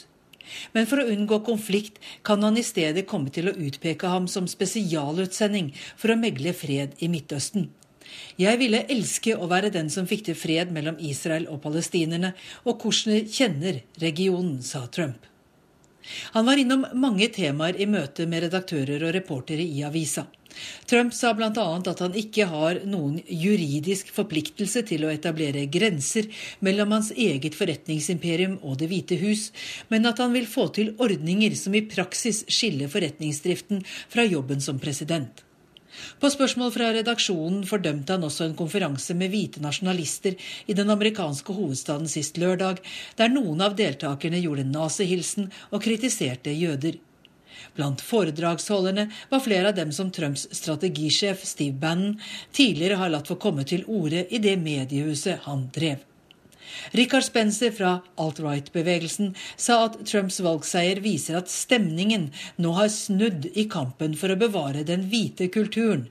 Men 0.74 0.86
for 0.90 1.02
å 1.02 1.08
unngå 1.10 1.40
konflikt 1.46 1.98
kan 2.26 2.44
han 2.46 2.58
i 2.58 2.66
stedet 2.66 3.08
komme 3.10 3.34
til 3.34 3.50
å 3.50 3.56
utpeke 3.68 4.12
ham 4.12 4.30
som 4.32 4.50
spesialutsending 4.50 5.72
for 5.98 6.14
å 6.14 6.20
megle 6.20 6.54
fred 6.54 6.94
i 7.02 7.10
Midtøsten. 7.12 7.70
Jeg 8.38 8.60
ville 8.62 8.84
elske 8.92 9.34
å 9.34 9.48
være 9.50 9.72
den 9.74 9.90
som 9.90 10.08
fikk 10.08 10.28
til 10.28 10.38
fred 10.38 10.74
mellom 10.74 11.00
Israel 11.02 11.48
og 11.52 11.64
palestinerne, 11.64 12.36
og 12.64 12.78
Kushner 12.84 13.26
kjenner 13.26 13.82
regionen, 14.02 14.62
sa 14.62 14.86
Trump. 14.86 15.26
Han 16.38 16.46
var 16.46 16.62
innom 16.62 16.86
mange 16.94 17.30
temaer 17.34 17.78
i 17.82 17.88
møte 17.90 18.28
med 18.30 18.46
redaktører 18.48 19.04
og 19.04 19.16
reportere 19.16 19.66
i 19.66 19.84
avisa. 19.88 20.26
Trump 20.88 21.14
sa 21.14 21.34
bl.a. 21.36 21.50
at 21.52 22.02
han 22.04 22.16
ikke 22.16 22.48
har 22.52 22.80
noen 22.88 23.18
juridisk 23.28 24.12
forpliktelse 24.16 24.86
til 24.88 25.06
å 25.06 25.12
etablere 25.12 25.66
grenser 25.72 26.30
mellom 26.66 26.96
hans 26.96 27.12
eget 27.12 27.58
forretningsimperium 27.58 28.60
og 28.62 28.80
Det 28.80 28.90
hvite 28.92 29.20
hus, 29.20 29.50
men 29.92 30.08
at 30.08 30.22
han 30.24 30.36
vil 30.36 30.48
få 30.50 30.70
til 30.76 30.94
ordninger 31.02 31.58
som 31.60 31.76
i 31.76 31.84
praksis 31.90 32.46
skiller 32.48 32.92
forretningsdriften 32.92 33.84
fra 34.08 34.24
jobben 34.28 34.64
som 34.64 34.80
president. 34.80 35.44
På 36.20 36.30
spørsmål 36.32 36.72
fra 36.76 36.92
redaksjonen 36.96 37.66
fordømte 37.68 38.16
han 38.16 38.28
også 38.28 38.48
en 38.48 38.58
konferanse 38.60 39.16
med 39.18 39.34
hvite 39.34 39.64
nasjonalister 39.64 40.38
i 40.68 40.78
den 40.78 40.92
amerikanske 40.94 41.56
hovedstaden 41.56 42.10
sist 42.12 42.40
lørdag, 42.42 42.82
der 43.20 43.34
noen 43.34 43.64
av 43.66 43.78
deltakerne 43.80 44.42
gjorde 44.44 44.68
nazihilsen 44.70 45.52
og 45.72 45.84
kritiserte 45.86 46.54
jøder. 46.56 46.98
Blant 47.76 48.02
foredragsholderne 48.04 49.10
var 49.30 49.44
flere 49.44 49.72
av 49.72 49.78
dem 49.78 49.92
som 49.96 50.12
Trumps 50.12 50.48
strategisjef 50.56 51.44
Steve 51.48 51.76
Bannon 51.80 52.20
tidligere 52.56 53.00
har 53.02 53.12
latt 53.12 53.32
få 53.32 53.40
komme 53.42 53.68
til 53.68 53.88
orde 53.88 54.26
i 54.32 54.42
det 54.44 54.58
mediehuset 54.62 55.44
han 55.48 55.70
drev. 55.76 56.04
Richard 56.98 57.26
Spencer 57.28 57.74
fra 57.76 57.98
alt-right-bevegelsen 58.22 59.34
sa 59.56 59.82
at 59.88 60.00
Trumps 60.08 60.40
valgseier 60.44 61.02
viser 61.04 61.40
at 61.40 61.52
stemningen 61.52 62.30
nå 62.62 62.74
har 62.78 62.92
snudd 62.94 63.50
i 63.54 63.68
kampen 63.72 64.16
for 64.20 64.34
å 64.34 64.40
bevare 64.40 64.86
den 64.88 65.08
hvite 65.12 65.50
kulturen. 65.54 66.08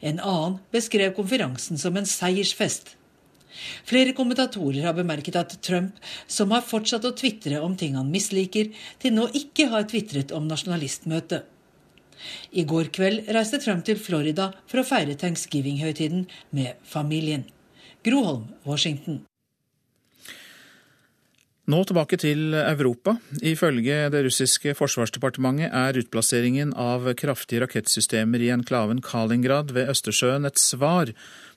En 0.00 0.18
annen 0.18 0.58
beskrev 0.74 1.14
konferansen 1.18 1.78
som 1.78 1.96
en 1.96 2.08
seiersfest. 2.08 2.96
Flere 3.84 4.14
kommentatorer 4.16 4.86
har 4.86 4.96
bemerket 4.96 5.36
at 5.36 5.56
Trump, 5.66 5.96
som 6.26 6.52
har 6.54 6.66
fortsatt 6.66 7.06
å 7.06 7.14
tvitre 7.16 7.60
om 7.60 7.76
ting 7.76 7.96
han 7.98 8.12
misliker, 8.12 8.70
til 9.02 9.16
nå 9.16 9.28
ikke 9.36 9.68
har 9.72 9.88
tvitret 9.90 10.34
om 10.36 10.46
nasjonalistmøtet. 10.50 11.46
I 12.52 12.66
går 12.68 12.90
kveld 12.94 13.30
reiste 13.32 13.60
Trump 13.64 13.86
til 13.86 13.98
Florida 14.00 14.50
for 14.68 14.82
å 14.82 14.86
feire 14.86 15.16
thanksgiving-høytiden 15.20 16.26
med 16.56 16.76
familien. 16.84 17.46
Groholm, 18.04 18.46
Washington. 18.64 19.24
Nå 21.70 21.84
tilbake 21.86 22.16
til 22.18 22.54
Europa. 22.56 23.12
Ifølge 23.46 24.08
det 24.10 24.22
russiske 24.24 24.72
forsvarsdepartementet 24.74 25.70
er 25.70 25.98
utplasseringen 26.00 26.72
av 26.74 27.04
kraftige 27.20 27.62
rakettsystemer 27.62 28.42
i 28.42 28.48
enklaven 28.50 29.02
Kalingrad 29.04 29.70
ved 29.76 29.92
Østersjøen 29.92 30.48
et 30.48 30.58
svar 30.58 31.12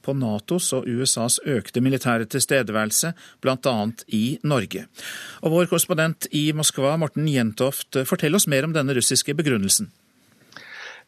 på 0.05 0.14
Natos 0.14 0.70
og 0.76 0.86
USAs 0.86 1.39
økte 1.49 1.82
militære 1.82 2.28
tilstedeværelse, 2.30 3.14
bl.a. 3.41 3.76
i 4.14 4.24
Norge. 4.43 4.86
Og 5.41 5.55
vår 5.55 5.72
korrespondent 5.72 6.30
i 6.36 6.45
Moskva, 6.53 6.93
Morten 7.01 7.26
Jentoft, 7.32 8.03
fortell 8.05 8.38
oss 8.38 8.49
mer 8.51 8.68
om 8.68 8.76
denne 8.76 8.93
russiske 8.99 9.34
begrunnelsen. 9.39 9.89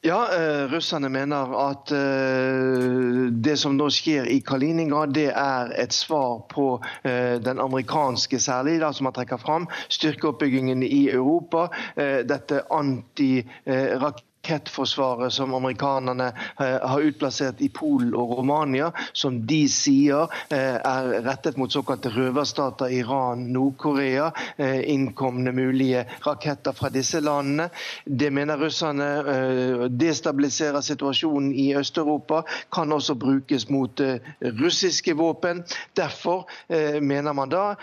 Ja, 0.05 0.27
eh, 0.37 0.67
russerne 0.69 1.09
mener 1.09 1.49
at 1.57 1.89
eh, 1.91 3.31
det 3.41 3.55
som 3.57 3.73
nå 3.73 3.87
skjer 3.89 4.27
i 4.29 4.35
Kaliningrad, 4.45 5.15
det 5.17 5.31
er 5.33 5.71
et 5.81 5.95
svar 5.97 6.43
på 6.51 6.67
eh, 7.01 7.41
den 7.41 7.57
amerikanske 7.63 8.37
særlig, 8.37 8.75
da, 8.83 8.91
som 8.93 9.09
har 9.09 9.15
trekker 9.17 9.41
fram 9.41 9.65
styrkeoppbyggingen 9.89 10.85
i 10.85 11.07
Europa. 11.09 11.71
Dette 11.97 12.61
anti-rakett 12.69 14.34
rakettforsvaret 14.45 15.33
som 15.33 15.53
amerikanerne 15.53 16.33
eh, 16.59 16.87
har 16.89 17.01
utplassert 17.01 17.61
i 17.61 17.69
Polen 17.69 18.13
og 18.15 18.37
Romania, 18.37 18.91
som 19.13 19.45
de 19.47 19.65
sier 19.69 20.27
eh, 20.49 20.77
er 20.77 21.21
rettet 21.25 21.57
mot 21.57 21.71
såkalte 21.71 22.09
røverstater 22.13 22.91
Iran, 22.93 23.47
Nord-Korea. 23.53 24.31
Eh, 24.57 24.91
innkomne 24.93 25.51
mulige 25.51 26.05
raketter 26.25 26.73
fra 26.73 26.89
disse 26.89 27.19
landene. 27.21 27.69
Det 28.05 28.29
mener 28.31 28.57
russerne 28.57 29.89
destabiliserer 29.89 30.81
situasjonen 30.81 31.53
i 31.53 31.73
Øst-Europa. 31.75 32.43
Kan 32.71 32.91
også 32.91 33.15
brukes 33.15 33.69
mot 33.69 34.01
russiske 34.41 35.13
våpen. 35.17 35.63
Derfor 35.97 36.45
mener 37.01 37.33
man 37.33 37.49
da 37.49 37.75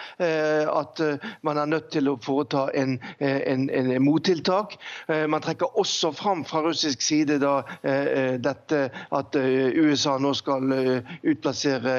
at 0.72 1.00
man 1.42 1.58
er 1.58 1.66
nødt 1.66 1.90
til 1.92 2.08
å 2.08 2.16
foreta 2.22 2.68
en, 2.74 2.98
en, 3.18 3.68
en 3.70 3.92
mottiltak. 4.04 4.76
Man 5.08 5.42
trekker 5.42 5.78
også 5.78 6.12
fram 6.16 6.44
fra 6.52 6.62
russisk 6.62 7.02
side 7.02 7.38
da, 7.38 7.64
eh, 7.82 7.92
eh, 7.92 8.34
dette 8.40 8.90
at 9.10 9.36
eh, 9.36 9.72
USA 9.80 10.18
nå 10.20 10.32
skal 10.36 10.72
utplassere 11.22 11.94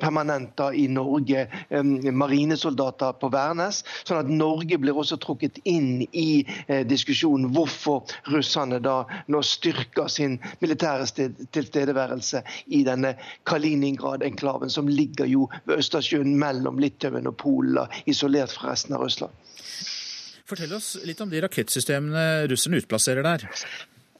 permanenter 0.00 0.74
i 0.76 0.86
Norge 0.90 1.46
marinesoldater 1.70 3.16
på 3.20 3.30
Værnes. 3.32 3.82
Sånn 4.08 4.20
at 4.22 4.30
Norge 4.32 4.78
blir 4.80 4.96
også 4.98 5.18
trukket 5.20 5.60
inn 5.68 6.04
i 6.12 6.42
diskusjonen 6.88 7.52
hvorfor 7.54 8.08
russerne 8.32 8.80
da 8.82 9.02
nå 9.32 9.42
styrker 9.46 10.10
sin 10.12 10.38
militære 10.62 11.08
tilstedeværelse 11.54 12.42
i 12.76 12.82
denne 12.86 13.14
Kaliningrad-enklaven, 13.48 14.72
som 14.72 14.88
ligger 14.88 15.28
jo 15.30 15.48
ved 15.64 15.84
Østersjøen 15.84 16.36
mellom 16.40 16.80
Litauen 16.82 17.30
og 17.30 17.38
Polen, 17.40 17.90
isolert 18.10 18.54
fra 18.56 18.72
resten 18.72 18.96
av 18.96 19.04
Russland. 19.04 19.36
Fortell 20.50 20.72
oss 20.74 20.96
litt 21.06 21.20
om 21.22 21.30
de 21.30 21.38
rakettsystemene 21.44 22.48
russerne 22.50 22.80
utplasserer 22.82 23.22
der. 23.22 23.44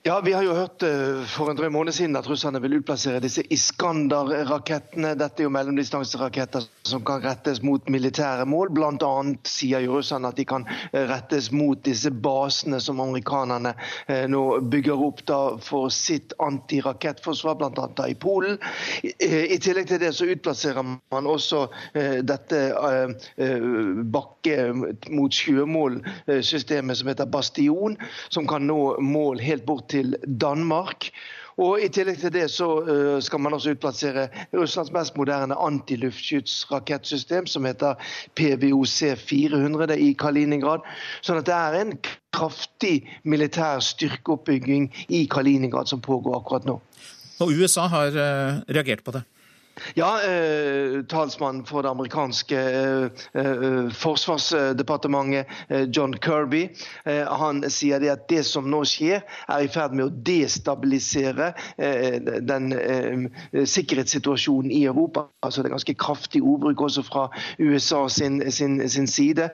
Ja, 0.02 0.20
Vi 0.24 0.32
har 0.32 0.42
jo 0.42 0.54
hørt 0.54 0.82
uh, 0.82 1.24
for 1.28 1.50
en 1.52 1.58
drøy 1.58 1.68
måned 1.68 1.92
siden 1.92 2.16
at 2.16 2.24
russerne 2.24 2.56
vil 2.64 2.78
utplassere 2.78 3.20
disse 3.20 3.42
Iskander-rakettene. 3.52 5.10
Dette 5.20 5.42
er 5.42 5.44
jo 5.44 5.50
mellomdistanseraketter 5.52 6.64
som 6.88 7.02
kan 7.04 7.20
rettes 7.20 7.60
mot 7.60 7.84
militære 7.92 8.46
mål. 8.48 8.72
Blant 8.72 9.04
annet 9.04 9.44
sier 9.44 9.84
jo 9.84 9.98
russerne 9.98 10.30
at 10.32 10.38
de 10.40 10.46
kan 10.48 10.64
uh, 10.64 11.02
rettes 11.10 11.50
mot 11.52 11.82
disse 11.84 12.08
basene 12.08 12.80
som 12.80 13.02
amerikanerne 13.04 13.74
uh, 13.76 14.24
nå 14.32 14.44
bygger 14.72 15.04
opp 15.04 15.20
da 15.28 15.40
for 15.60 15.92
sitt 15.92 16.32
antirakettforsvar, 16.40 17.60
bl.a. 17.60 18.08
i 18.08 18.16
Polen. 18.16 18.56
I, 19.04 19.60
tillegg 19.60 19.92
til 19.92 20.00
det 20.00 20.14
så 20.16 20.30
utplasserer 20.32 20.80
man 21.12 21.28
også 21.28 21.66
dette 22.24 22.58
bakke 24.16 24.56
mot 25.12 25.34
sjømål-systemet 25.34 27.00
som 27.00 27.12
heter 27.12 27.28
Bastion, 27.28 27.96
som 28.32 28.48
kan 28.48 28.64
nå 28.64 28.80
mål 29.04 29.44
helt 29.44 29.66
bort 29.68 29.89
til 29.90 30.16
Danmark. 30.24 31.10
Og 31.60 31.82
I 31.82 31.90
tillegg 31.92 32.20
til 32.22 32.32
det 32.32 32.46
så 32.52 32.68
uh, 32.86 33.18
skal 33.22 33.42
man 33.42 33.54
også 33.56 33.74
utplassere 33.74 34.28
Russlands 34.54 34.92
mest 34.94 35.16
moderne 35.20 35.56
antiluftskytsrakettsystem, 35.60 37.46
som 37.50 37.66
heter 37.68 38.00
PVOC 38.38 39.18
400 39.20 39.98
i 40.00 40.12
Kaliningrad. 40.18 40.86
Sånn 41.26 41.42
at 41.42 41.48
det 41.50 41.56
er 41.56 41.78
en 41.82 41.92
kraftig 42.32 42.94
militær 43.28 43.82
styrkeoppbygging 43.84 44.88
i 45.12 45.26
Kaliningrad 45.30 45.90
som 45.90 46.00
pågår 46.04 46.38
akkurat 46.40 46.68
nå. 46.70 46.78
Og 47.40 47.52
USA 47.56 47.86
har 47.92 48.16
uh, 48.16 48.64
reagert 48.72 49.04
på 49.04 49.18
det? 49.18 49.26
Ja, 49.94 50.22
eh, 50.22 51.02
talsmannen 51.02 51.64
for 51.64 51.82
det 51.82 51.90
amerikanske 51.90 52.58
eh, 52.60 53.04
eh, 53.32 53.90
forsvarsdepartementet, 53.90 55.46
eh, 55.68 55.82
John 55.82 56.14
Kirby, 56.14 56.68
eh, 57.04 57.32
han 57.32 57.62
sier 57.70 58.00
det 58.00 58.12
at 58.12 58.26
det 58.28 58.42
som 58.46 58.68
nå 58.70 58.82
skjer, 58.88 59.22
er 59.48 59.64
i 59.64 59.70
ferd 59.72 59.94
med 59.96 60.06
å 60.06 60.14
destabilisere 60.26 61.52
eh, 61.76 62.20
den 62.20 62.70
sikkerhetssituasjonen 63.52 64.70
i 64.74 64.84
Europa. 64.84 65.26
Altså 65.44 65.62
Det 65.62 65.70
er 65.70 65.76
ganske 65.76 65.96
kraftig 66.00 66.42
ordbruk 66.42 66.84
også 66.86 67.04
fra 67.06 67.26
USA 67.58 68.06
sin, 68.08 68.40
sin, 68.52 68.78
sin 68.88 69.08
side. 69.10 69.50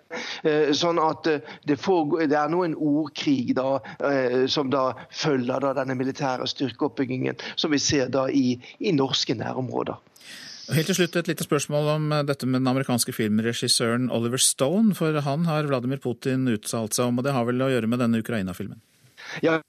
sånn 0.77 0.99
at 1.03 1.27
det, 1.67 1.77
får, 1.81 2.27
det, 2.27 2.37
er 2.37 2.51
nå 2.53 2.63
en 2.65 2.77
ordkrig 2.77 3.55
da, 3.57 3.79
som 4.51 4.71
da 4.71 4.91
følger 5.11 5.63
da 5.63 5.73
denne 5.79 5.97
militære 5.99 6.47
styrkeoppbyggingen 6.51 7.39
som 7.57 7.73
vi 7.75 7.81
ser 7.83 8.11
da 8.13 8.27
i, 8.31 8.59
i 8.79 8.93
norske 8.95 9.35
nærområder. 9.35 9.99
Helt 10.67 10.89
til 10.91 10.97
slutt 10.99 11.17
et 11.21 11.29
lite 11.31 11.45
spørsmål 11.47 11.89
om 11.93 12.11
eh, 12.13 12.25
dette 12.27 12.47
med 12.47 12.61
den 12.61 12.73
amerikanske 12.73 13.15
filmregissøren 13.15 14.11
Oliver 14.11 14.41
Stone. 14.43 14.97
For 14.99 15.15
han 15.23 15.47
har 15.47 15.69
Vladimir 15.71 16.03
Putin 16.03 16.49
uttalt 16.51 16.97
seg 16.97 17.07
om, 17.07 17.21
og 17.21 17.27
det 17.27 17.35
har 17.37 17.47
vel 17.47 17.63
å 17.63 17.71
gjøre 17.71 17.91
med 17.91 18.03
denne 18.03 18.23
Ukraina-filmen? 18.25 18.81
Ja, 19.47 19.61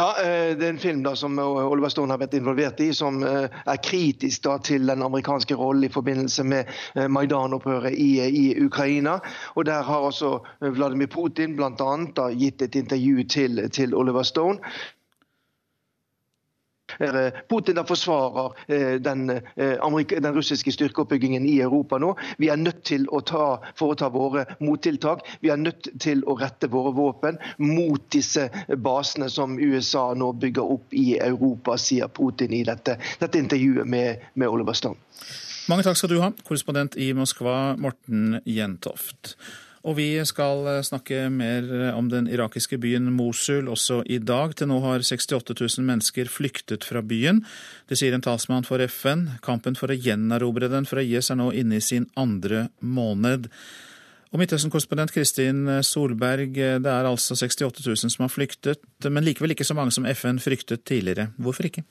ja, 0.00 0.06
eh, 0.22 0.56
Det 0.56 0.64
er 0.64 0.70
en 0.70 0.78
film 0.78 1.02
da 1.02 1.16
som 1.18 1.34
Oliver 1.38 1.90
Stone 1.90 2.14
har 2.14 2.22
vært 2.22 2.38
involvert 2.38 2.78
i, 2.80 2.92
som 2.94 3.18
eh, 3.26 3.50
er 3.50 3.82
kritisk 3.82 4.46
da 4.46 4.54
til 4.62 4.86
den 4.86 5.02
amerikanske 5.02 5.58
rollen 5.58 5.84
i 5.84 5.92
forbindelse 5.92 6.46
med 6.46 6.70
Maidan-opprøret 6.94 7.98
i, 7.98 8.22
i, 8.22 8.46
Ukraina. 8.64 9.18
Og 9.58 9.66
Der 9.66 9.82
har 9.82 10.06
også 10.06 10.38
Vladimir 10.60 11.10
Putin 11.10 11.58
bl.a. 11.58 12.30
gitt 12.38 12.62
et 12.62 12.80
intervju 12.80 13.26
til, 13.28 13.68
til 13.68 13.94
Oliver 13.94 14.22
Stone 14.22 14.62
Putin 17.50 17.78
da 17.78 17.84
forsvarer 17.86 18.98
den, 18.98 19.26
den 19.26 20.34
russiske 20.34 20.72
styrkeoppbyggingen 20.74 21.46
i 21.48 21.58
Europa 21.60 21.98
nå. 21.98 22.14
Vi 22.38 22.50
er 22.52 22.60
nødt 22.60 22.82
til 22.88 23.06
å 23.10 23.22
ta, 23.26 23.46
foreta 23.78 24.10
våre 24.12 24.46
mottiltak. 24.60 25.24
Vi 25.40 25.52
er 25.52 25.60
nødt 25.60 25.90
til 26.00 26.24
å 26.26 26.36
rette 26.40 26.70
våre 26.72 26.92
våpen 26.96 27.38
mot 27.62 28.02
disse 28.12 28.48
basene 28.76 29.30
som 29.30 29.58
USA 29.58 30.10
nå 30.14 30.32
bygger 30.40 30.74
opp 30.76 30.94
i 30.96 31.14
Europa, 31.18 31.76
sier 31.78 32.10
Putin 32.12 32.54
i 32.56 32.64
dette, 32.66 32.98
dette 33.20 33.40
intervjuet 33.40 33.88
med, 33.88 34.30
med 34.34 34.48
Oliver 34.48 34.76
Stone. 34.76 34.98
Mange 35.70 35.84
takk 35.86 35.98
skal 36.00 36.10
du 36.10 36.18
ha, 36.22 36.32
korrespondent 36.46 36.96
i 36.98 37.12
Moskva, 37.14 37.76
Morten 37.78 38.40
Jentoft. 38.48 39.36
Og 39.80 39.96
vi 39.96 40.08
skal 40.28 40.66
eh, 40.68 40.82
snakke 40.84 41.22
mer 41.32 41.66
om 41.94 42.10
den 42.12 42.28
irakiske 42.28 42.76
byen 42.82 43.08
Mosul 43.16 43.70
også 43.72 44.02
i 44.04 44.18
dag. 44.20 44.52
Til 44.56 44.68
nå 44.68 44.80
har 44.84 45.00
68 45.00 45.54
000 45.56 45.86
mennesker 45.88 46.28
flyktet 46.28 46.84
fra 46.84 47.00
byen. 47.00 47.40
Det 47.88 47.96
sier 47.96 48.16
en 48.16 48.24
talsmann 48.24 48.68
for 48.68 48.82
FN. 48.84 49.26
Kampen 49.44 49.78
for 49.78 49.92
å 49.92 49.96
gjenerobre 49.96 50.68
den 50.72 50.88
fra 50.88 51.04
IS 51.04 51.32
er 51.32 51.40
nå 51.40 51.48
inne 51.56 51.80
i 51.80 51.84
sin 51.84 52.10
andre 52.20 52.68
måned. 52.80 53.48
Og 54.30 54.38
Midtøsten-korrespondent 54.38 55.10
Kristin 55.10 55.64
Solberg, 55.82 56.52
det 56.54 56.86
er 56.86 57.08
altså 57.08 57.34
68 57.34 57.82
000 57.82 58.12
som 58.14 58.22
har 58.22 58.30
flyktet, 58.30 58.84
men 59.02 59.26
likevel 59.26 59.56
ikke 59.56 59.66
så 59.66 59.74
mange 59.74 59.90
som 59.96 60.06
FN 60.06 60.38
fryktet 60.38 60.84
tidligere. 60.86 61.32
Hvorfor 61.34 61.66
ikke? 61.66 61.82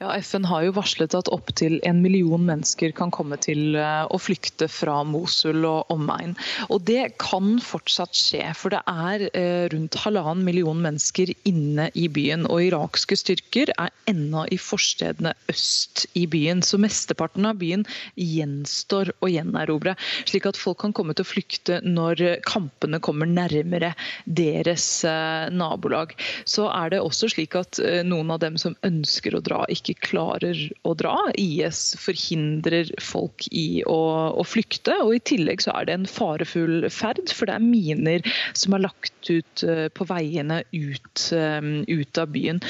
Ja, 0.00 0.14
FN 0.16 0.46
har 0.48 0.64
jo 0.64 0.72
varslet 0.76 1.12
at 1.16 1.28
opptil 1.32 1.76
en 1.84 2.00
million 2.02 2.40
mennesker 2.46 2.94
kan 2.96 3.10
komme 3.12 3.36
til 3.42 3.76
eh, 3.76 4.04
å 4.08 4.18
flykte 4.20 4.68
fra 4.72 5.02
Mosul 5.04 5.66
og 5.68 5.92
omegn. 5.92 6.32
Og 6.72 6.86
det 6.88 7.18
kan 7.20 7.58
fortsatt 7.62 8.16
skje, 8.16 8.44
for 8.56 8.72
det 8.72 8.80
er 8.88 9.26
eh, 9.36 9.66
rundt 9.72 9.98
halvannen 10.00 10.44
million 10.46 10.80
mennesker 10.80 11.34
inne 11.48 11.90
i 11.98 12.06
byen. 12.08 12.46
Og 12.48 12.68
irakske 12.70 13.18
styrker 13.20 13.74
er 13.76 13.92
ennå 14.08 14.46
i 14.52 14.58
forstedene 14.60 15.34
øst 15.52 16.06
i 16.18 16.24
byen, 16.30 16.64
så 16.64 16.80
mesteparten 16.80 17.48
av 17.48 17.60
byen 17.60 17.84
gjenstår 18.16 19.12
å 19.20 19.30
gjenerobre. 19.32 19.96
Slik 20.24 20.48
at 20.48 20.60
folk 20.60 20.80
kan 20.86 20.96
komme 20.96 21.16
til 21.16 21.26
å 21.26 21.32
flykte 21.32 21.82
når 21.84 22.24
kampene 22.48 23.02
kommer 23.04 23.28
nærmere 23.28 23.92
deres 24.24 24.88
eh, 25.04 25.52
nabolag. 25.52 26.16
Så 26.48 26.70
er 26.72 26.96
det 26.96 27.04
også 27.04 27.28
slik 27.34 27.58
at 27.58 27.80
noen 28.06 28.30
av 28.32 28.40
dem 28.42 28.56
som 28.60 28.74
ønsker 28.86 29.34
å 29.36 29.42
dra, 29.44 29.62
ikke 29.68 29.81
ikke 29.82 30.08
klarer 30.08 30.58
å 30.88 30.94
dra. 30.98 31.16
IS 31.38 31.92
forhindrer 32.00 32.90
folk 33.02 33.46
i 33.50 33.82
å, 33.88 34.00
å, 34.38 34.44
flykte. 34.46 34.94
og 35.02 35.16
I 35.16 35.22
tillegg 35.32 35.64
så 35.64 35.74
er 35.76 35.88
det 35.88 35.98
en 35.98 36.08
farefull 36.08 36.88
ferd, 36.92 37.24
for 37.34 37.50
det 37.50 37.58
er 37.58 37.66
miner 37.66 38.32
som 38.58 38.76
er 38.76 38.84
lagt 38.86 39.30
ut 39.30 39.64
eh, 39.66 39.86
på 39.92 40.06
veiene 40.08 40.62
ut, 40.72 41.26
eh, 41.36 41.60
ut 41.88 42.22
av 42.22 42.32
byen. 42.34 42.62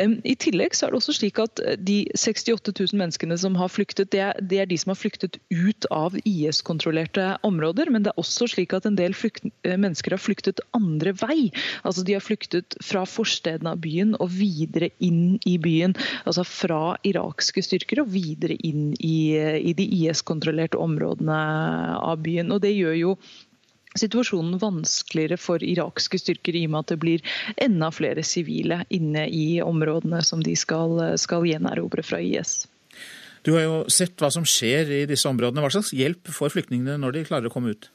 I 0.00 0.36
tillegg 0.40 0.76
så 0.76 0.86
er 0.86 0.92
det 0.92 1.00
også 1.00 1.16
slik 1.16 1.40
at 1.42 1.60
de 1.78 2.02
68 2.18 2.72
000 2.74 2.98
menneskene 3.00 3.36
som 3.40 3.56
har 3.58 3.70
flyktet, 3.72 4.10
det 4.14 4.22
er, 4.24 4.38
det 4.40 4.62
er 4.62 4.70
de 4.70 4.78
som 4.80 4.92
har 4.94 5.00
flyktet 5.00 5.38
ut 5.50 5.86
av 5.94 6.16
IS-kontrollerte 6.24 7.34
områder. 7.46 7.90
Men 7.92 8.04
det 8.04 8.12
er 8.12 8.20
også 8.20 8.48
slik 8.50 8.74
at 8.76 8.86
en 8.88 8.98
del 8.98 9.14
flykt, 9.16 9.46
eh, 9.64 9.76
mennesker 9.76 10.16
har 10.16 10.22
flyktet 10.22 10.62
andre 10.76 11.14
vei. 11.20 11.50
Altså 11.84 12.04
De 12.06 12.16
har 12.16 12.24
flyktet 12.24 12.76
fra 12.84 13.04
forstedene 13.08 13.74
av 13.74 13.82
byen 13.84 14.16
og 14.20 14.32
videre 14.34 14.90
inn 15.04 15.38
i 15.48 15.56
byen. 15.60 15.96
Altså 16.24 16.44
fra 16.60 16.96
irakske 17.06 17.62
styrker 17.64 18.02
og 18.04 18.10
videre 18.12 18.56
inn 18.66 18.90
i, 18.98 19.34
i 19.36 19.72
de 19.76 19.86
IS-kontrollerte 20.00 20.80
områdene 20.80 21.38
av 21.98 22.20
byen. 22.24 22.52
Og 22.52 22.60
Det 22.64 22.74
gjør 22.74 22.98
jo 22.98 23.14
situasjonen 23.98 24.60
vanskeligere 24.62 25.38
for 25.40 25.62
irakske 25.64 26.20
styrker 26.20 26.56
i 26.56 26.66
og 26.68 26.74
med 26.74 26.84
at 26.84 26.92
det 26.92 27.00
blir 27.02 27.24
enda 27.60 27.90
flere 27.94 28.22
sivile 28.26 28.84
inne 28.94 29.26
i 29.26 29.46
områdene 29.64 30.22
som 30.26 30.44
de 30.44 30.54
skal, 30.58 31.00
skal 31.18 31.48
gjenerobre 31.48 32.04
fra 32.06 32.20
IS. 32.22 32.62
Du 33.46 33.54
har 33.56 33.64
jo 33.64 33.76
sett 33.88 34.20
hva 34.20 34.28
som 34.32 34.44
skjer 34.44 34.90
i 35.00 35.04
disse 35.08 35.28
områdene. 35.28 35.62
Hva 35.64 35.72
slags 35.72 35.94
hjelp 35.96 36.28
får 36.28 36.52
flyktningene 36.54 36.98
når 37.00 37.16
de 37.16 37.26
klarer 37.28 37.48
å 37.48 37.54
komme 37.54 37.72
ut? 37.74 37.88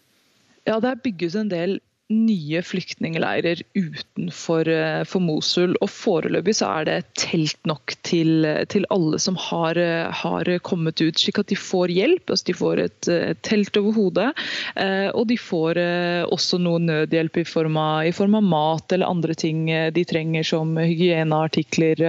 Ja, 0.65 0.79
Det 0.81 0.97
bygges 1.05 1.35
en 1.37 1.51
del 1.51 1.77
nye 2.13 2.61
flyktningleirer 2.61 3.61
utenfor 3.73 4.67
eh, 4.69 5.03
for 5.09 5.23
Mosul. 5.25 5.73
Og 5.81 5.89
foreløpig 5.89 6.53
så 6.59 6.69
er 6.79 6.87
det 6.89 6.97
telt 7.17 7.57
nok 7.65 7.95
til, 8.05 8.45
til 8.69 8.85
alle 8.93 9.19
som 9.21 9.37
har, 9.47 9.79
eh, 9.81 10.11
har, 10.13 10.51
kommet 10.65 11.01
ut, 11.01 11.17
slik 11.17 11.41
at 11.41 11.49
de 11.49 11.57
får 11.57 11.93
hjelp. 11.95 12.29
Altså 12.29 12.51
de 12.51 12.57
får 12.57 12.83
et, 12.85 13.09
et 13.09 13.41
telt 13.45 13.77
over 13.81 13.97
hodet, 13.97 14.29
eh, 14.77 15.09
og 15.09 15.25
de 15.31 15.37
får 15.41 15.81
også 16.29 16.59
noe 16.61 16.81
nødhjelp 16.83 17.41
i 17.41 17.47
form, 17.47 17.77
av, 17.81 18.05
i 18.05 18.13
form 18.15 18.37
av 18.37 18.45
mat 18.45 18.93
eller 18.93 19.09
andre 19.09 19.35
ting 19.37 19.65
de 19.65 20.03
trenger 20.07 20.45
som 20.45 20.75
hygieneartikler 20.77 22.03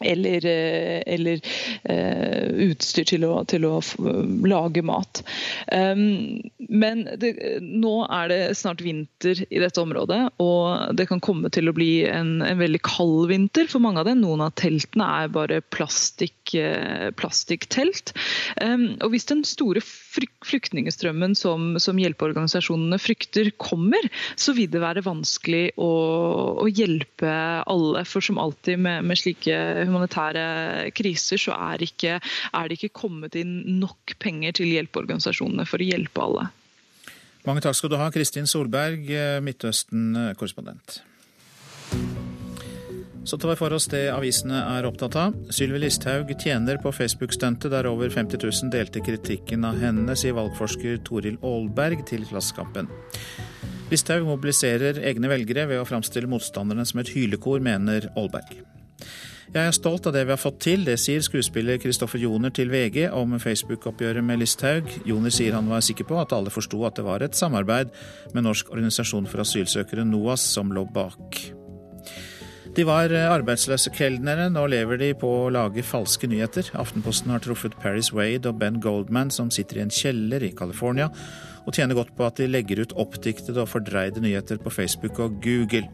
eller, 0.00 0.46
eh, 0.46 1.02
eller 1.06 1.40
uh, 1.90 2.46
utstyr 2.68 3.06
til 3.08 3.24
å, 3.26 3.42
til 3.48 3.66
å, 3.68 3.78
lage 4.48 4.82
mat. 4.86 5.22
Um, 5.72 6.38
men 6.68 7.04
det, 7.20 7.32
nå 7.62 7.94
er 8.06 8.30
det 8.30 8.40
snart 8.58 8.82
vinter 8.84 9.42
i 9.48 9.60
dette 9.62 9.82
området, 9.82 10.20
og 10.42 10.94
det 10.98 11.08
kan 11.10 11.22
komme 11.24 11.50
til 11.54 11.70
å 11.70 11.74
bli 11.76 12.04
en, 12.08 12.38
en 12.44 12.60
veldig 12.60 12.82
kald 12.86 13.28
vinter 13.32 13.68
for 13.70 13.82
mange 13.84 14.02
av 14.02 14.08
dem. 14.08 14.22
Noen 14.22 14.44
av 14.46 14.54
teltene 14.58 15.08
er 15.22 15.32
bare 15.34 15.60
plastikk, 15.74 16.54
uh. 16.54 17.10
Um, 18.58 18.84
og 19.04 19.10
hvis 19.12 19.28
den 19.28 19.42
store 19.46 19.82
flyktningstrømmen 19.82 21.34
som, 21.38 21.74
som, 21.82 21.98
hjelpeorganisasjonene 21.98 22.98
frykter 23.02 23.50
kommer, 23.60 24.08
så 24.38 24.54
vil 24.56 24.70
det 24.72 24.82
være 24.82 25.04
vanskelig 25.06 25.74
å, 25.80 25.90
å 26.62 26.66
hjelpe 26.70 27.32
alle. 27.68 28.04
For 28.08 28.24
som 28.24 28.40
alltid 28.40 28.80
med, 28.84 29.06
med 29.08 29.20
slike 29.20 29.87
humanitære 29.88 30.92
kriser, 30.96 31.40
så 31.40 31.56
er, 31.56 31.84
ikke, 31.88 32.18
er 32.20 32.68
det 32.68 32.78
ikke 32.78 32.94
kommet 33.02 33.36
inn 33.38 33.60
nok 33.80 34.16
penger 34.22 34.60
til 34.60 34.72
hjelpeorganisasjonene 34.76 35.66
for 35.68 35.82
å 35.82 35.90
hjelpe 35.90 36.24
alle. 36.24 36.48
Mange 37.48 37.64
takk 37.64 37.78
skal 37.78 37.92
du 37.92 37.98
ha, 38.00 38.10
Kristin 38.12 38.48
Solberg, 38.50 39.08
Midtøsten-korrespondent. 39.44 41.00
Så 43.28 43.36
tar 43.36 43.50
vi 43.50 43.58
for 43.60 43.74
oss 43.76 43.84
det 43.92 44.06
avisene 44.08 44.56
er 44.78 44.86
opptatt 44.88 45.16
av. 45.20 45.34
Sylvi 45.52 45.82
Listhaug 45.82 46.30
tjener 46.40 46.78
på 46.80 46.92
Facebook-stuntet 46.96 47.68
der 47.74 47.84
over 47.90 48.08
50 48.08 48.40
000 48.40 48.70
delte 48.72 49.02
kritikken 49.04 49.66
av 49.68 49.76
henne, 49.82 50.14
sier 50.16 50.36
valgforsker 50.38 51.02
Toril 51.04 51.36
Aalberg 51.44 52.06
til 52.08 52.24
Klassekampen. 52.24 52.88
Listhaug 53.92 54.24
mobiliserer 54.30 55.02
egne 55.10 55.28
velgere 55.28 55.66
ved 55.68 55.82
å 55.82 55.84
framstille 55.88 56.30
motstanderne 56.30 56.88
som 56.88 57.02
et 57.02 57.12
hylekor, 57.12 57.60
mener 57.60 58.08
Aalberg. 58.14 58.62
Jeg 59.48 59.64
er 59.64 59.72
stolt 59.72 60.04
av 60.04 60.12
det 60.12 60.26
vi 60.28 60.34
har 60.34 60.40
fått 60.40 60.58
til, 60.60 60.82
det 60.84 60.98
sier 61.00 61.22
skuespiller 61.24 61.78
Kristoffer 61.80 62.20
Joner 62.20 62.52
til 62.52 62.68
VG 62.68 63.06
om 63.16 63.32
Facebook-oppgjøret 63.40 64.24
med 64.24 64.42
Listhaug. 64.42 64.90
Joner 65.08 65.32
sier 65.32 65.56
han 65.56 65.70
var 65.72 65.80
sikker 65.84 66.04
på 66.04 66.18
at 66.20 66.34
alle 66.36 66.52
forsto 66.52 66.82
at 66.84 66.98
det 67.00 67.06
var 67.06 67.24
et 67.24 67.38
samarbeid 67.38 67.94
med 68.36 68.44
Norsk 68.44 68.68
organisasjon 68.74 69.28
for 69.30 69.40
asylsøkere, 69.40 70.04
NOAS, 70.04 70.44
som 70.52 70.74
lå 70.76 70.84
bak. 70.92 71.40
De 72.76 72.84
var 72.84 73.08
arbeidsløse 73.08 73.90
kelnere, 73.96 74.50
nå 74.52 74.66
lever 74.68 75.00
de 75.00 75.14
på 75.16 75.30
å 75.40 75.50
lage 75.50 75.82
falske 75.82 76.28
nyheter. 76.28 76.68
Aftenposten 76.78 77.32
har 77.32 77.40
truffet 77.42 77.78
Paris 77.80 78.12
Wade 78.12 78.52
og 78.52 78.60
Ben 78.60 78.76
Goldman, 78.84 79.32
som 79.34 79.48
sitter 79.50 79.80
i 79.80 79.86
en 79.86 79.94
kjeller 79.94 80.44
i 80.44 80.52
California 80.54 81.08
og 81.68 81.74
tjener 81.76 81.98
godt 81.98 82.14
på 82.16 82.24
at 82.24 82.38
de 82.40 82.46
legger 82.48 82.80
ut 82.80 82.94
oppdiktede 82.96 83.60
og 83.60 83.68
fordreide 83.68 84.22
nyheter 84.24 84.60
på 84.62 84.72
Facebook 84.72 85.18
og 85.20 85.40
Google 85.44 85.84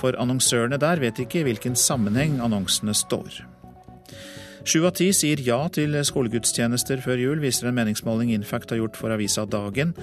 for 0.00 0.16
annonsørene 0.18 0.80
der 0.80 1.02
vet 1.02 1.20
ikke 1.22 1.42
i 1.42 1.46
hvilken 1.50 1.76
sammenheng 1.78 2.40
annonsene 2.42 2.96
står. 2.96 3.42
Sju 4.60 4.82
av 4.84 4.92
ti 4.98 5.06
sier 5.16 5.40
ja 5.40 5.56
til 5.72 5.94
skolegudstjenester 6.04 7.00
før 7.00 7.20
jul, 7.22 7.38
viser 7.40 7.70
en 7.70 7.78
meningsmåling 7.78 8.34
Infact 8.34 8.74
har 8.74 8.82
gjort 8.82 8.98
for 8.98 9.12
avisa 9.14 9.46
Dagen. 9.48 9.94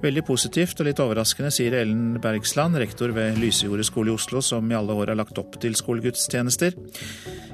Veldig 0.00 0.22
positivt 0.24 0.80
og 0.80 0.88
litt 0.88 1.02
overraskende, 1.02 1.50
sier 1.52 1.76
Ellen 1.76 2.16
Bergsland, 2.22 2.78
rektor 2.80 3.12
ved 3.12 3.36
Lysejordet 3.42 3.88
skole 3.88 4.12
i 4.12 4.16
Oslo, 4.16 4.40
som 4.44 4.70
i 4.70 4.76
alle 4.78 4.96
år 4.96 5.12
har 5.12 5.20
lagt 5.20 5.40
opp 5.42 5.58
til 5.60 5.76
skolegudstjenester. 5.76 6.78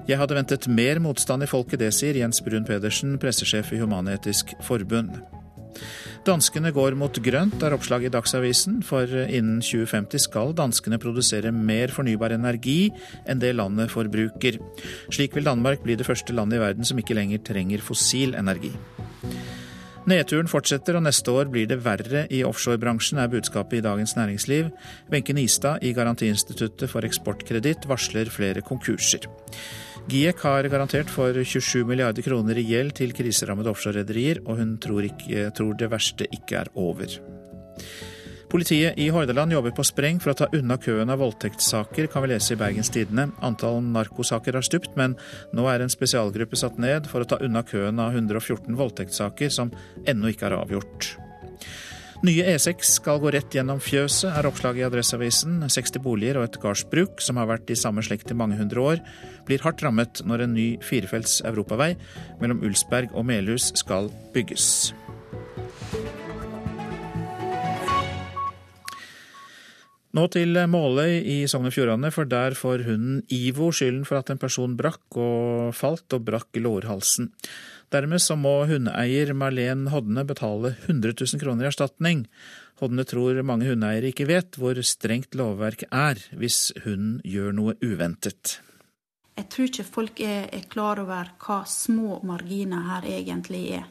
Jeg 0.06 0.20
hadde 0.20 0.38
ventet 0.38 0.68
mer 0.70 1.02
motstand 1.02 1.42
i 1.42 1.50
folket, 1.50 1.80
det 1.82 1.90
sier 1.96 2.20
Jens 2.20 2.42
Brun 2.44 2.68
Pedersen, 2.68 3.18
pressesjef 3.18 3.72
i 3.74 3.80
Human-Etisk 3.82 4.54
Forbund. 4.62 5.18
Danskene 6.24 6.70
går 6.72 6.94
mot 6.96 7.18
grønt, 7.20 7.60
er 7.60 7.74
oppslaget 7.76 8.08
i 8.08 8.12
Dagsavisen, 8.14 8.78
for 8.86 9.04
innen 9.04 9.58
2050 9.60 10.24
skal 10.24 10.54
danskene 10.56 10.96
produsere 10.96 11.52
mer 11.52 11.92
fornybar 11.92 12.32
energi 12.32 12.88
enn 13.28 13.42
det 13.42 13.50
landet 13.58 13.92
forbruker. 13.92 14.56
Slik 15.12 15.36
vil 15.36 15.44
Danmark 15.44 15.84
bli 15.84 15.98
det 16.00 16.08
første 16.08 16.32
landet 16.32 16.56
i 16.56 16.62
verden 16.64 16.88
som 16.88 17.00
ikke 17.02 17.18
lenger 17.18 17.44
trenger 17.44 17.84
fossil 17.84 18.32
energi. 18.40 18.72
Nedturen 20.08 20.48
fortsetter, 20.48 20.96
og 20.96 21.04
neste 21.04 21.28
år 21.32 21.52
blir 21.52 21.68
det 21.68 21.82
verre 21.84 22.24
i 22.32 22.40
offshorebransjen, 22.44 23.20
er 23.20 23.28
budskapet 23.32 23.82
i 23.82 23.84
Dagens 23.84 24.16
Næringsliv. 24.16 24.72
Wenche 25.12 25.36
Nistad 25.36 25.84
i 25.84 25.92
Garantiinstituttet 25.96 26.88
for 26.88 27.04
eksportkreditt 27.04 27.84
varsler 27.88 28.32
flere 28.32 28.64
konkurser. 28.64 29.28
GIEK 30.04 30.42
har 30.44 30.66
garantert 30.68 31.08
for 31.08 31.32
27 31.32 31.86
milliarder 31.88 32.24
kroner 32.26 32.58
i 32.60 32.64
gjeld 32.68 32.92
til 32.98 33.14
kriserammede 33.16 33.70
offshorerederier, 33.72 34.42
og 34.44 34.58
hun 34.60 34.74
tror, 34.76 35.06
ikke, 35.08 35.46
tror 35.56 35.72
det 35.80 35.88
verste 35.92 36.28
ikke 36.28 36.58
er 36.60 36.70
over. 36.76 37.14
Politiet 38.52 39.00
i 39.00 39.08
Hordaland 39.10 39.50
jobber 39.50 39.72
på 39.74 39.82
spreng 39.88 40.20
for 40.22 40.30
å 40.30 40.36
ta 40.38 40.46
unna 40.54 40.76
køen 40.78 41.08
av 41.10 41.18
voldtektssaker, 41.24 42.06
kan 42.12 42.22
vi 42.22 42.30
lese 42.34 42.52
i 42.54 42.60
Bergens 42.60 42.92
Tidende. 42.92 43.30
Antall 43.42 43.80
narkosaker 43.82 44.54
har 44.54 44.66
stupt, 44.68 44.92
men 45.00 45.16
nå 45.56 45.64
er 45.72 45.82
en 45.82 45.90
spesialgruppe 45.90 46.60
satt 46.60 46.76
ned 46.78 47.08
for 47.10 47.24
å 47.24 47.30
ta 47.32 47.40
unna 47.42 47.64
køen 47.66 47.98
av 47.98 48.12
114 48.12 48.76
voldtektssaker 48.78 49.50
som 49.50 49.72
ennå 50.04 50.30
ikke 50.30 50.52
er 50.52 50.58
avgjort. 50.60 51.14
Nye 52.24 52.40
E6 52.54 52.86
skal 52.88 53.18
gå 53.20 53.28
rett 53.34 53.52
gjennom 53.52 53.82
fjøset, 53.84 54.30
er 54.32 54.46
oppslaget 54.48 54.80
i 54.80 54.84
Adresseavisen. 54.86 55.58
60 55.68 56.00
boliger 56.00 56.38
og 56.40 56.46
et 56.46 56.56
gardsbruk, 56.62 57.18
som 57.20 57.36
har 57.36 57.50
vært 57.50 57.68
i 57.68 57.76
samme 57.76 58.00
slekt 58.06 58.32
i 58.32 58.36
mange 58.38 58.56
hundre 58.56 58.80
år, 58.80 59.02
blir 59.44 59.60
hardt 59.60 59.84
rammet 59.84 60.22
når 60.24 60.46
en 60.46 60.54
ny 60.56 60.64
firefelts 60.80 61.42
europavei 61.44 61.90
mellom 62.40 62.64
Ulsberg 62.64 63.12
og 63.12 63.26
Melhus 63.28 63.74
skal 63.76 64.08
bygges. 64.32 64.94
Nå 70.16 70.24
til 70.32 70.56
Måløy 70.70 71.18
i 71.28 71.36
Sogn 71.50 71.68
og 71.68 71.76
Fjordane, 71.76 72.08
for 72.14 72.24
der 72.24 72.56
får 72.56 72.86
hunden 72.88 73.20
Ivo 73.34 73.68
skylden 73.74 74.08
for 74.08 74.22
at 74.22 74.32
en 74.32 74.40
person 74.40 74.80
brakk 74.80 75.20
og 75.20 75.76
falt 75.76 76.16
og 76.16 76.24
brakk 76.24 76.56
lårhalsen. 76.56 77.34
Dermed 77.94 78.22
så 78.22 78.34
må 78.34 78.64
hundeeier 78.66 79.30
Marlen 79.38 79.86
Hodne 79.92 80.24
betale 80.26 80.72
100 80.88 81.14
000 81.14 81.38
kroner 81.42 81.66
i 81.66 81.68
erstatning. 81.70 82.24
Hodne 82.80 83.04
tror 83.06 83.38
mange 83.46 83.68
hundeeiere 83.68 84.10
ikke 84.10 84.26
vet 84.26 84.58
hvor 84.58 84.80
strengt 84.82 85.36
lovverket 85.38 85.92
er 85.94 86.18
hvis 86.34 86.72
hunden 86.82 87.20
gjør 87.22 87.54
noe 87.54 87.76
uventet. 87.84 88.58
Jeg 89.38 89.46
tror 89.50 89.70
ikke 89.70 89.86
folk 89.86 90.22
er, 90.26 90.48
er 90.50 90.66
klar 90.70 91.02
over 91.02 91.30
hva 91.42 91.60
små 91.70 92.18
marginer 92.26 92.82
her 92.90 93.06
egentlig 93.14 93.62
er. 93.78 93.86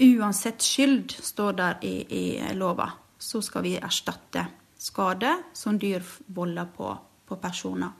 Uansett 0.00 0.62
skyld, 0.64 1.14
står 1.22 1.56
der 1.58 1.86
i, 1.86 1.94
i 2.10 2.24
lova, 2.56 2.88
så 3.18 3.42
skal 3.44 3.66
vi 3.66 3.76
erstatte 3.78 4.46
skade 4.80 5.36
som 5.52 5.78
dyr 5.78 6.02
volder 6.34 6.70
på, 6.74 6.94
på 7.28 7.38
personer. 7.42 7.92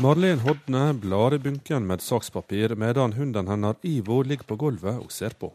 Marlen 0.00 0.40
Hodne 0.40 0.94
blar 0.96 1.34
i 1.34 1.38
bunken 1.38 1.86
med 1.86 2.00
sakspapir 2.00 2.74
medan 2.74 3.12
hunden 3.12 3.48
hennes 3.48 3.76
Ivo 3.82 4.22
ligger 4.22 4.48
på 4.48 4.56
gulvet 4.56 4.96
og 5.02 5.12
ser 5.12 5.36
på. 5.36 5.52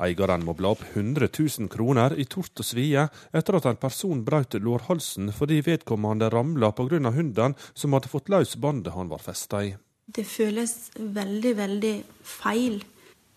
Eieren 0.00 0.42
må 0.44 0.56
bla 0.58 0.72
opp 0.74 0.82
100 0.94 1.28
000 1.38 1.70
kroner 1.70 2.16
i 2.18 2.24
tort 2.24 2.58
og 2.58 2.66
svie 2.66 3.06
etter 3.30 3.58
at 3.60 3.68
en 3.70 3.78
person 3.78 4.24
brøt 4.26 4.58
lårhalsen 4.58 5.30
fordi 5.36 5.60
vedkommende 5.66 6.32
ramla 6.34 6.72
pga. 6.72 6.98
hunden 7.10 7.54
som 7.74 7.92
hadde 7.92 8.08
fått 8.08 8.28
løs 8.28 8.56
bandet 8.56 8.94
han 8.94 9.08
var 9.08 9.22
festa 9.22 9.62
i. 9.64 9.76
Det 10.06 10.26
føles 10.26 10.90
veldig, 10.98 11.56
veldig 11.56 11.96
feil, 12.26 12.82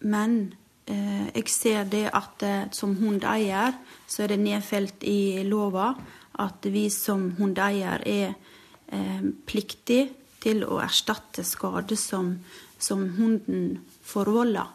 men 0.01 0.53
Eh, 0.86 1.27
jeg 1.31 1.47
ser 1.47 1.86
det 1.88 2.09
at 2.11 2.43
eh, 2.43 2.65
som 2.75 2.95
hundeeier 2.99 3.77
så 4.07 4.25
er 4.25 4.34
det 4.34 4.41
nedfelt 4.41 5.05
i 5.07 5.39
lova 5.47 5.93
at 6.43 6.65
vi 6.67 6.89
som 6.91 7.29
hundeeier 7.38 8.03
er 8.03 8.34
eh, 8.91 9.21
pliktig 9.47 10.01
til 10.43 10.63
å 10.67 10.79
erstatte 10.83 11.45
skade 11.47 11.97
som, 11.99 12.35
som 12.77 13.05
hunden 13.17 13.79
forvolder. 14.03 14.71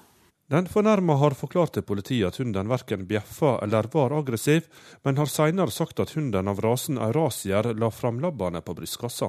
Den 0.48 0.64
fornærma 0.64 1.18
har 1.20 1.34
forklart 1.36 1.74
til 1.76 1.84
politiet 1.84 2.30
at 2.30 2.38
hunden 2.40 2.70
verken 2.70 3.04
bjeffa 3.08 3.58
eller 3.66 3.90
var 3.92 4.14
aggressiv, 4.16 4.70
men 5.04 5.20
har 5.20 5.28
seinere 5.28 5.74
sagt 5.74 6.00
at 6.00 6.14
hunden 6.16 6.48
av 6.48 6.62
rasen 6.64 6.96
eurasier 6.96 7.74
la 7.76 7.90
framlabbene 7.92 8.62
på 8.64 8.74
brystkassa. 8.78 9.28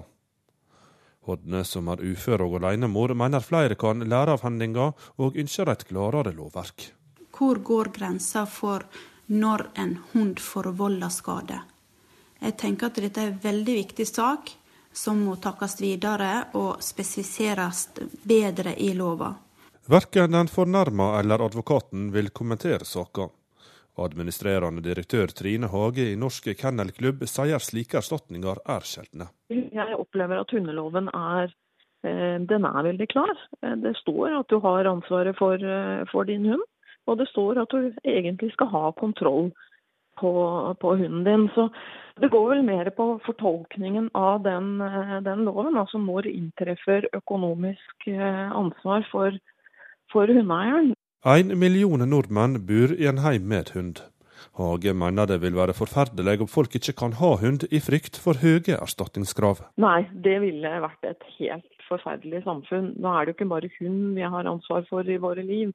Hodne, 1.27 1.65
som 1.67 1.91
er 1.91 1.99
ufør 2.07 2.45
og 2.45 2.55
alenemor, 2.61 3.11
mener 3.19 3.43
flere 3.43 3.75
kan 3.75 3.99
lære 3.99 4.37
av 4.37 4.45
hendinga, 4.47 4.93
og 5.19 5.35
ønsker 5.35 5.67
et 5.67 5.83
klarere 5.91 6.31
lovverk. 6.37 6.87
Hvor 7.35 7.59
går 7.67 7.91
grensa 7.99 8.45
for 8.47 8.87
når 9.27 9.67
en 9.75 9.97
hund 10.13 10.39
forvolder 10.39 11.11
skade? 11.11 11.59
Jeg 12.39 12.55
tenker 12.63 12.87
at 12.87 13.03
dette 13.03 13.19
er 13.19 13.33
en 13.33 13.43
veldig 13.43 13.75
viktig 13.81 14.07
sak 14.07 14.55
som 14.99 15.21
må 15.23 15.35
takkes 15.39 15.77
videre 15.81 16.31
og 16.59 16.81
spesifiseres 16.83 17.85
bedre 18.27 18.73
i 18.75 18.91
lova. 18.97 19.31
Verken 19.89 20.35
den 20.35 20.49
fornærma 20.51 21.13
eller 21.19 21.45
advokaten 21.45 22.09
vil 22.13 22.29
kommentere 22.35 22.85
saka. 22.85 23.29
Administrerende 23.99 24.83
direktør 24.83 25.31
Trine 25.39 25.69
Hage 25.71 26.09
i 26.11 26.17
Norsk 26.19 26.51
Kennelklubb 26.59 27.23
sier 27.31 27.63
slike 27.63 27.99
erstatninger 27.99 28.59
er 28.75 28.85
sjeldne. 28.91 29.29
Jeg 29.51 29.95
opplever 29.97 30.43
at 30.43 30.51
hundeloven 30.55 31.09
er, 31.09 31.55
eh, 32.03 32.37
den 32.51 32.67
er 32.67 32.83
veldig 32.91 33.07
klar. 33.15 33.33
Det 33.85 33.95
står 34.03 34.39
at 34.39 34.51
du 34.51 34.59
har 34.59 34.91
ansvaret 34.93 35.35
for, 35.39 35.55
eh, 35.55 36.05
for 36.11 36.23
din 36.23 36.45
hund, 36.45 36.63
og 37.07 37.17
det 37.17 37.27
står 37.31 37.61
at 37.63 37.69
du 37.71 37.91
egentlig 38.03 38.51
skal 38.53 38.67
ha 38.67 38.91
kontroll 38.91 39.51
på, 40.19 40.31
på 40.81 40.93
hunden 40.99 41.23
din. 41.27 41.47
Så 41.55 41.69
det 42.21 42.31
går 42.33 42.45
vel 42.53 42.63
mer 42.67 42.91
på 42.95 43.07
fortolkningen 43.25 44.11
av 44.17 44.43
den, 44.43 44.77
den 45.25 45.45
loven. 45.47 45.79
Altså 45.79 46.01
når 46.01 46.29
inntreffer 46.31 47.07
økonomisk 47.15 48.07
ansvar 48.11 49.07
for, 49.11 49.39
for 50.11 50.27
hundeeieren. 50.27 50.93
En 51.27 51.51
million 51.59 52.03
nordmenn 52.07 52.61
bor 52.67 52.95
i 52.95 53.07
en 53.09 53.23
heim 53.25 53.47
med 53.51 53.73
hund. 53.75 54.03
Hage 54.59 54.93
mener 54.93 55.27
det 55.27 55.39
vil 55.41 55.55
være 55.55 55.75
forferdelig 55.75 56.41
om 56.43 56.47
folk 56.51 56.75
ikke 56.75 56.95
kan 57.01 57.15
ha 57.19 57.33
hund 57.41 57.65
i 57.71 57.81
frykt 57.83 58.19
for 58.23 58.39
høye 58.39 58.77
erstatningskrav. 58.77 59.61
Nei, 59.79 60.07
det 60.13 60.37
ville 60.43 60.71
vært 60.85 61.09
et 61.11 61.27
helt 61.37 61.85
forferdelig 61.89 62.43
samfunn. 62.45 62.93
Nå 62.99 63.11
er 63.11 63.25
det 63.25 63.33
jo 63.33 63.37
ikke 63.37 63.51
bare 63.53 63.71
hund 63.79 64.15
vi 64.17 64.25
har 64.35 64.51
ansvar 64.51 64.85
for 64.89 65.07
i 65.07 65.19
våre 65.21 65.45
liv. 65.45 65.73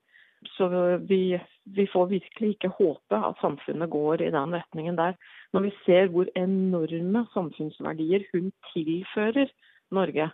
Så 0.55 0.69
vi, 1.09 1.39
vi 1.65 1.87
får 1.93 2.11
virkelig 2.13 2.55
ikke 2.55 2.73
håpe 2.77 3.19
at 3.31 3.41
samfunnet 3.41 3.91
går 3.91 4.23
i 4.23 4.33
den 4.35 4.55
retningen 4.55 4.97
der. 4.99 5.17
Når 5.57 5.67
vi 5.67 5.75
ser 5.87 6.09
hvor 6.13 6.29
enorme 6.37 7.25
samfunnsverdier 7.35 8.27
hun 8.33 8.53
tilfører 8.73 9.53
Norge, 9.95 10.31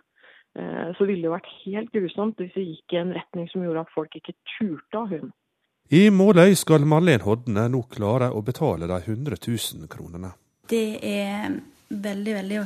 Eh, 0.59 0.95
så 0.97 1.07
ville 1.07 1.23
det 1.23 1.31
vært 1.31 1.51
helt 1.63 1.93
grusomt 1.95 2.41
hvis 2.41 2.55
vi 2.57 2.65
gikk 2.73 2.95
i 2.95 2.99
en 2.99 3.13
retning 3.15 3.47
som 3.51 3.63
gjorde 3.63 3.85
at 3.85 3.93
folk 3.95 4.17
ikke 4.19 4.35
turte 4.57 4.99
av 4.99 5.13
hun. 5.13 5.31
I 5.91 6.09
Måløy 6.11 6.55
skal 6.59 6.87
Marlen 6.87 7.23
Hodne 7.23 7.67
nå 7.71 7.83
klare 7.91 8.31
å 8.31 8.43
betale 8.43 8.87
de 8.87 8.97
100 8.99 9.39
000 9.47 9.87
kronene. 9.91 10.33
Det 10.71 10.99
er 11.07 11.55
veldig, 11.89 12.35
veldig 12.35 12.59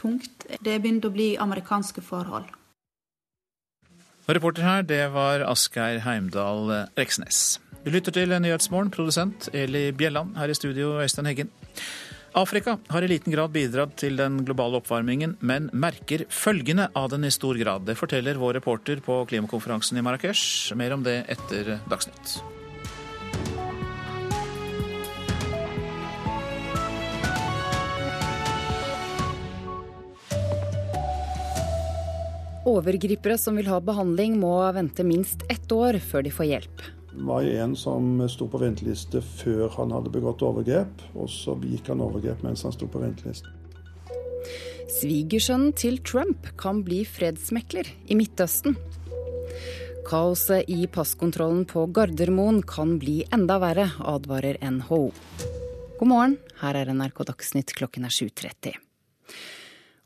tungt. 0.00 0.46
Det 0.60 0.72
er 0.72 0.80
begynt 0.80 1.08
å 1.08 1.12
bli 1.12 1.34
amerikanske 1.40 2.04
forhold. 2.04 2.48
Reporter 4.26 4.64
her, 4.66 4.82
det 4.82 5.04
var 5.14 5.44
Asgeir 5.46 6.00
Heimdal 6.02 6.72
Reksnes. 6.98 7.60
Du 7.84 7.92
lytter 7.94 8.10
til 8.10 8.32
Nyhetsmorgen, 8.42 8.90
produsent 8.90 9.46
Eli 9.54 9.92
Bjelland. 9.94 10.34
Her 10.34 10.50
i 10.50 10.56
studio, 10.58 10.96
Øystein 10.98 11.28
Heggen. 11.30 11.52
Afrika 12.34 12.74
har 12.90 13.06
i 13.06 13.08
liten 13.08 13.32
grad 13.32 13.54
bidratt 13.54 13.94
til 14.02 14.18
den 14.18 14.40
globale 14.44 14.80
oppvarmingen, 14.80 15.36
men 15.40 15.70
merker 15.72 16.26
følgene 16.26 16.88
av 16.98 17.12
den 17.14 17.24
i 17.24 17.30
stor 17.30 17.54
grad. 17.54 17.86
Det 17.86 17.94
forteller 17.96 18.42
vår 18.42 18.58
reporter 18.58 18.98
på 18.98 19.22
klimakonferansen 19.30 19.96
i 19.96 20.02
Marrakech. 20.02 20.74
Mer 20.74 20.98
om 20.98 21.06
det 21.06 21.20
etter 21.30 21.76
Dagsnytt. 21.86 22.40
Overgripere 32.66 33.38
som 33.38 33.54
vil 33.54 33.68
ha 33.70 33.78
behandling, 33.78 34.40
må 34.42 34.58
vente 34.74 35.04
minst 35.06 35.44
ett 35.52 35.70
år 35.72 36.00
før 36.02 36.24
de 36.26 36.32
får 36.34 36.48
hjelp 36.50 36.82
Det 37.12 37.26
var 37.28 37.46
en 37.46 37.76
som 37.78 38.18
sto 38.28 38.48
på 38.50 38.58
venteliste 38.58 39.22
før 39.22 39.70
han 39.76 39.94
hadde 39.94 40.10
begått 40.10 40.42
overgrep, 40.42 41.04
og 41.14 41.30
så 41.30 41.54
gikk 41.62 41.92
han 41.92 42.02
overgrep 42.02 42.42
mens 42.44 42.66
han 42.66 42.74
sto 42.74 42.88
på 42.90 43.00
venteliste. 43.00 43.52
Svigersønnen 44.96 45.72
til 45.78 45.98
Trump 46.02 46.50
kan 46.58 46.82
bli 46.86 47.04
fredsmekler 47.06 47.88
i 48.10 48.18
Midtøsten. 48.18 48.76
Kaoset 50.06 50.68
i 50.70 50.86
passkontrollen 50.86 51.64
på 51.70 51.86
Gardermoen 51.90 52.60
kan 52.62 52.98
bli 53.02 53.20
enda 53.34 53.56
verre, 53.62 53.88
advarer 53.98 54.58
NHO. 54.62 55.00
God 55.98 56.10
morgen, 56.10 56.36
her 56.60 56.78
er 56.78 56.92
NRK 56.94 57.24
Dagsnytt 57.30 57.74
klokken 57.78 58.06
er 58.06 58.14
7.30. 58.14 58.76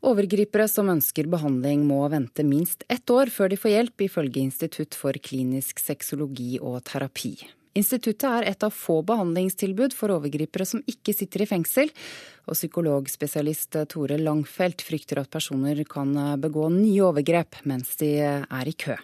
Overgripere 0.01 0.65
som 0.65 0.89
ønsker 0.89 1.27
behandling 1.29 1.83
må 1.85 1.99
vente 2.09 2.41
minst 2.41 2.81
ett 2.89 3.09
år 3.13 3.29
før 3.29 3.51
de 3.51 3.57
får 3.61 3.73
hjelp, 3.75 4.01
ifølge 4.07 4.41
Institutt 4.41 4.97
for 4.97 5.13
klinisk 5.13 5.77
sexologi 5.77 6.55
og 6.57 6.79
terapi. 6.89 7.35
Instituttet 7.77 8.25
er 8.25 8.47
et 8.49 8.65
av 8.65 8.73
få 8.73 8.97
behandlingstilbud 9.07 9.93
for 9.95 10.11
overgripere 10.17 10.65
som 10.67 10.81
ikke 10.89 11.13
sitter 11.15 11.45
i 11.45 11.47
fengsel, 11.53 11.93
og 12.49 12.57
psykologspesialist 12.57 13.77
Tore 13.93 14.17
Langfelt 14.19 14.81
frykter 14.83 15.21
at 15.21 15.31
personer 15.31 15.85
kan 15.87 16.17
begå 16.41 16.65
nye 16.73 17.05
overgrep 17.05 17.61
mens 17.69 17.93
de 18.01 18.15
er 18.25 18.67
i 18.67 18.75
kø. 18.75 18.97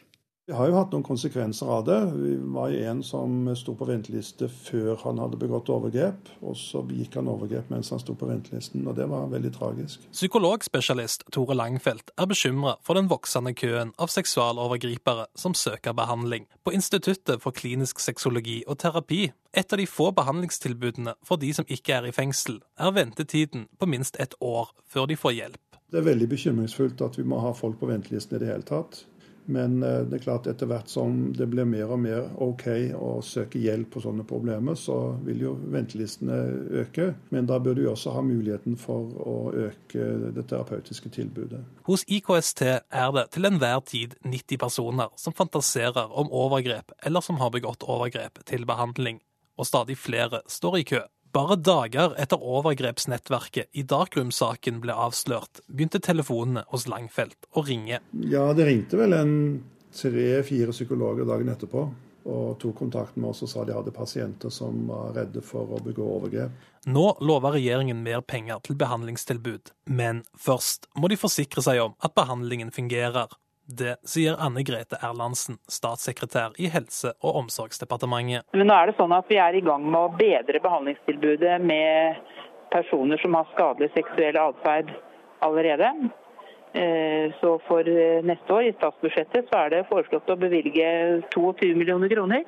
Vi 0.47 0.55
har 0.55 0.69
jo 0.69 0.77
hatt 0.77 0.93
noen 0.95 1.03
konsekvenser 1.03 1.67
av 1.67 1.81
det. 1.83 1.95
Vi 2.15 2.37
var 2.55 2.69
jo 2.71 2.83
en 2.87 3.01
som 3.03 3.49
sto 3.59 3.73
på 3.75 3.83
venteliste 3.89 4.47
før 4.47 4.93
han 5.01 5.17
hadde 5.19 5.35
begått 5.41 5.67
overgrep. 5.67 6.29
Og 6.39 6.53
så 6.55 6.79
begikk 6.87 7.17
han 7.19 7.27
overgrep 7.27 7.67
mens 7.73 7.89
han 7.91 7.99
sto 7.99 8.15
på 8.15 8.29
ventelisten, 8.29 8.85
og 8.87 8.95
det 8.95 9.09
var 9.11 9.27
veldig 9.33 9.51
tragisk. 9.57 10.05
Psykologspesialist 10.15 11.25
Tore 11.35 11.57
Langfeldt 11.59 12.13
er 12.15 12.29
bekymra 12.31 12.77
for 12.79 12.95
den 12.95 13.09
voksende 13.11 13.51
køen 13.59 13.91
av 13.99 14.07
seksualovergripere 14.13 15.25
som 15.35 15.51
søker 15.51 15.97
behandling. 15.99 16.47
På 16.63 16.71
Instituttet 16.71 17.43
for 17.43 17.51
klinisk 17.51 17.99
sexologi 17.99 18.61
og 18.71 18.79
terapi, 18.85 19.25
et 19.51 19.75
av 19.75 19.83
de 19.83 19.89
få 19.97 20.13
behandlingstilbudene 20.15 21.17
for 21.27 21.43
de 21.43 21.51
som 21.59 21.67
ikke 21.67 21.99
er 21.99 22.07
i 22.07 22.15
fengsel, 22.15 22.61
er 22.79 22.95
ventetiden 22.95 23.67
på 23.75 23.91
minst 23.91 24.15
et 24.15 24.39
år 24.39 24.71
før 24.87 25.11
de 25.11 25.19
får 25.19 25.35
hjelp. 25.41 25.63
Det 25.91 25.99
er 25.99 26.07
veldig 26.07 26.31
bekymringsfullt 26.31 27.03
at 27.03 27.19
vi 27.19 27.27
må 27.27 27.43
ha 27.43 27.51
folk 27.51 27.81
på 27.83 27.91
ventelisten 27.91 28.39
i 28.39 28.45
det 28.45 28.53
hele 28.53 28.63
tatt. 28.63 29.03
Men 29.47 29.83
eh, 29.83 30.01
det 30.07 30.19
er 30.19 30.23
klart 30.23 30.47
etter 30.51 30.67
hvert 30.69 30.89
som 30.91 31.31
det 31.35 31.47
blir 31.51 31.67
mer 31.67 31.91
og 31.95 32.01
mer 32.03 32.25
OK 32.43 32.65
å 32.97 33.17
søke 33.23 33.61
hjelp 33.63 33.93
på 33.95 34.03
sånne 34.03 34.25
problemer, 34.27 34.75
så 34.75 34.97
vil 35.23 35.45
jo 35.45 35.53
ventelistene 35.71 36.37
øke. 36.83 37.09
Men 37.31 37.47
da 37.49 37.59
bør 37.63 37.77
du 37.79 37.85
også 37.87 38.15
ha 38.17 38.23
muligheten 38.25 38.75
for 38.79 39.13
å 39.23 39.37
øke 39.67 40.09
det 40.35 40.47
terapeutiske 40.49 41.11
tilbudet. 41.15 41.63
Hos 41.87 42.03
IKST 42.11 42.65
er 42.67 43.13
det 43.15 43.27
til 43.35 43.47
enhver 43.47 43.79
tid 43.87 44.17
90 44.27 44.59
personer 44.61 45.13
som 45.19 45.35
fantaserer 45.35 46.11
om 46.11 46.31
overgrep 46.31 46.91
eller 47.07 47.23
som 47.23 47.39
har 47.39 47.53
begått 47.55 47.87
overgrep 47.87 48.43
til 48.47 48.67
behandling, 48.67 49.21
og 49.57 49.69
stadig 49.69 49.97
flere 49.97 50.43
står 50.51 50.81
i 50.81 50.87
kø. 50.91 51.05
Bare 51.37 51.55
dager 51.55 52.15
etter 52.17 52.41
overgrepsnettverket 52.41 53.67
i 53.77 53.83
Darkroom-saken 53.85 54.79
ble 54.81 54.95
avslørt, 54.97 55.59
begynte 55.69 55.99
telefonene 56.01 56.63
hos 56.71 56.87
Langfelt 56.89 57.45
å 57.53 57.61
ringe. 57.67 57.99
Ja, 58.25 58.47
det 58.57 58.65
ringte 58.65 58.97
vel 58.97 59.13
en 59.13 59.35
tre-fire 59.93 60.73
psykologer 60.73 61.27
dagen 61.29 61.51
etterpå 61.53 61.83
og 62.27 62.57
tok 62.63 62.79
kontakt 62.81 63.19
med 63.21 63.29
oss 63.29 63.43
og 63.45 63.51
sa 63.51 63.67
de 63.67 63.75
hadde 63.75 63.93
pasienter 63.93 64.49
som 64.49 64.87
var 64.89 65.13
redde 65.19 65.43
for 65.45 65.77
å 65.77 65.81
begå 65.83 66.07
overgrep. 66.17 66.57
Nå 66.89 67.05
lover 67.21 67.59
regjeringen 67.59 68.01
mer 68.01 68.25
penger 68.25 68.63
til 68.65 68.79
behandlingstilbud, 68.81 69.75
men 69.93 70.23
først 70.33 70.89
må 70.97 71.11
de 71.11 71.21
forsikre 71.21 71.61
seg 71.61 71.83
om 71.85 71.93
at 72.01 72.17
behandlingen 72.17 72.73
fungerer. 72.73 73.29
Det 73.67 73.97
sier 74.07 74.37
Anne 74.39 74.63
Grete 74.63 74.95
Erlandsen, 75.03 75.57
statssekretær 75.67 76.53
i 76.55 76.69
Helse- 76.71 77.11
og 77.19 77.35
omsorgsdepartementet. 77.43 78.47
Men 78.55 78.69
nå 78.69 78.75
er 78.75 78.87
det 78.87 78.95
sånn 78.95 79.11
at 79.11 79.27
Vi 79.27 79.35
er 79.43 79.57
i 79.59 79.61
gang 79.61 79.83
med 79.83 79.99
å 79.99 80.13
bedre 80.15 80.61
behandlingstilbudet 80.63 81.59
med 81.59 82.15
personer 82.71 83.19
som 83.19 83.35
har 83.35 83.49
skadelig 83.51 83.91
seksuell 83.91 84.39
atferd 84.39 84.93
allerede. 85.43 85.91
Eh, 86.73 87.33
så 87.41 87.59
For 87.67 87.83
neste 88.23 88.53
år 88.53 88.69
i 88.69 88.75
statsbudsjettet 88.77 89.51
så 89.51 89.65
er 89.65 89.69
det 89.69 89.87
foreslått 89.91 90.31
å 90.31 90.39
bevilge 90.39 90.87
22 91.35 91.75
millioner 91.75 92.07
kroner 92.07 92.45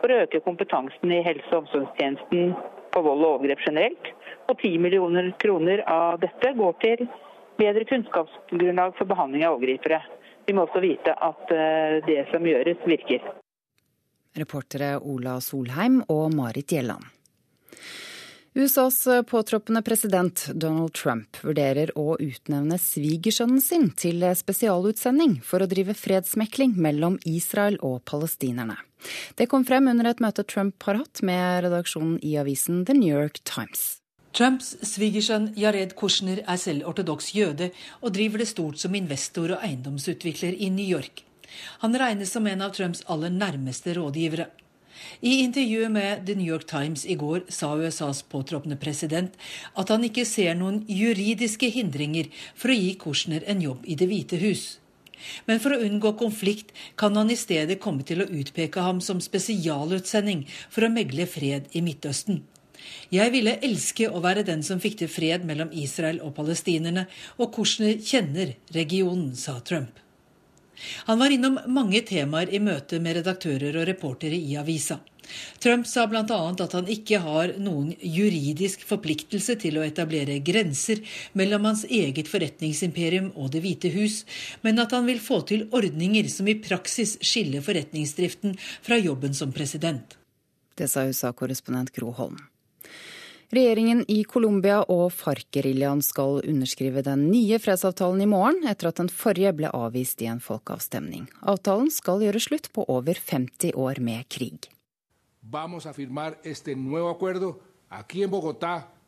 for 0.00 0.10
å 0.10 0.18
øke 0.24 0.42
kompetansen 0.42 1.12
i 1.12 1.22
helse- 1.22 1.52
og 1.52 1.62
omsorgstjenesten 1.66 2.56
på 2.90 3.02
vold 3.06 3.22
og 3.22 3.38
overgrep 3.38 3.62
generelt. 3.68 4.12
Og 4.48 4.58
10 4.58 4.78
millioner 4.82 5.30
kroner 5.38 5.84
av 5.86 6.18
dette 6.20 6.54
går 6.58 6.74
til 6.82 7.08
bedre 7.56 7.84
kunnskapsgrunnlag 7.84 8.96
for 8.98 9.06
behandling 9.06 9.46
av 9.46 9.60
overgripere. 9.60 10.02
Vi 10.46 10.54
må 10.54 10.66
også 10.66 10.82
vite 10.84 11.12
at 11.12 11.52
eh, 11.54 11.98
det 12.06 12.22
som 12.30 12.46
gjøres, 12.46 12.82
virker. 12.86 13.24
Reportere 14.36 14.96
Ola 15.00 15.38
Solheim 15.40 16.02
og 16.12 16.28
Marit 16.36 16.72
Gjelland. 16.72 17.04
USAs 18.56 19.02
påtroppende 19.28 19.82
president 19.84 20.46
Donald 20.54 20.94
Trump 20.96 21.36
vurderer 21.44 21.90
å 21.92 22.14
utnevne 22.16 22.78
svigersønnen 22.80 23.60
sin 23.60 23.90
til 24.00 24.24
spesialutsending 24.32 25.42
for 25.44 25.60
å 25.60 25.68
drive 25.68 25.92
fredsmekling 25.92 26.72
mellom 26.80 27.18
Israel 27.28 27.76
og 27.84 28.00
palestinerne. 28.08 28.78
Det 29.36 29.50
kom 29.52 29.66
frem 29.68 29.92
under 29.92 30.08
et 30.08 30.24
møte 30.24 30.46
Trump 30.48 30.88
har 30.88 31.02
hatt 31.02 31.20
med 31.20 31.66
redaksjonen 31.66 32.16
i 32.24 32.38
avisen 32.40 32.86
The 32.88 32.96
New 32.96 33.12
York 33.12 33.42
Times. 33.44 33.98
Trumps 34.36 34.74
svigersønn 34.84 35.46
Jared 35.56 35.94
Kushner 35.96 36.42
er 36.44 36.58
selv 36.60 36.84
ortodoks 36.90 37.30
jøde 37.32 37.70
og 38.02 38.12
driver 38.12 38.42
det 38.42 38.50
stort 38.50 38.76
som 38.76 38.92
investor 38.98 39.54
og 39.54 39.62
eiendomsutvikler 39.64 40.58
i 40.60 40.68
New 40.68 40.84
York. 40.84 41.22
Han 41.80 41.96
regnes 41.96 42.34
som 42.36 42.44
en 42.50 42.64
av 42.66 42.74
Trumps 42.76 43.00
aller 43.08 43.32
nærmeste 43.32 43.94
rådgivere. 43.96 44.50
I 45.24 45.38
intervjuet 45.40 45.92
med 45.92 46.26
The 46.28 46.34
New 46.36 46.50
York 46.52 46.66
Times 46.68 47.06
i 47.08 47.16
går 47.16 47.46
sa 47.48 47.70
USAs 47.80 48.20
påtroppende 48.28 48.76
president 48.76 49.38
at 49.72 49.92
han 49.92 50.04
ikke 50.04 50.26
ser 50.28 50.52
noen 50.58 50.82
juridiske 50.84 51.70
hindringer 51.72 52.28
for 52.52 52.74
å 52.74 52.76
gi 52.76 52.90
Kushner 53.00 53.46
en 53.48 53.62
jobb 53.64 53.88
i 53.88 53.96
Det 53.96 54.08
hvite 54.10 54.40
hus. 54.42 54.66
Men 55.48 55.62
for 55.64 55.72
å 55.72 55.80
unngå 55.80 56.12
konflikt 56.20 56.76
kan 57.00 57.16
han 57.16 57.32
i 57.32 57.38
stedet 57.40 57.78
komme 57.80 58.04
til 58.04 58.20
å 58.20 58.28
utpeke 58.28 58.84
ham 58.84 59.00
som 59.00 59.24
spesialutsending 59.24 60.44
for 60.68 60.84
å 60.84 60.92
megle 60.92 61.24
fred 61.24 61.72
i 61.72 61.80
Midtøsten. 61.80 62.44
Jeg 63.14 63.32
ville 63.34 63.58
elske 63.64 64.08
å 64.10 64.22
være 64.24 64.46
den 64.46 64.62
som 64.66 64.80
fikk 64.82 64.98
til 65.02 65.10
fred 65.12 65.46
mellom 65.48 65.70
Israel 65.72 66.22
og 66.24 66.34
palestinerne, 66.38 67.06
og 67.38 67.52
Kushner 67.54 67.98
kjenner 68.02 68.56
regionen, 68.74 69.34
sa 69.36 69.58
Trump. 69.60 70.02
Han 71.08 71.18
var 71.18 71.32
innom 71.32 71.58
mange 71.72 72.02
temaer 72.04 72.52
i 72.52 72.60
møte 72.60 73.00
med 73.00 73.20
redaktører 73.20 73.78
og 73.80 73.86
reportere 73.88 74.36
i 74.36 74.56
avisa. 74.60 74.98
Trump 75.58 75.86
sa 75.86 76.06
bl.a. 76.06 76.22
at 76.22 76.74
han 76.76 76.88
ikke 76.90 77.18
har 77.24 77.54
noen 77.58 77.90
juridisk 77.98 78.84
forpliktelse 78.86 79.56
til 79.62 79.80
å 79.80 79.86
etablere 79.86 80.38
grenser 80.44 81.02
mellom 81.38 81.66
hans 81.66 81.82
eget 81.88 82.30
forretningsimperium 82.30 83.32
og 83.34 83.50
Det 83.54 83.62
hvite 83.64 83.90
hus, 83.96 84.22
men 84.62 84.78
at 84.82 84.94
han 84.94 85.08
vil 85.08 85.22
få 85.22 85.40
til 85.48 85.66
ordninger 85.74 86.28
som 86.32 86.48
i 86.48 86.58
praksis 86.62 87.16
skiller 87.24 87.64
forretningsdriften 87.66 88.54
fra 88.86 89.00
jobben 89.00 89.34
som 89.34 89.54
president. 89.56 90.18
Det 90.76 90.90
sa 90.92 91.06
USA-korrespondent 91.08 91.94
Gro 91.96 92.12
Holm. 92.14 92.38
Regjeringen 93.54 94.00
i 94.10 94.24
Colombia 94.26 94.80
og 94.90 95.12
FARC-geriljaen 95.14 96.00
skal 96.02 96.40
underskrive 96.42 97.04
den 97.06 97.28
nye 97.30 97.60
fredsavtalen 97.62 98.24
i 98.24 98.26
morgen, 98.26 98.64
etter 98.66 98.90
at 98.90 98.98
den 98.98 99.10
forrige 99.12 99.52
ble 99.54 99.70
avvist 99.70 100.22
i 100.24 100.26
en 100.26 100.42
folkeavstemning. 100.42 101.28
Avtalen 101.46 101.92
skal 101.94 102.24
gjøre 102.26 102.42
slutt 102.42 102.72
på 102.74 102.82
over 102.90 103.14
50 103.14 103.78
år 103.78 104.02
med 104.02 104.26
krig. 104.26 104.66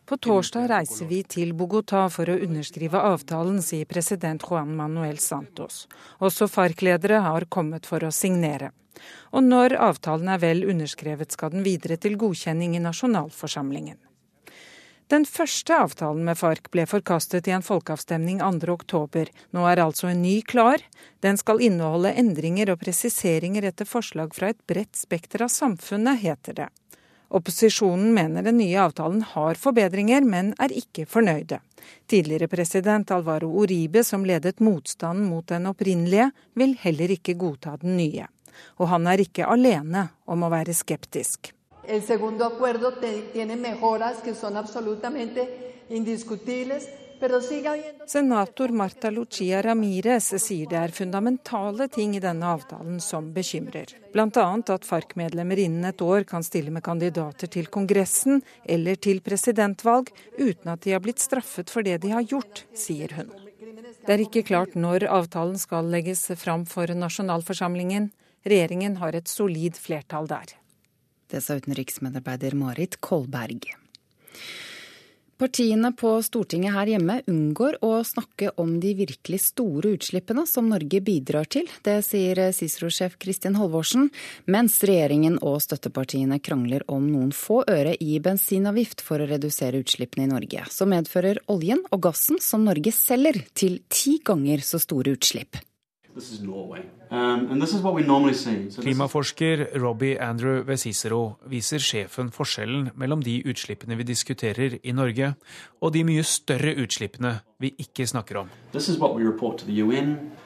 På 0.09 0.16
torsdag 0.16 0.70
reiser 0.70 1.11
vi 1.11 1.22
til 1.26 1.51
Bogotá 1.53 2.07
for 2.09 2.30
å 2.30 2.39
underskrive 2.47 3.03
avtalen, 3.11 3.59
sier 3.61 3.91
president 3.91 4.47
Juan 4.47 4.70
Manuel 4.78 5.18
Santos. 5.18 5.89
Også 6.22 6.47
FARC-ledere 6.47 7.24
har 7.26 7.51
kommet 7.51 7.91
for 7.91 8.07
å 8.07 8.14
signere. 8.14 8.70
Og 9.34 9.43
når 9.43 9.74
avtalen 9.82 10.30
er 10.30 10.41
vel 10.47 10.62
underskrevet, 10.70 11.34
skal 11.34 11.53
den 11.53 11.66
videre 11.66 11.99
til 11.99 12.14
godkjenning 12.16 12.78
i 12.78 12.84
nasjonalforsamlingen. 12.86 13.99
Den 15.09 15.25
første 15.25 15.73
avtalen 15.73 16.27
med 16.27 16.37
FARC 16.37 16.67
ble 16.69 16.85
forkastet 16.85 17.47
i 17.49 17.53
en 17.57 17.63
folkeavstemning 17.65 18.43
2.10. 18.45 19.31
Nå 19.57 19.63
er 19.65 19.81
altså 19.81 20.11
en 20.11 20.21
ny 20.21 20.43
klar. 20.45 20.85
Den 21.25 21.41
skal 21.41 21.63
inneholde 21.65 22.13
endringer 22.13 22.75
og 22.75 22.83
presiseringer 22.83 23.65
etter 23.71 23.89
forslag 23.89 24.37
fra 24.37 24.53
et 24.53 24.61
bredt 24.69 25.01
spekter 25.01 25.47
av 25.47 25.55
samfunnet, 25.55 26.21
heter 26.21 26.61
det. 26.61 26.69
Opposisjonen 27.33 28.13
mener 28.13 28.45
den 28.45 28.61
nye 28.61 28.85
avtalen 28.85 29.25
har 29.33 29.57
forbedringer, 29.57 30.29
men 30.29 30.53
er 30.61 30.77
ikke 30.77 31.09
fornøyde. 31.09 31.63
Tidligere 32.09 32.53
president 32.53 33.09
Alvaro 33.17 33.49
Uribe, 33.65 34.05
som 34.05 34.29
ledet 34.29 34.61
motstanden 34.61 35.29
mot 35.33 35.49
den 35.49 35.73
opprinnelige, 35.73 36.31
vil 36.53 36.77
heller 36.85 37.17
ikke 37.17 37.37
godta 37.41 37.79
den 37.81 37.97
nye. 37.97 38.29
Og 38.77 38.93
han 38.93 39.09
er 39.09 39.25
ikke 39.25 39.49
alene 39.49 40.11
om 40.29 40.45
å 40.45 40.53
være 40.53 40.77
skeptisk. 40.77 41.55
El 41.89 42.03
segundo 42.03 42.45
acuerdo 42.45 42.93
tiene 43.32 43.57
mejoras 43.57 44.18
que 44.18 44.34
son 44.34 44.57
absolutamente 44.57 45.84
indiscutibles. 45.89 46.86
Senator 48.07 48.70
Marta 48.70 49.11
Lucia 49.11 49.61
Ramires 49.61 50.28
sier 50.39 50.68
det 50.70 50.76
er 50.78 50.93
fundamentale 50.95 51.89
ting 51.91 52.12
i 52.14 52.20
denne 52.22 52.47
avtalen 52.47 53.01
som 53.03 53.32
bekymrer. 53.34 53.91
Bl.a. 54.12 54.45
at 54.55 54.86
FARC-medlemmer 54.86 55.59
innen 55.64 55.89
et 55.89 56.05
år 56.05 56.22
kan 56.30 56.47
stille 56.47 56.70
med 56.70 56.84
kandidater 56.86 57.51
til 57.51 57.66
Kongressen 57.74 58.39
eller 58.62 58.95
til 59.03 59.18
presidentvalg 59.20 60.12
uten 60.39 60.70
at 60.70 60.86
de 60.86 60.95
har 60.95 61.03
blitt 61.03 61.18
straffet 61.18 61.74
for 61.74 61.82
det 61.82 61.99
de 62.07 62.14
har 62.14 62.22
gjort, 62.22 62.62
sier 62.70 63.16
hun. 63.18 63.34
Det 64.07 64.14
er 64.14 64.22
ikke 64.22 64.47
klart 64.47 64.78
når 64.78 65.09
avtalen 65.11 65.59
skal 65.59 65.91
legges 65.91 66.22
fram 66.39 66.68
for 66.70 66.86
nasjonalforsamlingen. 66.86 68.12
Regjeringen 68.47 69.01
har 69.03 69.18
et 69.18 69.26
solid 69.26 69.74
flertall 69.74 70.30
der. 70.30 70.55
Det 71.29 71.43
sa 71.45 71.59
utenriksmedarbeider 71.61 72.57
Marit 72.57 73.01
Kolberg. 73.05 73.68
Partiene 75.39 75.93
på 75.95 76.16
Stortinget 76.26 76.74
her 76.74 76.89
hjemme 76.91 77.20
unngår 77.31 77.76
å 77.87 78.01
snakke 78.03 78.51
om 78.59 78.72
de 78.83 78.91
virkelig 78.99 79.39
store 79.45 79.93
utslippene 79.95 80.43
som 80.51 80.66
Norge 80.66 80.99
bidrar 81.05 81.47
til. 81.47 81.68
Det 81.87 82.01
sier 82.03 82.41
Cicero-sjef 82.57 83.14
Kristin 83.22 83.55
Halvorsen, 83.55 84.09
mens 84.51 84.81
regjeringen 84.83 85.39
og 85.39 85.61
støttepartiene 85.62 86.41
krangler 86.43 86.83
om 86.91 87.07
noen 87.12 87.31
få 87.31 87.61
øre 87.70 87.95
i 88.03 88.18
bensinavgift 88.24 89.05
for 89.05 89.22
å 89.22 89.31
redusere 89.31 89.85
utslippene 89.85 90.26
i 90.26 90.33
Norge. 90.33 90.66
Som 90.74 90.91
medfører 90.91 91.39
oljen 91.47 91.87
og 91.93 92.03
gassen 92.09 92.43
som 92.43 92.66
Norge 92.66 92.91
selger, 92.97 93.45
til 93.55 93.79
ti 93.95 94.18
ganger 94.18 94.66
så 94.66 94.83
store 94.83 95.14
utslipp. 95.14 95.62
Um, 97.11 97.61
Klimaforsker 98.81 99.62
Robbie 99.81 100.19
Andrew 100.21 100.62
ved 100.66 100.77
Cicero 100.77 101.39
viser 101.49 101.79
sjefen 101.79 102.31
forskjellen 102.35 102.91
mellom 102.99 103.23
de 103.25 103.39
utslippene 103.49 103.97
vi 103.97 104.07
diskuterer 104.09 104.79
i 104.83 104.93
Norge, 104.93 105.35
og 105.81 105.93
de 105.95 106.05
mye 106.05 106.25
større 106.27 106.75
utslippene 106.83 107.39
vi 107.59 107.73
ikke 107.79 108.07
snakker 108.07 108.43
om. 108.43 108.51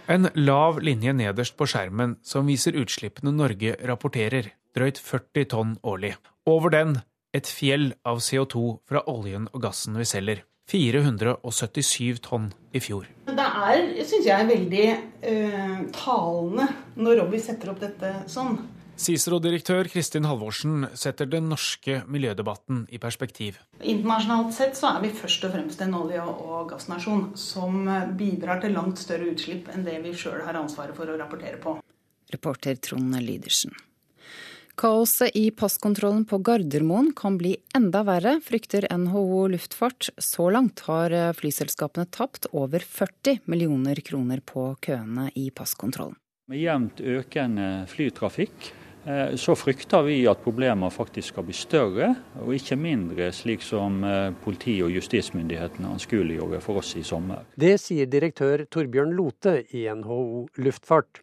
En 0.09 0.29
lav 0.35 0.79
linje 0.81 1.13
nederst 1.13 1.57
på 1.57 1.67
skjermen 1.67 2.19
som 2.23 2.47
viser 2.47 2.79
utslippene 2.79 3.35
Norge 3.35 3.75
rapporterer, 3.89 4.53
drøyt 4.77 5.01
40 5.03 5.51
tonn 5.51 5.75
årlig. 5.83 6.15
Over 6.47 6.71
den 6.71 6.97
et 7.33 7.49
fjell 7.49 7.93
av 8.05 8.21
CO2 8.21 8.65
fra 8.89 9.03
oljen 9.09 9.49
og 9.53 9.63
gassen 9.65 9.97
vi 9.99 10.07
selger. 10.09 10.45
477 10.73 12.23
tonn 12.25 12.53
i 12.73 12.81
fjor. 12.81 13.09
Det 13.29 13.49
er, 13.69 13.83
syns 14.09 14.29
jeg, 14.29 14.49
veldig 14.49 14.87
uh, 14.93 15.83
talende 15.97 16.69
når 16.97 17.21
Robbie 17.21 17.43
setter 17.45 17.75
opp 17.75 17.83
dette 17.83 18.15
sånn. 18.33 18.57
Cicero-direktør 19.03 19.89
Kristin 19.91 20.29
Halvorsen 20.29 20.87
setter 20.97 21.27
den 21.29 21.49
norske 21.51 22.03
miljødebatten 22.13 22.85
i 22.93 23.01
perspektiv. 23.03 23.59
Internasjonalt 23.81 24.53
sett 24.55 24.77
så 24.79 24.93
er 24.95 25.05
vi 25.05 25.13
først 25.17 25.47
og 25.49 25.55
fremst 25.57 25.81
en 25.83 25.97
olje- 25.99 26.25
og 26.25 26.69
gassnasjon 26.71 27.33
som 27.41 27.89
bidrar 28.19 28.63
til 28.63 28.77
langt 28.77 29.01
større 29.03 29.33
utslipp 29.33 29.73
enn 29.73 29.89
det 29.89 29.99
vi 30.05 30.15
sjøl 30.17 30.45
har 30.47 30.61
ansvaret 30.61 30.97
for 30.97 31.09
å 31.09 31.17
rapportere 31.19 31.59
på. 31.63 31.81
Reporter 32.33 32.79
Trond 32.85 33.17
Lydersen. 33.21 33.75
Kaoset 34.81 35.37
i 35.37 35.51
passkontrollen 35.53 36.25
på 36.25 36.39
Gardermoen 36.39 37.11
kan 37.17 37.37
bli 37.39 37.57
enda 37.77 38.01
verre, 38.09 38.39
frykter 38.41 38.87
NHO 38.89 39.47
Luftfart. 39.53 40.09
Så 40.17 40.49
langt 40.51 40.81
har 40.89 41.13
flyselskapene 41.37 42.09
tapt 42.09 42.49
over 42.53 42.81
40 42.81 43.43
millioner 43.45 44.01
kroner 44.01 44.41
på 44.41 44.71
køene 44.81 45.29
i 45.37 45.51
passkontrollen. 45.55 46.17
Med 46.51 46.59
jevnt 46.59 46.99
økende 47.01 47.67
flytrafikk 47.87 48.73
eh, 49.07 49.37
så 49.39 49.55
frykter 49.57 50.03
vi 50.09 50.17
at 50.27 50.41
problemene 50.43 50.91
faktisk 50.91 51.31
skal 51.35 51.47
bli 51.47 51.55
større, 51.57 52.09
og 52.43 52.51
ikke 52.57 52.77
mindre, 52.81 53.29
slik 53.33 53.63
som 53.63 54.01
eh, 54.05 54.33
politi- 54.43 54.81
og 54.83 54.91
justismyndighetene 54.97 55.93
anskueliggjorde 55.95 56.63
for 56.65 56.81
oss 56.83 56.97
i 56.99 57.05
sommer. 57.07 57.45
Det 57.55 57.77
sier 57.81 58.11
direktør 58.11 58.65
Torbjørn 58.73 59.15
Lote 59.17 59.61
i 59.71 59.85
NHO 59.87 60.49
Luftfart. 60.65 61.23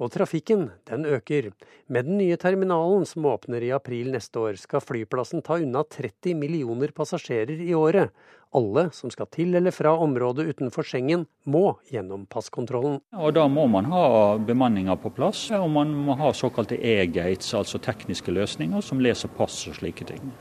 Og 0.00 0.08
trafikken, 0.08 0.70
den 0.88 1.04
øker. 1.04 1.50
Med 1.86 2.06
den 2.08 2.16
nye 2.16 2.36
terminalen 2.40 3.04
som 3.04 3.26
åpner 3.28 3.60
i 3.60 3.72
april 3.76 4.08
neste 4.14 4.40
år, 4.40 4.56
skal 4.56 4.80
flyplassen 4.80 5.44
ta 5.44 5.58
unna 5.60 5.82
30 5.84 6.32
millioner 6.40 6.88
passasjerer 6.96 7.60
i 7.60 7.74
året. 7.76 8.08
Alle 8.56 8.88
som 8.96 9.12
skal 9.12 9.28
til 9.30 9.54
eller 9.54 9.70
fra 9.70 9.92
området 10.00 10.48
utenfor 10.54 10.88
Schengen, 10.88 11.26
må 11.44 11.76
gjennom 11.92 12.24
passkontrollen. 12.26 12.98
Og 13.12 13.34
Da 13.34 13.46
må 13.46 13.68
man 13.68 13.84
ha 13.92 14.38
bemanninger 14.38 14.96
på 14.96 15.12
plass, 15.14 15.50
og 15.50 15.68
man 15.70 15.92
må 15.94 16.16
ha 16.18 16.32
såkalte 16.32 16.80
e-gates, 16.80 17.52
altså 17.54 17.78
tekniske 17.78 18.32
løsninger 18.32 18.80
som 18.80 19.00
leser 19.00 19.28
pass 19.28 19.66
og 19.68 19.76
slike 19.78 20.08
ting. 20.08 20.32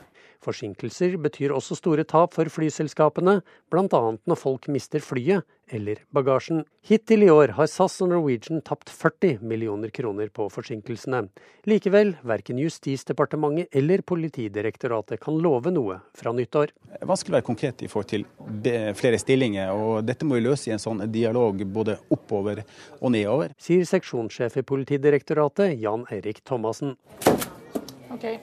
Forsinkelser 0.44 1.18
betyr 1.20 1.52
også 1.52 1.76
store 1.76 2.06
tap 2.08 2.36
for 2.38 2.48
flyselskapene, 2.48 3.42
bl.a. 3.72 4.04
når 4.24 4.40
folk 4.40 4.70
mister 4.72 5.04
flyet 5.04 5.44
eller 5.70 6.00
bagasjen. 6.16 6.64
Hittil 6.88 7.24
i 7.24 7.30
år 7.30 7.54
har 7.58 7.68
SAS 7.70 8.00
og 8.02 8.10
Norwegian 8.14 8.64
tapt 8.66 8.90
40 8.90 9.44
millioner 9.46 9.92
kroner 9.94 10.32
på 10.34 10.48
forsinkelsene. 10.50 11.26
Likevel, 11.70 12.16
verken 12.26 12.62
Justisdepartementet 12.64 13.76
eller 13.78 14.02
Politidirektoratet 14.02 15.22
kan 15.22 15.38
love 15.44 15.74
noe 15.76 16.00
fra 16.18 16.34
nyttår. 16.34 16.74
Det 16.74 17.04
er 17.04 17.12
vanskelig 17.12 17.36
å 17.36 17.38
være 17.38 17.50
konkret 17.52 17.86
i 17.86 17.92
forhold 17.92 18.10
til 18.16 18.26
flere 18.98 19.22
stillinger, 19.22 19.76
og 19.76 20.08
dette 20.08 20.26
må 20.26 20.40
vi 20.40 20.48
løse 20.48 20.72
i 20.72 20.76
en 20.76 20.82
sånn 20.82 21.06
dialog 21.14 21.62
både 21.68 22.00
oppover 22.10 22.64
og 23.00 23.14
nedover. 23.14 23.54
Sier 23.62 23.86
seksjonssjef 23.86 24.58
i 24.64 24.66
Politidirektoratet, 24.74 25.78
Jan 25.84 26.08
Erik 26.16 26.42
Thomassen. 26.48 26.96
Okay, 28.10 28.40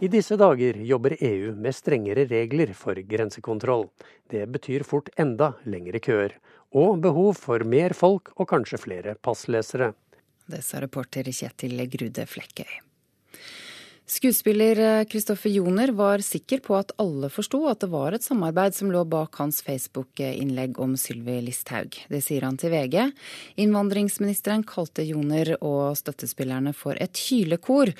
I 0.00 0.08
disse 0.08 0.36
dager 0.40 0.78
jobber 0.88 1.14
EU 1.20 1.52
med 1.54 1.74
strengere 1.76 2.24
regler 2.26 2.72
for 2.72 2.96
grensekontroll. 2.96 3.84
Det 4.30 4.46
betyr 4.48 4.86
fort 4.88 5.12
enda 5.20 5.52
lengre 5.68 6.00
køer, 6.00 6.38
og 6.72 7.02
behov 7.04 7.36
for 7.36 7.64
mer 7.68 7.92
folk 7.92 8.32
og 8.36 8.48
kanskje 8.48 8.80
flere 8.80 9.16
passlesere. 9.20 9.92
Det 10.48 10.64
sa 10.64 10.80
reporter 10.80 11.28
Kjetil 11.28 11.84
Grude 11.92 12.24
Flekkøy. 12.24 12.87
Skuespiller 14.08 15.04
Kristoffer 15.04 15.50
Joner 15.50 15.90
var 15.92 16.22
sikker 16.24 16.62
på 16.64 16.72
at 16.78 16.94
alle 16.96 17.28
forsto 17.28 17.58
at 17.68 17.82
det 17.82 17.90
var 17.92 18.14
et 18.16 18.24
samarbeid 18.24 18.72
som 18.72 18.88
lå 18.88 19.02
bak 19.04 19.36
hans 19.36 19.60
Facebook-innlegg 19.66 20.80
om 20.80 20.94
Sylvi 20.96 21.34
Listhaug. 21.44 21.98
Det 22.08 22.22
sier 22.24 22.46
han 22.48 22.56
til 22.56 22.72
VG. 22.72 22.96
Innvandringsministeren 23.60 24.64
kalte 24.64 25.04
Joner 25.04 25.52
og 25.58 25.92
støttespillerne 26.00 26.72
for 26.72 26.96
et 26.96 27.20
hylekor, 27.28 27.92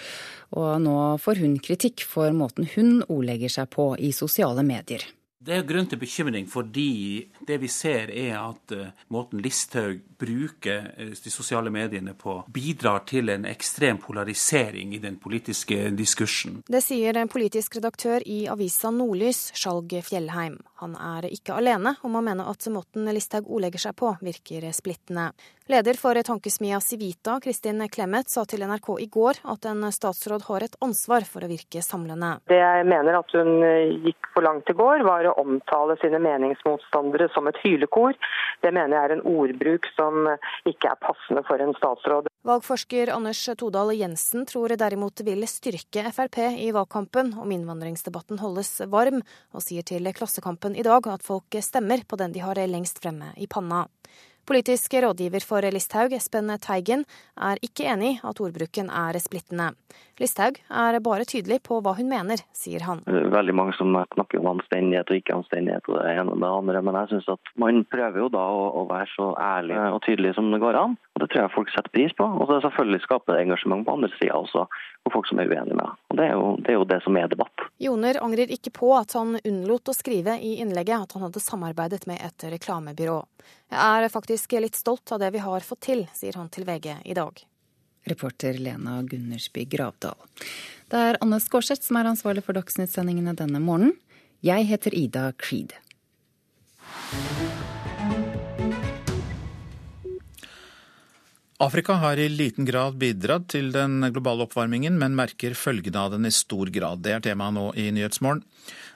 og 0.57 0.73
nå 0.81 0.97
får 1.21 1.45
hun 1.45 1.61
kritikk 1.61 2.09
for 2.09 2.33
måten 2.33 2.73
hun 2.73 3.03
ordlegger 3.05 3.59
seg 3.59 3.69
på 3.77 3.93
i 4.01 4.09
sosiale 4.17 4.65
medier. 4.65 5.05
Det 5.39 5.55
er 5.55 5.67
grunn 5.67 5.87
til 5.87 6.01
bekymring 6.01 6.49
fordi 6.51 7.29
det 7.47 7.61
vi 7.63 7.69
ser 7.71 8.11
er 8.11 8.35
at 8.41 8.73
uh, 8.75 8.89
måten 9.15 9.39
Listhaug 9.43 10.01
bruker 10.19 10.89
uh, 10.99 11.13
de 11.15 11.31
sosiale 11.31 11.71
mediene 11.71 12.15
på, 12.19 12.41
bidrar 12.51 13.05
til 13.07 13.31
en 13.31 13.47
ekstrem 13.47 14.01
polarisering 14.03 14.97
i 14.97 15.01
den 15.03 15.21
politiske 15.23 15.93
diskursen. 15.95 16.63
Det 16.67 16.83
sier 16.83 17.21
politisk 17.31 17.79
redaktør 17.79 18.25
i 18.27 18.41
avisa 18.51 18.91
Nordlys, 18.91 19.53
Skjalg 19.55 19.95
Fjellheim. 20.09 20.59
Han 20.83 20.99
er 20.99 21.31
ikke 21.31 21.55
alene 21.55 21.95
om 22.03 22.19
å 22.19 22.25
mene 22.25 22.47
at 22.51 22.67
måten 22.75 23.07
Listhaug 23.15 23.47
ordlegger 23.47 23.89
seg 23.89 23.97
på, 23.99 24.17
virker 24.19 24.67
splittende. 24.75 25.31
Leder 25.69 25.95
for 26.01 26.17
tankesmia 26.23 26.81
Civita, 26.81 27.41
Kristin 27.45 27.83
Clemet, 27.93 28.31
sa 28.33 28.41
til 28.49 28.63
NRK 28.65 28.87
i 29.05 29.07
går 29.13 29.37
at 29.53 29.67
en 29.69 29.83
statsråd 29.93 30.47
har 30.47 30.65
et 30.65 30.77
ansvar 30.81 31.27
for 31.29 31.45
å 31.45 31.51
virke 31.51 31.83
samlende. 31.85 32.31
Det 32.49 32.57
jeg 32.57 32.87
mener 32.89 33.19
at 33.19 33.35
hun 33.37 33.51
gikk 34.07 34.31
for 34.33 34.47
langt 34.47 34.73
i 34.73 34.77
går, 34.79 35.05
var 35.05 35.29
å 35.29 35.35
omtale 35.43 35.99
sine 36.01 36.23
meningsmotstandere 36.25 37.27
som 37.35 37.51
et 37.53 37.61
hylekor. 37.61 38.17
Det 38.65 38.73
mener 38.73 38.97
jeg 38.97 39.11
er 39.11 39.15
en 39.19 39.27
ordbruk 39.29 39.91
som 39.93 40.31
ikke 40.65 40.89
er 40.95 41.03
passende 41.05 41.45
for 41.45 41.61
en 41.61 41.77
statsråd. 41.77 42.33
Valgforsker 42.49 43.13
Anders 43.13 43.45
Todal 43.61 43.93
Jensen 43.99 44.49
tror 44.49 44.73
derimot 44.73 45.21
vil 45.29 45.45
styrke 45.53 46.07
Frp 46.17 46.41
i 46.49 46.71
valgkampen 46.73 47.35
om 47.45 47.53
innvandringsdebatten 47.53 48.41
holdes 48.41 48.73
varm, 48.89 49.21
og 49.53 49.69
sier 49.69 49.85
til 49.85 50.09
Klassekampen 50.17 50.81
i 50.81 50.89
dag 50.89 51.13
at 51.13 51.29
folk 51.29 51.61
stemmer 51.61 52.09
på 52.09 52.17
den 52.17 52.33
de 52.33 52.47
har 52.47 52.65
lengst 52.73 53.05
fremme 53.05 53.35
i 53.37 53.45
panna. 53.53 53.85
Politisk 54.49 54.95
rådgiver 55.05 55.45
for 55.45 55.61
Listhaug, 55.69 56.15
Espen 56.17 56.49
Teigen, 56.65 57.03
er 57.37 57.59
ikke 57.61 57.85
enig 57.85 58.15
at 58.25 58.39
ordbruken 58.41 58.89
er 58.89 59.19
splittende. 59.21 59.75
Listhaug 60.19 60.59
er 60.67 60.99
bare 61.05 61.27
tydelig 61.29 61.61
på 61.67 61.79
hva 61.85 61.93
hun 61.99 62.09
mener, 62.11 62.41
sier 62.57 62.83
han. 62.87 63.05
Veldig 63.07 63.55
mange 63.55 63.75
som 63.79 63.95
snakker 64.15 64.41
om 64.41 64.51
anstendighet 64.57 65.11
og 65.13 65.21
ikke 65.21 65.37
anstendighet 65.37 65.87
og 65.91 66.01
det 66.01 66.15
ene 66.15 66.35
og 66.35 66.43
det 66.43 66.51
andre, 66.51 66.83
men 66.83 66.99
jeg 67.01 67.11
syns 67.13 67.29
at 67.37 67.53
man 67.63 67.85
prøver 67.93 68.25
jo 68.25 68.31
da 68.35 68.43
å, 68.43 68.65
å, 68.81 68.85
være 68.91 69.09
så 69.15 69.29
ærlig 69.43 69.79
og 69.79 70.01
tydelig 70.07 70.35
som 70.35 70.51
det 70.53 70.61
går 70.63 70.79
an. 70.81 70.97
og 71.15 71.23
Det 71.23 71.31
tror 71.31 71.45
jeg 71.45 71.55
folk 71.55 71.73
setter 71.75 71.95
pris 71.95 72.15
på. 72.19 72.27
Og 72.27 72.51
så 72.51 72.61
selvfølgelig 72.67 73.03
skaper 73.05 73.37
det 73.37 73.45
engasjement 73.47 73.87
på 73.87 73.95
andre 73.99 74.11
sida 74.17 74.39
også, 74.39 74.65
for 75.07 75.19
folk 75.19 75.31
som 75.31 75.43
er 75.43 75.53
uenige 75.53 75.79
med. 75.79 75.99
Og 76.11 76.19
det 76.21 76.27
er, 76.27 76.35
jo, 76.35 76.49
det 76.65 76.73
er 76.73 76.79
jo 76.81 76.89
det 76.95 77.01
som 77.05 77.21
er 77.21 77.31
debatt. 77.31 77.67
Joner 77.83 78.19
angrer 78.25 78.55
ikke 78.59 78.75
på 78.75 78.91
at 78.99 79.15
han 79.19 79.37
unnlot 79.39 79.93
å 79.93 79.97
skrive 79.97 80.39
i 80.43 80.57
innlegget 80.65 81.07
at 81.07 81.15
han 81.15 81.29
hadde 81.29 81.45
samarbeidet 81.45 82.09
med 82.11 82.23
et 82.27 82.49
reklamebyrå. 82.57 83.21
Jeg 83.71 84.09
er 84.09 84.11
faktisk 84.13 84.59
litt 84.59 84.79
stolt 84.79 85.15
av 85.15 85.23
det 85.23 85.31
vi 85.37 85.45
har 85.45 85.65
fått 85.65 85.87
til, 85.91 86.09
sier 86.17 86.41
han 86.41 86.51
til 86.53 86.67
VG 86.69 86.99
i 87.07 87.17
dag. 87.17 87.48
Reporter 88.11 88.59
Lena 88.59 89.01
Gundersby 89.07 89.67
Gravdal. 89.71 90.17
Det 90.89 91.05
er 91.11 91.19
Anne 91.25 91.41
Skårseth 91.43 91.85
som 91.85 92.01
er 92.01 92.09
ansvarlig 92.11 92.45
for 92.47 92.57
Dagsnytt-sendingene 92.57 93.37
denne 93.39 93.61
morgenen. 93.61 93.97
Jeg 94.45 94.69
heter 94.71 94.95
Ida 94.95 95.31
Creed. 95.37 95.75
Afrika 101.61 101.93
har 101.99 102.17
i 102.17 102.29
liten 102.31 102.65
grad 102.65 102.95
bidratt 103.03 103.49
til 103.51 103.73
den 103.75 103.99
globale 104.15 104.45
oppvarmingen, 104.47 104.95
men 104.95 105.17
merker 105.19 105.57
følgene 105.59 106.05
av 106.05 106.13
den 106.15 106.29
i 106.29 106.31
stor 106.31 106.71
grad. 106.71 107.03
Det 107.03 107.17
er 107.17 107.25
temaet 107.25 107.57
nå 107.57 107.65
i 107.75 107.89
Nyhetsmorgen. 107.97 108.45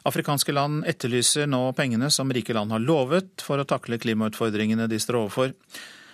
Afrikanske 0.07 0.55
land 0.55 0.87
etterlyser 0.87 1.51
nå 1.51 1.65
pengene 1.75 2.07
som 2.15 2.31
rike 2.31 2.55
land 2.55 2.71
har 2.71 2.83
lovet 2.83 3.43
for 3.43 3.59
å 3.59 3.67
takle 3.67 3.99
klimautfordringene 4.03 4.87
de 4.87 5.01
står 5.03 5.19
overfor. 5.25 5.51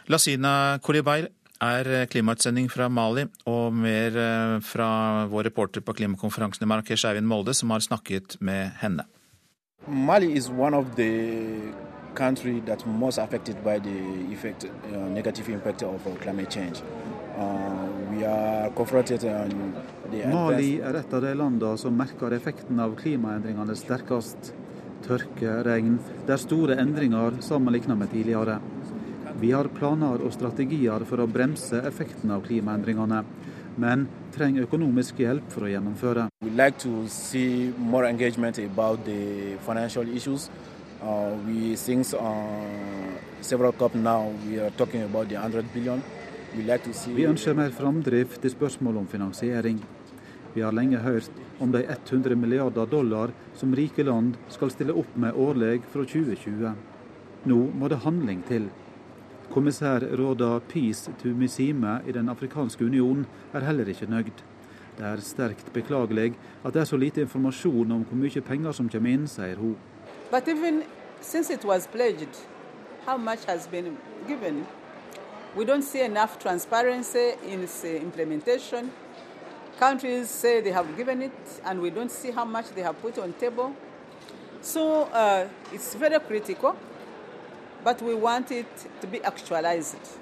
Lasina 0.08 0.78
Kolibair 0.80 1.28
er 1.64 2.06
klimautsending 2.10 2.68
fra 2.70 2.88
Mali, 2.88 3.26
og 3.50 3.74
mer 3.74 4.16
eh, 4.16 4.56
fra 4.64 5.26
vår 5.30 5.48
reporter 5.50 5.82
på 5.82 5.94
klimakonferansen 6.00 6.64
i 6.64 6.70
Marrakech, 6.70 7.04
Eivind 7.08 7.26
Molde, 7.26 7.54
som 7.54 7.70
har 7.74 7.82
snakket 7.84 8.38
med 8.40 8.70
henne. 8.82 9.06
Mali 9.86 10.32
is 10.36 10.48
one 10.50 10.74
of 10.74 10.94
the 10.96 11.72
country 12.14 12.60
that 12.66 12.86
most 12.86 13.18
affected 13.18 13.56
by 13.64 13.78
the 13.78 14.32
effect, 14.32 14.64
uh, 14.64 15.08
negative 15.08 15.48
impact 15.48 15.82
of 15.82 16.06
uh, 16.06 16.14
climate 16.22 16.50
change. 16.50 16.82
Uh, 17.38 17.86
we 18.10 18.24
are 18.24 18.70
confronted 18.70 19.24
on 19.24 19.74
the 20.10 20.26
Mali 20.26 20.80
er 20.80 20.98
et 20.98 21.12
av 21.14 21.22
de 21.22 21.34
landene 21.34 21.78
som 21.78 21.94
merker 21.94 22.34
effekten 22.34 22.80
av 22.80 22.96
klimaendringene 22.98 23.76
sterkest. 23.78 24.52
Tørke, 25.06 25.60
regn. 25.62 26.00
Det 26.26 26.34
er 26.34 26.40
store 26.42 26.74
endringer 26.82 27.38
sammenlignet 27.44 28.00
med 28.00 28.10
tidligere. 28.10 28.58
Vi 29.38 29.52
har 29.54 29.68
planer 29.70 30.18
og 30.26 30.32
strategier 30.34 31.04
for 31.06 31.22
å 31.22 31.28
bremse 31.30 31.78
effekten 31.86 32.32
av 32.34 32.42
klimaendringene, 32.42 33.20
men 33.78 34.08
trenger 34.34 34.66
økonomisk 34.66 35.20
hjelp 35.22 35.52
for 35.54 35.68
å 35.68 35.70
gjennomføre. 35.70 36.26
Like. 36.42 36.82
Uh, 41.00 41.38
we 41.46 41.76
since 41.76 42.12
uh, 42.12 43.14
several 43.40 43.70
COP 43.70 43.94
now 43.94 44.32
we 44.44 44.58
are 44.58 44.70
talking 44.70 45.02
about 45.02 45.28
the 45.28 45.36
100 45.36 45.72
billion. 45.72 46.02
We 46.56 46.64
like 46.64 46.82
to 46.82 46.92
see 46.92 47.14
Vi 47.14 47.26
ønsker 47.28 47.54
mer 47.54 47.70
framdrift 47.70 48.42
i 48.44 48.50
spørsmål 48.50 48.96
om 49.04 49.06
finansiering. 49.06 49.78
Vi 50.54 50.64
har 50.66 50.74
lenge 50.74 50.98
hørt 50.98 51.30
om 51.62 51.70
de 51.70 51.84
100 51.86 52.34
milliarder 52.34 52.90
dollar 52.90 53.30
som 53.54 53.74
rike 53.74 54.02
land 54.02 54.34
skal 54.50 54.74
stille 54.74 54.98
opp 54.98 55.14
med 55.14 55.38
årlig 55.38 55.84
fra 55.92 56.02
2020. 56.02 56.74
Nå 57.46 57.60
må 57.78 57.88
det 57.88 58.02
handling 58.02 58.42
til. 58.50 58.66
Kommissær 59.48 60.00
Råda 60.18 60.60
Peace 60.68 61.12
Tumisime 61.22 62.00
i 62.06 62.12
Den 62.12 62.28
afrikanske 62.28 62.84
union 62.84 63.26
er 63.54 63.64
heller 63.64 63.88
ikke 63.88 64.06
nøyd. 64.06 64.42
Det 64.98 65.06
er 65.06 65.20
sterkt 65.24 65.72
beklagelig 65.72 66.34
at 66.64 66.74
det 66.74 66.80
er 66.80 66.84
så 66.84 66.96
lite 66.96 67.20
informasjon 67.20 67.92
om 67.92 68.04
hvor 68.04 68.16
mye 68.18 68.40
penger 68.40 68.72
som 68.72 68.88
kommer 68.88 69.10
inn, 69.10 69.28
sier 69.28 69.56
hun. 69.56 69.76
But 70.30 70.48
even 70.48 70.82
since 71.20 71.54
it 71.54 71.64
was 71.64 71.86
pledged, 71.86 72.36
how 73.06 73.16
much 73.16 73.46
has 73.48 73.66
been 73.66 73.96
given? 74.28 74.66
We 75.56 75.64
don't 75.64 75.82
see 75.82 76.02
enough 76.04 76.38
transparency 76.38 77.32
in 77.46 77.62
its 77.62 77.84
uh, 77.84 77.90
implementation. 77.90 78.90
Countries 79.78 80.28
say 80.28 80.60
they 80.60 80.72
have 80.72 80.96
given 80.96 81.22
it, 81.22 81.60
and 81.64 81.80
we 81.80 81.90
don't 81.90 82.10
see 82.10 82.30
how 82.32 82.44
much 82.44 82.66
they 82.74 82.82
have 82.82 83.00
put 83.00 83.18
on 83.18 83.32
table. 83.40 83.72
So 84.60 85.04
uh, 85.04 85.48
it's 85.72 85.94
very 85.94 86.20
critical, 86.20 86.76
but 87.84 88.02
we 88.02 88.14
want 88.14 88.50
it 88.50 88.88
to 89.00 89.06
be 89.06 89.18
actualized. 89.24 90.18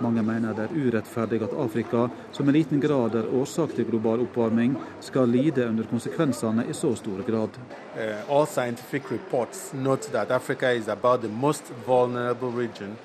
Mange 0.00 0.22
mener 0.22 0.52
det 0.54 0.64
er 0.64 0.74
urettferdig 0.74 1.42
at 1.42 1.52
Afrika, 1.52 2.08
som 2.32 2.48
i 2.48 2.52
liten 2.52 2.80
grad 2.80 3.14
er 3.14 3.30
årsak 3.40 3.74
til 3.74 3.86
global 3.86 4.20
oppvarming, 4.20 4.76
skal 5.00 5.28
lide 5.28 5.68
under 5.68 5.84
konsekvensene 5.90 6.66
i 6.70 6.72
så 6.72 6.94
stor 6.94 7.22
grad. 7.26 7.58
Uh, 7.94 8.36
all 8.36 8.46
scientific 8.46 9.10
reports 9.10 9.72
note 9.74 10.10
that 10.12 10.30
Africa 10.30 10.70
is 10.70 10.88
about 10.88 11.20
the 11.20 11.28
most 11.28 11.72
vulnerable 11.86 12.50
region 12.50 12.96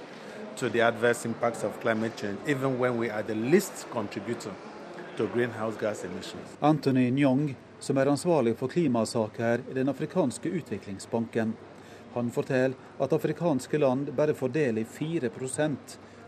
to 0.58 0.70
the 0.70 0.82
adverse 0.82 1.28
impacts 1.28 1.64
of 1.64 1.80
climate 1.82 2.18
change, 2.18 2.38
even 2.48 2.80
when 2.80 2.98
we 2.98 3.10
are 3.10 3.24
the 3.24 3.36
least 3.36 3.86
contributor 3.92 4.52
to 5.18 5.28
greenhouse 5.28 5.78
gas 5.80 6.04
emissions. 6.04 6.58
Anthony 6.62 7.12
Nyong, 7.12 7.56
som 7.80 7.98
er 7.98 8.12
ansvarlig 8.12 8.56
for 8.60 8.72
klimasaker 8.72 9.64
i 9.70 9.74
Den 9.74 9.90
afrikanske 9.90 10.50
utviklingsbanken. 10.50 11.54
Han 12.14 12.32
forteller 12.32 12.76
at 13.00 13.14
afrikanske 13.14 13.78
land 13.78 14.12
bare 14.18 14.34
får 14.34 14.50
del 14.50 14.78
i 14.78 14.86
4 14.86 15.30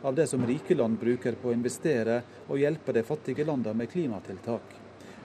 av 0.02 0.16
det 0.16 0.28
som 0.28 0.48
rike 0.48 0.76
land 0.76 1.00
bruker 1.00 1.36
på 1.42 1.50
å 1.50 1.54
investere 1.54 2.22
og 2.48 2.60
hjelpe 2.60 2.94
de 2.94 3.04
fattige 3.04 3.46
landene 3.46 3.78
med 3.78 3.92
klimatiltak. 3.92 4.78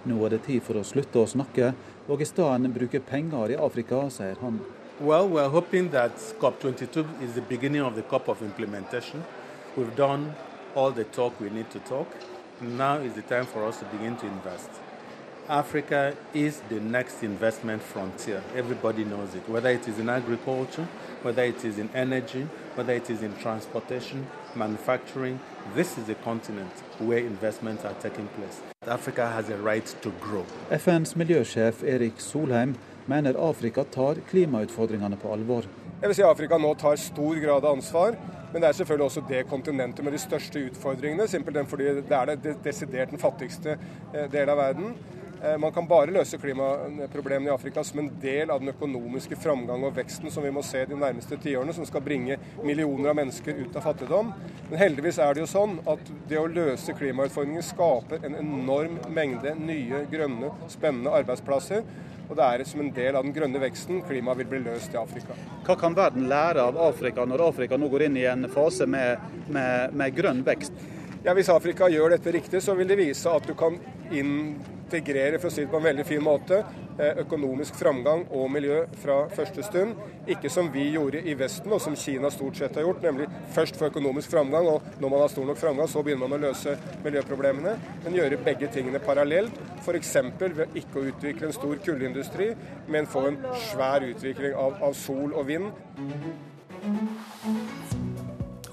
Nå 0.05 0.18
er 0.27 0.37
det 0.37 0.45
tid 0.47 0.62
for 0.62 0.79
å 0.79 0.85
slutte 0.85 1.18
å 1.18 1.27
snakke, 1.27 1.72
og 2.07 2.20
i 2.20 2.29
stedet 2.29 2.74
bruke 2.74 3.01
penger 3.01 3.51
i 3.51 3.57
Afrika, 3.59 4.05
sier 4.11 4.37
han. 4.41 4.61
Well, 5.01 5.29
we're 5.29 5.49
hoping 5.49 5.91
that 5.91 6.16
COP22 6.41 7.05
is 7.22 7.35
the 7.35 7.43
beginning 7.43 7.83
of 7.83 7.97
the 7.97 8.03
COP 8.03 8.29
of 8.29 8.43
implementation. 8.43 9.24
We've 9.77 9.95
done 9.97 10.35
all 10.74 10.93
the 10.93 11.05
talk 11.05 11.41
we 11.41 11.51
need 11.51 11.70
to 11.70 11.81
talk. 11.81 12.07
Now 12.61 12.99
is 12.99 13.14
the 13.14 13.22
time 13.22 13.47
for 13.47 13.64
us 13.64 13.79
to 13.81 13.85
begin 13.87 14.16
to 14.16 14.27
invest. 14.27 14.86
Africa 15.49 16.13
is 16.35 16.61
the 16.69 16.81
next 16.81 17.23
investment 17.23 17.81
frontier. 17.81 18.43
Everybody 18.57 19.05
knows 19.05 19.33
it, 19.37 19.49
whether 19.49 19.69
it 19.69 19.87
is 19.87 19.99
in 20.01 20.09
agriculture, 20.09 20.89
whether 21.23 21.45
it 21.45 21.65
is 21.65 21.79
in 21.79 21.89
energy, 21.95 22.49
whether 22.75 22.93
it 22.93 23.09
is 23.11 23.23
in 23.23 23.33
transportation, 23.37 24.27
manufacturing. 24.57 25.39
This 25.77 25.99
is 25.99 26.09
a 26.09 26.15
continent 26.17 26.73
where 26.99 27.19
investments 27.19 27.85
are 27.85 27.95
taking 28.01 28.27
place. 28.29 28.61
Africa 28.89 29.29
has 29.29 29.49
a 29.49 29.57
right 29.59 29.87
to 30.03 30.11
grow. 30.21 30.45
FNs 30.71 31.17
miljøsjef 31.17 31.83
Erik 31.83 32.21
Solheim 32.21 32.75
mener 33.07 33.37
Afrika 33.39 33.85
tar 33.85 34.15
klimautfordringene 34.31 35.17
på 35.17 35.33
alvor. 35.33 35.63
Jeg 36.01 36.09
vil 36.09 36.15
si 36.15 36.23
Afrika 36.23 36.59
nå 36.59 36.75
tar 36.75 36.97
stor 36.97 37.39
grad 37.45 37.65
av 37.65 37.77
ansvar, 37.77 38.17
men 38.53 38.63
det 38.63 38.69
er 38.69 38.73
selvfølgelig 38.73 39.05
også 39.05 39.23
det 39.29 39.47
kontinentet 39.47 40.05
med 40.05 40.13
de 40.13 40.19
største 40.19 40.65
utfordringene. 40.71 41.29
Simpelthen 41.29 41.67
fordi 41.67 41.85
det 41.85 42.11
er 42.11 42.35
det 42.35 42.57
desidert 42.65 43.11
den 43.11 43.19
fattigste 43.23 43.79
delen 44.33 44.49
av 44.49 44.59
verden. 44.59 44.99
Man 45.61 45.72
kan 45.72 45.87
bare 45.87 46.11
løse 46.11 46.39
klimaproblemene 46.41 47.51
i 47.51 47.53
Afrika 47.53 47.82
som 47.84 48.01
en 48.01 48.09
del 48.22 48.51
av 48.51 48.62
den 48.62 48.72
økonomiske 48.72 49.37
framgang 49.37 49.84
og 49.84 49.93
veksten 49.99 50.32
som 50.32 50.45
vi 50.47 50.53
må 50.55 50.62
se 50.64 50.80
de 50.89 50.97
nærmeste 50.97 51.37
tiårene, 51.43 51.74
som 51.76 51.84
skal 51.89 52.05
bringe 52.05 52.39
millioner 52.64 53.12
av 53.12 53.18
mennesker 53.20 53.61
ut 53.61 53.76
av 53.76 53.84
fattigdom. 53.84 54.32
Men 54.70 54.80
heldigvis 54.80 55.20
er 55.20 55.37
det 55.37 55.45
jo 55.45 55.51
sånn 55.51 55.76
at 55.93 56.11
det 56.30 56.41
å 56.41 56.49
løse 56.49 56.97
klimautfordringer 56.97 57.68
skaper 57.68 58.24
en 58.26 58.41
enorm 58.41 58.97
mengde 59.12 59.53
nye, 59.61 60.07
grønne, 60.11 60.55
spennende 60.72 61.12
arbeidsplasser. 61.20 61.84
Og 62.26 62.34
det 62.34 62.47
er 62.47 62.66
som 62.66 62.80
en 62.82 62.91
del 62.97 63.14
av 63.14 63.22
den 63.22 63.37
grønne 63.37 63.61
veksten 63.62 64.01
klimaet 64.09 64.41
vil 64.41 64.49
bli 64.51 64.64
løst 64.64 64.95
i 64.97 64.99
Afrika. 64.99 65.37
Hva 65.68 65.76
kan 65.78 65.95
verden 65.95 66.26
lære 66.32 66.64
av 66.64 66.80
Afrika 66.89 67.28
når 67.28 67.45
Afrika 67.53 67.78
nå 67.78 67.93
går 67.93 68.09
inn 68.09 68.18
i 68.18 68.26
en 68.26 68.49
fase 68.51 68.89
med, 68.89 69.20
med, 69.47 69.95
med 69.95 70.16
grønn 70.16 70.43
vekst? 70.47 70.74
Ja, 71.27 71.33
Hvis 71.35 71.49
Afrika 71.51 71.89
gjør 71.91 72.12
dette 72.14 72.31
riktig, 72.31 72.61
så 72.62 72.77
vil 72.79 72.87
det 72.87 73.01
vise 73.01 73.27
at 73.27 73.43
du 73.49 73.55
kan 73.59 73.74
integrere 74.14 75.41
for 75.43 75.51
å 75.51 75.51
si 75.51 75.64
det 75.64 75.70
på 75.72 75.81
en 75.81 75.89
veldig 75.89 76.05
fin 76.07 76.22
måte, 76.22 76.61
økonomisk 77.18 77.74
framgang 77.81 78.22
og 78.31 78.45
miljø 78.55 78.77
fra 79.03 79.16
første 79.35 79.64
stund. 79.66 79.99
Ikke 80.31 80.47
som 80.55 80.70
vi 80.70 80.85
gjorde 80.93 81.24
i 81.27 81.35
Vesten, 81.35 81.74
og 81.74 81.83
som 81.83 81.97
Kina 81.99 82.31
stort 82.31 82.61
sett 82.61 82.79
har 82.79 82.87
gjort, 82.87 83.03
nemlig 83.03 83.27
først 83.57 83.74
få 83.74 83.89
økonomisk 83.91 84.31
framgang, 84.37 84.70
og 84.70 84.87
når 85.03 85.12
man 85.16 85.24
har 85.24 85.33
stor 85.35 85.51
nok 85.51 85.59
framgang, 85.64 85.91
så 85.91 86.05
begynner 86.07 86.31
man 86.31 86.39
å 86.39 86.43
løse 86.47 86.77
miljøproblemene. 87.03 87.74
Men 88.05 88.20
gjøre 88.20 88.39
begge 88.47 88.70
tingene 88.79 89.03
parallelt, 89.03 89.59
f.eks. 89.83 90.14
ved 90.47 90.79
ikke 90.79 91.03
å 91.03 91.09
utvikle 91.11 91.51
en 91.51 91.59
stor 91.59 91.83
kullindustri, 91.89 92.53
men 92.87 93.11
få 93.11 93.27
en 93.33 93.43
svær 93.72 94.07
utvikling 94.12 94.55
av, 94.55 94.79
av 94.79 94.95
sol 94.95 95.35
og 95.35 95.51
vind. 95.51 95.74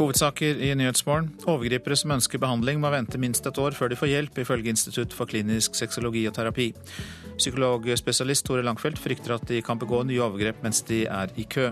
Hovedsaker 0.04 0.60
i 0.60 0.74
Nyhetsmorgen. 0.76 1.30
Overgripere 1.48 1.96
som 1.96 2.12
ønsker 2.12 2.42
behandling, 2.42 2.82
må 2.84 2.90
vente 2.92 3.20
minst 3.22 3.46
et 3.48 3.60
år 3.62 3.76
før 3.78 3.94
de 3.94 3.98
får 4.00 4.10
hjelp, 4.12 4.42
ifølge 4.44 4.74
Institutt 4.74 5.16
for 5.16 5.30
klinisk 5.32 5.78
sexologi 5.80 6.26
og 6.28 6.36
terapi. 6.36 6.74
Psykologspesialist 7.38 8.44
Tore 8.44 8.66
Langfeldt 8.68 9.00
frykter 9.00 9.38
at 9.38 9.48
de 9.48 9.62
kan 9.64 9.80
begå 9.80 10.02
nye 10.04 10.20
overgrep 10.26 10.60
mens 10.66 10.84
de 10.90 11.06
er 11.08 11.32
i 11.40 11.48
kø. 11.48 11.70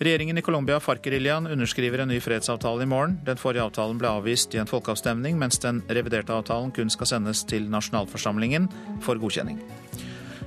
Regjeringen 0.00 0.40
i 0.40 0.44
Colombia, 0.44 0.80
FARC-geriljaen, 0.80 1.48
underskriver 1.52 2.04
en 2.04 2.12
ny 2.12 2.18
fredsavtale 2.24 2.84
i 2.84 2.88
morgen. 2.88 3.18
Den 3.28 3.40
forrige 3.40 3.64
avtalen 3.64 4.00
ble 4.00 4.10
avvist 4.12 4.56
i 4.56 4.60
en 4.60 4.68
folkeavstemning, 4.68 5.36
mens 5.40 5.60
den 5.60 5.82
reviderte 5.88 6.36
avtalen 6.36 6.72
kun 6.76 6.92
skal 6.92 7.12
sendes 7.12 7.44
til 7.48 7.68
nasjonalforsamlingen 7.72 8.68
for 9.04 9.20
godkjenning. 9.20 9.60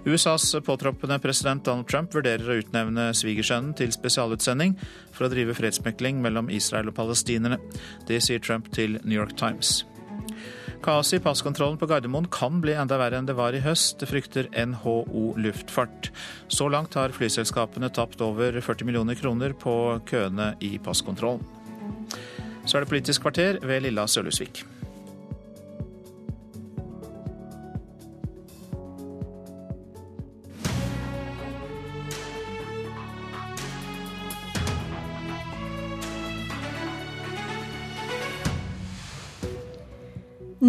USAs 0.10 0.55
påtroppende 0.66 1.20
president 1.22 1.66
Donald 1.66 1.88
Trump 1.89 2.16
vurderer 2.16 2.49
å 2.49 2.57
utnevne 2.64 3.10
svigersønnen 3.14 3.76
til 3.78 3.91
spesialutsending 3.93 4.74
for 5.14 5.28
å 5.28 5.30
drive 5.32 5.53
fredsmekling 5.57 6.22
mellom 6.24 6.49
Israel 6.49 6.89
og 6.89 6.97
palestinerne. 6.97 7.60
Det 8.10 8.18
sier 8.26 8.41
Trump 8.41 8.72
til 8.74 8.97
New 9.03 9.18
York 9.20 9.36
Times. 9.38 9.84
Kaoset 10.82 11.20
i 11.20 11.24
passkontrollen 11.24 11.78
på 11.78 11.89
Gardermoen 11.91 12.30
kan 12.32 12.62
bli 12.64 12.74
enda 12.80 12.97
verre 13.01 13.20
enn 13.20 13.28
det 13.28 13.36
var 13.38 13.53
i 13.53 13.62
høst, 13.62 14.01
frykter 14.07 14.47
NHO 14.55 15.36
Luftfart. 15.43 16.10
Så 16.47 16.72
langt 16.72 16.95
har 16.97 17.14
flyselskapene 17.14 17.91
tapt 17.93 18.24
over 18.24 18.55
40 18.64 18.88
millioner 18.88 19.20
kroner 19.20 19.53
på 19.53 19.76
køene 20.10 20.53
i 20.64 20.78
passkontrollen. 20.82 21.43
Så 22.66 22.78
er 22.78 22.86
det 22.86 22.91
Politisk 22.91 23.28
kvarter 23.28 23.60
ved 23.66 23.84
Lilla 23.86 24.07
Sølhusvik. 24.07 24.64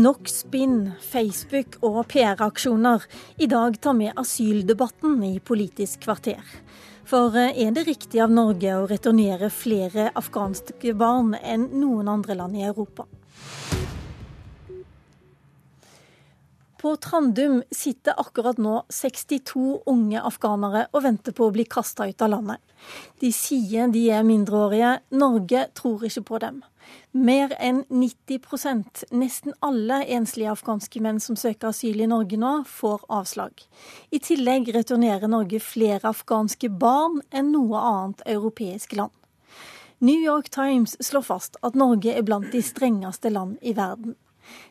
Nok 0.01 0.31
spinn, 0.33 0.93
Facebook 1.05 1.75
og 1.85 2.07
PR-aksjoner. 2.09 3.03
I 3.37 3.49
dag 3.51 3.75
tar 3.85 3.99
vi 3.99 4.07
asyldebatten 4.09 5.19
i 5.27 5.35
Politisk 5.45 6.07
kvarter. 6.07 6.41
For 7.05 7.37
er 7.37 7.75
det 7.75 7.85
riktig 7.85 8.23
av 8.25 8.33
Norge 8.33 8.79
å 8.79 8.87
returnere 8.89 9.51
flere 9.53 10.07
afghanske 10.17 10.95
barn 10.97 11.35
enn 11.43 11.67
noen 11.83 12.09
andre 12.09 12.39
land 12.39 12.57
i 12.57 12.65
Europa? 12.71 13.05
På 16.81 16.95
Trandum 16.97 17.61
sitter 17.69 18.17
akkurat 18.17 18.57
nå 18.57 18.79
62 18.89 19.83
unge 19.91 20.25
afghanere 20.25 20.87
og 20.95 21.05
venter 21.11 21.37
på 21.37 21.51
å 21.51 21.53
bli 21.59 21.69
kasta 21.69 22.09
ut 22.09 22.25
av 22.25 22.33
landet. 22.39 22.65
De 23.21 23.35
sier 23.37 23.93
de 23.93 24.09
er 24.09 24.25
mindreårige, 24.25 25.01
Norge 25.13 25.69
tror 25.77 26.09
ikke 26.09 26.29
på 26.31 26.45
dem. 26.47 26.63
Mer 27.13 27.51
enn 27.59 27.81
90% 27.91 29.01
nesten 29.11 29.55
alle 29.67 29.97
enslige 30.15 30.53
afghanske 30.53 31.01
menn 31.03 31.19
som 31.19 31.35
søker 31.35 31.73
asyl 31.73 32.05
i 32.05 32.07
Norge 32.07 32.39
nå, 32.39 32.53
får 32.71 33.03
avslag. 33.11 33.65
I 34.15 34.21
tillegg 34.23 34.71
returnerer 34.77 35.27
Norge 35.27 35.59
flere 35.59 36.07
afghanske 36.13 36.71
barn 36.71 37.19
enn 37.35 37.51
noe 37.51 37.83
annet 37.83 38.23
europeisk 38.31 38.95
land. 38.95 39.11
New 39.99 40.23
York 40.23 40.53
Times 40.55 40.95
slår 41.03 41.27
fast 41.27 41.59
at 41.67 41.75
Norge 41.75 42.15
er 42.15 42.23
blant 42.23 42.53
de 42.55 42.63
strengeste 42.63 43.35
land 43.35 43.59
i 43.61 43.75
verden. 43.75 44.15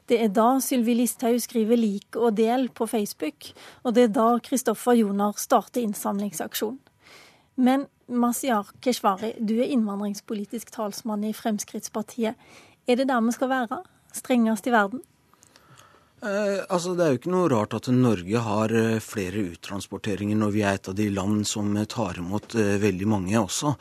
Det 0.08 0.24
er 0.24 0.32
da 0.32 0.62
Sylvi 0.64 0.96
Listhaug 0.96 1.42
skriver 1.44 1.76
'lik 1.76 2.16
og 2.16 2.40
del' 2.40 2.72
på 2.72 2.88
Facebook, 2.88 3.52
og 3.84 3.96
det 3.96 4.04
er 4.04 4.16
da 4.16 4.40
Kristoffer 4.40 4.96
Jonar 4.96 5.36
starter 5.38 5.82
innsamlingsaksjon. 5.82 6.80
Men 7.60 7.86
Masiar 8.08 8.70
Keshvari, 8.80 9.34
du 9.40 9.58
er 9.60 9.68
innvandringspolitisk 9.68 10.72
talsmann 10.72 11.26
i 11.28 11.34
Fremskrittspartiet. 11.36 12.40
Er 12.88 12.96
det 12.96 13.10
der 13.10 13.20
vi 13.26 13.34
skal 13.36 13.52
være? 13.52 13.82
Strengest 14.16 14.70
i 14.70 14.72
verden? 14.72 15.02
Eh, 16.24 16.64
altså 16.70 16.96
Det 16.96 17.04
er 17.04 17.12
jo 17.14 17.20
ikke 17.20 17.32
noe 17.32 17.50
rart 17.52 17.76
at 17.78 17.88
Norge 17.96 18.40
har 18.44 18.72
eh, 18.76 19.04
flere 19.04 19.44
uttransporteringer 19.54 20.40
når 20.40 20.56
vi 20.56 20.64
er 20.64 20.80
et 20.80 20.90
av 20.92 20.96
de 20.96 21.10
land 21.12 21.46
som 21.48 21.76
eh, 21.76 21.88
tar 21.88 22.20
imot 22.20 22.56
eh, 22.56 22.76
veldig 22.80 23.08
mange 23.12 23.38
også. 23.40 23.76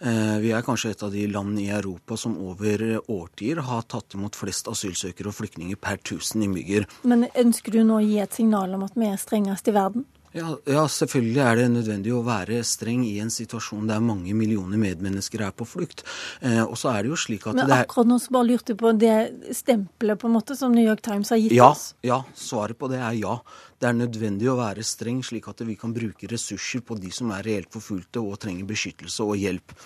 Eh, 0.00 0.34
vi 0.40 0.52
er 0.56 0.64
kanskje 0.64 0.96
et 0.96 1.04
av 1.04 1.12
de 1.12 1.28
land 1.28 1.60
i 1.60 1.68
Europa 1.68 2.16
som 2.16 2.36
over 2.44 2.84
årtier 3.12 3.60
har 3.64 3.88
tatt 3.88 4.16
imot 4.16 4.36
flest 4.36 4.68
asylsøkere 4.72 5.32
og 5.32 5.36
flyktninger 5.36 5.80
per 5.80 6.00
tusen 6.00 6.44
innbygger. 6.48 6.88
Men 7.08 7.28
ønsker 7.32 7.76
du 7.76 7.84
nå 7.84 8.00
å 8.00 8.04
gi 8.04 8.20
et 8.24 8.40
signal 8.40 8.76
om 8.76 8.88
at 8.88 8.96
vi 8.96 9.12
er 9.12 9.20
strengest 9.20 9.68
i 9.68 9.76
verden? 9.76 10.08
Ja, 10.36 10.50
ja, 10.68 10.82
selvfølgelig 10.92 11.40
er 11.40 11.56
det 11.56 11.66
nødvendig 11.72 12.12
å 12.12 12.20
være 12.26 12.60
streng 12.66 13.04
i 13.06 13.14
en 13.22 13.30
situasjon 13.32 13.88
der 13.88 14.02
mange 14.04 14.34
millioner 14.36 14.80
medmennesker 14.80 15.46
er 15.46 15.54
på 15.56 15.66
flukt. 15.68 16.04
Eh, 16.44 16.60
og 16.62 16.76
så 16.78 16.92
er 16.92 17.06
det 17.06 17.12
jo 17.14 17.20
slik 17.20 17.46
at 17.48 17.56
Men 17.56 17.70
det 17.70 17.78
er 17.78 17.86
akkurat 17.86 18.10
nå 18.10 18.18
så 18.20 18.34
bare 18.36 18.48
lurte 18.50 18.74
jeg 18.74 18.80
på 18.82 18.92
det 19.00 19.16
stempelet 19.56 20.20
på 20.20 20.28
en 20.28 20.36
måte 20.36 20.56
som 20.58 20.74
New 20.74 20.84
York 20.84 21.02
Times 21.04 21.32
har 21.32 21.40
gitt 21.40 21.56
ja, 21.56 21.70
oss. 21.72 21.92
ja, 22.04 22.20
svaret 22.36 22.78
på 22.78 22.90
det 22.92 23.00
er 23.00 23.16
ja. 23.22 23.38
Det 23.78 23.88
er 23.88 23.96
nødvendig 23.96 24.50
å 24.50 24.58
være 24.58 24.84
streng, 24.84 25.22
slik 25.24 25.48
at 25.48 25.62
vi 25.64 25.78
kan 25.78 25.94
bruke 25.96 26.28
ressurser 26.28 26.82
på 26.84 26.98
de 26.98 27.12
som 27.14 27.32
er 27.32 27.46
reelt 27.46 27.72
forfulgte 27.72 28.20
og 28.20 28.40
trenger 28.42 28.68
beskyttelse 28.68 29.24
og 29.24 29.38
hjelp. 29.38 29.76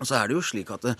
Og 0.00 0.08
så 0.08 0.16
er 0.16 0.30
Det 0.30 0.38
jo 0.38 0.44
slik 0.44 0.70
at 0.72 0.86
det, 0.86 0.94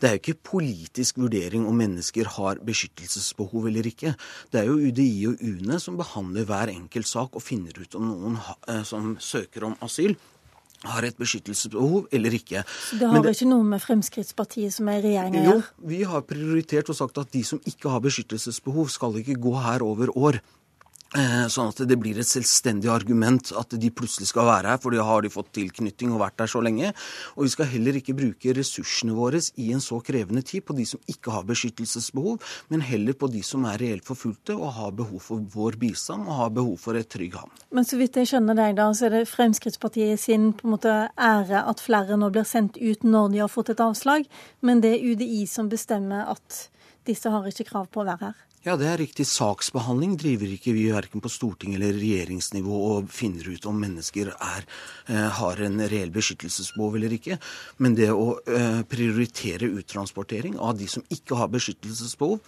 det 0.00 0.08
er 0.08 0.14
jo 0.16 0.22
ikke 0.22 0.42
politisk 0.50 1.18
vurdering 1.20 1.66
om 1.68 1.76
mennesker 1.76 2.28
har 2.38 2.62
beskyttelsesbehov 2.64 3.68
eller 3.68 3.88
ikke. 3.90 4.14
Det 4.52 4.62
er 4.62 4.70
jo 4.70 4.78
UDI 4.80 5.26
og 5.30 5.42
UNE 5.44 5.80
som 5.82 5.98
behandler 6.00 6.48
hver 6.48 6.72
enkelt 6.72 7.08
sak 7.10 7.36
og 7.36 7.44
finner 7.44 7.76
ut 7.76 7.98
om 7.98 8.08
noen 8.08 8.40
ha, 8.46 8.56
eh, 8.72 8.82
som 8.88 9.14
søker 9.20 9.68
om 9.68 9.76
asyl, 9.84 10.16
har 10.86 11.06
et 11.08 11.16
beskyttelsesbehov 11.18 12.08
eller 12.14 12.36
ikke. 12.36 12.62
Så 12.90 12.98
det 13.00 13.08
har 13.10 13.24
det, 13.24 13.32
ikke 13.36 13.48
noe 13.48 13.64
med 13.66 13.82
Fremskrittspartiet 13.82 14.74
som 14.74 14.90
er 14.92 15.00
i 15.00 15.06
regjering 15.08 15.38
å 15.40 15.44
jo, 15.46 15.56
vi 15.92 16.02
har 16.08 16.24
prioritert 16.28 16.92
og 16.92 16.98
sagt 16.98 17.18
at 17.20 17.32
de 17.32 17.42
som 17.48 17.60
ikke 17.64 17.92
har 17.92 18.04
beskyttelsesbehov, 18.04 18.90
skal 18.92 19.16
ikke 19.20 19.38
gå 19.40 19.56
her 19.64 19.84
over 19.84 20.12
år. 20.16 20.40
Eh, 21.14 21.46
Sånn 21.46 21.70
at 21.70 21.78
det 21.86 21.96
blir 22.00 22.18
et 22.18 22.26
selvstendig 22.26 22.88
argument 22.90 23.52
at 23.56 23.76
de 23.78 23.90
plutselig 23.94 24.26
skal 24.32 24.48
være 24.48 24.72
her, 24.72 24.80
for 24.82 24.90
da 24.90 25.04
har 25.06 25.22
de 25.22 25.30
fått 25.30 25.52
tilknytning 25.54 26.10
og 26.10 26.22
vært 26.24 26.40
der 26.42 26.50
så 26.50 26.62
lenge. 26.64 26.90
Og 27.36 27.46
vi 27.46 27.52
skal 27.52 27.70
heller 27.70 27.98
ikke 28.00 28.16
bruke 28.18 28.54
ressursene 28.56 29.14
våre 29.14 29.38
i 29.62 29.68
en 29.74 29.82
så 29.84 30.00
krevende 30.02 30.42
tid 30.46 30.64
på 30.66 30.74
de 30.76 30.86
som 30.88 31.00
ikke 31.06 31.30
har 31.30 31.46
beskyttelsesbehov, 31.46 32.42
men 32.74 32.82
heller 32.82 33.14
på 33.14 33.30
de 33.30 33.44
som 33.46 33.64
er 33.70 33.78
reelt 33.84 34.06
forfulgte 34.08 34.56
og 34.56 34.74
har 34.80 34.96
behov 34.98 35.22
for 35.22 35.46
vår 35.54 35.78
bistand 35.80 36.26
og 36.26 36.40
har 36.40 36.54
behov 36.58 36.74
for 36.82 36.98
et 36.98 37.10
trygg 37.12 37.38
havn. 37.38 37.54
Men 37.70 37.86
så 37.86 38.00
vidt 38.00 38.18
jeg 38.18 38.32
skjønner 38.32 38.58
deg, 38.58 38.74
da, 38.80 38.90
så 38.90 39.06
er 39.06 39.20
det 39.20 39.26
Fremskrittspartiet 39.30 40.20
sin 40.20 40.50
på 40.58 40.66
en 40.66 40.74
måte 40.74 40.96
ære 41.14 41.62
at 41.70 41.82
flere 41.82 42.18
nå 42.18 42.32
blir 42.34 42.48
sendt 42.48 42.80
ut 42.82 43.06
når 43.06 43.30
de 43.30 43.44
har 43.44 43.52
fått 43.52 43.70
et 43.76 43.84
avslag, 43.84 44.26
men 44.66 44.82
det 44.82 44.96
er 44.96 45.06
UDI 45.06 45.44
som 45.50 45.70
bestemmer 45.70 46.26
at 46.34 46.66
disse 47.06 47.30
har 47.30 47.46
ikke 47.46 47.68
krav 47.70 47.86
på 47.94 48.02
å 48.02 48.08
være 48.08 48.32
her. 48.32 48.45
Ja, 48.66 48.74
det 48.74 48.86
er 48.90 48.98
riktig. 48.98 49.28
Saksbehandling 49.30 50.16
driver 50.18 50.50
ikke 50.50 50.72
vi 50.74 50.88
verken 50.90 51.22
på 51.22 51.30
storting 51.30 51.76
eller 51.76 51.94
regjeringsnivå 51.94 52.78
og 52.88 53.12
finner 53.14 53.46
ut 53.54 53.68
om 53.70 53.78
mennesker 53.78 54.32
er, 54.34 54.66
eh, 55.06 55.28
har 55.38 55.62
en 55.62 55.84
reell 55.86 56.10
beskyttelsesbehov 56.10 56.96
eller 56.98 57.14
ikke. 57.14 57.38
Men 57.78 57.94
det 57.94 58.10
å 58.10 58.40
eh, 58.42 58.82
prioritere 58.82 59.70
uttransportering 59.70 60.58
av 60.58 60.74
de 60.80 60.90
som 60.90 61.06
ikke 61.08 61.38
har 61.38 61.52
beskyttelsesbehov, 61.54 62.40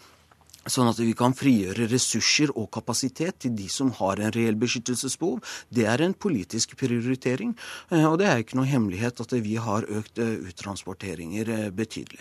Sånn 0.69 0.89
at 0.90 0.99
vi 1.01 1.15
kan 1.16 1.32
frigjøre 1.32 1.86
ressurser 1.89 2.51
og 2.51 2.66
kapasitet 2.74 3.39
til 3.40 3.55
de 3.57 3.69
som 3.73 3.89
har 4.03 4.20
en 4.20 4.32
reell 4.35 4.59
beskyttelsesbehov. 4.59 5.39
Det 5.73 5.86
er 5.89 6.03
en 6.03 6.12
politisk 6.12 6.77
prioritering. 6.77 7.57
eh, 7.90 8.05
Og 8.05 8.19
det 8.19 8.27
er 8.27 8.43
ikke 8.43 8.59
noe 8.59 8.69
hemmelighet 8.69 9.20
at 9.20 9.32
vi 9.32 9.55
har 9.55 9.86
økt 9.89 10.19
uttransporteringer 10.19 11.70
betydelig. 11.70 12.20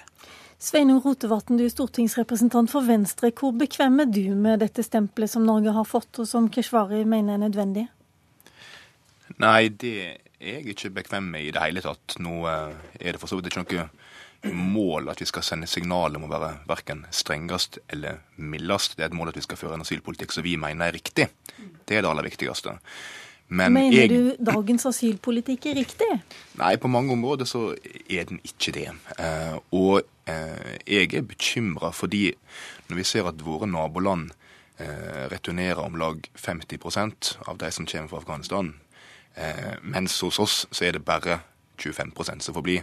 Sveinung 0.58 1.04
Rotevatn, 1.04 1.60
du 1.60 1.68
er 1.68 1.70
stortingsrepresentant 1.70 2.72
for 2.72 2.86
Venstre. 2.88 3.30
Hvor 3.30 3.54
bekvem 3.54 4.02
er 4.02 4.10
du 4.10 4.24
med 4.34 4.64
dette 4.64 4.82
stempelet 4.86 5.30
som 5.30 5.46
Norge 5.46 5.74
har 5.76 5.86
fått, 5.86 6.18
og 6.18 6.26
som 6.30 6.48
Keshvari 6.50 7.04
mener 7.06 7.38
er 7.38 7.44
nødvendig? 7.44 7.86
Nei, 9.38 9.70
det 9.70 9.94
er 10.02 10.58
jeg 10.58 10.74
ikke 10.74 10.96
bekvem 10.98 11.30
med 11.36 11.46
i 11.46 11.52
det 11.54 11.62
hele 11.62 11.84
tatt. 11.86 12.18
Nå 12.24 12.40
eh, 12.50 12.74
er 12.98 13.14
det 13.14 13.22
for 13.22 13.30
så 13.30 13.38
vidt 13.38 13.52
ikke 13.52 13.66
noe 13.68 14.54
mål 14.54 15.12
at 15.12 15.22
vi 15.22 15.28
skal 15.30 15.46
sende 15.46 15.70
signal 15.70 16.18
om 16.18 16.26
å 16.26 16.32
være 16.32 16.52
verken 16.70 17.06
strengest 17.14 17.78
eller 17.94 18.24
mildest. 18.38 18.98
Det 18.98 19.06
er 19.06 19.12
et 19.12 19.18
mål 19.18 19.32
at 19.34 19.38
vi 19.38 19.46
skal 19.46 19.62
føre 19.62 19.78
en 19.78 19.86
asylpolitikk 19.86 20.34
som 20.34 20.46
vi 20.46 20.58
mener 20.62 20.90
er 20.90 20.98
riktig. 20.98 21.30
Det 21.86 21.98
er 21.98 22.02
det 22.02 22.10
aller 22.10 22.26
viktigste. 22.26 22.78
Men 23.48 23.74
mener 23.74 23.96
jeg, 23.96 24.10
du 24.12 24.44
dagens 24.44 24.86
asylpolitikk 24.90 25.70
er 25.72 25.78
riktig? 25.80 26.08
Nei, 26.60 26.74
på 26.82 26.90
mange 26.92 27.14
områder 27.16 27.48
så 27.48 27.70
er 28.12 28.28
den 28.28 28.42
ikke 28.44 28.74
det. 28.76 28.90
Eh, 29.16 29.56
og 29.72 30.02
eh, 30.28 30.76
jeg 30.84 31.14
er 31.16 31.28
bekymra 31.28 31.94
fordi 31.96 32.34
når 32.90 33.00
vi 33.00 33.06
ser 33.08 33.30
at 33.30 33.46
våre 33.46 33.70
naboland 33.72 34.34
eh, 34.84 35.28
returnerer 35.32 35.80
om 35.80 35.96
lag 36.00 36.20
50% 36.36 37.38
av 37.48 37.62
de 37.64 37.72
som 37.72 37.88
kommer 37.88 38.12
fra 38.12 38.24
Afghanistan, 38.24 38.76
mens 39.86 40.16
hos 40.26 40.40
oss 40.42 40.54
så 40.74 40.88
er 40.88 40.96
det 40.96 41.04
bare 41.06 41.36
25% 41.78 42.42
som 42.42 42.56
får 42.56 42.64
bli, 42.66 42.80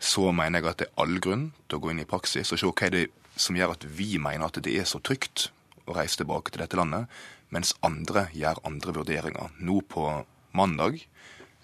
så 0.00 0.30
mener 0.32 0.62
jeg 0.62 0.70
at 0.70 0.78
det 0.80 0.86
er 0.86 1.02
all 1.04 1.18
grunn 1.20 1.50
til 1.68 1.76
å 1.76 1.82
gå 1.84 1.90
inn 1.92 2.00
i 2.00 2.08
praksis 2.08 2.48
og 2.48 2.60
se 2.62 2.70
hva 2.70 2.86
er 2.86 2.94
det 2.94 3.02
som 3.36 3.58
gjør 3.58 3.74
at 3.74 3.84
vi 3.84 4.16
mener 4.16 4.46
at 4.46 4.56
det 4.64 4.72
er 4.72 4.88
så 4.88 5.02
trygt 5.04 5.50
å 5.84 5.92
reise 5.98 6.16
tilbake 6.22 6.48
til 6.48 6.62
dette 6.64 6.78
landet, 6.80 7.12
mens 7.52 7.74
andre 7.84 8.26
gjør 8.34 8.62
andre 8.68 8.96
vurderinger. 8.96 9.52
Nå 9.60 9.82
på 9.92 10.08
mandag 10.56 11.04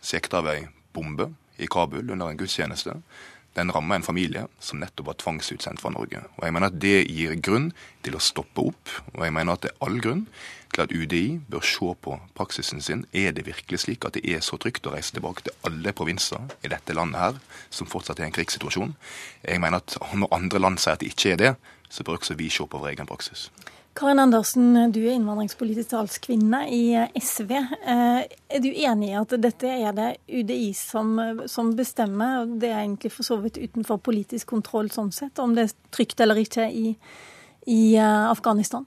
sikta 0.05 0.43
vi 0.45 0.55
ei 0.59 0.69
bombe 0.95 1.33
i 1.59 1.67
Kabul 1.71 2.11
under 2.11 2.31
en 2.31 2.39
gudstjeneste. 2.39 2.95
Den 3.57 3.73
ramma 3.75 3.97
en 3.97 4.07
familie 4.07 4.45
som 4.63 4.79
nettopp 4.79 5.09
var 5.09 5.19
tvangsutsendt 5.19 5.81
fra 5.83 5.91
Norge. 5.91 6.21
Og 6.37 6.45
Jeg 6.45 6.55
mener 6.55 6.71
at 6.71 6.79
det 6.79 7.09
gir 7.11 7.35
grunn 7.43 7.73
til 8.07 8.15
å 8.15 8.23
stoppe 8.23 8.63
opp, 8.71 8.93
og 9.17 9.25
jeg 9.25 9.35
mener 9.35 9.57
at 9.57 9.65
det 9.65 9.73
er 9.73 9.87
all 9.87 9.99
grunn 10.05 10.27
til 10.75 10.85
at 10.85 10.93
UDI 10.93 11.41
bør 11.51 11.65
se 11.65 11.95
på 12.05 12.19
praksisen 12.39 12.85
sin. 12.85 13.07
Er 13.13 13.33
det 13.33 13.47
virkelig 13.49 13.81
slik 13.83 14.05
at 14.05 14.15
det 14.15 14.23
er 14.29 14.45
så 14.45 14.61
trygt 14.61 14.87
å 14.87 14.93
reise 14.95 15.17
tilbake 15.17 15.49
til 15.49 15.57
alle 15.67 15.93
provinser 15.97 16.45
i 16.63 16.71
dette 16.71 16.95
landet 16.95 17.19
her, 17.19 17.41
som 17.71 17.91
fortsatt 17.91 18.21
er 18.21 18.29
en 18.29 18.37
krigssituasjon? 18.37 18.95
Jeg 19.43 19.65
mener 19.65 19.83
at 19.83 19.97
når 20.15 20.35
andre 20.37 20.63
land 20.63 20.79
sier 20.79 20.95
at 20.95 21.03
det 21.03 21.11
ikke 21.11 21.35
er 21.35 21.43
det, 21.43 21.55
så 21.89 22.05
bør 22.05 22.21
også 22.21 22.37
vi 22.39 22.51
se 22.53 22.67
på 22.69 22.79
vår 22.79 22.93
egen 22.93 23.09
praksis. 23.09 23.49
Karin 23.99 24.21
Andersen, 24.23 24.93
du 24.95 25.01
er 25.03 25.17
innvandringspolitisk 25.17 25.91
talskvinne 25.91 26.61
i 26.71 26.83
SV. 27.19 27.51
Eh, 27.51 28.21
Er 28.49 28.61
du 28.63 28.69
enig 28.71 29.09
i 29.11 29.17
at 29.19 29.35
dette 29.43 29.67
er 29.67 29.97
det 29.97 30.11
UDI 30.31 30.71
som, 30.77 31.19
som 31.51 31.73
bestemmer, 31.75 32.45
og 32.45 32.61
det 32.63 32.71
er 32.71 32.85
egentlig 32.85 33.11
for 33.11 33.27
så 33.27 33.41
vidt 33.43 33.59
utenfor 33.59 33.99
politisk 33.99 34.53
kontroll 34.55 34.93
sånn 34.95 35.11
sett, 35.11 35.43
om 35.43 35.57
det 35.57 35.67
er 35.67 35.75
trygt 35.91 36.23
eller 36.23 36.39
ikke 36.39 36.69
i, 36.71 36.95
i 37.67 37.83
eh, 37.99 38.31
Afghanistan? 38.31 38.87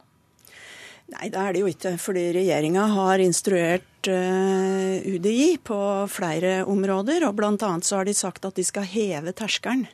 Nei, 1.12 1.28
det 1.28 1.44
er 1.44 1.52
det 1.52 1.66
jo 1.66 1.72
ikke. 1.74 1.98
Fordi 2.00 2.28
regjeringa 2.40 2.88
har 2.96 3.20
instruert 3.20 4.08
eh, 4.08 5.04
UDI 5.12 5.58
på 5.60 5.80
flere 6.08 6.62
områder. 6.64 7.28
Og 7.28 7.36
bl.a. 7.36 7.74
så 7.84 8.00
har 8.00 8.08
de 8.08 8.16
sagt 8.16 8.48
at 8.48 8.56
de 8.56 8.64
skal 8.64 8.88
heve 8.88 9.36
terskelen 9.36 9.90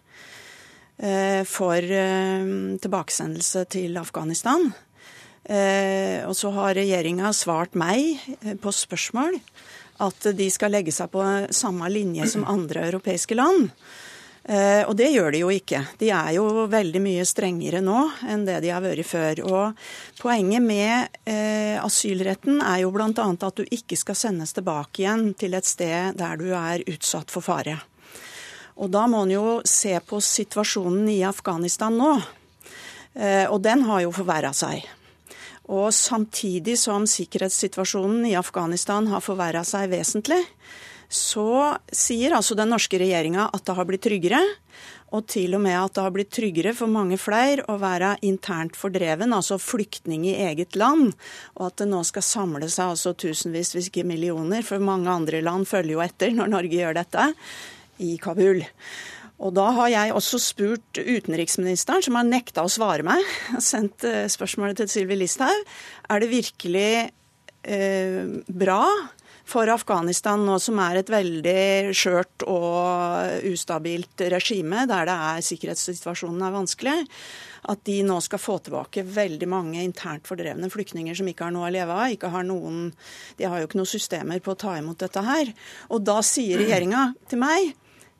eh, 1.01 1.41
for 1.49 1.81
eh, 1.81 2.51
tilbakesendelse 2.85 3.65
til 3.73 3.97
Afghanistan. 3.97 4.69
Eh, 5.47 6.27
og 6.27 6.35
så 6.35 6.51
har 6.51 6.75
regjeringa 6.75 7.31
svart 7.31 7.77
meg 7.79 8.19
eh, 8.41 8.57
på 8.59 8.71
spørsmål 8.75 9.37
at 10.03 10.27
de 10.35 10.49
skal 10.51 10.73
legge 10.75 10.91
seg 10.91 11.07
på 11.13 11.23
samme 11.55 11.87
linje 11.89 12.27
som 12.33 12.43
andre 12.45 12.83
europeiske 12.89 13.37
land. 13.37 13.69
Eh, 14.43 14.83
og 14.83 14.91
det 14.99 15.07
gjør 15.13 15.31
de 15.31 15.41
jo 15.45 15.51
ikke. 15.55 15.79
De 16.01 16.09
er 16.11 16.33
jo 16.35 16.65
veldig 16.67 17.01
mye 17.03 17.23
strengere 17.25 17.79
nå 17.83 18.01
enn 18.27 18.43
det 18.47 18.59
de 18.65 18.73
har 18.75 18.83
vært 18.83 19.07
før. 19.07 19.41
Og 19.47 20.19
poenget 20.19 20.63
med 20.67 21.31
asylretten 21.79 22.59
er 22.59 22.83
jo 22.83 22.91
bl.a. 22.91 23.07
at 23.15 23.47
du 23.55 23.63
ikke 23.63 23.97
skal 23.99 24.19
sendes 24.19 24.51
tilbake 24.57 25.05
igjen 25.05 25.31
til 25.39 25.55
et 25.55 25.67
sted 25.67 26.19
der 26.19 26.43
du 26.43 26.51
er 26.51 26.83
utsatt 26.91 27.31
for 27.31 27.45
fare. 27.45 27.79
Og 28.77 28.91
da 28.93 29.07
må 29.09 29.23
en 29.23 29.33
jo 29.33 29.47
se 29.65 29.95
på 30.05 30.19
situasjonen 30.21 31.07
i 31.15 31.23
Afghanistan 31.25 31.95
nå. 31.97 32.13
Og 33.49 33.57
den 33.65 33.81
har 33.87 34.03
jo 34.03 34.13
forverra 34.13 34.51
seg. 34.53 34.85
Og 35.67 35.89
samtidig 35.95 36.77
som 36.79 37.07
sikkerhetssituasjonen 37.09 38.25
i 38.29 38.37
Afghanistan 38.39 39.09
har 39.11 39.23
forverra 39.23 39.65
seg 39.67 39.89
vesentlig, 39.91 40.39
så 41.07 41.75
sier 41.91 42.35
altså 42.35 42.55
den 42.55 42.71
norske 42.71 42.99
regjeringa 42.99 43.49
at 43.55 43.63
det 43.67 43.75
har 43.75 43.87
blitt 43.87 44.03
tryggere. 44.03 44.39
Og 45.15 45.23
til 45.31 45.55
og 45.55 45.61
med 45.63 45.77
at 45.79 45.93
det 45.95 46.03
har 46.03 46.11
blitt 46.11 46.33
tryggere 46.35 46.73
for 46.75 46.91
mange 46.91 47.15
flere 47.19 47.63
å 47.71 47.77
være 47.79 48.17
internt 48.27 48.75
fordreven, 48.75 49.31
altså 49.35 49.55
flyktning 49.59 50.25
i 50.27 50.35
eget 50.49 50.75
land. 50.75 51.13
Og 51.55 51.69
at 51.69 51.77
det 51.79 51.87
nå 51.91 52.01
skal 52.07 52.25
samle 52.27 52.67
seg 52.67 52.91
altså 52.91 53.15
tusenvis, 53.15 53.71
hvis 53.75 53.87
ikke 53.87 54.07
millioner, 54.07 54.65
for 54.67 54.83
mange 54.83 55.11
andre 55.11 55.39
land 55.43 55.67
følger 55.69 55.95
jo 55.95 56.03
etter 56.03 56.35
når 56.35 56.51
Norge 56.57 56.81
gjør 56.81 56.99
dette, 56.99 57.29
i 58.03 58.17
Kabul. 58.21 58.61
Og 59.37 59.53
da 59.53 59.67
har 59.77 59.91
jeg 59.93 60.15
også 60.17 60.39
spurt 60.41 60.97
utenriksministeren, 60.97 62.01
som 62.05 62.17
har 62.17 62.25
nekta 62.25 62.65
å 62.65 62.71
svare 62.71 63.05
meg, 63.05 63.21
sendt 63.61 64.05
eh, 64.07 64.25
spørsmålet 64.31 64.81
til 64.81 64.89
Sylvi 64.89 65.19
Listhaug, 65.19 65.61
er 66.09 66.23
det 66.23 66.31
virkelig 66.31 66.89
eh, 67.05 68.23
bra 68.49 68.81
for 69.47 69.69
Afghanistan 69.71 70.41
nå 70.43 70.57
som 70.59 70.79
er 70.83 70.99
et 70.99 71.11
veldig 71.11 71.93
skjørt 71.95 72.43
og 72.51 73.45
ustabilt 73.47 74.25
regime, 74.33 74.83
der 74.89 75.07
det 75.07 75.15
er 75.29 75.45
sikkerhetssituasjonen 75.47 76.43
er 76.43 76.55
vanskelig, 76.55 76.97
at 77.71 77.83
de 77.87 78.01
nå 78.07 78.19
skal 78.23 78.41
få 78.41 78.57
tilbake 78.63 79.05
veldig 79.07 79.47
mange 79.51 79.83
internt 79.83 80.27
fordrevne 80.27 80.69
flyktninger 80.71 81.15
som 81.17 81.29
ikke 81.31 81.47
har 81.47 81.55
noe 81.55 81.69
å 81.69 81.73
leve 81.73 81.95
av. 81.95 82.11
Ikke 82.11 82.31
har 82.33 82.45
noen, 82.47 82.91
de 83.39 83.47
har 83.47 83.61
jo 83.61 83.69
ikke 83.69 83.79
noen 83.79 83.91
systemer 83.91 84.43
på 84.43 84.53
å 84.53 84.59
ta 84.59 84.77
imot 84.79 84.99
dette 85.03 85.23
her. 85.23 85.51
Og 85.91 86.03
da 86.07 86.19
sier 86.25 86.59
regjeringa 86.63 87.11
til 87.31 87.43
meg 87.43 87.75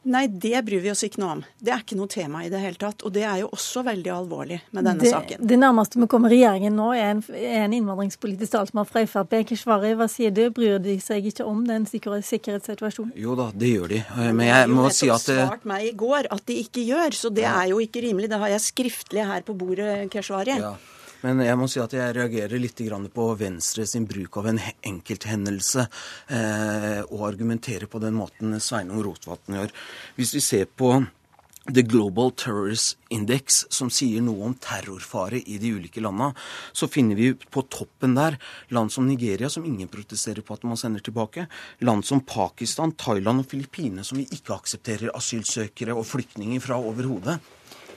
Nei, 0.07 0.23
det 0.31 0.61
bryr 0.63 0.79
vi 0.83 0.91
oss 0.91 1.03
ikke 1.03 1.19
noe 1.19 1.33
om. 1.35 1.41
Det 1.59 1.73
er 1.73 1.81
ikke 1.83 1.97
noe 1.99 2.09
tema 2.11 2.43
i 2.45 2.51
det 2.51 2.61
hele 2.61 2.79
tatt. 2.79 3.03
Og 3.03 3.13
det 3.15 3.25
er 3.27 3.41
jo 3.41 3.49
også 3.55 3.83
veldig 3.87 4.11
alvorlig 4.13 4.59
med 4.71 4.87
denne 4.87 5.03
det, 5.03 5.11
saken. 5.11 5.43
Det 5.49 5.59
nærmeste 5.59 5.99
vi 5.99 6.09
kommer 6.11 6.31
regjeringen 6.31 6.77
nå, 6.79 6.89
er 6.95 7.11
en, 7.15 7.23
er 7.35 7.65
en 7.65 7.75
innvandringspolitisk 7.75 8.55
talsmann 8.55 8.87
fra 8.87 9.03
Frp. 9.09 9.35
Keshvari, 9.51 9.93
hva 9.99 10.07
sier 10.11 10.31
du? 10.35 10.45
Bryr 10.55 10.79
de 10.83 10.97
seg 11.03 11.27
ikke 11.31 11.47
om 11.47 11.65
den 11.67 11.87
sikkerhetssituasjonen? 11.89 13.11
Jo 13.19 13.35
da, 13.39 13.49
det 13.51 13.73
gjør 13.73 13.95
de. 13.95 14.03
Men 14.31 14.45
jeg 14.47 14.71
må 14.71 14.87
si 14.95 15.11
at 15.11 15.27
Det 15.27 15.39
har 15.41 15.51
svart 15.51 15.67
meg 15.67 15.89
i 15.89 15.95
går 15.97 16.31
at 16.33 16.45
de 16.47 16.61
ikke 16.63 16.85
gjør, 16.87 17.17
så 17.17 17.33
det 17.33 17.47
er 17.49 17.73
jo 17.73 17.81
ikke 17.83 18.03
rimelig. 18.07 18.31
Det 18.31 18.39
har 18.43 18.55
jeg 18.55 18.67
skriftlig 18.69 19.27
her 19.27 19.43
på 19.47 19.57
bordet, 19.59 20.05
Keshvari. 20.13 20.55
Ja. 20.63 20.75
Men 21.25 21.41
jeg 21.41 21.57
må 21.57 21.67
si 21.71 21.81
at 21.81 21.93
jeg 21.97 22.15
reagerer 22.17 22.61
litt 22.61 22.81
på 23.13 23.27
Venstre 23.39 23.85
sin 23.89 24.05
bruk 24.05 24.37
av 24.37 24.51
en 24.51 24.59
enkelthendelse 24.85 25.87
eh, 26.29 27.01
og 27.09 27.27
argumenterer 27.31 27.89
på 27.89 28.01
den 28.03 28.13
måten 28.13 28.59
Sveinung 28.61 29.01
Rotevatn 29.05 29.57
gjør. 29.57 29.73
Hvis 30.15 30.35
vi 30.37 30.43
ser 30.45 30.67
på 30.69 30.93
The 31.67 31.81
Global 31.83 32.31
Terrorist 32.31 32.95
Index, 33.11 33.65
som 33.73 33.89
sier 33.91 34.21
noe 34.23 34.45
om 34.47 34.53
terrorfare 34.63 35.41
i 35.41 35.57
de 35.59 35.73
ulike 35.75 35.99
landene, 35.99 36.31
så 36.71 36.87
finner 36.87 37.19
vi 37.19 37.33
på 37.35 37.65
toppen 37.67 38.15
der 38.15 38.37
land 38.71 38.93
som 38.93 39.07
Nigeria, 39.07 39.49
som 39.51 39.65
ingen 39.67 39.89
protesterer 39.91 40.45
på 40.47 40.55
at 40.55 40.63
man 40.63 40.79
sender 40.79 41.03
tilbake. 41.03 41.49
Land 41.83 42.07
som 42.07 42.23
Pakistan, 42.23 42.95
Thailand 42.95 43.43
og 43.43 43.51
Filippinene, 43.51 44.05
som 44.07 44.21
vi 44.21 44.29
ikke 44.31 44.55
aksepterer 44.55 45.11
asylsøkere 45.17 45.97
og 45.97 46.07
flyktninger 46.07 46.63
fra 46.63 46.79
overhodet 46.79 47.41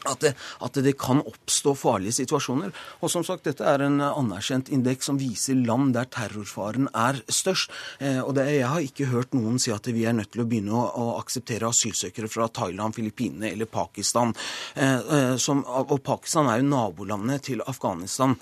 at 0.08 0.20
det, 0.24 0.34
at 0.60 0.78
det, 0.84 0.96
kan 1.00 1.22
oppstå 1.24 1.74
farlige 1.78 2.18
situasjoner. 2.20 2.72
Og 3.00 3.12
som 3.12 3.24
sagt, 3.26 3.46
dette 3.48 3.64
er 3.66 3.84
en 3.84 4.00
anerkjent 4.04 4.70
indeks 4.72 5.10
som 5.10 5.18
viser 5.20 5.58
land 5.58 5.94
der 5.96 6.08
terrorfaren 6.12 6.90
er 6.94 7.20
størst. 7.28 7.72
Eh, 8.00 8.20
og 8.20 8.34
det, 8.38 8.48
Jeg 8.50 8.68
har 8.68 8.84
ikke 8.84 9.10
hørt 9.12 9.34
noen 9.36 9.58
si 9.62 9.72
at 9.74 9.86
vi 9.86 10.04
er 10.04 10.16
nødt 10.16 10.32
til 10.34 10.44
å 10.44 10.48
begynne 10.48 10.76
å, 10.76 10.84
å 10.86 11.18
akseptere 11.20 11.68
asylsøkere 11.70 12.30
fra 12.30 12.48
Thailand, 12.48 12.96
Filippinene 12.96 13.52
eller 13.52 13.70
Pakistan. 13.70 14.34
Eh, 14.74 14.98
eh, 15.00 15.36
som, 15.36 15.64
og 15.64 15.98
Pakistan 16.04 16.50
er 16.50 16.60
jo 16.60 16.70
nabolandet 16.70 17.50
til 17.50 17.64
Afghanistan. 17.66 18.36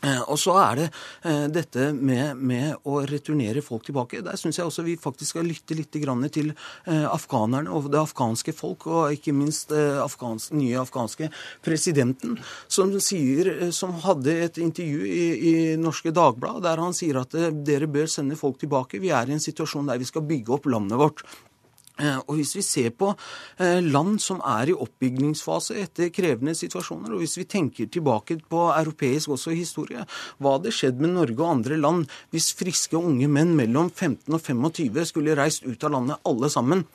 Eh, 0.00 0.20
og 0.32 0.38
så 0.40 0.54
er 0.62 0.78
det 0.78 0.86
eh, 1.28 1.46
dette 1.52 1.90
med, 1.92 2.38
med, 2.40 2.78
å 2.88 3.02
returnere 3.08 3.60
folk 3.64 3.84
tilbake. 3.84 4.22
Der 4.24 4.38
syns 4.40 4.56
jeg 4.56 4.68
også 4.68 4.84
vi 4.86 4.96
faktisk 5.00 5.34
skal 5.34 5.48
lytte 5.48 5.76
litt 5.76 5.92
til 5.92 6.52
eh, 6.52 7.04
afghanerne 7.04 7.68
og 7.74 7.90
det 7.92 8.00
afghanske 8.00 8.54
folk, 8.56 8.86
og 8.88 9.16
ikke 9.16 9.34
minst 9.36 9.72
afghans, 9.72 10.50
nye 10.56 10.78
afghanske 10.80 11.28
presidenten, 11.64 12.38
som, 12.68 12.92
sier, 13.02 13.70
som 13.76 13.92
hadde 14.06 14.38
et 14.46 14.60
intervju 14.62 15.04
i, 15.04 15.26
i 15.50 15.54
Norske 15.80 16.14
Dagblad 16.14 16.62
der 16.64 16.80
han 16.80 16.96
sier 16.96 17.20
at 17.20 17.36
dere 17.66 17.90
bør 17.90 18.08
sende 18.10 18.38
folk 18.40 18.60
tilbake. 18.62 19.02
Vi 19.02 19.12
er 19.12 19.28
i 19.28 19.36
en 19.36 19.42
situasjon 19.42 19.90
der 19.90 20.00
vi 20.00 20.08
skal 20.08 20.24
bygge 20.26 20.56
opp 20.56 20.70
landet 20.70 21.00
vårt. 21.00 21.24
Eh, 22.00 22.18
og 22.26 22.36
Hvis 22.38 22.54
vi 22.56 22.62
ser 22.64 22.90
på 22.96 23.12
eh, 23.60 23.80
land 23.84 24.20
som 24.22 24.40
er 24.46 24.70
i 24.70 24.76
oppbyggingsfase 24.76 25.76
etter 25.82 26.12
krevende 26.14 26.54
situasjoner, 26.56 27.12
og 27.12 27.24
hvis 27.24 27.36
vi 27.40 27.48
tenker 27.48 27.90
tilbake 27.92 28.38
på 28.50 28.62
europeisk 28.72 29.34
også 29.36 29.54
historie, 29.56 30.06
hva 30.38 30.56
hadde 30.56 30.72
skjedd 30.74 31.02
med 31.02 31.14
Norge 31.18 31.40
og 31.42 31.52
andre 31.58 31.80
land 31.80 32.06
hvis 32.32 32.52
friske 32.56 32.96
unge 32.96 33.28
menn 33.28 33.52
mellom 33.58 33.90
15 33.90 34.32
og 34.32 34.40
25 34.40 35.04
skulle 35.12 35.36
reist 35.38 35.66
ut 35.66 35.84
av 35.84 35.94
landet 35.96 36.24
alle 36.24 36.50
sammen? 36.52 36.86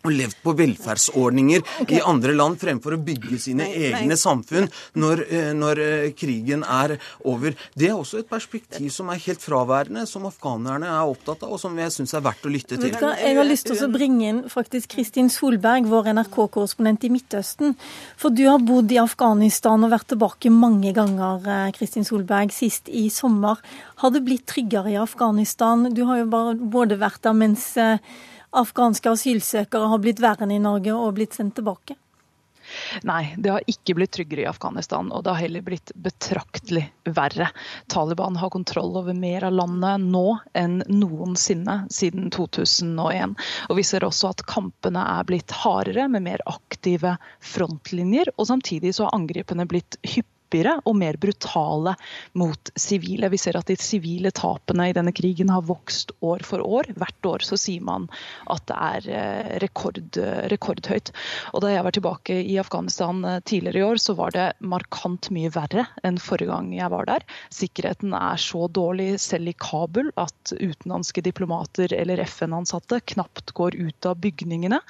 Og 0.00 0.14
levd 0.14 0.38
på 0.44 0.54
velferdsordninger 0.56 1.64
okay. 1.82 1.98
i 1.98 2.02
andre 2.06 2.34
land 2.36 2.58
fremfor 2.60 2.96
å 2.96 3.00
bygge 3.04 3.38
sine 3.40 3.66
nei, 3.66 3.90
egne 3.90 4.14
nei. 4.14 4.18
samfunn 4.18 4.68
når, 5.00 5.24
eh, 5.28 5.50
når, 5.56 5.82
eh, 5.84 6.06
krigen 6.16 6.64
er 6.64 6.96
over. 7.28 7.56
Det 7.76 7.90
er 7.90 7.98
også 7.98 8.22
et 8.22 8.30
perspektiv 8.30 8.88
som 8.94 9.10
er 9.12 9.20
helt 9.20 9.44
fraværende, 9.44 10.06
som 10.08 10.24
afghanerne 10.28 10.88
er 10.88 11.10
opptatt 11.10 11.44
av, 11.44 11.52
og 11.52 11.60
som 11.60 11.76
jeg 11.78 11.92
syns 11.94 12.14
er 12.16 12.24
verdt 12.24 12.48
å 12.48 12.52
lytte 12.52 12.80
til. 12.80 12.96
Jeg 12.96 13.36
har 13.36 13.48
lyst 13.48 13.68
til 13.68 13.84
å 13.84 13.90
bringe 13.92 14.30
inn 14.30 14.42
faktisk 14.50 14.94
Kristin 14.96 15.30
Solberg, 15.32 15.88
vår 15.90 16.12
NRK-korrespondent 16.14 17.04
i 17.04 17.12
Midtøsten. 17.12 17.76
For 18.20 18.32
du 18.32 18.46
har 18.48 18.60
bodd 18.64 18.92
i 18.92 19.00
Afghanistan 19.02 19.84
og 19.84 19.92
vært 19.92 20.10
tilbake 20.14 20.52
mange 20.54 20.94
ganger, 20.96 21.44
eh, 21.44 21.70
Kristin 21.76 22.08
Solberg, 22.08 22.52
sist 22.56 22.88
i 22.88 23.08
sommer. 23.12 23.60
Har 24.00 24.10
det 24.10 24.24
blitt 24.24 24.46
tryggere 24.46 24.92
i 24.92 25.00
Afghanistan? 25.00 25.92
Du 25.92 26.04
har 26.06 26.24
jo 26.24 26.26
bare 26.26 26.54
både 26.56 26.96
vært 26.96 27.20
der 27.22 27.36
mens 27.36 27.76
afghanske 28.50 29.10
asylsøkere 29.10 29.90
har 29.92 30.02
blitt 30.02 30.22
enn 30.22 30.54
i 30.54 30.62
Norge 30.62 30.94
og 30.94 31.16
blitt 31.18 31.36
sendt 31.36 31.56
tilbake? 31.58 31.96
Nei, 33.02 33.34
det 33.38 33.50
har 33.50 33.66
ikke 33.70 33.96
blitt 33.98 34.12
tryggere 34.14 34.44
i 34.44 34.50
Afghanistan, 34.50 35.10
og 35.10 35.24
det 35.24 35.32
har 35.32 35.42
heller 35.42 35.64
blitt 35.66 35.92
betraktelig 35.98 36.84
verre. 37.04 37.48
Taliban 37.90 38.38
har 38.38 38.52
kontroll 38.54 38.94
over 39.00 39.16
mer 39.16 39.48
av 39.48 39.56
landet 39.58 40.04
nå 40.04 40.38
enn 40.54 40.80
noensinne 40.86 41.80
siden 41.90 42.30
2001. 42.34 43.34
Og 43.68 43.78
vi 43.80 43.86
ser 43.86 44.06
også 44.06 44.30
at 44.30 44.44
kampene 44.50 45.02
er 45.18 45.26
blitt 45.26 45.54
hardere, 45.64 46.08
med 46.10 46.26
mer 46.28 46.44
aktive 46.50 47.16
frontlinjer. 47.42 48.30
Og 48.36 48.50
samtidig 48.52 48.94
så 48.94 49.08
har 49.08 49.18
angripene 49.18 49.66
blitt 49.70 49.98
hyppigere 50.04 50.36
hyppigere 50.50 50.80
og 50.84 50.96
mer 50.98 51.16
brutale 51.16 51.94
mot 52.34 52.70
sivile. 52.76 53.30
Vi 53.30 53.38
ser 53.38 53.56
at 53.56 53.66
de 53.66 53.76
sivile 53.78 54.30
tapene 54.30 54.90
i 54.90 54.94
denne 54.94 55.12
krigen 55.12 55.50
har 55.50 55.62
vokst 55.62 56.10
år 56.20 56.42
for 56.44 56.60
år. 56.60 56.90
Hvert 56.96 57.26
år 57.26 57.38
så 57.44 57.56
sier 57.56 57.82
man 57.82 58.08
at 58.50 58.66
det 58.66 58.76
er 58.76 59.08
eh, 59.10 59.58
rekord, 59.62 60.00
rekordhøyt. 60.50 61.12
Og 61.54 61.62
Da 61.62 61.70
jeg 61.70 61.84
var 61.84 61.92
tilbake 61.92 62.40
i 62.42 62.58
Afghanistan 62.58 63.24
eh, 63.24 63.40
tidligere 63.40 63.78
i 63.78 63.86
år, 63.86 63.96
så 63.96 64.14
var 64.14 64.30
det 64.34 64.52
markant 64.60 65.30
mye 65.30 65.50
verre 65.50 65.86
enn 66.02 66.18
forrige 66.18 66.50
gang 66.50 66.72
jeg 66.74 66.90
var 66.90 67.06
der. 67.06 67.26
Sikkerheten 67.50 68.14
er 68.14 68.40
så 68.40 68.66
dårlig 68.68 69.20
selv 69.20 69.50
i 69.50 69.56
Kabul 69.56 70.10
at 70.16 70.54
utenlandske 70.56 71.22
diplomater 71.22 71.92
eller 71.94 72.22
FN-ansatte 72.26 73.00
knapt 73.14 73.54
går 73.54 73.76
ut 73.78 74.06
av 74.06 74.18
bygningene 74.20 74.80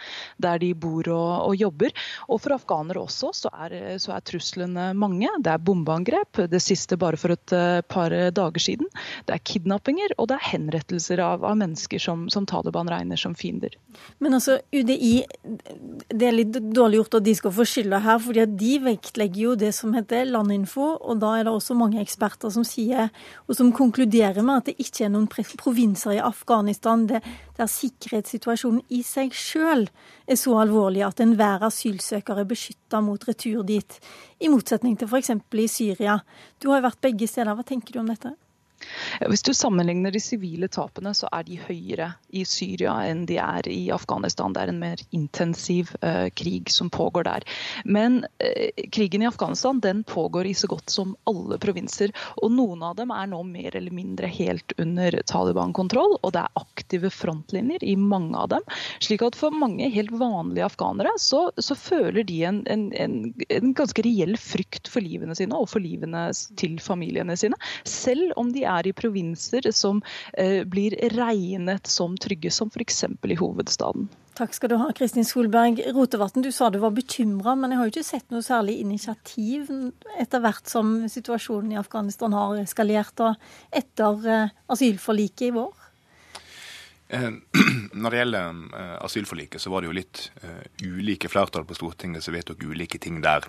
der 0.41 0.61
de 0.63 0.73
bor 0.75 1.07
og, 1.13 1.51
og 1.51 1.57
jobber. 1.59 1.93
Og 2.29 2.41
for 2.43 2.57
afghanere 2.57 3.03
også 3.03 3.33
så 3.37 3.53
er, 3.67 3.77
så 4.01 4.15
er 4.17 4.25
truslene 4.27 4.91
mange. 4.97 5.29
Det 5.41 5.50
det 5.51 5.57
er 5.57 5.65
bombeangrep, 5.67 6.43
det 6.51 6.63
siste 6.63 6.99
bare 7.01 7.19
for 7.19 7.35
et 7.35 7.55
eh, 7.57 7.81
par 7.91 8.15
dager 8.37 8.63
siden. 8.63 8.87
Det 9.27 9.35
er 9.35 9.43
kidnappinger, 9.43 10.15
og 10.19 10.31
det 10.31 10.39
er 10.39 10.49
henrettelser 10.53 11.23
av, 11.25 11.45
av 11.47 11.59
mennesker 11.59 12.03
som, 12.03 12.29
som, 12.31 12.47
Taliban 12.51 12.89
regner 12.91 13.19
som 13.21 13.35
fiender. 13.39 13.75
Men 14.23 14.39
altså, 14.39 14.61
UDI, 14.75 15.25
det 16.09 16.29
er 16.29 16.37
litt 16.37 16.57
dårlig 16.75 17.01
gjort 17.01 17.19
at 17.21 17.27
de 17.27 17.35
skal 17.39 17.55
få 17.55 17.67
skylda 17.69 18.01
her, 18.05 18.21
fordi 18.23 18.47
de 18.61 18.73
vektlegger 18.87 19.43
jo 19.43 19.57
det 19.59 19.73
som 19.77 19.95
heter 19.97 20.29
landinfo, 20.31 20.93
og 21.01 21.21
da 21.23 21.37
er 21.39 21.47
det 21.47 21.55
også 21.55 21.77
mange 21.79 22.01
eksperter 22.03 22.53
som 22.55 22.67
sier, 22.67 23.11
og 23.47 23.59
som 23.59 23.75
konkluderer 23.77 24.43
med 24.45 24.63
at 24.63 24.71
det 24.71 24.79
ikke 24.87 25.07
er 25.07 25.15
noen 25.15 25.29
provinser 25.31 26.17
i 26.17 26.23
Afghanistan 26.23 27.07
der 27.61 27.71
sikkerhetssituasjonen 27.71 28.83
i 28.89 29.03
seg 29.07 29.35
sjøl 29.37 29.87
er 30.27 30.39
så 30.41 30.57
alvorlig 30.63 31.05
at 31.07 31.21
enhver 31.21 31.67
asylsøker 31.69 32.41
er 32.41 32.49
beskytta 32.49 33.03
mot 33.05 33.27
retur 33.29 33.65
dit, 33.69 33.99
i 34.41 34.49
motsetning 34.49 34.97
til 34.99 35.11
f.eks. 35.11 35.35
i 35.37 35.69
Syria. 35.69 36.21
Du 36.63 36.71
har 36.71 36.81
jo 36.81 36.89
vært 36.89 37.05
begge 37.05 37.29
steder. 37.29 37.55
Hva 37.55 37.67
tenker 37.67 37.95
du 37.95 38.01
om 38.03 38.09
dette? 38.11 38.33
Hvis 39.29 39.43
du 39.43 39.53
sammenligner 39.55 40.13
de 40.15 40.21
sivile 40.23 40.69
tapene, 40.73 41.13
så 41.17 41.29
er 41.35 41.45
de 41.47 41.59
høyere 41.61 42.13
i 42.37 42.45
Syria 42.49 42.95
enn 43.09 43.27
de 43.29 43.37
er 43.43 43.67
i 43.71 43.91
Afghanistan. 43.93 44.55
Det 44.55 44.63
er 44.63 44.73
en 44.73 44.81
mer 44.81 45.03
intensiv 45.17 45.93
uh, 46.05 46.29
krig 46.37 46.71
som 46.73 46.91
pågår 46.93 47.27
der. 47.29 47.47
Men 47.85 48.23
uh, 48.43 48.85
krigen 48.95 49.25
i 49.25 49.29
Afghanistan 49.29 49.81
den 49.85 50.03
pågår 50.09 50.51
i 50.51 50.55
så 50.57 50.71
godt 50.71 50.91
som 50.91 51.15
alle 51.31 51.59
provinser. 51.63 52.15
Og 52.43 52.55
noen 52.57 52.85
av 52.87 52.97
dem 53.01 53.13
er 53.15 53.31
nå 53.31 53.43
mer 53.49 53.77
eller 53.77 53.95
mindre 53.95 54.31
helt 54.31 54.75
under 54.81 55.21
Taliban-kontroll, 55.31 56.17
og 56.21 56.35
det 56.35 56.45
er 56.45 56.61
aktive 56.61 57.13
frontlinjer 57.13 57.85
i 57.85 57.97
mange 58.01 58.39
av 58.39 58.51
dem. 58.55 58.67
slik 59.01 59.23
at 59.27 59.37
for 59.39 59.55
mange 59.55 59.91
helt 59.93 60.13
vanlige 60.17 60.67
afghanere 60.67 61.13
så, 61.21 61.49
så 61.59 61.77
føler 61.77 62.25
de 62.27 62.43
en, 62.49 62.63
en, 62.71 62.89
en, 62.97 63.17
en 63.49 63.75
ganske 63.77 64.03
reell 64.07 64.37
frykt 64.41 64.89
for 64.91 65.05
livene 65.05 65.37
sine 65.37 65.57
og 65.57 65.69
for 65.73 65.83
livene 65.83 66.29
til 66.61 66.79
familiene 66.83 67.37
sine. 67.39 67.59
Selv 67.89 68.33
om 68.41 68.53
de 68.55 68.65
er 68.65 68.70
i 68.87 68.95
provinser 68.97 69.71
som 69.75 70.03
eh, 70.33 70.63
blir 70.69 70.97
regnet 71.15 71.91
som 71.91 72.17
trygge, 72.21 72.53
som 72.55 72.71
f.eks. 72.73 73.05
i 73.27 73.39
hovedstaden. 73.41 74.09
Takk 74.39 74.55
skal 74.57 74.71
du 74.73 74.77
ha, 74.81 74.87
Kristin 74.97 75.27
Solberg. 75.27 75.83
Rotevatn, 75.93 76.41
du 76.45 76.49
sa 76.55 76.71
du 76.71 76.79
var 76.81 76.95
bekymra, 76.97 77.57
men 77.59 77.75
jeg 77.75 77.81
har 77.81 77.89
jo 77.89 77.93
ikke 77.93 78.07
sett 78.07 78.31
noe 78.33 78.47
særlig 78.47 78.79
initiativ 78.81 79.69
etter 80.23 80.41
hvert 80.41 80.71
som 80.71 80.95
situasjonen 81.11 81.75
i 81.75 81.81
Afghanistan 81.81 82.33
har 82.37 82.57
eskalert, 82.63 83.21
og 83.21 83.77
etter 83.83 84.31
eh, 84.31 84.57
asylforliket 84.73 85.51
i 85.51 85.55
vår? 85.59 85.80
Eh, 87.11 87.31
når 88.01 88.15
det 88.15 88.21
gjelder 88.21 88.61
eh, 88.79 88.97
asylforliket, 89.03 89.63
så 89.63 89.73
var 89.73 89.83
det 89.83 89.91
jo 89.91 89.97
litt 89.97 90.21
uh, 90.45 90.63
ulike 90.87 91.31
flertall 91.31 91.67
på 91.67 91.75
Stortinget 91.75 92.23
som 92.23 92.37
vedtok 92.37 92.63
ulike 92.71 93.01
ting 93.03 93.19
der. 93.25 93.49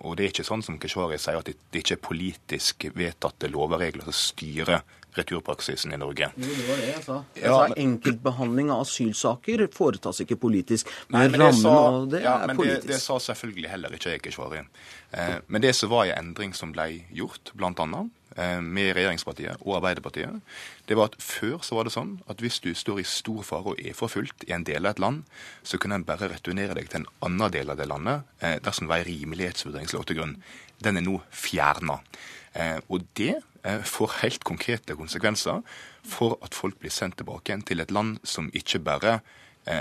Og 0.00 0.16
det 0.16 0.24
er 0.24 0.34
ikke 0.34 0.46
sånn 0.46 0.62
som 0.62 0.78
Keshvari 0.80 1.18
sier, 1.20 1.40
at 1.40 1.50
det, 1.50 1.82
ikke 1.82 1.98
er 1.98 2.04
politisk 2.06 2.86
vedtatte 2.94 3.50
lover 3.50 3.82
regler 3.82 4.06
som 4.06 4.16
styrer 4.16 4.84
returpraksisen 5.18 5.92
i 5.92 5.98
Norge. 6.00 6.30
Jo, 6.36 6.48
det 6.48 6.68
var 6.68 6.80
det 6.80 6.88
jeg 6.88 7.04
sa. 7.04 7.18
Jeg 7.36 7.44
ja, 7.48 7.58
sa 7.58 7.80
Enkeltbehandling 7.84 8.72
av 8.72 8.86
asylsaker 8.86 9.66
foretas 9.74 10.22
ikke 10.24 10.38
politisk. 10.40 10.90
Men, 11.08 11.18
nei, 11.18 11.26
men 11.34 11.44
rammen 11.46 11.60
sa, 11.60 11.76
av 11.90 12.08
det 12.12 12.24
ja, 12.24 12.38
er 12.46 12.56
politisk. 12.56 12.88
Det, 12.88 12.94
det, 12.94 13.02
sa 13.04 13.18
selvfølgelig 13.28 13.72
heller 13.74 13.98
ikke 13.98 14.16
jeg, 14.16 14.24
Keshvari. 14.24 14.64
Eh, 15.12 15.36
men 15.46 15.64
det 15.64 15.76
som 15.76 15.92
var 15.92 16.08
en 16.08 16.18
endring 16.22 16.56
som 16.56 16.72
ble 16.74 16.88
gjort, 17.12 17.52
bl.a. 17.58 18.02
Eh, 18.36 18.60
med 18.64 18.94
regjeringspartiet 18.96 19.60
og 19.60 19.76
Arbeiderpartiet, 19.76 20.40
det 20.88 20.96
var 20.96 21.10
at 21.10 21.18
før 21.20 21.60
så 21.66 21.76
var 21.76 21.84
det 21.84 21.92
sånn 21.92 22.14
at 22.32 22.40
hvis 22.40 22.62
du 22.64 22.70
står 22.76 23.02
i 23.02 23.08
stor 23.08 23.42
fare 23.44 23.74
og 23.74 23.82
er 23.82 23.96
forfulgt 23.96 24.46
i 24.48 24.54
en 24.56 24.64
del 24.64 24.86
av 24.86 24.94
et 24.94 25.02
land, 25.04 25.26
så 25.62 25.80
kunne 25.80 26.00
en 26.00 26.06
bare 26.08 26.30
returnere 26.32 26.76
deg 26.78 26.88
til 26.88 27.02
en 27.02 27.10
annen 27.28 27.52
del 27.52 27.72
av 27.72 27.80
det 27.80 27.88
landet 27.90 28.24
eh, 28.40 28.56
dersom 28.64 28.88
det 28.88 28.94
var 28.94 29.04
en 29.04 29.10
rimelighetsvurdering 29.10 29.90
som 29.90 30.00
lå 30.00 30.08
til 30.08 30.22
grunn. 30.22 30.38
Den 30.82 31.00
er 31.00 31.04
nå 31.04 31.18
fjerna. 31.28 32.00
Eh, 32.54 32.78
og 32.88 33.06
det 33.18 33.36
får 33.62 34.16
helt 34.24 34.42
konkrete 34.42 34.96
konsekvenser 34.98 35.60
for 36.02 36.34
at 36.42 36.56
folk 36.58 36.80
blir 36.82 36.90
sendt 36.90 37.20
tilbake 37.20 37.54
til 37.62 37.78
et 37.78 37.92
land 37.94 38.16
som 38.26 38.48
ikke 38.58 38.80
bare 38.82 39.20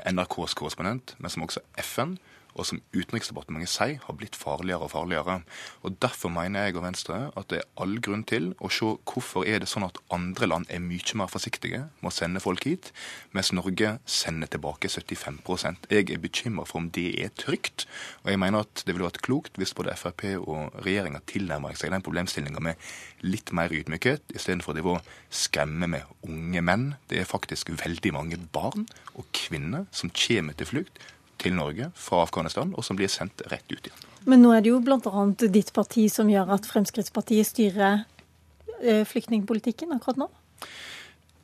NRKs 0.06 0.54
korrespondent, 0.54 1.16
men 1.18 1.34
som 1.34 1.42
også 1.42 1.64
FN 1.82 2.12
og 2.56 2.68
som 2.68 2.82
Utenriksdepartementet 2.92 3.72
sier 3.72 4.00
har 4.04 4.18
blitt 4.18 4.38
farligere 4.38 4.88
og 4.88 4.94
farligere. 4.94 5.40
Og 5.86 5.98
Derfor 6.02 6.32
mener 6.34 6.66
jeg 6.68 6.78
og 6.80 6.86
Venstre 6.86 7.20
at 7.38 7.50
det 7.52 7.62
er 7.62 7.70
all 7.84 7.98
grunn 8.04 8.24
til 8.28 8.52
å 8.60 8.72
se 8.74 8.90
hvorfor 9.08 9.46
er 9.48 9.62
det 9.62 9.70
sånn 9.72 9.86
at 9.88 10.00
andre 10.14 10.50
land 10.50 10.70
er 10.70 10.84
mye 10.84 11.18
mer 11.20 11.32
forsiktige 11.32 11.84
med 12.02 12.10
å 12.10 12.14
sende 12.14 12.42
folk 12.44 12.66
hit, 12.68 12.92
mens 13.36 13.52
Norge 13.56 13.94
sender 14.06 14.50
tilbake 14.52 14.90
75 14.90 15.42
Jeg 15.90 16.10
er 16.10 16.22
bekymra 16.22 16.66
for 16.68 16.82
om 16.82 16.90
det 16.94 17.08
er 17.22 17.32
trygt. 17.38 17.88
Og 18.24 18.32
jeg 18.32 18.42
mener 18.42 18.66
at 18.66 18.84
det 18.86 18.96
ville 18.96 19.08
vært 19.08 19.22
klokt 19.26 19.58
hvis 19.60 19.76
både 19.78 19.96
Frp 20.00 20.26
og 20.42 20.76
regjeringa 20.86 21.22
tilnærmer 21.30 21.78
seg 21.78 21.94
den 21.94 22.04
problemstillinga 22.06 22.62
med 22.64 22.76
litt 23.22 23.52
mer 23.54 23.74
ydmykhet, 23.74 24.34
istedenfor 24.36 24.80
å 24.82 24.98
skremme 25.30 25.88
med 25.88 26.28
unge 26.28 26.62
menn. 26.66 26.88
Det 27.08 27.22
er 27.22 27.30
faktisk 27.30 27.70
veldig 27.84 28.14
mange 28.16 28.40
barn 28.54 28.88
og 29.14 29.28
kvinner 29.36 29.88
som 29.96 30.12
kommer 30.14 30.58
til 30.58 30.70
flukt 30.70 31.04
til 31.42 31.56
Norge 31.58 31.90
fra 31.98 32.22
Afghanistan, 32.26 32.72
og 32.78 32.86
som 32.86 33.00
blir 33.00 33.12
sendt 33.12 33.44
rett 33.52 33.66
ut 33.72 33.80
igjen. 33.90 34.08
Men 34.30 34.44
nå 34.46 34.54
er 34.54 34.64
det 34.64 34.72
jo 34.74 34.82
bl.a. 34.86 35.26
ditt 35.50 35.72
parti 35.74 36.06
som 36.14 36.30
gjør 36.30 36.54
at 36.58 36.68
Fremskrittspartiet 36.70 37.50
styrer 37.50 38.04
eh, 38.82 39.02
flyktningpolitikken 39.10 39.96
akkurat 39.98 40.22
nå? 40.22 40.30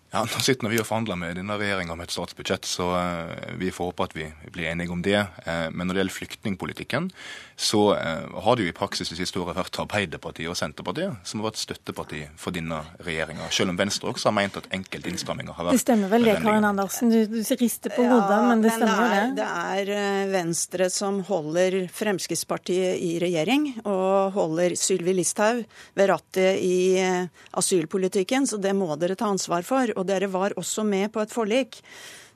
Ja, 0.07 0.21
Nå 0.23 0.39
sitter 0.39 0.71
vi 0.71 0.77
og 0.79 0.85
forhandler 0.87 1.17
med 1.19 1.35
denne 1.35 1.57
regjeringa 1.59 1.91
om 1.91 1.99
et 1.99 2.13
statsbudsjett, 2.13 2.63
så 2.63 2.85
uh, 2.95 3.57
vi 3.59 3.73
får 3.75 3.89
håpe 3.89 4.05
at 4.07 4.13
vi 4.15 4.29
blir 4.55 4.69
enige 4.71 4.93
om 4.95 5.01
det. 5.03 5.19
Uh, 5.43 5.67
men 5.67 5.83
når 5.83 5.97
det 5.97 5.99
gjelder 5.99 6.15
flyktningpolitikken, 6.15 7.09
så 7.59 7.81
uh, 7.91 8.37
har 8.45 8.55
det 8.55 8.69
jo 8.69 8.71
i 8.71 8.75
praksis 8.77 9.11
det 9.11 9.17
siste 9.19 9.41
året 9.41 9.57
vært 9.57 9.79
Arbeiderpartiet 9.83 10.47
og 10.47 10.55
Senterpartiet 10.55 11.27
som 11.27 11.41
har 11.41 11.49
vært 11.49 11.59
støtteparti 11.59 12.21
for 12.39 12.55
denne 12.55 12.79
regjeringa. 13.03 13.49
Selv 13.51 13.73
om 13.73 13.81
Venstre 13.81 14.13
også 14.13 14.29
har 14.29 14.37
ment 14.37 14.55
at 14.61 14.69
enkelte 14.77 15.11
innstramminger 15.11 15.57
har 15.57 15.67
vært 15.67 15.75
Det 15.75 15.83
stemmer 15.83 16.13
vel 16.15 16.29
det, 16.29 16.37
Karin 16.45 16.69
Andersen. 16.69 17.11
Du, 17.11 17.19
du 17.27 17.41
rister 17.59 17.91
på 17.97 18.07
hodet, 18.07 18.31
ja, 18.31 18.39
men 18.47 18.63
det 18.63 18.73
stemmer 18.77 19.03
jo 19.03 19.11
det. 19.11 19.27
Det 19.41 19.49
er 19.91 20.31
Venstre 20.31 20.89
som 20.93 21.19
holder 21.27 21.79
Fremskrittspartiet 21.91 23.03
i 23.03 23.11
regjering, 23.19 23.67
og 23.83 24.39
holder 24.39 24.79
Sylvi 24.79 25.19
Listhaug 25.19 25.65
ved 25.99 26.11
rattet 26.13 26.63
i 26.63 26.95
asylpolitikken, 27.59 28.47
så 28.47 28.61
det 28.61 28.71
må 28.77 28.93
dere 28.95 29.19
ta 29.19 29.27
ansvar 29.35 29.67
for 29.67 29.96
og 29.97 30.07
dere 30.09 30.29
var 30.31 30.55
også 30.57 30.85
med 30.87 31.11
på 31.13 31.25
et 31.25 31.33
forlik 31.33 31.81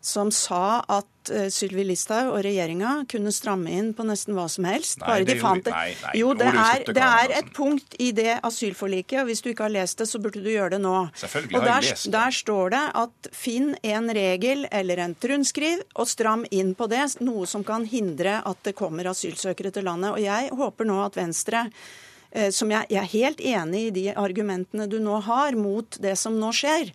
som 0.01 0.31
sa 0.33 0.81
at 0.89 1.29
uh, 1.29 1.45
Sylvi 1.53 1.83
Listhaug 1.85 2.31
og 2.33 2.41
regjeringa 2.41 3.03
kunne 3.09 3.31
stramme 3.33 3.69
inn 3.69 3.91
på 3.93 4.03
nesten 4.07 4.33
hva 4.33 4.47
som 4.49 4.65
helst. 4.65 4.97
Nei, 5.03 5.11
bare 5.11 5.27
de 5.29 5.35
fant 5.37 5.63
det. 5.67 5.73
Nei, 5.75 5.93
nei, 6.01 6.13
jo, 6.17 6.31
det 6.37 6.47
er, 6.49 6.85
det 6.89 7.05
er, 7.05 7.33
et 7.37 7.51
punkt 7.53 7.95
i 8.01 8.09
det 8.17 8.39
asylforliket, 8.41 9.19
og 9.21 9.29
hvis 9.29 9.45
du 9.45 9.51
ikke 9.51 9.67
har 9.67 9.75
lest 9.77 10.01
det, 10.01 10.09
så 10.09 10.21
burde 10.23 10.41
du 10.41 10.49
gjøre 10.49 10.73
det 10.75 10.81
nå. 10.81 10.95
Selvfølgelig 11.21 11.59
og 11.59 11.61
der, 11.61 11.69
har 11.69 11.85
jeg 11.85 11.93
lest 11.93 12.09
det. 12.09 12.13
Der 12.17 12.37
står 12.41 12.75
det 12.75 12.83
at 13.05 13.31
finn 13.43 13.71
en 13.93 14.13
regel 14.17 14.65
eller 14.73 15.05
en 15.05 15.17
rundskriv 15.33 15.85
og 15.93 16.09
stram 16.09 16.47
inn 16.49 16.73
på 16.77 16.89
det, 16.89 17.05
noe 17.21 17.45
som 17.49 17.65
kan 17.67 17.85
hindre 17.85 18.39
at 18.41 18.65
det 18.65 18.77
kommer 18.77 19.13
asylsøkere 19.13 19.73
til 19.75 19.85
landet. 19.85 20.15
Og 20.15 20.23
jeg 20.25 20.49
håper 20.57 20.89
nå 20.89 21.01
at 21.05 21.21
Venstre 21.21 21.67
eh, 21.69 22.49
som 22.49 22.73
jeg, 22.73 22.89
jeg 22.89 23.05
er 23.05 23.13
helt 23.13 23.49
enig 23.53 23.89
i 23.91 23.97
de 24.01 24.07
argumentene 24.17 24.89
du 24.89 24.97
nå 25.03 25.21
har 25.29 25.53
mot 25.53 26.01
det 26.01 26.17
som 26.17 26.41
nå 26.41 26.49
skjer. 26.57 26.89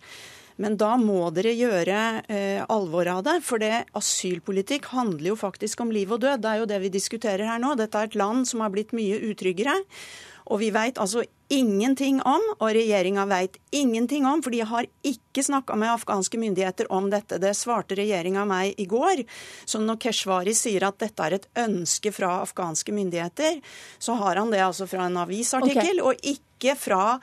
Men 0.61 0.77
da 0.79 0.95
må 1.01 1.27
dere 1.35 1.53
gjøre 1.53 1.99
eh, 2.27 2.63
alvor 2.73 3.09
av 3.11 3.23
det. 3.27 3.37
For 3.45 3.61
det 3.61 3.85
asylpolitikk 3.97 4.89
handler 4.93 5.31
jo 5.31 5.39
faktisk 5.39 5.83
om 5.85 5.93
liv 5.93 6.11
og 6.13 6.23
død. 6.25 6.41
Det 6.43 6.53
er 6.53 6.63
jo 6.63 6.69
det 6.69 6.81
vi 6.85 6.93
diskuterer 6.93 7.45
her 7.49 7.61
nå. 7.61 7.75
Dette 7.77 7.99
er 7.99 8.09
et 8.09 8.17
land 8.17 8.47
som 8.49 8.65
har 8.65 8.73
blitt 8.73 8.95
mye 8.97 9.21
utryggere. 9.29 9.77
Og 10.47 10.61
vi 10.61 10.69
veit 10.71 10.99
altså 11.01 11.25
ingenting 11.51 12.19
om, 12.27 12.43
og 12.57 12.71
regjeringa 12.75 13.25
veit 13.27 13.57
ingenting 13.75 14.25
om, 14.27 14.41
for 14.43 14.55
de 14.55 14.63
har 14.67 14.87
ikke 15.07 15.43
snakka 15.43 15.75
med 15.79 15.91
afghanske 15.91 16.39
myndigheter 16.39 16.89
om 16.93 17.09
dette. 17.11 17.39
Det 17.43 17.53
svarte 17.55 17.97
regjeringa 17.99 18.45
meg 18.47 18.79
i 18.79 18.87
går. 18.89 19.23
Så 19.67 19.81
når 19.83 19.99
Keshvari 20.07 20.55
sier 20.57 20.87
at 20.87 20.99
dette 21.03 21.23
er 21.23 21.37
et 21.37 21.47
ønske 21.67 22.11
fra 22.15 22.41
afghanske 22.45 22.95
myndigheter, 22.95 23.61
så 23.99 24.17
har 24.19 24.39
han 24.39 24.51
det 24.51 24.63
altså 24.63 24.87
fra 24.87 25.07
en 25.07 25.19
avisartikkel, 25.23 26.01
okay. 26.01 26.07
og 26.07 26.35
ikke 26.35 26.47
ikke 26.57 26.75
fra 26.79 27.19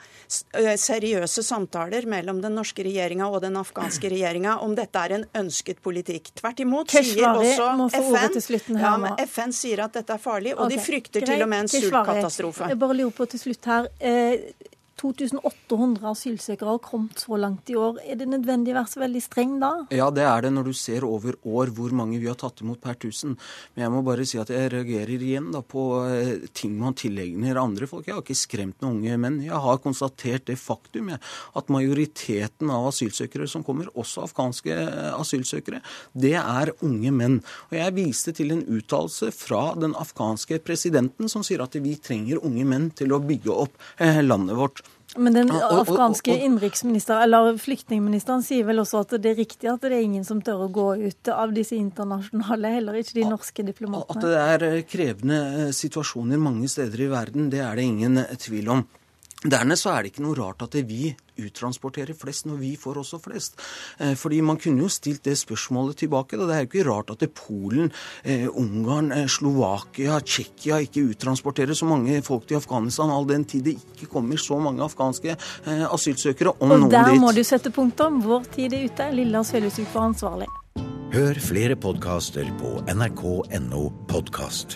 seriøse 0.79 1.43
samtaler 1.43 2.07
mellom 2.09 2.39
den 2.43 2.55
norske 2.55 2.83
regjeringa 2.85 3.27
og 3.27 3.41
den 3.43 3.59
afghanske 3.59 4.09
regjeringa 4.11 4.57
om 4.63 4.75
dette 4.77 5.01
er 5.01 5.17
en 5.19 5.25
ønsket 5.43 5.81
politikk. 5.83 6.31
Tvert 6.39 6.63
imot 6.63 6.93
sier 6.95 7.27
også 7.35 7.89
FN, 7.91 8.79
ja, 8.79 8.93
FN 9.27 9.55
sier 9.55 9.85
at 9.85 9.99
dette 9.99 10.15
er 10.15 10.21
farlig, 10.21 10.55
og 10.55 10.65
okay. 10.67 10.75
de 10.77 10.85
frykter 10.87 11.27
til 11.27 11.43
og 11.43 11.51
med 11.51 11.65
en 11.65 11.73
sultkatastrofe. 11.75 12.71
Jeg 12.71 12.79
bare 12.79 12.97
lurer 13.01 13.15
på 13.15 13.27
til 13.33 13.43
slutt 13.43 13.69
her. 13.69 13.91
Eh, 13.99 14.47
2800 14.95 16.07
asylsøkere 16.07 16.75
har 16.77 16.81
kommet 16.83 17.19
så 17.19 17.35
langt 17.39 17.69
i 17.69 17.75
år. 17.75 17.97
Er 18.07 18.15
det 18.19 18.29
nødvendig 18.31 18.71
å 18.71 18.77
være 18.79 18.91
så 18.93 19.01
veldig 19.01 19.21
streng 19.23 19.57
da? 19.59 19.71
Ja, 19.91 20.07
det 20.13 20.23
er 20.23 20.45
det 20.45 20.53
når 20.55 20.69
du 20.69 20.75
ser 20.77 21.03
over 21.07 21.35
år 21.43 21.71
hvor 21.75 21.91
mange 21.95 22.19
vi 22.21 22.29
har 22.29 22.37
tatt 22.39 22.63
imot 22.63 22.79
per 22.83 22.95
tusen. 23.01 23.35
Men 23.75 23.85
jeg 23.85 23.93
må 23.93 24.03
bare 24.07 24.27
si 24.27 24.39
at 24.39 24.53
jeg 24.53 24.71
reagerer 24.71 25.25
igjen 25.27 25.51
da 25.51 25.59
på 25.59 25.83
eh, 26.07 26.47
ting 26.55 26.77
man 26.79 26.95
tillegner 26.95 27.59
andre 27.59 27.89
folk. 27.91 28.07
Jeg 28.07 28.15
har 28.15 28.23
ikke 28.23 28.37
skremt 28.39 28.79
noen 28.83 29.01
unge 29.01 29.19
menn. 29.19 29.41
Jeg 29.43 29.59
har 29.65 29.81
konstatert 29.83 30.47
det 30.47 30.57
faktum 30.61 31.11
at 31.11 31.73
majoriteten 31.73 32.71
av 32.71 32.87
asylsøkere 32.93 33.49
som 33.51 33.65
kommer, 33.67 33.91
også 33.99 34.23
afghanske 34.29 34.79
eh, 34.79 35.11
asylsøkere, 35.19 35.83
det 36.15 36.35
er 36.39 36.71
unge 36.85 37.11
menn. 37.15 37.41
Og 37.69 37.77
jeg 37.77 37.97
viste 37.99 38.35
til 38.35 38.55
en 38.55 38.63
uttalelse 38.63 39.31
fra 39.35 39.67
den 39.79 39.95
afghanske 39.99 40.61
presidenten 40.63 41.31
som 41.31 41.43
sier 41.45 41.63
at 41.65 41.75
vi 41.75 41.97
trenger 41.99 42.43
unge 42.45 42.65
menn 42.67 42.89
til 42.95 43.11
å 43.11 43.21
bygge 43.23 43.59
opp 43.65 43.79
eh, 43.99 44.23
landet 44.23 44.55
vårt. 44.55 44.85
Men 45.15 45.33
den 45.33 45.51
afghanske 45.51 46.33
innenriksministeren, 46.35 47.23
eller 47.23 47.57
flyktningministeren, 47.61 48.43
sier 48.43 48.67
vel 48.67 48.81
også 48.83 49.03
at 49.05 49.15
det 49.23 49.31
er 49.31 49.39
riktig 49.39 49.69
at 49.71 49.83
det 49.85 49.93
er 49.95 50.03
ingen 50.03 50.25
som 50.27 50.41
tør 50.43 50.65
å 50.65 50.71
gå 50.73 50.87
ut 51.05 51.31
av 51.31 51.53
disse 51.55 51.77
internasjonale, 51.77 52.73
heller 52.77 52.99
ikke 52.99 53.17
de 53.19 53.27
norske 53.29 53.65
diplomatene? 53.67 54.19
At 54.19 54.27
det 54.27 54.43
er 54.43 54.67
eh, 54.69 54.83
krevende 54.89 55.39
eh, 55.45 55.71
situasjoner 55.75 56.41
mange 56.41 56.69
steder 56.71 57.05
i 57.05 57.09
verden, 57.11 57.49
det 57.53 57.63
er 57.63 57.79
det 57.79 57.87
ingen 57.87 58.21
eh, 58.25 58.37
tvil 58.41 58.73
om. 58.75 58.85
Dernest 59.45 59.85
så 59.85 59.93
er 59.93 60.03
det 60.05 60.13
ikke 60.13 60.25
noe 60.25 60.37
rart 60.39 60.63
at 60.65 60.75
vi 60.87 61.11
uttransporterer 61.35 62.15
flest 62.17 62.47
når 62.47 62.57
vi 62.61 62.71
får 62.79 62.99
også 63.01 63.19
flest. 63.21 63.59
Eh, 63.99 64.15
fordi 64.17 64.39
man 64.45 64.57
kunne 64.61 64.85
jo 64.85 64.89
stilt 64.91 65.25
det 65.27 65.35
spørsmålet 65.37 65.99
tilbake. 66.01 66.39
Da. 66.39 66.47
Det 66.47 66.55
er 66.55 66.63
jo 66.63 66.69
ikke 66.71 66.87
rart 66.89 67.13
at 67.13 67.21
det 67.21 67.31
Polen, 67.35 67.91
eh, 68.23 68.47
Ungarn, 68.49 69.11
eh, 69.11 69.27
Slovakia, 69.27 70.19
Tsjekkia 70.19 70.81
ikke 70.87 71.05
uttransporterer 71.11 71.75
så 71.77 71.85
mange 71.85 72.21
folk 72.23 72.47
til 72.47 72.57
Afghanistan, 72.57 73.09
all 73.09 73.25
den 73.25 73.45
tid 73.45 73.63
det 73.65 73.77
ikke 73.77 74.09
kommer 74.11 74.37
så 74.37 74.59
mange 74.59 74.83
afghanske 74.83 75.35
eh, 75.35 75.85
asylsøkere, 75.93 76.55
om 76.59 76.71
Og 76.71 76.79
noen 76.79 76.89
dit. 76.89 76.99
Der 76.99 77.19
må 77.19 77.33
du 77.35 77.43
sette 77.43 77.71
punktum. 77.71 78.21
Vår 78.25 78.45
tid 78.55 78.73
er 78.73 78.85
ute. 78.89 79.11
Lilla 79.11 79.43
Sølhusvik 79.43 79.93
var 79.93 80.09
ansvarlig. 80.09 80.47
Hør 81.15 81.37
flere 81.39 81.75
podkaster 81.75 82.49
på 82.59 82.81
nrk.no 82.91 83.89
podkast. 84.09 84.75